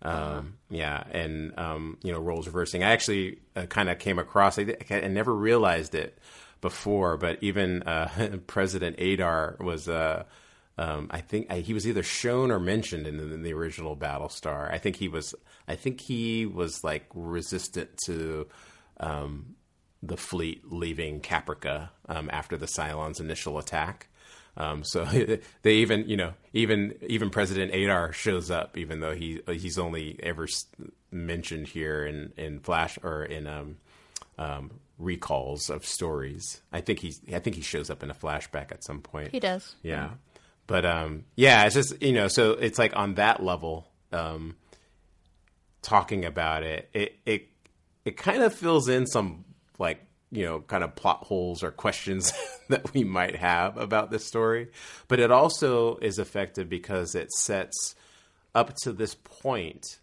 Um, 0.00 0.58
yeah, 0.70 1.02
and 1.10 1.58
um, 1.58 1.98
you 2.02 2.12
know, 2.12 2.20
roles 2.20 2.46
reversing. 2.46 2.84
I 2.84 2.90
actually 2.92 3.40
uh, 3.56 3.66
kind 3.66 3.88
of 3.88 3.98
came 3.98 4.18
across. 4.18 4.58
I, 4.58 4.76
I, 4.90 5.08
never 5.08 5.34
realized 5.34 5.94
it 5.96 6.18
before, 6.60 7.16
but 7.16 7.38
even 7.42 7.82
uh, 7.82 8.38
President 8.46 9.00
Adar 9.00 9.56
was. 9.60 9.88
Uh, 9.88 10.24
um, 10.78 11.08
I 11.10 11.20
think 11.20 11.50
I, 11.50 11.58
he 11.58 11.74
was 11.74 11.88
either 11.88 12.04
shown 12.04 12.52
or 12.52 12.60
mentioned 12.60 13.08
in 13.08 13.16
the, 13.16 13.34
in 13.34 13.42
the, 13.42 13.52
original 13.52 13.96
Battlestar. 13.96 14.72
I 14.72 14.78
think 14.78 14.96
he 14.96 15.08
was. 15.08 15.34
I 15.66 15.74
think 15.74 16.00
he 16.00 16.46
was 16.46 16.84
like 16.84 17.06
resistant 17.14 17.98
to 18.06 18.46
um, 19.00 19.56
the 20.02 20.16
fleet 20.16 20.62
leaving 20.70 21.20
Caprica 21.20 21.90
um, 22.08 22.30
after 22.32 22.56
the 22.56 22.66
Cylons' 22.66 23.20
initial 23.20 23.58
attack. 23.58 24.08
Um, 24.56 24.84
so 24.84 25.04
they 25.62 25.74
even, 25.74 26.08
you 26.08 26.16
know, 26.16 26.34
even 26.52 26.94
even 27.08 27.30
President 27.30 27.74
Adar 27.74 28.12
shows 28.12 28.48
up, 28.48 28.78
even 28.78 29.00
though 29.00 29.14
he 29.14 29.40
he's 29.50 29.78
only 29.78 30.18
ever 30.22 30.46
mentioned 31.10 31.66
here 31.66 32.06
in 32.06 32.32
in 32.36 32.60
Flash 32.60 33.00
or 33.02 33.24
in 33.24 33.48
um, 33.48 33.78
um, 34.38 34.70
recalls 34.98 35.70
of 35.70 35.84
stories. 35.84 36.60
I 36.72 36.80
think 36.80 37.00
he's 37.00 37.20
I 37.32 37.38
think 37.38 37.56
he 37.56 37.62
shows 37.62 37.90
up 37.90 38.02
in 38.02 38.10
a 38.10 38.14
flashback 38.14 38.72
at 38.72 38.84
some 38.84 39.00
point. 39.00 39.30
He 39.32 39.40
does. 39.40 39.76
Yeah, 39.82 40.10
but 40.68 40.86
um, 40.86 41.24
yeah, 41.34 41.64
it's 41.64 41.74
just 41.74 42.00
you 42.00 42.12
know, 42.12 42.28
so 42.28 42.52
it's 42.52 42.78
like 42.78 42.94
on 42.94 43.14
that 43.14 43.42
level, 43.42 43.88
um, 44.12 44.54
talking 45.82 46.24
about 46.24 46.62
it, 46.62 46.88
it 46.92 47.18
it 47.26 47.48
it 48.04 48.16
kind 48.16 48.42
of 48.42 48.54
fills 48.54 48.88
in 48.88 49.06
some 49.08 49.44
like 49.80 50.04
you 50.30 50.44
know, 50.44 50.60
kind 50.60 50.84
of 50.84 50.94
plot 50.94 51.24
holes 51.24 51.62
or 51.62 51.70
questions 51.70 52.32
that 52.68 52.92
we 52.92 53.02
might 53.02 53.34
have 53.34 53.76
about 53.78 54.10
this 54.10 54.26
story. 54.26 54.68
But 55.08 55.20
it 55.20 55.30
also 55.30 55.96
is 55.96 56.18
effective 56.18 56.68
because 56.68 57.14
it 57.14 57.32
sets 57.32 57.94
up 58.54 58.74
to 58.82 58.92
this 58.92 59.14
point 59.14 59.98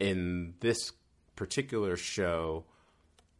in 0.00 0.54
this 0.60 0.92
particular 1.36 1.96
show, 1.96 2.64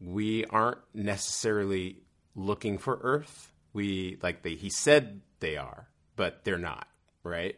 we 0.01 0.44
aren't 0.47 0.78
necessarily 0.93 1.98
looking 2.36 2.78
for 2.78 2.98
Earth. 3.02 3.52
We 3.72 4.18
like 4.22 4.43
they 4.43 4.55
he 4.55 4.70
said 4.70 5.20
they 5.40 5.56
are, 5.56 5.89
but 6.16 6.45
they're 6.45 6.59
not, 6.59 6.86
right? 7.23 7.57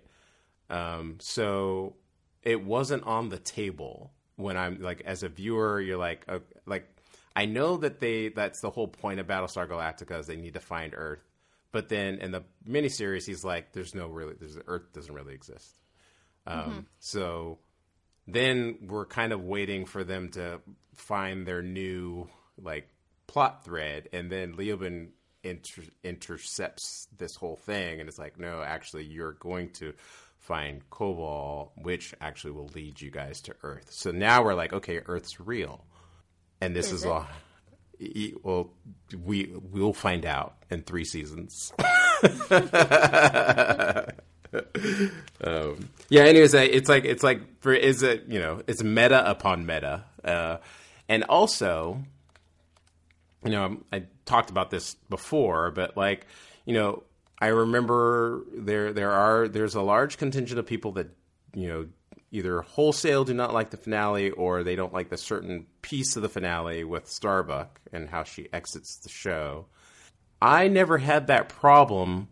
Um, 0.70 1.16
so 1.20 1.94
it 2.42 2.62
wasn't 2.64 3.04
on 3.04 3.28
the 3.28 3.38
table 3.38 4.12
when 4.36 4.56
I'm 4.56 4.80
like 4.80 5.02
as 5.04 5.22
a 5.22 5.28
viewer, 5.28 5.80
you're 5.80 5.96
like, 5.96 6.24
uh, 6.28 6.40
like 6.66 6.88
I 7.34 7.44
know 7.44 7.76
that 7.78 8.00
they 8.00 8.28
that's 8.28 8.60
the 8.60 8.70
whole 8.70 8.88
point 8.88 9.20
of 9.20 9.26
Battlestar 9.26 9.68
Galactica 9.68 10.18
is 10.18 10.26
they 10.26 10.36
need 10.36 10.54
to 10.54 10.60
find 10.60 10.94
Earth. 10.96 11.22
But 11.72 11.88
then 11.88 12.18
in 12.20 12.30
the 12.30 12.44
miniseries, 12.66 13.26
he's 13.26 13.44
like, 13.44 13.72
"There's 13.72 13.94
no 13.94 14.06
really, 14.08 14.34
there's 14.38 14.56
Earth 14.66 14.92
doesn't 14.92 15.14
really 15.14 15.34
exist." 15.34 15.78
Um, 16.46 16.58
mm-hmm. 16.58 16.78
So 17.00 17.58
then 18.26 18.78
we're 18.88 19.04
kind 19.04 19.32
of 19.32 19.44
waiting 19.44 19.84
for 19.84 20.04
them 20.04 20.30
to 20.30 20.60
find 20.94 21.46
their 21.46 21.62
new 21.62 22.28
like 22.60 22.88
plot 23.26 23.64
thread, 23.64 24.08
and 24.12 24.30
then 24.30 24.54
Leoben 24.54 25.08
inter- 25.48 25.82
intercepts 26.02 27.08
this 27.16 27.36
whole 27.36 27.56
thing, 27.56 28.00
and 28.00 28.08
it's 28.08 28.18
like, 28.18 28.38
"No, 28.38 28.62
actually, 28.62 29.04
you're 29.04 29.32
going 29.32 29.70
to." 29.74 29.94
Find 30.38 30.88
Kobol, 30.90 31.70
which 31.74 32.14
actually 32.20 32.52
will 32.52 32.68
lead 32.68 33.00
you 33.00 33.10
guys 33.10 33.40
to 33.40 33.56
Earth. 33.64 33.88
So 33.90 34.12
now 34.12 34.44
we're 34.44 34.54
like, 34.54 34.72
okay, 34.72 35.00
Earth's 35.04 35.40
real 35.40 35.84
and 36.60 36.74
this 36.74 36.86
is, 36.86 37.00
is 37.00 37.06
all. 37.06 37.26
Well, 38.42 38.70
we 39.24 39.54
we'll 39.54 39.92
find 39.92 40.26
out 40.26 40.56
in 40.70 40.82
three 40.82 41.04
seasons. 41.04 41.72
um, 41.78 41.88
yeah. 46.08 46.22
Anyways, 46.22 46.54
it's 46.54 46.88
like 46.88 47.04
it's 47.04 47.22
like 47.22 47.60
for 47.60 47.72
is 47.72 48.02
it 48.02 48.24
you 48.28 48.38
know 48.38 48.62
it's 48.66 48.82
meta 48.82 49.28
upon 49.28 49.66
meta, 49.66 50.04
uh, 50.24 50.58
and 51.08 51.24
also, 51.24 52.02
you 53.46 53.52
know, 53.52 53.78
I 53.92 54.04
talked 54.24 54.50
about 54.50 54.70
this 54.70 54.94
before, 55.08 55.70
but 55.70 55.96
like 55.96 56.26
you 56.64 56.74
know, 56.74 57.04
I 57.38 57.48
remember 57.48 58.44
there 58.52 58.92
there 58.92 59.12
are 59.12 59.48
there's 59.48 59.74
a 59.74 59.82
large 59.82 60.18
contingent 60.18 60.58
of 60.58 60.66
people 60.66 60.92
that 60.92 61.08
you 61.54 61.68
know 61.68 61.86
either 62.32 62.60
wholesale 62.62 63.24
do 63.24 63.32
not 63.32 63.54
like 63.54 63.70
the 63.70 63.76
finale 63.76 64.30
or 64.30 64.62
they 64.62 64.76
don't 64.76 64.92
like 64.92 65.08
the 65.08 65.16
certain 65.16 65.66
piece 65.80 66.16
of 66.16 66.22
the 66.22 66.28
finale 66.28 66.84
with 66.84 67.08
Starbuck 67.08 67.80
and 67.92 68.08
how 68.08 68.24
she 68.24 68.48
exits 68.52 68.96
the 68.96 69.08
show. 69.08 69.66
I 70.42 70.68
never 70.68 70.98
had 70.98 71.28
that 71.28 71.48
problem 71.48 72.28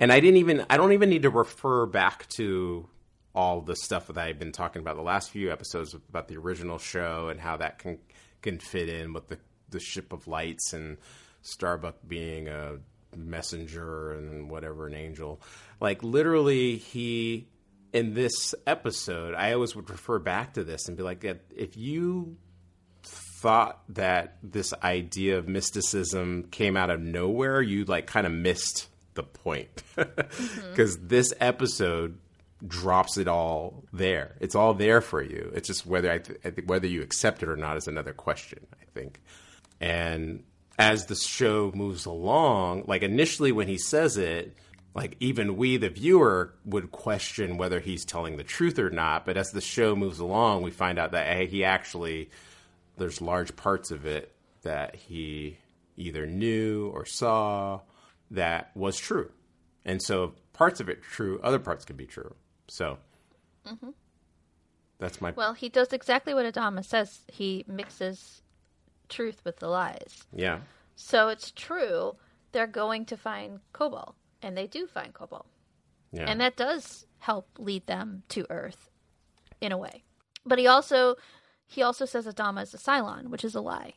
and 0.00 0.12
I 0.12 0.20
didn't 0.20 0.38
even 0.38 0.66
I 0.68 0.76
don't 0.76 0.92
even 0.92 1.08
need 1.08 1.22
to 1.22 1.30
refer 1.30 1.86
back 1.86 2.28
to 2.30 2.88
all 3.34 3.60
the 3.60 3.76
stuff 3.76 4.08
that 4.08 4.18
I've 4.18 4.38
been 4.38 4.52
talking 4.52 4.80
about 4.80 4.96
the 4.96 5.02
last 5.02 5.30
few 5.30 5.50
episodes 5.50 5.94
about 5.94 6.28
the 6.28 6.36
original 6.36 6.78
show 6.78 7.28
and 7.28 7.40
how 7.40 7.56
that 7.58 7.78
can 7.78 7.98
can 8.42 8.58
fit 8.58 8.88
in 8.88 9.12
with 9.12 9.28
the 9.28 9.38
the 9.74 9.80
ship 9.80 10.12
of 10.12 10.26
lights 10.26 10.72
and 10.72 10.96
Starbuck 11.42 11.96
being 12.06 12.48
a 12.48 12.78
messenger 13.14 14.12
and 14.12 14.50
whatever 14.50 14.86
an 14.86 14.94
angel. 14.94 15.40
Like 15.80 16.02
literally 16.02 16.78
he 16.78 17.48
in 17.92 18.14
this 18.14 18.54
episode, 18.66 19.34
I 19.34 19.52
always 19.52 19.76
would 19.76 19.88
refer 19.88 20.18
back 20.18 20.54
to 20.54 20.64
this 20.64 20.88
and 20.88 20.96
be 20.96 21.04
like, 21.04 21.24
if 21.54 21.76
you 21.76 22.36
thought 23.04 23.82
that 23.90 24.38
this 24.42 24.74
idea 24.82 25.38
of 25.38 25.46
mysticism 25.46 26.48
came 26.50 26.76
out 26.76 26.90
of 26.90 27.00
nowhere, 27.00 27.62
you 27.62 27.84
like 27.84 28.06
kind 28.06 28.26
of 28.26 28.32
missed 28.32 28.88
the 29.14 29.22
point 29.22 29.82
because 29.94 30.96
mm-hmm. 30.96 31.08
this 31.08 31.32
episode 31.40 32.18
drops 32.66 33.16
it 33.16 33.28
all 33.28 33.84
there. 33.92 34.34
It's 34.40 34.54
all 34.54 34.74
there 34.74 35.00
for 35.00 35.22
you. 35.22 35.52
It's 35.54 35.68
just 35.68 35.86
whether 35.86 36.10
I, 36.10 36.18
th- 36.18 36.40
I 36.44 36.50
think 36.50 36.68
whether 36.68 36.86
you 36.86 37.02
accept 37.02 37.42
it 37.42 37.48
or 37.48 37.56
not 37.56 37.76
is 37.76 37.86
another 37.86 38.12
question. 38.12 38.66
I 38.72 38.84
think, 38.92 39.20
and 39.84 40.42
as 40.78 41.04
the 41.06 41.14
show 41.14 41.70
moves 41.74 42.06
along, 42.06 42.84
like 42.86 43.02
initially 43.02 43.52
when 43.52 43.68
he 43.68 43.76
says 43.76 44.16
it, 44.16 44.56
like 44.94 45.14
even 45.20 45.58
we 45.58 45.76
the 45.76 45.90
viewer 45.90 46.54
would 46.64 46.90
question 46.90 47.58
whether 47.58 47.80
he's 47.80 48.06
telling 48.06 48.38
the 48.38 48.44
truth 48.44 48.78
or 48.78 48.88
not. 48.88 49.26
But 49.26 49.36
as 49.36 49.50
the 49.50 49.60
show 49.60 49.94
moves 49.94 50.20
along 50.20 50.62
we 50.62 50.70
find 50.70 50.98
out 50.98 51.12
that 51.12 51.26
hey, 51.26 51.46
he 51.46 51.64
actually 51.64 52.30
there's 52.96 53.20
large 53.20 53.56
parts 53.56 53.90
of 53.90 54.06
it 54.06 54.34
that 54.62 54.94
he 54.94 55.58
either 55.98 56.26
knew 56.26 56.90
or 56.94 57.04
saw 57.04 57.80
that 58.30 58.70
was 58.74 58.96
true. 58.96 59.30
And 59.84 60.00
so 60.00 60.32
parts 60.54 60.80
of 60.80 60.88
it 60.88 61.02
true 61.02 61.38
other 61.42 61.58
parts 61.58 61.84
can 61.84 61.96
be 61.96 62.06
true. 62.06 62.34
So 62.68 62.96
mm-hmm. 63.66 63.90
that's 64.98 65.20
my 65.20 65.32
well 65.32 65.52
he 65.52 65.68
does 65.68 65.92
exactly 65.92 66.32
what 66.32 66.46
adama 66.46 66.82
says. 66.82 67.18
He 67.30 67.66
mixes 67.68 68.40
truth 69.08 69.40
with 69.44 69.58
the 69.58 69.68
lies 69.68 70.24
yeah 70.32 70.58
so 70.96 71.28
it's 71.28 71.50
true 71.50 72.16
they're 72.54 72.66
going 72.66 73.04
to 73.04 73.16
find 73.16 73.60
Kobol 73.74 74.14
and 74.40 74.56
they 74.56 74.66
do 74.66 74.86
find 74.86 75.12
Kobol. 75.12 75.44
Yeah. 76.12 76.24
And 76.30 76.40
that 76.40 76.56
does 76.56 77.06
help 77.18 77.48
lead 77.58 77.86
them 77.86 78.22
to 78.28 78.46
Earth 78.48 78.90
in 79.60 79.72
a 79.72 79.78
way. 79.78 80.04
But 80.46 80.58
he 80.58 80.66
also 80.66 81.16
he 81.66 81.82
also 81.82 82.04
says 82.04 82.26
Adama 82.26 82.62
is 82.62 82.72
a 82.72 82.78
Cylon, 82.78 83.28
which 83.28 83.44
is 83.44 83.54
a 83.54 83.60
lie. 83.60 83.94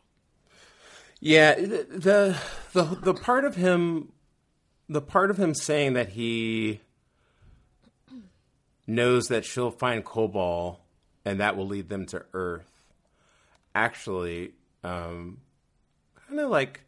Yeah, 1.20 1.56
the 1.56 2.42
the 2.74 2.84
the 2.84 3.14
part 3.14 3.46
of 3.46 3.56
him 3.56 4.14
the 4.90 5.02
part 5.02 5.30
of 5.30 5.38
him 5.38 5.54
saying 5.54 5.94
that 5.94 6.10
he 6.10 6.80
knows 8.88 9.28
that 9.28 9.44
she'll 9.44 9.72
find 9.72 10.04
Kobol 10.04 10.78
and 11.26 11.40
that 11.40 11.58
will 11.58 11.68
lead 11.68 11.90
them 11.90 12.06
to 12.08 12.26
Earth 12.34 12.72
actually 13.76 14.54
um, 14.88 15.38
kind 16.28 16.40
of 16.40 16.50
like 16.50 16.82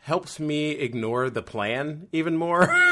helps 0.00 0.40
me 0.40 0.70
ignore 0.70 1.30
the 1.30 1.42
plan 1.42 2.08
even 2.12 2.36
more. 2.36 2.72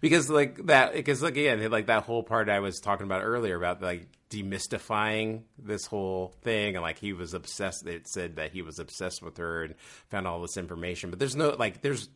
Because 0.00 0.30
like 0.30 0.66
that 0.66 0.94
because 0.94 1.22
like 1.22 1.36
again 1.36 1.70
like 1.70 1.86
that 1.86 2.04
whole 2.04 2.22
part 2.22 2.48
I 2.48 2.60
was 2.60 2.80
talking 2.80 3.04
about 3.04 3.22
earlier 3.22 3.54
about 3.54 3.82
like 3.82 4.08
demystifying 4.30 5.42
this 5.58 5.84
whole 5.84 6.32
thing 6.40 6.76
and 6.76 6.82
like 6.82 6.98
he 6.98 7.12
was 7.12 7.34
obsessed 7.34 7.86
it 7.86 8.08
said 8.08 8.36
that 8.36 8.52
he 8.52 8.62
was 8.62 8.78
obsessed 8.78 9.22
with 9.22 9.36
her 9.36 9.64
and 9.64 9.74
found 10.08 10.26
all 10.26 10.40
this 10.40 10.56
information 10.56 11.10
but 11.10 11.18
there's 11.18 11.36
no 11.36 11.50
like 11.50 11.82
there's 11.82 12.08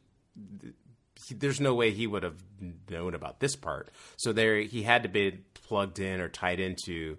there's 1.30 1.60
no 1.60 1.74
way 1.74 1.90
he 1.90 2.06
would 2.06 2.22
have 2.22 2.42
known 2.88 3.14
about 3.14 3.40
this 3.40 3.56
part. 3.56 3.90
So 4.16 4.32
there 4.32 4.60
he 4.60 4.82
had 4.82 5.02
to 5.04 5.08
be 5.08 5.40
plugged 5.54 5.98
in 5.98 6.20
or 6.20 6.28
tied 6.28 6.60
into 6.60 7.18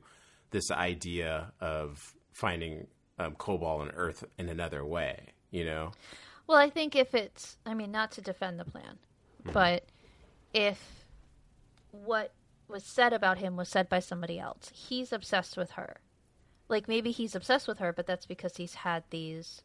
this 0.51 0.71
idea 0.71 1.51
of 1.59 2.14
finding 2.35 2.85
um, 3.17 3.33
Kobol 3.35 3.81
and 3.81 3.91
earth 3.95 4.23
in 4.37 4.49
another 4.49 4.85
way 4.85 5.33
you 5.55 5.63
know? 5.63 5.91
Well, 6.47 6.57
I 6.57 6.69
think 6.69 6.95
if 6.95 7.15
it's, 7.15 7.57
I 7.65 7.73
mean, 7.73 7.91
not 7.91 8.11
to 8.11 8.21
defend 8.21 8.59
the 8.59 8.65
plan, 8.65 8.99
mm-hmm. 9.41 9.53
but 9.53 9.85
if 10.53 11.05
what 11.91 12.33
was 12.67 12.83
said 12.83 13.13
about 13.13 13.37
him 13.37 13.55
was 13.55 13.69
said 13.69 13.87
by 13.87 13.99
somebody 13.99 14.37
else, 14.37 14.71
he's 14.73 15.13
obsessed 15.13 15.55
with 15.55 15.71
her. 15.71 16.01
Like 16.67 16.87
maybe 16.87 17.11
he's 17.11 17.35
obsessed 17.35 17.67
with 17.67 17.79
her, 17.79 17.93
but 17.93 18.05
that's 18.05 18.25
because 18.25 18.57
he's 18.57 18.75
had 18.75 19.03
these 19.09 19.61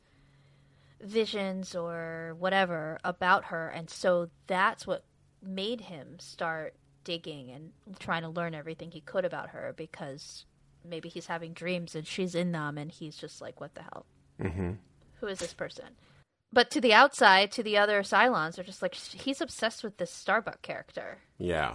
visions 1.00 1.74
or 1.74 2.36
whatever 2.38 2.98
about 3.02 3.46
her, 3.46 3.68
and 3.68 3.88
so 3.90 4.28
that's 4.46 4.86
what 4.86 5.04
made 5.42 5.80
him 5.80 6.18
start 6.18 6.74
digging 7.02 7.50
and 7.50 7.72
trying 7.98 8.20
to 8.22 8.28
learn 8.28 8.54
everything 8.54 8.90
he 8.90 9.00
could 9.00 9.24
about 9.24 9.48
her 9.48 9.74
because 9.76 10.44
maybe 10.88 11.08
he's 11.08 11.26
having 11.26 11.52
dreams 11.52 11.94
and 11.94 12.06
she's 12.06 12.34
in 12.34 12.52
them 12.52 12.78
and 12.78 12.90
he's 12.90 13.16
just 13.16 13.40
like 13.40 13.60
what 13.60 13.74
the 13.74 13.82
hell 13.82 14.06
mm-hmm 14.40 14.72
who 15.20 15.26
is 15.26 15.38
this 15.38 15.54
person? 15.54 15.84
But 16.52 16.70
to 16.72 16.80
the 16.80 16.92
outside, 16.92 17.52
to 17.52 17.62
the 17.62 17.76
other 17.78 18.02
Cylons, 18.02 18.56
they're 18.56 18.64
just 18.64 18.82
like 18.82 18.94
he's 18.94 19.40
obsessed 19.40 19.84
with 19.84 19.98
this 19.98 20.10
Starbuck 20.10 20.62
character. 20.62 21.18
Yeah. 21.38 21.74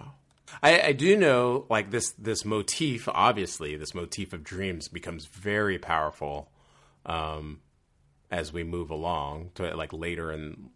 I, 0.62 0.82
I, 0.82 0.92
do 0.92 1.18
know, 1.18 1.66
like 1.70 1.90
this 1.90 2.12
this 2.12 2.46
motif. 2.46 3.08
Obviously, 3.08 3.78
this 3.78 3.96
motif 3.96 4.32
of 4.34 4.44
dreams 4.44 4.90
becomes 4.90 5.26
very 5.26 5.80
powerful 5.80 6.52
um, 7.06 7.62
as 8.30 8.54
we 8.54 8.64
move 8.64 8.92
along 8.92 9.52
to 9.56 9.76
like 9.76 9.92
later 9.92 10.32
in 10.32 10.70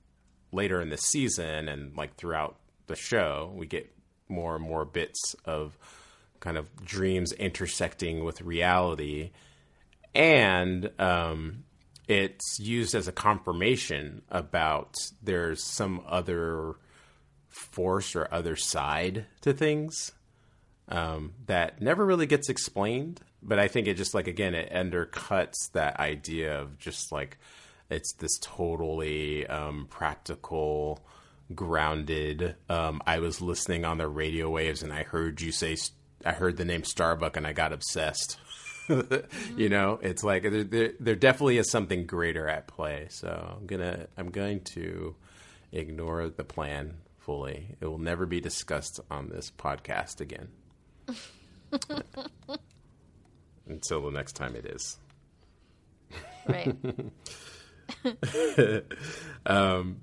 later 0.51 0.81
in 0.81 0.89
the 0.89 0.97
season 0.97 1.67
and 1.67 1.95
like 1.95 2.15
throughout 2.15 2.57
the 2.87 2.95
show. 2.95 3.53
We 3.53 3.67
get 3.67 3.93
more 4.27 4.55
and 4.55 4.63
more 4.63 4.85
bits 4.85 5.35
of 5.45 5.77
kind 6.39 6.57
of 6.57 6.85
dreams 6.85 7.31
intersecting 7.33 8.23
with 8.23 8.41
reality, 8.41 9.31
and 10.13 10.89
um, 10.99 11.63
it's 12.07 12.59
used 12.59 12.95
as 12.95 13.07
a 13.07 13.11
confirmation 13.11 14.23
about 14.29 14.95
there's 15.21 15.63
some 15.63 16.01
other 16.07 16.75
force 17.47 18.15
or 18.15 18.27
other 18.31 18.55
side 18.55 19.25
to 19.41 19.53
things 19.53 20.11
um, 20.87 21.33
that 21.45 21.81
never 21.81 22.05
really 22.05 22.25
gets 22.25 22.49
explained. 22.49 23.21
But 23.41 23.59
I 23.59 23.67
think 23.67 23.87
it 23.87 23.95
just 23.95 24.13
like 24.13 24.27
again 24.27 24.55
it 24.55 24.71
undercuts 24.73 25.71
that 25.73 25.99
idea 25.99 26.59
of 26.59 26.77
just 26.77 27.11
like 27.11 27.37
it's 27.89 28.13
this 28.13 28.37
totally 28.39 29.47
um, 29.47 29.87
practical, 29.89 30.99
grounded. 31.55 32.55
Um, 32.69 33.01
I 33.05 33.19
was 33.19 33.41
listening 33.41 33.85
on 33.85 33.97
the 33.97 34.07
radio 34.07 34.49
waves 34.49 34.83
and 34.83 34.93
I 34.93 35.03
heard 35.03 35.41
you 35.41 35.51
say 35.51 35.75
I 36.25 36.31
heard 36.33 36.57
the 36.57 36.65
name 36.65 36.83
Starbuck 36.83 37.37
and 37.37 37.47
I 37.47 37.53
got 37.53 37.73
obsessed. 37.73 38.37
you 39.55 39.69
know, 39.69 39.99
it's 40.01 40.23
like 40.23 40.43
there, 40.43 40.63
there, 40.63 40.91
there, 40.99 41.15
definitely 41.15 41.57
is 41.57 41.69
something 41.69 42.05
greater 42.05 42.47
at 42.47 42.67
play. 42.67 43.07
So 43.09 43.57
I'm 43.57 43.67
gonna 43.67 44.07
I'm 44.17 44.31
going 44.31 44.61
to 44.73 45.15
ignore 45.71 46.29
the 46.29 46.43
plan 46.43 46.97
fully. 47.19 47.75
It 47.79 47.85
will 47.85 47.99
never 47.99 48.25
be 48.25 48.41
discussed 48.41 48.99
on 49.11 49.29
this 49.29 49.51
podcast 49.51 50.21
again. 50.21 50.49
Until 53.67 54.01
the 54.01 54.11
next 54.11 54.33
time 54.33 54.55
it 54.55 54.65
is. 54.65 54.97
Right. 56.47 56.75
um, 59.45 59.97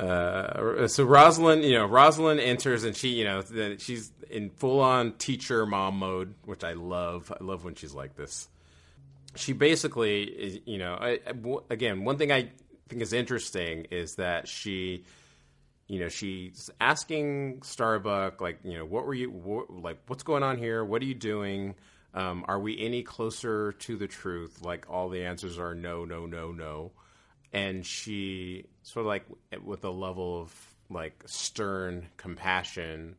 uh, 0.00 0.88
so 0.88 1.04
Roslin, 1.04 1.62
you 1.62 1.74
know, 1.74 1.86
Roslin 1.86 2.38
enters 2.40 2.84
and 2.84 2.96
she, 2.96 3.08
you 3.10 3.24
know, 3.24 3.42
she's 3.78 4.10
in 4.32 4.50
full 4.50 4.80
on 4.80 5.12
teacher 5.12 5.66
mom 5.66 5.98
mode, 5.98 6.34
which 6.44 6.64
I 6.64 6.72
love. 6.72 7.32
I 7.38 7.42
love 7.42 7.64
when 7.64 7.74
she's 7.74 7.94
like 7.94 8.16
this. 8.16 8.48
She 9.34 9.52
basically, 9.52 10.24
is, 10.24 10.60
you 10.66 10.78
know, 10.78 10.94
I, 10.94 11.20
I, 11.26 11.32
again, 11.70 12.04
one 12.04 12.18
thing 12.18 12.32
I 12.32 12.50
think 12.88 13.02
is 13.02 13.12
interesting 13.12 13.86
is 13.90 14.16
that 14.16 14.46
she, 14.46 15.04
you 15.88 16.00
know, 16.00 16.08
she's 16.08 16.70
asking 16.80 17.62
Starbuck, 17.62 18.40
like, 18.40 18.58
you 18.64 18.76
know, 18.76 18.84
what 18.84 19.06
were 19.06 19.14
you, 19.14 19.30
what, 19.30 19.70
like, 19.70 19.98
what's 20.06 20.22
going 20.22 20.42
on 20.42 20.58
here? 20.58 20.84
What 20.84 21.00
are 21.02 21.06
you 21.06 21.14
doing? 21.14 21.74
Um, 22.14 22.44
are 22.46 22.60
we 22.60 22.78
any 22.78 23.02
closer 23.02 23.72
to 23.72 23.96
the 23.96 24.06
truth? 24.06 24.60
Like, 24.62 24.90
all 24.90 25.08
the 25.08 25.24
answers 25.24 25.58
are 25.58 25.74
no, 25.74 26.04
no, 26.04 26.26
no, 26.26 26.52
no 26.52 26.92
and 27.52 27.84
she 27.84 28.64
sort 28.82 29.04
of 29.04 29.08
like 29.08 29.24
with 29.64 29.84
a 29.84 29.90
level 29.90 30.40
of 30.40 30.74
like 30.90 31.22
stern 31.26 32.06
compassion 32.16 33.16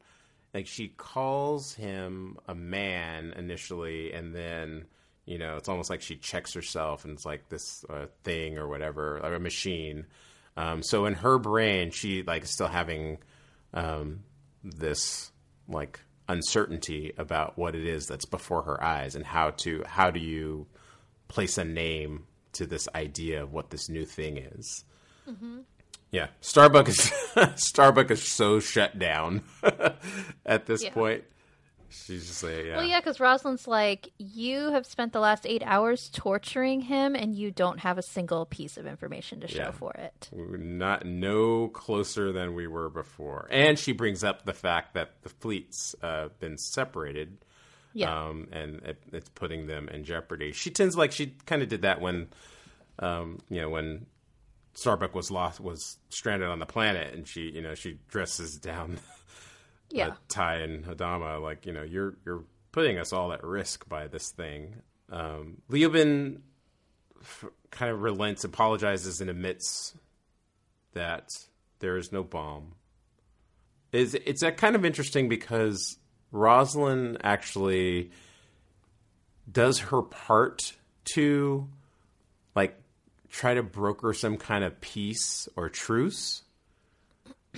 like 0.53 0.67
she 0.67 0.88
calls 0.89 1.73
him 1.73 2.38
a 2.47 2.55
man 2.55 3.34
initially 3.35 4.13
and 4.13 4.35
then 4.35 4.85
you 5.25 5.38
know 5.38 5.57
it's 5.57 5.69
almost 5.69 5.89
like 5.89 6.01
she 6.01 6.15
checks 6.15 6.53
herself 6.53 7.05
and 7.05 7.13
it's 7.13 7.25
like 7.25 7.49
this 7.49 7.85
uh, 7.89 8.05
thing 8.23 8.57
or 8.57 8.67
whatever 8.67 9.17
or 9.17 9.34
a 9.34 9.39
machine 9.39 10.05
um, 10.55 10.84
so 10.84 11.05
in 11.05 11.13
her 11.13 11.38
brain 11.39 11.91
she 11.91 12.23
like 12.23 12.45
still 12.45 12.67
having 12.67 13.17
um, 13.73 14.23
this 14.63 15.31
like 15.67 15.99
uncertainty 16.30 17.13
about 17.17 17.57
what 17.57 17.75
it 17.75 17.85
is 17.85 18.07
that's 18.07 18.25
before 18.25 18.63
her 18.63 18.81
eyes 18.84 19.15
and 19.15 19.25
how 19.25 19.49
to 19.51 19.84
how 19.85 20.11
do 20.11 20.19
you 20.19 20.67
place 21.27 21.57
a 21.57 21.65
name 21.65 22.25
to 22.53 22.65
this 22.65 22.88
idea 22.95 23.43
of 23.43 23.51
what 23.51 23.71
this 23.71 23.89
new 23.89 24.05
thing 24.05 24.38
is. 24.38 24.85
Mm-hmm. 25.27 25.59
Yeah, 26.14 26.27
Starbucks 26.41 26.90
is 26.90 27.11
Starbuck 27.64 28.11
is 28.11 28.23
so 28.23 28.60
shut 28.60 28.98
down 28.98 29.41
at 30.45 30.65
this 30.65 30.84
yeah. 30.84 30.91
point. 30.91 31.23
She's 31.90 32.27
just 32.27 32.44
like, 32.44 32.65
yeah. 32.65 32.77
Well, 32.77 32.85
yeah, 32.85 32.99
because 32.99 33.19
Roslin's 33.19 33.68
like, 33.68 34.11
you 34.18 34.72
have 34.72 34.85
spent 34.85 35.14
the 35.14 35.19
last 35.19 35.45
eight 35.45 35.61
hours 35.64 36.10
torturing 36.14 36.81
him, 36.81 37.15
and 37.15 37.35
you 37.35 37.52
don't 37.52 37.80
have 37.80 37.98
a 37.98 38.02
single 38.02 38.45
piece 38.45 38.77
of 38.77 38.88
information 38.88 39.41
to 39.41 39.48
show 39.48 39.57
yeah. 39.57 39.72
for 39.72 39.91
it. 39.94 40.30
We're 40.31 40.57
not 40.57 41.06
no 41.06 41.68
closer 41.68 42.31
than 42.31 42.56
we 42.56 42.65
were 42.65 42.90
before. 42.90 43.48
And 43.52 43.77
she 43.77 43.91
brings 43.91 44.23
up 44.23 44.45
the 44.45 44.53
fact 44.53 44.94
that 44.94 45.22
the 45.22 45.30
fleets 45.30 45.95
uh, 46.02 46.30
been 46.40 46.57
separated 46.57 47.38
yeah. 47.94 48.26
Um, 48.26 48.48
and 48.52 48.81
it, 48.84 48.98
it's 49.11 49.30
putting 49.30 49.68
them 49.68 49.88
in 49.88 50.03
jeopardy. 50.03 50.52
She 50.52 50.72
tends 50.72 50.98
like 50.98 51.11
she 51.11 51.35
kind 51.45 51.61
of 51.61 51.69
did 51.69 51.84
that 51.84 52.02
when, 52.02 52.27
um, 52.99 53.40
you 53.49 53.61
know, 53.61 53.69
when 53.69 54.07
Starbuck 54.74 55.14
was 55.14 55.30
lost, 55.30 55.60
was 55.60 55.98
stranded 56.10 56.50
on 56.50 56.60
the 56.60 56.66
planet, 56.66 57.14
and 57.14 57.28
she, 57.28 57.41
you 57.52 57.62
know, 57.62 57.76
she 57.76 58.00
dresses 58.10 58.58
down. 58.58 59.00
yeah. 59.90 60.08
Uh, 60.08 60.16
Tigh 60.28 60.58
and 60.58 60.86
Adama, 60.86 61.41
like 61.41 61.66
you 61.66 61.74
know, 61.74 61.84
you're 61.84 62.16
you're 62.26 62.44
putting 62.72 62.98
us 62.98 63.14
all 63.14 63.32
at 63.32 63.44
risk 63.44 63.88
by 63.88 64.08
this 64.08 64.30
thing. 64.32 64.76
Um, 65.12 65.62
Leoben 65.70 66.41
f- 67.22 67.45
kind 67.72 67.91
of 67.91 68.02
relents, 68.02 68.44
apologizes, 68.44 69.22
and 69.22 69.30
admits 69.30 69.95
that 70.94 71.30
there 71.80 71.98
is 71.98 72.12
no 72.12 72.24
bomb. 72.24 72.74
Is 73.91 74.16
it's 74.16 74.41
a 74.41 74.52
kind 74.52 74.76
of 74.76 74.86
interesting 74.86 75.30
because 75.30 75.98
Roslin 76.32 77.20
actually 77.24 78.10
does 79.52 79.80
her 79.80 80.02
part 80.02 80.74
to 81.14 81.68
like 82.56 82.76
try 83.34 83.53
to 83.53 83.64
broker 83.64 84.14
some 84.14 84.38
kind 84.38 84.64
of 84.64 84.80
peace 84.80 85.49
or 85.55 85.68
truce. 85.68 86.43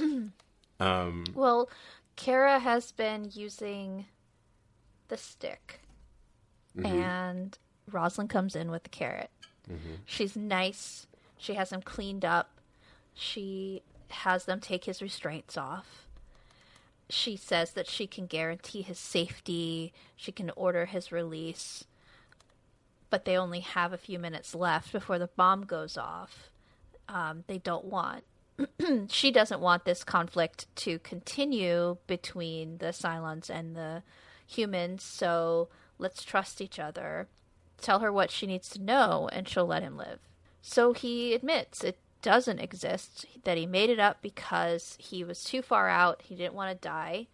um, 0.79 1.23
well, 1.35 1.69
Kara 2.15 2.59
has 2.59 2.91
been 2.91 3.29
using 3.33 4.05
the 5.09 5.17
stick, 5.17 5.81
mm-hmm. 6.75 6.85
and 6.85 7.57
Roslin 7.91 8.27
comes 8.27 8.55
in 8.55 8.71
with 8.71 8.83
the 8.83 8.89
carrot. 8.89 9.29
Mm-hmm. 9.69 9.95
She's 10.05 10.35
nice. 10.35 11.05
She 11.37 11.53
has 11.53 11.71
him 11.71 11.81
cleaned 11.81 12.25
up. 12.25 12.49
She 13.13 13.83
has 14.09 14.45
them 14.45 14.59
take 14.59 14.85
his 14.85 15.01
restraints 15.01 15.57
off 15.57 16.05
she 17.09 17.35
says 17.35 17.71
that 17.73 17.87
she 17.87 18.07
can 18.07 18.25
guarantee 18.25 18.81
his 18.81 18.97
safety, 18.97 19.93
she 20.15 20.31
can 20.31 20.49
order 20.55 20.85
his 20.85 21.11
release, 21.11 21.85
but 23.09 23.25
they 23.25 23.37
only 23.37 23.61
have 23.61 23.93
a 23.93 23.97
few 23.97 24.19
minutes 24.19 24.55
left 24.55 24.91
before 24.91 25.19
the 25.19 25.29
bomb 25.35 25.65
goes 25.65 25.97
off. 25.97 26.49
Um, 27.07 27.43
they 27.47 27.57
don't 27.57 27.85
want. 27.85 28.23
she 29.09 29.31
doesn't 29.31 29.59
want 29.59 29.85
this 29.85 30.03
conflict 30.03 30.67
to 30.77 30.99
continue 30.99 31.97
between 32.07 32.77
the 32.77 32.87
Cylons 32.87 33.49
and 33.49 33.75
the 33.75 34.03
humans, 34.47 35.03
so 35.03 35.69
let's 35.99 36.23
trust 36.23 36.61
each 36.61 36.79
other. 36.79 37.27
Tell 37.81 37.99
her 37.99 38.11
what 38.11 38.31
she 38.31 38.47
needs 38.47 38.69
to 38.69 38.81
know, 38.81 39.29
and 39.31 39.47
she'll 39.47 39.65
let 39.67 39.83
him 39.83 39.97
live. 39.97 40.19
So 40.61 40.93
he 40.93 41.33
admits 41.33 41.83
it 41.83 41.97
doesn't 42.21 42.59
exist, 42.59 43.25
that 43.43 43.57
he 43.57 43.67
made 43.67 43.89
it 43.89 43.99
up 43.99 44.21
because 44.21 44.97
he 44.99 45.23
was 45.23 45.43
too 45.43 45.61
far 45.61 45.87
out, 45.87 46.23
he 46.23 46.35
didn't 46.35 46.55
want 46.55 46.71
to 46.71 46.87
die. 46.87 47.27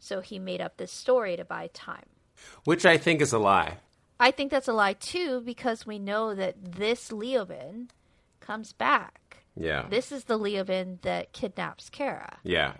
So 0.00 0.20
he 0.20 0.40
made 0.40 0.60
up 0.60 0.78
this 0.78 0.90
story 0.90 1.36
to 1.36 1.44
buy 1.44 1.70
time. 1.72 2.06
Which 2.64 2.84
I 2.84 2.98
think 2.98 3.20
is 3.20 3.32
a 3.32 3.38
lie. 3.38 3.76
I 4.22 4.30
think 4.30 4.50
that's 4.50 4.68
a 4.68 4.72
lie 4.72 4.92
too 4.94 5.40
because 5.40 5.84
we 5.86 5.98
know 5.98 6.34
that 6.34 6.54
this 6.76 7.10
Leoben 7.10 7.88
comes 8.40 8.72
back. 8.72 9.38
Yeah. 9.56 9.86
This 9.90 10.12
is 10.12 10.24
the 10.24 10.38
Leoben 10.38 11.00
that 11.02 11.32
kidnaps 11.32 11.90
Kara. 11.90 12.38
yeah. 12.44 12.74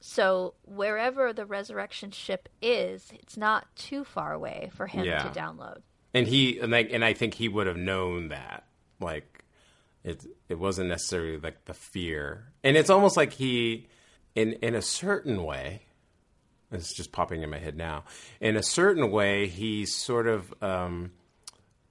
So 0.00 0.54
wherever 0.66 1.32
the 1.32 1.46
resurrection 1.46 2.10
ship 2.10 2.48
is, 2.60 3.10
it's 3.14 3.36
not 3.38 3.66
too 3.74 4.04
far 4.04 4.32
away 4.32 4.70
for 4.74 4.86
him 4.86 5.04
Yeah. 5.04 5.22
to 5.22 5.28
download. 5.30 5.78
and 6.12 6.26
he 6.28 6.58
and 6.60 6.70
like 6.70 6.90
and 6.92 7.04
I 7.04 7.12
think 7.14 7.34
he 7.34 7.48
would 7.48 7.66
have 7.66 7.76
known 7.76 8.28
that 8.28 8.64
like 9.00 9.44
it 10.04 10.24
it 10.48 10.58
wasn't 10.58 10.88
necessarily 10.90 11.38
like 11.38 11.64
the 11.64 11.74
fear 11.74 12.52
and 12.62 12.76
it's 12.76 12.90
almost 12.90 13.16
like 13.16 13.32
he 13.32 13.88
in 14.36 14.52
in 14.54 14.74
a 14.76 14.82
certain 14.82 15.42
way 15.42 15.82
it's 16.74 16.92
just 16.92 17.12
popping 17.12 17.42
in 17.42 17.50
my 17.50 17.58
head 17.58 17.76
now. 17.76 18.04
In 18.40 18.56
a 18.56 18.62
certain 18.62 19.10
way 19.10 19.46
he's 19.46 19.94
sort 19.94 20.26
of 20.26 20.52
um 20.62 21.12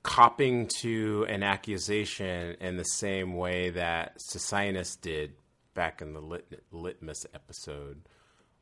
copping 0.04 0.68
to 0.68 1.26
an 1.30 1.44
accusation 1.44 2.58
in 2.60 2.76
the 2.76 2.84
same 2.84 3.36
way 3.36 3.70
that 3.70 4.18
Socinus 4.20 5.00
did 5.00 5.34
back 5.74 6.02
in 6.02 6.14
the 6.14 6.20
lit- 6.20 6.64
litmus 6.72 7.26
episode 7.34 8.02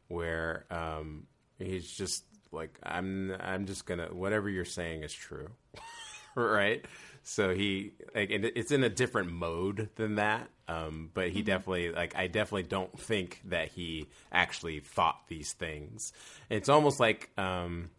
where 0.07 0.65
um, 0.69 1.26
he's 1.57 1.89
just 1.91 2.23
like 2.52 2.77
I'm 2.84 3.35
I'm 3.39 3.65
just 3.65 3.85
gonna 3.85 4.07
whatever 4.11 4.49
you're 4.49 4.65
saying 4.65 5.03
is 5.03 5.14
true, 5.14 5.49
right? 6.35 6.85
So 7.23 7.53
he 7.56 7.93
like 8.14 8.30
and 8.30 8.45
it's 8.45 8.72
in 8.72 8.84
a 8.84 8.89
different 8.89 9.31
mode 9.31 9.89
than 9.95 10.15
that, 10.15 10.49
um, 10.72 11.10
but 11.14 11.30
he 11.30 11.41
definitely 11.41 11.91
like 11.91 12.15
I 12.15 12.27
definitely 12.27 12.64
don't 12.64 12.98
think 12.99 13.41
that 13.45 13.69
he 13.69 14.07
actually 14.31 14.80
thought 14.80 15.19
these 15.27 15.53
things. 15.53 16.14
It's 16.49 16.69
almost 16.69 16.99
like 16.99 17.30
um, 17.38 17.89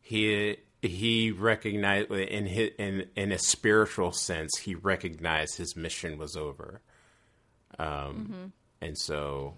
he 0.00 0.56
he 0.82 1.32
recognized 1.32 2.10
in 2.12 2.46
his, 2.46 2.70
in 2.78 3.06
in 3.16 3.32
a 3.32 3.38
spiritual 3.38 4.12
sense 4.12 4.50
he 4.58 4.74
recognized 4.74 5.56
his 5.56 5.74
mission 5.76 6.16
was 6.16 6.36
over, 6.36 6.80
um, 7.78 8.52
and 8.80 8.96
so 8.96 9.54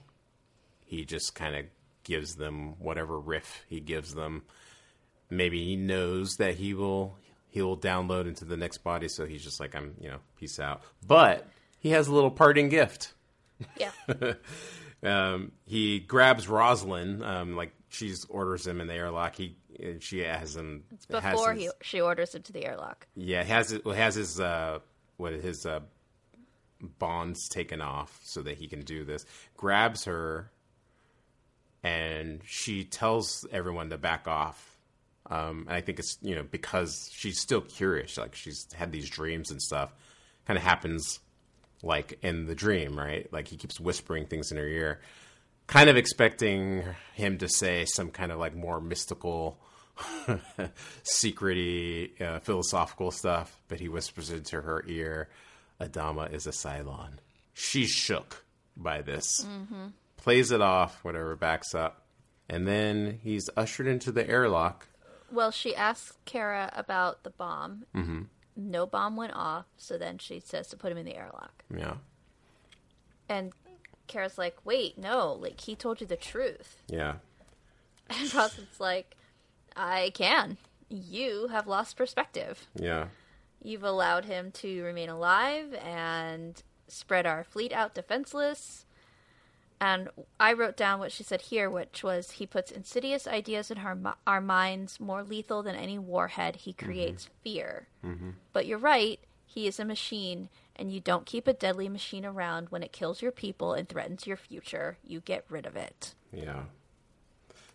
he 0.87 1.05
just 1.05 1.35
kind 1.35 1.55
of 1.55 1.67
gives 2.05 2.37
them 2.37 2.79
whatever 2.79 3.19
riff 3.19 3.65
he 3.69 3.81
gives 3.81 4.15
them. 4.15 4.43
Maybe 5.29 5.65
he 5.65 5.77
knows 5.77 6.37
that 6.39 6.55
he 6.55 6.73
will 6.75 7.17
he'll 7.53 7.77
download 7.77 8.27
into 8.27 8.45
the 8.45 8.57
next 8.57 8.79
body, 8.79 9.07
so 9.09 9.25
he's 9.25 9.45
just 9.45 9.61
like 9.61 9.77
I'm, 9.77 9.95
you 10.01 10.09
know, 10.09 10.19
peace 10.37 10.59
out. 10.59 10.83
But 11.07 11.47
he 11.79 11.91
has 11.91 12.09
a 12.09 12.13
little 12.15 12.31
parting 12.33 12.69
gift. 12.69 13.15
Yeah. 13.79 13.93
Um, 15.05 15.51
he 15.67 15.99
grabs 15.99 16.47
Rosalind, 16.49 17.25
um, 17.25 17.57
like 17.57 17.73
she 17.89 18.15
orders 18.29 18.65
him 18.65 18.81
in 18.81 18.87
the 18.87 18.95
airlock. 18.95 19.35
He 19.35 19.57
she 19.99 20.21
has 20.21 20.55
him 20.55 20.85
has 21.11 21.33
Before 21.33 21.55
his- 21.55 21.63
he 21.65 21.71
she 21.83 22.01
orders 22.01 22.37
him 22.37 22.43
to 22.43 22.53
the 22.53 22.65
airlock. 22.65 23.09
yeah, 23.17 23.43
has 23.43 23.73
it 23.73 23.85
has 23.85 24.15
his 24.15 24.39
uh 24.39 24.79
what 25.17 25.33
his 25.33 25.67
uh 25.67 25.81
bonds 27.01 27.49
taken 27.49 27.81
off 27.81 28.21
so 28.23 28.43
that 28.43 28.59
he 28.59 28.69
can 28.69 28.83
do 28.83 29.05
this. 29.05 29.27
Grabs 29.57 30.05
her 30.05 30.53
and 31.83 32.41
she 32.45 32.85
tells 32.85 33.45
everyone 33.51 33.91
to 33.91 33.99
back 33.99 34.29
off. 34.29 34.72
Um 35.33 35.65
and 35.69 35.77
I 35.77 35.81
think 35.81 35.99
it's 35.99 36.19
you 36.23 36.35
know 36.35 36.45
because 36.45 37.09
she's 37.13 37.41
still 37.41 37.61
curious, 37.61 38.19
like 38.19 38.35
she's 38.35 38.67
had 38.75 38.93
these 38.93 39.09
dreams 39.09 39.51
and 39.51 39.61
stuff. 39.61 39.93
Kind 40.47 40.57
of 40.59 40.65
happens 40.65 41.21
like 41.83 42.19
in 42.23 42.47
the 42.47 42.55
dream, 42.55 42.99
right? 42.99 43.33
Like 43.33 43.49
he 43.49 43.57
keeps 43.57 43.81
whispering 43.81 44.27
things 44.27 44.51
in 44.51 44.57
her 44.59 44.67
ear. 44.67 45.01
Kind 45.67 45.89
of 45.89 45.97
expecting 45.97 46.85
him 47.15 47.39
to 47.39 47.49
say 47.49 47.85
some 47.87 48.11
kind 48.11 48.33
of 48.33 48.39
like 48.39 48.55
more 48.55 48.81
mystical 48.81 49.59
secrety, 51.05 52.21
uh, 52.21 52.41
philosophical 52.41 53.11
stuff, 53.11 53.61
but 53.69 53.81
he 53.81 53.89
whispers 53.89 54.31
into 54.31 54.61
her 54.61 54.85
ear, 54.87 55.29
Adama 55.81 56.33
is 56.33 56.47
a 56.47 56.51
Cylon. 56.51 57.15
She's 57.55 57.91
shook 57.91 58.45
by 58.77 59.03
this. 59.03 59.47
Plays 60.17 60.51
it 60.51 60.61
off, 60.61 61.05
whatever, 61.05 61.37
backs 61.37 61.75
up. 61.75 62.03
And 62.49 62.67
then 62.67 63.19
he's 63.23 63.49
ushered 63.57 63.87
into 63.87 64.13
the 64.13 64.29
airlock. 64.29 64.89
Well, 65.33 65.51
she 65.51 65.75
asks 65.75 66.19
Kara 66.27 66.71
about 66.75 67.23
the 67.25 67.31
bomb. 67.31 67.87
Mm-hmm. 67.97 68.23
No 68.55 68.85
bomb 68.85 69.17
went 69.17 69.33
off, 69.35 69.65
so 69.79 69.97
then 69.97 70.19
she 70.19 70.41
says 70.41 70.69
to 70.69 70.77
put 70.77 70.93
him 70.93 70.99
in 70.99 71.07
the 71.07 71.17
airlock. 71.17 71.65
Yeah. 71.75 71.95
And 73.31 73.53
Kara's 74.09 74.37
like, 74.37 74.57
"Wait, 74.65 74.99
no! 74.99 75.33
Like 75.33 75.61
he 75.61 75.75
told 75.75 76.03
you 76.03 76.07
the 76.07 76.17
truth." 76.17 76.83
Yeah. 76.89 77.15
And 78.11 78.35
Rosalind's 78.35 78.79
like, 78.79 79.17
"I 79.75 80.11
can. 80.13 80.59
You 80.91 81.49
have 81.49 81.67
lost 81.67 81.97
perspective. 81.97 82.67
Yeah. 82.75 83.07
You've 83.63 83.85
allowed 83.85 84.27
him 84.27 84.51
to 84.53 84.83
remain 84.83 85.09
alive 85.09 85.73
and 85.75 86.63
spread 86.89 87.25
our 87.25 87.43
fleet 87.43 87.73
out 87.73 87.95
defenseless." 87.95 88.85
And 89.83 90.11
I 90.39 90.53
wrote 90.53 90.77
down 90.77 91.01
what 91.01 91.11
she 91.11 91.25
said 91.25 91.43
here, 91.43 91.69
which 91.69 92.05
was 92.05 92.31
he 92.31 92.47
puts 92.47 92.71
insidious 92.71 93.27
ideas 93.27 93.69
in 93.69 93.79
our, 93.79 93.99
our 94.29 94.41
minds 94.41 95.01
more 95.01 95.25
lethal 95.25 95.65
than 95.65 95.75
any 95.75 95.99
warhead. 95.99 96.55
He 96.55 96.71
mm-hmm. 96.73 96.87
creates 96.87 97.29
fear. 97.43 97.89
Mm-hmm. 98.07 98.31
But 98.53 98.67
you're 98.67 98.79
right, 98.79 99.19
he 99.45 99.67
is 99.67 99.81
a 99.81 99.85
machine, 99.85 100.51
and 100.77 100.93
you 100.93 101.01
don't 101.01 101.27
keep 101.27 101.49
a 101.49 101.53
deadly 101.53 101.89
machine 101.89 102.25
around 102.25 102.69
when 102.69 102.85
it 102.85 102.93
kills 102.93 103.21
your 103.21 103.33
people 103.33 103.75
and 103.75 103.89
threatens 103.89 104.25
your 104.25 104.37
future. 104.37 104.99
You 105.05 105.19
get 105.19 105.45
rid 105.49 105.67
of 105.67 105.75
it. 105.75 106.15
Yeah. 106.33 106.63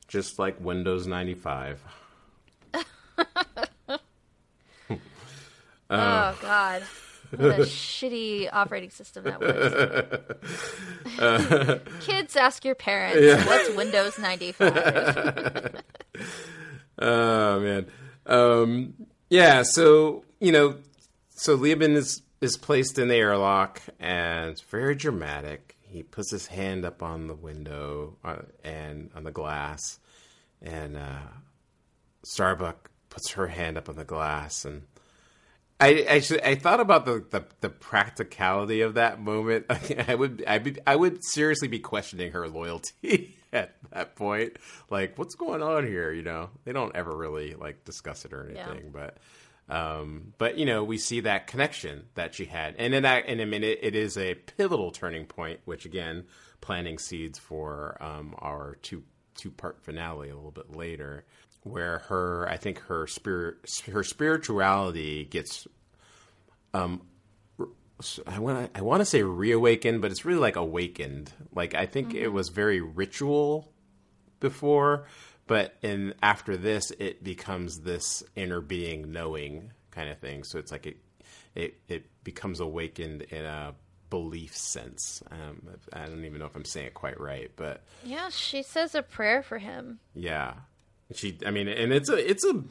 Just 0.07 0.39
like 0.39 0.55
Windows 0.61 1.07
95. 1.07 1.83
oh, 5.89 6.37
God. 6.41 6.83
What 7.35 7.59
a 7.59 7.63
shitty 7.63 8.49
operating 8.51 8.89
system 8.89 9.25
that 9.25 9.39
was. 11.17 11.81
Kids, 12.05 12.35
ask 12.35 12.63
your 12.63 12.75
parents 12.75 13.45
what's 13.45 13.75
Windows 13.75 14.17
95. 14.19 15.83
Oh 16.99 17.59
man. 17.59 17.85
Um, 18.25 18.95
yeah. 19.29 19.61
So 19.63 20.23
you 20.39 20.51
know, 20.51 20.77
so 21.29 21.55
Leoben 21.57 21.95
is 21.95 22.23
is 22.41 22.57
placed 22.57 22.97
in 22.97 23.07
the 23.07 23.15
airlock, 23.15 23.81
and 23.99 24.49
it's 24.49 24.61
very 24.61 24.95
dramatic. 24.95 25.75
He 25.81 26.03
puts 26.03 26.31
his 26.31 26.47
hand 26.47 26.85
up 26.85 27.03
on 27.03 27.27
the 27.27 27.35
window 27.35 28.17
uh, 28.23 28.37
and 28.63 29.11
on 29.15 29.23
the 29.23 29.31
glass, 29.31 29.99
and 30.61 30.97
uh, 30.97 31.19
Starbuck 32.23 32.89
puts 33.09 33.31
her 33.33 33.47
hand 33.47 33.77
up 33.77 33.89
on 33.89 33.95
the 33.95 34.03
glass, 34.03 34.65
and 34.65 34.83
I 35.79 36.01
actually 36.07 36.43
I 36.43 36.55
thought 36.55 36.79
about 36.79 37.05
the, 37.05 37.23
the, 37.29 37.45
the 37.61 37.69
practicality 37.69 38.81
of 38.81 38.95
that 38.95 39.21
moment. 39.21 39.65
I 40.07 40.15
would 40.15 40.43
I 40.47 40.57
be, 40.57 40.77
I 40.87 40.95
would 40.95 41.23
seriously 41.23 41.67
be 41.67 41.79
questioning 41.79 42.31
her 42.31 42.47
loyalty 42.47 43.37
at 43.53 43.75
that 43.91 44.15
point. 44.15 44.57
Like, 44.89 45.17
what's 45.17 45.35
going 45.35 45.61
on 45.61 45.85
here? 45.85 46.11
You 46.11 46.23
know, 46.23 46.49
they 46.65 46.73
don't 46.73 46.95
ever 46.95 47.15
really 47.15 47.53
like 47.53 47.85
discuss 47.85 48.25
it 48.25 48.33
or 48.33 48.45
anything, 48.49 48.91
but. 48.91 49.17
Um, 49.69 50.33
but 50.37 50.57
you 50.57 50.65
know, 50.65 50.85
we 50.85 50.97
see 50.97 51.19
that 51.19 51.47
connection 51.47 52.05
that 52.15 52.33
she 52.33 52.45
had, 52.45 52.75
and 52.77 52.93
in 52.93 53.03
that, 53.03 53.25
and 53.27 53.41
I 53.41 53.43
mean, 53.43 53.65
it, 53.65 53.79
it 53.81 53.95
is 53.95 54.17
a 54.17 54.33
pivotal 54.33 54.91
turning 54.91 55.25
point, 55.25 55.59
which 55.65 55.83
again, 55.83 56.23
planting 56.61 56.97
seeds 56.97 57.37
for 57.37 57.97
um, 57.99 58.33
our 58.37 58.77
two 58.81 59.03
two 59.35 59.51
part 59.51 59.83
finale 59.83 60.29
a 60.29 60.35
little 60.35 60.51
bit 60.51 60.73
later, 60.73 61.25
where 61.69 61.99
her, 62.09 62.47
I 62.49 62.57
think 62.57 62.79
her 62.81 63.07
spirit, 63.07 63.57
her 63.91 64.03
spirituality 64.03 65.25
gets 65.25 65.67
um 66.73 67.01
I 68.27 68.37
want 68.39 68.73
to 68.73 68.79
I 68.79 68.83
want 68.83 69.01
to 69.01 69.05
say 69.05 69.23
reawakened, 69.23 70.01
but 70.01 70.11
it's 70.11 70.23
really 70.23 70.39
like 70.39 70.55
awakened. 70.55 71.31
Like 71.53 71.73
I 71.73 71.87
think 71.87 72.13
it 72.13 72.27
was 72.27 72.49
very 72.49 72.79
ritual 72.79 73.71
before, 74.39 75.07
but 75.47 75.75
in 75.81 76.13
after 76.21 76.57
this, 76.57 76.91
it 76.99 77.23
becomes 77.23 77.79
this 77.79 78.23
inner 78.35 78.61
being 78.61 79.11
knowing 79.11 79.71
kind 79.89 80.09
of 80.09 80.19
thing. 80.19 80.43
So 80.43 80.59
it's 80.59 80.71
like 80.71 80.85
it 80.85 80.97
it 81.55 81.79
it 81.87 82.23
becomes 82.23 82.59
awakened 82.59 83.23
in 83.23 83.45
a 83.45 83.73
belief 84.11 84.55
sense. 84.55 85.23
Um, 85.31 85.67
I 85.91 86.05
don't 86.05 86.23
even 86.23 86.37
know 86.37 86.45
if 86.45 86.55
I'm 86.55 86.65
saying 86.65 86.87
it 86.87 86.93
quite 86.93 87.19
right, 87.19 87.49
but 87.55 87.83
yeah, 88.05 88.29
she 88.29 88.61
says 88.61 88.93
a 88.93 89.01
prayer 89.01 89.41
for 89.41 89.57
him. 89.57 89.99
yeah, 90.13 90.53
she. 91.13 91.37
I 91.45 91.51
mean, 91.51 91.67
and 91.67 91.91
it's 91.91 92.09
a 92.09 92.29
it's 92.29 92.45
a 92.45 92.63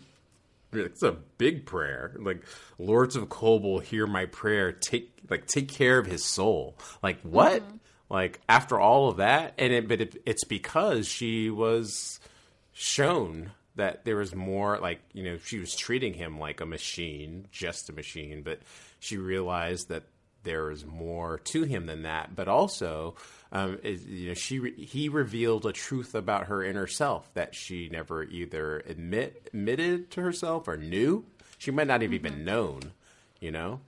it's 0.73 1.03
a 1.03 1.13
big 1.39 1.67
prayer. 1.67 2.13
Like 2.19 2.43
Lords 2.79 3.17
of 3.17 3.29
Kobol, 3.29 3.83
hear 3.83 4.07
my 4.07 4.27
prayer. 4.27 4.73
Take 4.73 5.11
like 5.29 5.47
take 5.47 5.69
care 5.69 5.99
of 5.99 6.07
his 6.07 6.25
soul. 6.25 6.77
Like 7.03 7.21
what? 7.23 7.63
Mm-hmm. 7.63 7.77
Like 8.09 8.41
after 8.49 8.79
all 8.79 9.09
of 9.09 9.17
that, 9.17 9.55
and 9.59 9.73
it, 9.73 9.89
but 9.89 10.01
it, 10.01 10.23
it's 10.25 10.45
because 10.45 11.09
she 11.09 11.51
was 11.51 12.21
shown 12.73 13.51
that 13.75 14.05
there 14.05 14.17
was 14.17 14.35
more 14.35 14.79
like 14.79 15.01
you 15.13 15.25
know 15.25 15.39
she 15.39 15.59
was 15.59 15.75
treating 15.75 16.15
him 16.15 16.39
like 16.39 16.61
a 16.61 16.67
machine, 16.67 17.47
just 17.51 17.89
a 17.89 17.93
machine, 17.93 18.43
but 18.43 18.61
she 19.01 19.17
realized 19.17 19.89
that 19.89 20.05
there 20.47 20.71
is 20.71 20.87
more 20.87 21.39
to 21.39 21.65
him 21.65 21.85
than 21.85 22.05
that. 22.05 22.35
But 22.35 22.49
also, 22.49 23.17
um, 23.53 23.79
is, 23.83 24.07
you 24.07 24.29
know, 24.29 24.35
she 24.35 24.59
re- 24.59 24.85
he 24.85 25.11
revealed 25.11 25.67
a 25.67 25.73
truth 25.73 26.15
about 26.15 26.47
her 26.47 26.65
inner 26.65 26.87
self 26.87 27.33
that 27.35 27.55
she 27.55 27.91
never 27.91 28.23
either 28.25 28.79
admit 28.87 29.49
admitted 29.49 30.11
to 30.13 30.23
herself 30.23 30.67
or 30.67 30.79
knew. 30.79 31.27
She 31.59 31.71
might 31.71 31.87
not 31.87 32.01
have 32.01 32.15
even 32.15 32.45
known, 32.45 32.81
you 33.41 33.51
know. 33.51 33.81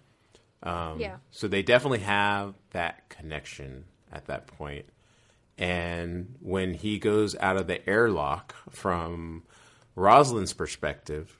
Um, 0.63 1.01
Yeah. 1.01 1.17
So 1.31 1.49
they 1.49 1.63
definitely 1.63 2.01
have 2.01 2.55
that 2.73 3.09
connection 3.09 3.85
at 4.13 4.27
that 4.27 4.47
point. 4.47 4.87
And 5.57 6.37
when 6.41 6.75
he 6.75 6.99
goes 6.99 7.35
out 7.37 7.57
of 7.57 7.67
the 7.67 7.89
airlock 7.89 8.55
from 8.71 9.43
Rosalind's 9.97 10.53
perspective, 10.53 11.37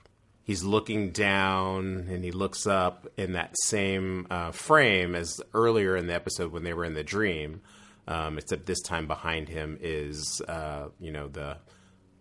he's 0.49 0.63
looking 0.63 1.11
down 1.11 2.07
and 2.09 2.23
he 2.23 2.31
looks 2.31 2.65
up 2.65 3.05
in 3.17 3.33
that 3.33 3.53
same 3.65 4.25
uh, 4.31 4.49
frame 4.49 5.13
as 5.13 5.39
earlier 5.53 5.95
in 5.95 6.07
the 6.07 6.13
episode 6.15 6.51
when 6.51 6.63
they 6.63 6.73
were 6.73 6.83
in 6.83 6.95
the 6.95 7.03
dream. 7.03 7.61
Um, 8.07 8.39
except 8.39 8.65
this 8.65 8.81
time 8.81 9.05
behind 9.05 9.47
him 9.47 9.77
is, 9.79 10.41
uh, 10.47 10.87
you 10.99 11.11
know, 11.11 11.27
the 11.27 11.57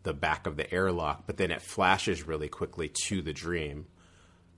the 0.03 0.13
back 0.13 0.47
of 0.47 0.59
the 0.59 0.71
airlock. 0.71 1.23
But 1.27 1.39
then 1.39 1.51
it 1.51 1.63
flashes 1.63 2.27
really 2.27 2.49
quickly 2.51 2.93
to 3.07 3.23
the 3.23 3.33
dream, 3.33 3.87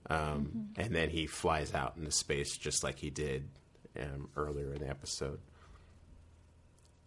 um, 0.09 0.71
and 0.75 0.93
then 0.93 1.09
he 1.09 1.27
flies 1.27 1.73
out 1.73 1.93
into 1.95 2.11
space 2.11 2.57
just 2.57 2.83
like 2.83 2.99
he 2.99 3.09
did 3.09 3.47
um, 3.97 4.27
earlier 4.35 4.73
in 4.73 4.81
the 4.81 4.89
episode. 4.89 5.39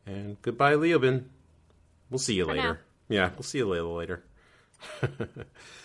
And 0.06 0.40
goodbye, 0.40 0.76
Leoben. 0.76 1.24
We'll 2.08 2.18
see 2.18 2.32
you 2.36 2.46
For 2.46 2.54
later. 2.54 2.72
now. 3.10 3.14
Yeah, 3.14 3.30
we'll 3.34 3.42
see 3.42 3.58
you 3.58 3.66
later. 3.68 4.24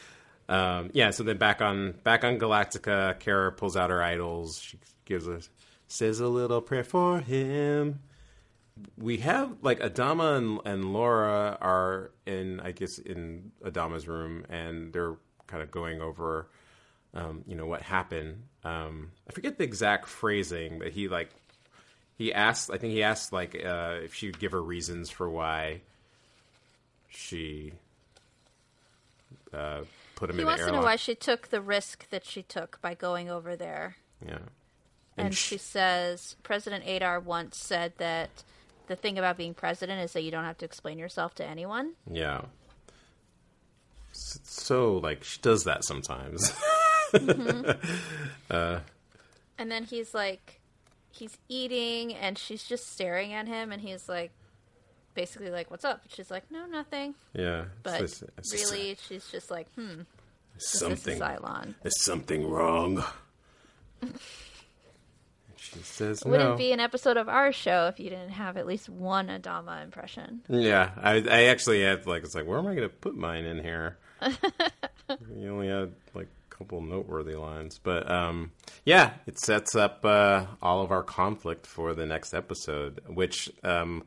um, 0.50 0.90
yeah, 0.94 1.12
so 1.12 1.24
then 1.24 1.38
back 1.38 1.62
on 1.62 1.94
back 2.04 2.24
on 2.24 2.40
Galactica, 2.40 3.20
Kara 3.20 3.52
pulls 3.52 3.78
out 3.78 3.92
her 3.92 4.02
idols. 4.02 4.60
She 4.60 4.80
gives 5.06 5.28
a 5.28 5.42
says 5.88 6.20
a 6.20 6.28
little 6.28 6.60
prayer 6.60 6.84
for 6.84 7.20
him. 7.20 8.00
We 8.98 9.18
have 9.18 9.58
like 9.62 9.80
Adama 9.80 10.38
and, 10.38 10.60
and 10.66 10.92
Laura 10.92 11.56
are 11.62 12.12
in, 12.26 12.62
I 12.62 12.72
guess, 12.72 12.98
in 12.98 13.52
Adama's 13.64 14.08
room, 14.08 14.46
and 14.50 14.92
they're 14.92 15.18
kind 15.46 15.62
of 15.62 15.70
going 15.70 16.02
over, 16.02 16.48
um, 17.14 17.44
you 17.46 17.56
know, 17.56 17.68
what 17.68 17.84
happened. 17.84 18.44
Um, 18.64 19.12
I 19.30 19.34
forget 19.34 19.60
the 19.60 19.66
exact 19.66 20.08
phrasing, 20.08 20.80
but 20.80 20.90
he 20.90 21.10
like 21.10 21.30
he 22.18 22.34
asked. 22.34 22.72
I 22.72 22.78
think 22.78 22.94
he 22.94 23.04
asked 23.04 23.32
like 23.32 23.54
uh, 23.54 23.98
if 24.02 24.16
she 24.16 24.28
would 24.28 24.40
give 24.40 24.54
her 24.54 24.64
reasons 24.64 25.12
for 25.12 25.30
why 25.30 25.82
she 27.08 27.74
uh, 29.54 29.82
put 30.20 30.30
him 30.30 30.36
He 30.36 30.42
in 30.42 30.48
wants 30.48 30.62
the 30.62 30.72
to 30.72 30.76
know 30.78 30.84
why 30.84 30.96
she 30.98 31.16
took 31.16 31.48
the 31.48 31.62
risk 31.62 32.10
that 32.10 32.26
she 32.26 32.44
took 32.44 32.80
by 32.82 32.94
going 32.94 33.30
over 33.30 33.56
there. 33.56 33.96
Yeah, 34.26 34.40
And, 35.18 35.34
sh- 35.34 35.38
she 35.42 35.58
says 35.58 36.36
President 36.44 36.86
Adar 36.86 37.20
once 37.20 37.58
said 37.58 37.94
that 37.98 38.44
the 38.88 38.96
thing 38.96 39.18
about 39.18 39.38
being 39.38 39.54
president 39.54 40.02
is 40.02 40.14
that 40.14 40.24
you 40.24 40.32
don't 40.32 40.44
have 40.44 40.58
to 40.58 40.66
explain 40.66 40.98
yourself 41.00 41.36
to 41.36 41.46
anyone. 41.46 41.94
Yeah. 42.12 42.42
So, 44.12 44.98
like, 44.98 45.24
she 45.24 45.40
does 45.42 45.64
that 45.64 45.84
sometimes. 45.84 46.54
Mm-hmm. 47.12 47.72
Uh, 48.52 48.82
and 49.58 49.72
then 49.72 49.84
he's 49.84 50.14
like, 50.14 50.62
he's 51.10 51.40
eating, 51.48 52.14
and 52.14 52.38
she's 52.38 52.64
just 52.64 52.92
staring 52.94 53.34
at 53.34 53.48
him, 53.48 53.72
and 53.72 53.82
he's 53.82 54.08
like, 54.08 54.32
basically 55.20 55.50
like, 55.52 55.70
"What's 55.72 55.86
up?" 55.86 56.02
She's 56.10 56.32
like, 56.32 56.44
"No, 56.50 56.66
nothing." 56.66 57.14
yeah. 57.34 57.66
But 57.84 57.96
It's- 58.02 58.22
it's- 58.22 58.54
it's- 58.54 58.72
really, 58.72 58.98
she's 59.08 59.28
just 59.30 59.52
like, 59.52 59.68
"Hmm, 59.76 60.02
something. 60.58 61.16
is 61.16 61.22
Cylon." 61.22 61.76
There's 61.84 62.02
something 62.04 62.50
wrong. 62.50 63.04
she 65.58 65.80
says 65.80 66.24
Wouldn't 66.26 66.52
no. 66.52 66.56
be 66.56 66.72
an 66.72 66.80
episode 66.80 67.18
of 67.18 67.28
our 67.28 67.52
show 67.52 67.88
if 67.88 68.00
you 68.00 68.10
didn't 68.10 68.30
have 68.30 68.56
at 68.58 68.66
least 68.66 68.88
one 68.90 69.28
Adama 69.28 69.84
impression. 69.84 70.42
Yeah, 70.48 70.92
I, 70.98 71.16
I 71.30 71.44
actually 71.46 71.82
had 71.84 72.06
like 72.08 72.24
it's 72.24 72.34
like 72.36 72.46
where 72.48 72.58
am 72.58 72.68
I 72.68 72.76
going 72.76 72.90
to 72.90 72.96
put 72.96 73.16
mine 73.16 73.46
in 73.46 73.62
here? 73.62 73.98
you 75.36 75.50
only 75.50 75.68
had 75.68 75.92
like 76.14 76.28
a 76.52 76.56
couple 76.56 76.82
noteworthy 76.82 77.36
lines, 77.36 77.80
but 77.82 78.10
um, 78.10 78.52
yeah, 78.86 79.12
it 79.28 79.38
sets 79.40 79.76
up 79.76 80.04
uh, 80.06 80.46
all 80.62 80.82
of 80.82 80.92
our 80.92 81.04
conflict 81.04 81.68
for 81.68 81.94
the 81.94 82.06
next 82.06 82.34
episode, 82.34 83.02
which 83.08 83.50
um, 83.64 84.04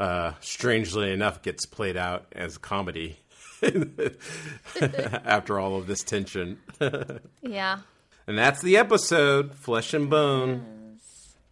uh, 0.00 0.32
strangely 0.40 1.12
enough 1.12 1.42
gets 1.42 1.66
played 1.66 1.96
out 1.96 2.26
as 2.32 2.58
comedy 2.58 3.18
after 4.80 5.58
all 5.58 5.76
of 5.76 5.86
this 5.86 6.02
tension. 6.02 6.58
Yeah. 7.42 7.80
and 8.26 8.38
that's 8.38 8.62
the 8.62 8.76
episode, 8.78 9.54
Flesh 9.54 9.92
and 9.94 10.08
Bone. 10.10 10.98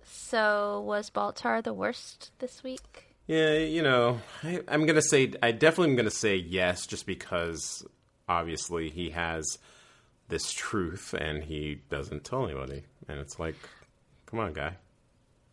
So 0.04 0.80
was 0.86 1.10
Baltar 1.10 1.62
the 1.62 1.74
worst 1.74 2.30
this 2.38 2.62
week? 2.62 3.08
Yeah, 3.26 3.54
you 3.58 3.82
know, 3.82 4.20
I, 4.42 4.60
I'm 4.66 4.86
gonna 4.86 5.02
say 5.02 5.32
I 5.42 5.52
definitely 5.52 5.90
am 5.90 5.96
gonna 5.96 6.10
say 6.10 6.36
yes, 6.36 6.86
just 6.86 7.06
because 7.06 7.86
obviously 8.28 8.88
he 8.90 9.10
has 9.10 9.58
this 10.28 10.52
truth 10.52 11.14
and 11.14 11.44
he 11.44 11.82
doesn't 11.90 12.24
tell 12.24 12.44
anybody, 12.44 12.82
and 13.08 13.20
it's 13.20 13.38
like, 13.38 13.54
come 14.26 14.40
on, 14.40 14.54
guy. 14.54 14.76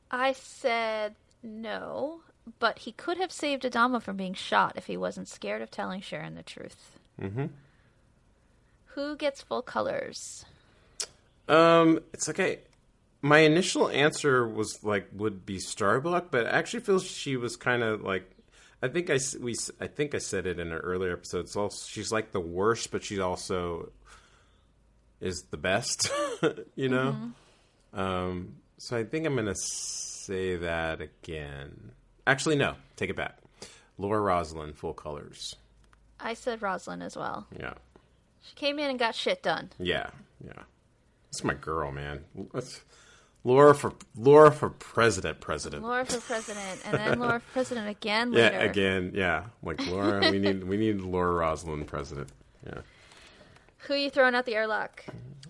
I 0.10 0.32
said 0.34 1.16
no, 1.44 2.22
but 2.59 2.80
he 2.80 2.91
could 2.91 3.17
have 3.17 3.31
saved 3.31 3.63
Adama 3.63 4.01
from 4.01 4.17
being 4.17 4.34
shot 4.34 4.73
if 4.76 4.88
he 4.88 4.97
wasn't 4.97 5.27
scared 5.27 5.61
of 5.61 5.69
telling 5.69 6.01
Sharon 6.01 6.35
the 6.35 6.43
truth. 6.43 6.99
Mm-hmm. 7.21 7.45
Who 8.88 9.15
gets 9.15 9.41
full 9.41 9.61
colors? 9.61 10.45
Um, 11.47 11.99
it's 12.13 12.27
like 12.27 12.39
I, 12.39 12.59
my 13.21 13.39
initial 13.39 13.89
answer 13.89 14.47
was 14.47 14.84
like 14.84 15.07
would 15.13 15.45
be 15.45 15.59
Starbuck, 15.59 16.31
but 16.31 16.45
I 16.45 16.49
actually 16.49 16.81
feel 16.81 16.99
she 16.99 17.38
was 17.38 17.55
kind 17.55 17.84
of 17.84 18.01
like. 18.01 18.30
I 18.81 18.88
think 18.88 19.09
I 19.09 19.19
we 19.41 19.55
I 19.81 19.88
think 19.88 20.15
I 20.15 20.19
said 20.19 20.47
it 20.47 20.57
in 20.57 20.71
an 20.71 20.77
earlier 20.77 21.11
episode. 21.11 21.41
It's 21.41 21.55
also, 21.57 21.85
she's 21.89 22.13
like 22.13 22.31
the 22.31 22.39
worst, 22.39 22.91
but 22.91 23.03
she 23.03 23.19
also 23.19 23.91
is 25.19 25.43
the 25.51 25.57
best. 25.57 26.09
you 26.76 26.88
know. 26.88 27.15
Um, 27.93 28.55
so 28.77 28.95
I 28.95 29.03
think 29.03 29.26
I'm 29.26 29.35
gonna 29.35 29.55
say 29.55 30.55
that 30.57 31.01
again. 31.01 31.91
Actually, 32.30 32.56
no, 32.57 32.76
take 32.95 33.10
it 33.10 33.15
back. 33.15 33.38
Laura 33.97 34.22
Roslin, 34.22 34.73
full 34.73 34.93
colors. 34.93 35.56
I 36.19 36.35
said 36.35 36.61
Rosalind 36.61 37.01
as 37.01 37.18
well. 37.18 37.47
Yeah, 37.60 37.73
She 38.41 38.53
came 38.56 38.77
in 38.77 38.89
and 38.89 38.99
got 38.99 39.15
shit 39.15 39.41
done. 39.41 39.72
yeah, 39.80 40.11
yeah. 40.45 40.53
That's 41.26 41.43
my 41.43 41.53
girl, 41.56 41.91
man. 41.91 42.23
That's 42.53 42.81
Laura 43.43 43.73
for 43.73 43.93
Laura 44.15 44.51
for 44.51 44.69
president. 44.69 45.39
President. 45.41 45.81
Laura 45.84 46.06
for 46.06 46.19
president, 46.22 46.81
and 46.85 46.97
then 46.97 47.19
Laura 47.19 47.39
for 47.39 47.51
president 47.53 47.88
again 47.89 48.31
Yeah, 48.34 48.49
again, 48.49 49.11
yeah. 49.15 49.45
Like 49.64 49.85
Laura, 49.88 50.19
we 50.31 50.38
need 50.39 50.64
we 50.65 50.77
need 50.77 51.01
Laura 51.01 51.34
Roslin 51.34 51.84
president. 51.85 52.30
Yeah. 52.65 52.81
Who 53.88 53.95
you 53.95 54.10
throwing 54.10 54.35
out 54.35 54.45
the 54.45 54.56
airlock? 54.56 55.06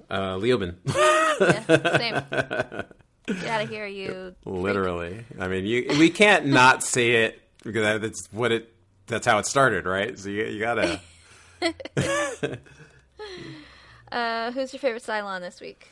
Uh, 0.09 0.35
Leoben, 0.37 0.75
Yeah, 0.85 1.97
same. 1.97 2.85
Get 3.35 3.47
out 3.47 3.63
of 3.63 3.69
here, 3.69 3.85
you. 3.85 4.35
literally. 4.45 5.25
I 5.39 5.47
mean, 5.47 5.65
you 5.65 5.87
we 5.97 6.09
can't 6.09 6.47
not 6.47 6.83
see 6.83 7.11
it 7.11 7.41
because 7.63 8.01
that's 8.01 8.27
what 8.31 8.51
it. 8.51 8.73
That's 9.07 9.25
how 9.25 9.39
it 9.39 9.45
started, 9.45 9.85
right? 9.85 10.17
So 10.17 10.29
you 10.29 10.45
you 10.45 10.59
gotta. 10.59 11.01
Uh, 14.11 14.51
who's 14.51 14.73
your 14.73 14.79
favorite 14.79 15.03
Cylon 15.03 15.41
this 15.41 15.61
week? 15.61 15.87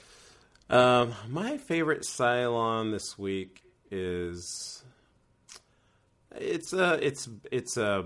Um, 0.69 1.13
my 1.29 1.57
favorite 1.57 2.01
Cylon 2.01 2.91
this 2.91 3.17
week 3.17 3.61
is 3.91 4.83
it's 6.35 6.73
a 6.73 6.93
it's 7.05 7.29
it's 7.51 7.77
a 7.77 8.05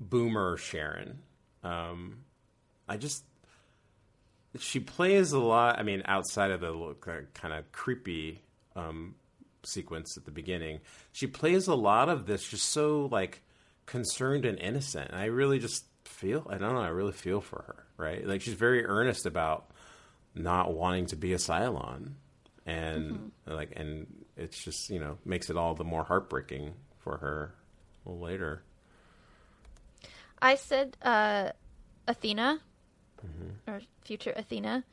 boomer 0.00 0.56
Sharon. 0.56 1.20
Um, 1.62 2.24
I 2.88 2.96
just 2.96 3.24
she 4.58 4.80
plays 4.80 5.32
a 5.32 5.38
lot. 5.38 5.78
I 5.78 5.84
mean, 5.84 6.02
outside 6.06 6.50
of 6.50 6.60
the 6.60 6.72
look, 6.72 7.08
kind 7.34 7.54
of 7.54 7.70
creepy 7.72 8.42
um, 8.76 9.14
sequence 9.64 10.16
at 10.16 10.24
the 10.24 10.30
beginning, 10.30 10.80
she 11.12 11.26
plays 11.26 11.66
a 11.66 11.74
lot 11.74 12.08
of 12.08 12.26
this 12.26 12.48
just 12.48 12.68
so 12.70 13.08
like 13.10 13.42
concerned 13.86 14.44
and 14.44 14.58
innocent. 14.58 15.10
And 15.10 15.18
I 15.18 15.26
really 15.26 15.58
just 15.58 15.84
feel 16.04 16.46
I 16.48 16.58
don't 16.58 16.74
know. 16.74 16.80
I 16.80 16.88
really 16.88 17.12
feel 17.12 17.40
for 17.40 17.62
her. 17.66 17.86
Right, 17.96 18.26
like 18.26 18.40
she's 18.42 18.54
very 18.54 18.84
earnest 18.84 19.26
about 19.26 19.70
not 20.34 20.74
wanting 20.74 21.06
to 21.06 21.16
be 21.16 21.34
a 21.34 21.36
Cylon, 21.36 22.12
and 22.66 23.32
like, 23.46 23.72
and 23.76 24.06
it's 24.36 24.62
just 24.62 24.90
you 24.90 24.98
know 24.98 25.18
makes 25.24 25.50
it 25.50 25.56
all 25.56 25.74
the 25.74 25.84
more 25.84 26.04
heartbreaking 26.04 26.72
for 26.98 27.18
her 27.18 27.54
later. 28.04 28.62
I 30.40 30.56
said 30.56 30.96
uh, 31.02 31.50
Athena, 32.08 32.60
or 33.68 33.80
future 34.04 34.32
Athena, 34.34 34.84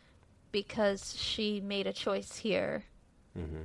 because 0.52 1.16
she 1.18 1.62
made 1.62 1.88
a 1.88 1.94
choice 1.94 2.38
here 2.38 2.84
Mm-hmm. 3.38 3.62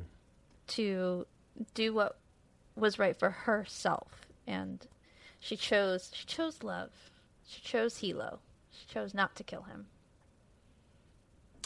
to 0.69 1.27
do 1.75 1.95
what 1.95 2.17
was 2.77 2.99
right 2.99 3.19
for 3.19 3.31
herself, 3.31 4.27
and 4.47 4.87
she 5.41 5.57
chose 5.57 6.11
she 6.15 6.27
chose 6.27 6.63
love. 6.63 6.91
She 7.47 7.61
chose 7.61 8.01
Helo. 8.01 8.39
She 8.71 8.87
chose 8.87 9.15
not 9.15 9.35
to 9.37 9.45
kill 9.45 9.63
him. 9.63 9.87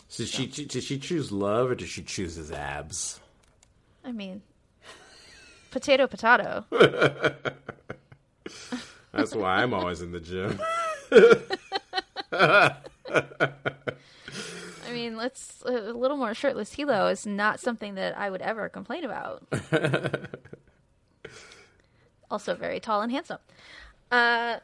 So 0.08 0.24
did 0.24 0.30
she 0.30 0.46
did 0.46 0.82
she 0.82 0.98
choose 0.98 1.32
love 1.32 1.70
or 1.70 1.74
did 1.74 1.88
she 1.88 2.02
choose 2.02 2.36
his 2.36 2.50
abs? 2.50 3.20
I 4.04 4.12
mean, 4.12 4.42
potato, 5.70 6.06
potato. 6.06 6.64
That's 9.12 9.34
why 9.34 9.62
I'm 9.62 9.74
always 9.74 10.00
in 10.00 10.12
the 10.12 10.20
gym. 10.20 10.58
I 14.98 15.02
mean, 15.02 15.16
let's 15.16 15.62
a 15.64 15.92
little 15.92 16.16
more 16.16 16.34
shirtless 16.34 16.74
Helo 16.74 17.10
is 17.12 17.24
not 17.24 17.60
something 17.60 17.94
that 17.94 18.18
I 18.18 18.30
would 18.30 18.42
ever 18.42 18.68
complain 18.68 19.04
about. 19.04 19.46
also 22.30 22.54
very 22.56 22.80
tall 22.80 23.02
and 23.02 23.12
handsome. 23.12 23.38
Uh, 24.10 24.56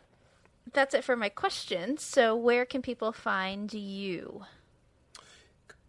that's 0.72 0.92
it 0.94 1.04
for 1.04 1.14
my 1.14 1.28
questions. 1.28 2.02
So, 2.02 2.34
where 2.34 2.64
can 2.64 2.82
people 2.82 3.12
find 3.12 3.72
you? 3.72 4.44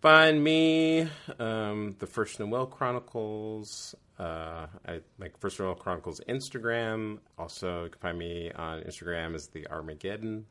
Find 0.01 0.43
me, 0.43 1.09
um, 1.39 1.95
the 1.97 2.05
First 2.05 2.39
Noel 2.39 2.67
Chronicles. 2.67 3.95
Uh, 4.19 4.67
I 4.87 5.01
like 5.17 5.39
First 5.39 5.59
Noel 5.59 5.73
Chronicles 5.73 6.21
Instagram. 6.29 7.17
Also, 7.39 7.85
you 7.85 7.89
can 7.89 7.99
find 7.99 8.19
me 8.19 8.51
on 8.51 8.81
Instagram 8.81 9.33
as 9.33 9.47
the 9.47 9.65
Armageddon. 9.67 10.45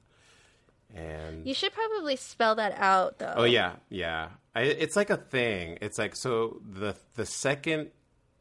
And 0.94 1.46
You 1.46 1.54
should 1.54 1.72
probably 1.72 2.16
spell 2.16 2.54
that 2.54 2.72
out, 2.78 3.18
though. 3.18 3.34
oh 3.36 3.44
yeah, 3.44 3.72
yeah. 3.88 4.28
I, 4.54 4.62
it's 4.62 4.94
like 4.94 5.10
a 5.10 5.16
thing. 5.16 5.78
It's 5.80 5.98
like 5.98 6.14
so 6.14 6.60
the 6.70 6.94
the 7.14 7.26
second 7.26 7.90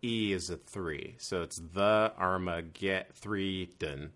E 0.03 0.31
is 0.33 0.49
a 0.51 0.57
three, 0.57 1.15
so 1.17 1.41
it's 1.41 1.57
the 1.73 2.13
Armageddon 2.17 3.07
three 3.15 3.65
done. 3.79 4.11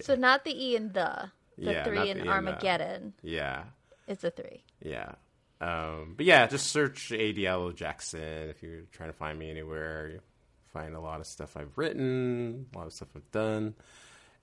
So 0.00 0.14
not 0.16 0.44
the 0.44 0.50
E 0.52 0.76
in 0.76 0.92
the. 0.92 1.30
The 1.56 1.72
Yeah, 1.72 1.84
three 1.84 1.98
the 1.98 2.06
in 2.10 2.18
in 2.18 2.26
the. 2.26 2.32
Armageddon 2.32 3.14
Yeah. 3.22 3.62
it's 4.08 4.24
a 4.24 4.30
three. 4.30 4.64
Yeah. 4.82 5.12
Um, 5.60 6.14
but 6.16 6.26
yeah, 6.26 6.46
just 6.48 6.66
search 6.72 7.12
A. 7.12 7.32
Diallo 7.32 7.72
Jackson 7.74 8.48
if 8.50 8.60
you're 8.62 8.82
trying 8.90 9.10
to 9.10 9.16
find 9.16 9.38
me 9.38 9.50
anywhere. 9.50 10.08
You 10.08 10.20
find 10.72 10.96
a 10.96 11.00
lot 11.00 11.20
of 11.20 11.26
stuff 11.26 11.56
I've 11.56 11.78
written, 11.78 12.66
a 12.74 12.78
lot 12.78 12.88
of 12.88 12.92
stuff 12.92 13.08
I've 13.14 13.30
done. 13.30 13.74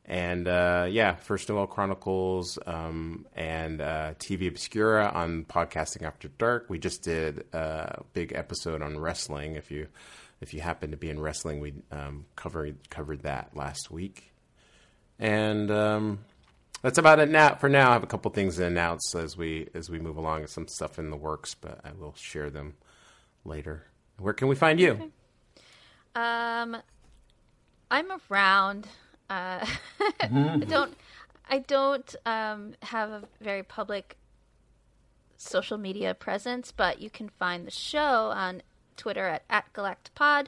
And 0.06 0.48
uh, 0.48 0.88
yeah, 0.90 1.16
First 1.16 1.48
Noel 1.50 1.68
Chronicles 1.68 2.58
um, 2.66 3.26
and 3.36 3.82
uh, 3.82 4.14
TV 4.20 4.48
Obscura 4.48 5.12
on 5.14 5.46
Podcasting 5.46 6.04
After 6.04 6.28
Dark. 6.28 6.66
We 6.70 6.80
just 6.80 7.04
did 7.04 7.46
a 7.54 8.04
big 8.14 8.34
episode 8.34 8.82
on 8.82 9.00
wrestling. 9.00 9.56
If 9.56 9.72
you 9.72 9.88
if 10.42 10.54
you 10.54 10.62
happen 10.62 10.92
to 10.92 10.98
be 10.98 11.10
in 11.10 11.20
wrestling, 11.20 11.60
we 11.60 11.74
um, 11.92 12.26
covered 12.36 12.90
covered 12.90 13.22
that 13.24 13.56
last 13.56 13.92
week. 13.92 14.34
And 15.20 15.70
um, 15.70 16.20
that's 16.82 16.98
about 16.98 17.20
it 17.20 17.30
now. 17.30 17.56
For 17.56 17.70
now, 17.70 17.92
I 17.92 17.94
have 17.94 18.04
a 18.04 18.08
couple 18.08 18.32
things 18.32 18.56
to 18.58 18.66
announce 18.66 19.14
as 19.14 19.38
we 19.38 19.70
as 19.76 19.90
we 19.90 20.00
move 20.00 20.18
along. 20.18 20.48
Some 20.48 20.68
stuff 20.68 20.98
in 20.98 21.12
the 21.12 21.18
works, 21.18 21.54
but 21.54 21.80
I 21.86 21.92
will 21.94 22.16
share 22.18 22.50
them 22.50 22.74
later. 23.46 23.86
Where 24.18 24.34
can 24.34 24.48
we 24.48 24.56
find 24.56 24.80
you? 24.80 25.12
Um, 26.16 26.78
I'm 27.90 28.08
around. 28.30 28.88
Uh, 29.32 29.66
I 30.20 30.58
don't. 30.68 30.94
I 31.50 31.60
don't 31.60 32.16
um, 32.26 32.74
have 32.82 33.10
a 33.10 33.24
very 33.42 33.64
public 33.64 34.18
social 35.38 35.78
media 35.78 36.14
presence, 36.14 36.72
but 36.72 37.02
you 37.02 37.10
can 37.10 37.30
find 37.30 37.66
the 37.66 37.72
show 37.72 38.32
on 38.34 38.62
Twitter 38.96 39.26
at, 39.28 39.44
at 39.50 39.72
GalactPod. 39.74 40.48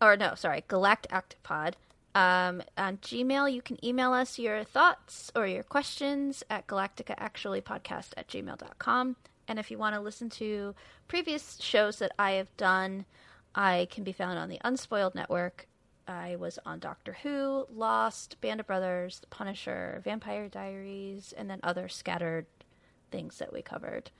Or 0.00 0.16
no, 0.16 0.34
sorry, 0.34 0.64
GalactActPod. 0.68 1.74
Um, 2.14 2.62
on 2.76 2.98
Gmail, 2.98 3.52
you 3.52 3.62
can 3.62 3.84
email 3.84 4.12
us 4.12 4.38
your 4.38 4.64
thoughts 4.64 5.30
or 5.34 5.46
your 5.46 5.62
questions 5.62 6.42
at 6.50 6.66
galacticaactuallypodcast 6.66 8.10
at 8.16 8.28
gmail.com. 8.28 9.16
And 9.48 9.58
if 9.58 9.70
you 9.70 9.78
want 9.78 9.94
to 9.94 10.00
listen 10.00 10.28
to 10.30 10.74
previous 11.08 11.58
shows 11.60 11.98
that 11.98 12.12
I 12.18 12.32
have 12.32 12.56
done, 12.56 13.06
I 13.54 13.88
can 13.90 14.04
be 14.04 14.12
found 14.12 14.38
on 14.38 14.48
the 14.48 14.60
Unspoiled 14.64 15.14
Network. 15.14 15.66
I 16.06 16.36
was 16.36 16.58
on 16.66 16.78
Doctor 16.78 17.16
Who, 17.22 17.66
Lost, 17.72 18.40
Band 18.40 18.60
of 18.60 18.66
Brothers, 18.66 19.20
The 19.20 19.26
Punisher, 19.28 20.00
Vampire 20.04 20.48
Diaries, 20.48 21.32
and 21.36 21.48
then 21.48 21.60
other 21.62 21.88
scattered 21.88 22.46
things 23.10 23.38
that 23.38 23.52
we 23.52 23.62
covered. 23.62 24.10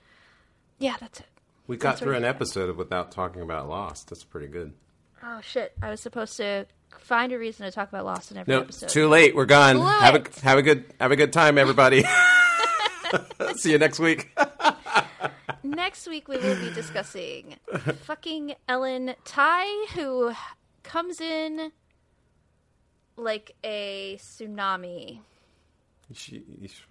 Yeah, 0.79 0.95
that's 0.99 1.19
it. 1.19 1.27
We 1.67 1.77
got 1.77 1.91
That's 1.91 2.01
through 2.01 2.15
an 2.15 2.25
episode 2.25 2.69
of 2.69 2.77
without 2.77 3.11
talking 3.11 3.41
about 3.41 3.69
Lost. 3.69 4.09
That's 4.09 4.23
pretty 4.23 4.47
good. 4.47 4.73
Oh 5.23 5.39
shit! 5.41 5.73
I 5.81 5.89
was 5.89 6.01
supposed 6.01 6.35
to 6.37 6.65
find 6.99 7.31
a 7.31 7.37
reason 7.37 7.65
to 7.65 7.71
talk 7.71 7.89
about 7.89 8.03
Lost 8.05 8.31
in 8.31 8.37
every 8.37 8.53
episode. 8.55 8.89
too 8.89 9.07
late. 9.07 9.35
We're 9.35 9.45
gone. 9.45 9.79
Have 9.79 10.15
a 10.15 10.41
have 10.41 10.57
a 10.57 10.61
good 10.63 10.85
have 10.99 11.11
a 11.11 11.15
good 11.15 11.31
time, 11.31 11.57
everybody. 11.57 12.03
See 13.55 13.71
you 13.71 13.77
next 13.77 13.99
week. 13.99 14.35
Next 15.63 16.07
week 16.07 16.27
we 16.27 16.37
will 16.37 16.59
be 16.59 16.73
discussing 16.73 17.57
fucking 18.03 18.55
Ellen 18.67 19.13
Tigh, 19.25 19.85
who 19.93 20.33
comes 20.83 21.21
in 21.21 21.71
like 23.17 23.55
a 23.63 24.17
tsunami. 24.19 25.19
She, 26.13 26.43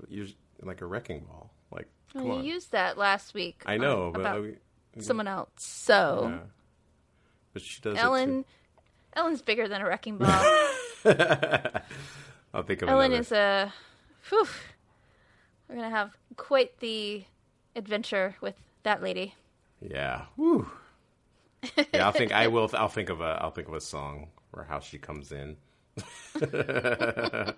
you're 0.08 0.26
like 0.62 0.80
a 0.80 0.86
wrecking 0.86 1.20
ball. 1.20 1.50
Like, 1.70 1.86
Well, 2.14 2.24
come 2.24 2.32
you 2.32 2.38
on. 2.38 2.44
used 2.44 2.72
that 2.72 2.96
last 2.98 3.34
week. 3.34 3.62
I 3.66 3.76
know, 3.76 4.06
on- 4.06 4.12
but 4.12 4.20
about 4.20 4.44
I- 4.96 5.00
someone 5.00 5.28
else. 5.28 5.50
So 5.56 6.28
yeah. 6.32 6.38
but 7.52 7.62
she 7.62 7.80
does. 7.80 7.96
Ellen, 7.98 8.44
Ellen's 9.14 9.42
bigger 9.42 9.68
than 9.68 9.80
a 9.82 9.86
wrecking 9.86 10.16
ball. 10.18 10.28
I'll 12.52 12.62
think 12.64 12.82
of 12.82 12.88
Ellen 12.88 13.12
another. 13.12 13.20
is 13.20 13.32
a. 13.32 13.72
Whew, 14.28 14.46
we're 15.68 15.76
gonna 15.76 15.90
have 15.90 16.16
quite 16.36 16.78
the 16.80 17.24
adventure 17.76 18.36
with 18.40 18.54
that 18.82 19.02
lady. 19.02 19.34
Yeah. 19.80 20.22
Woo. 20.36 20.68
Yeah, 21.92 22.06
I'll 22.06 22.12
think 22.12 22.32
I 22.32 22.46
will 22.54 22.70
I'll 22.74 22.88
think 22.88 23.08
of 23.10 23.20
a 23.20 23.38
I'll 23.40 23.50
think 23.50 23.68
of 23.68 23.74
a 23.74 23.80
song 23.80 24.28
or 24.52 24.64
how 24.64 24.80
she 24.80 24.98
comes 24.98 25.32
in. 25.32 25.56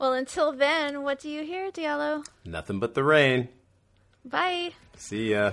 Well, 0.00 0.14
until 0.14 0.52
then, 0.52 1.02
what 1.02 1.20
do 1.20 1.28
you 1.28 1.44
hear, 1.44 1.70
Diallo? 1.70 2.26
Nothing 2.42 2.80
but 2.80 2.94
the 2.94 3.04
rain. 3.04 3.50
Bye. 4.24 4.70
See 4.96 5.32
ya. 5.32 5.52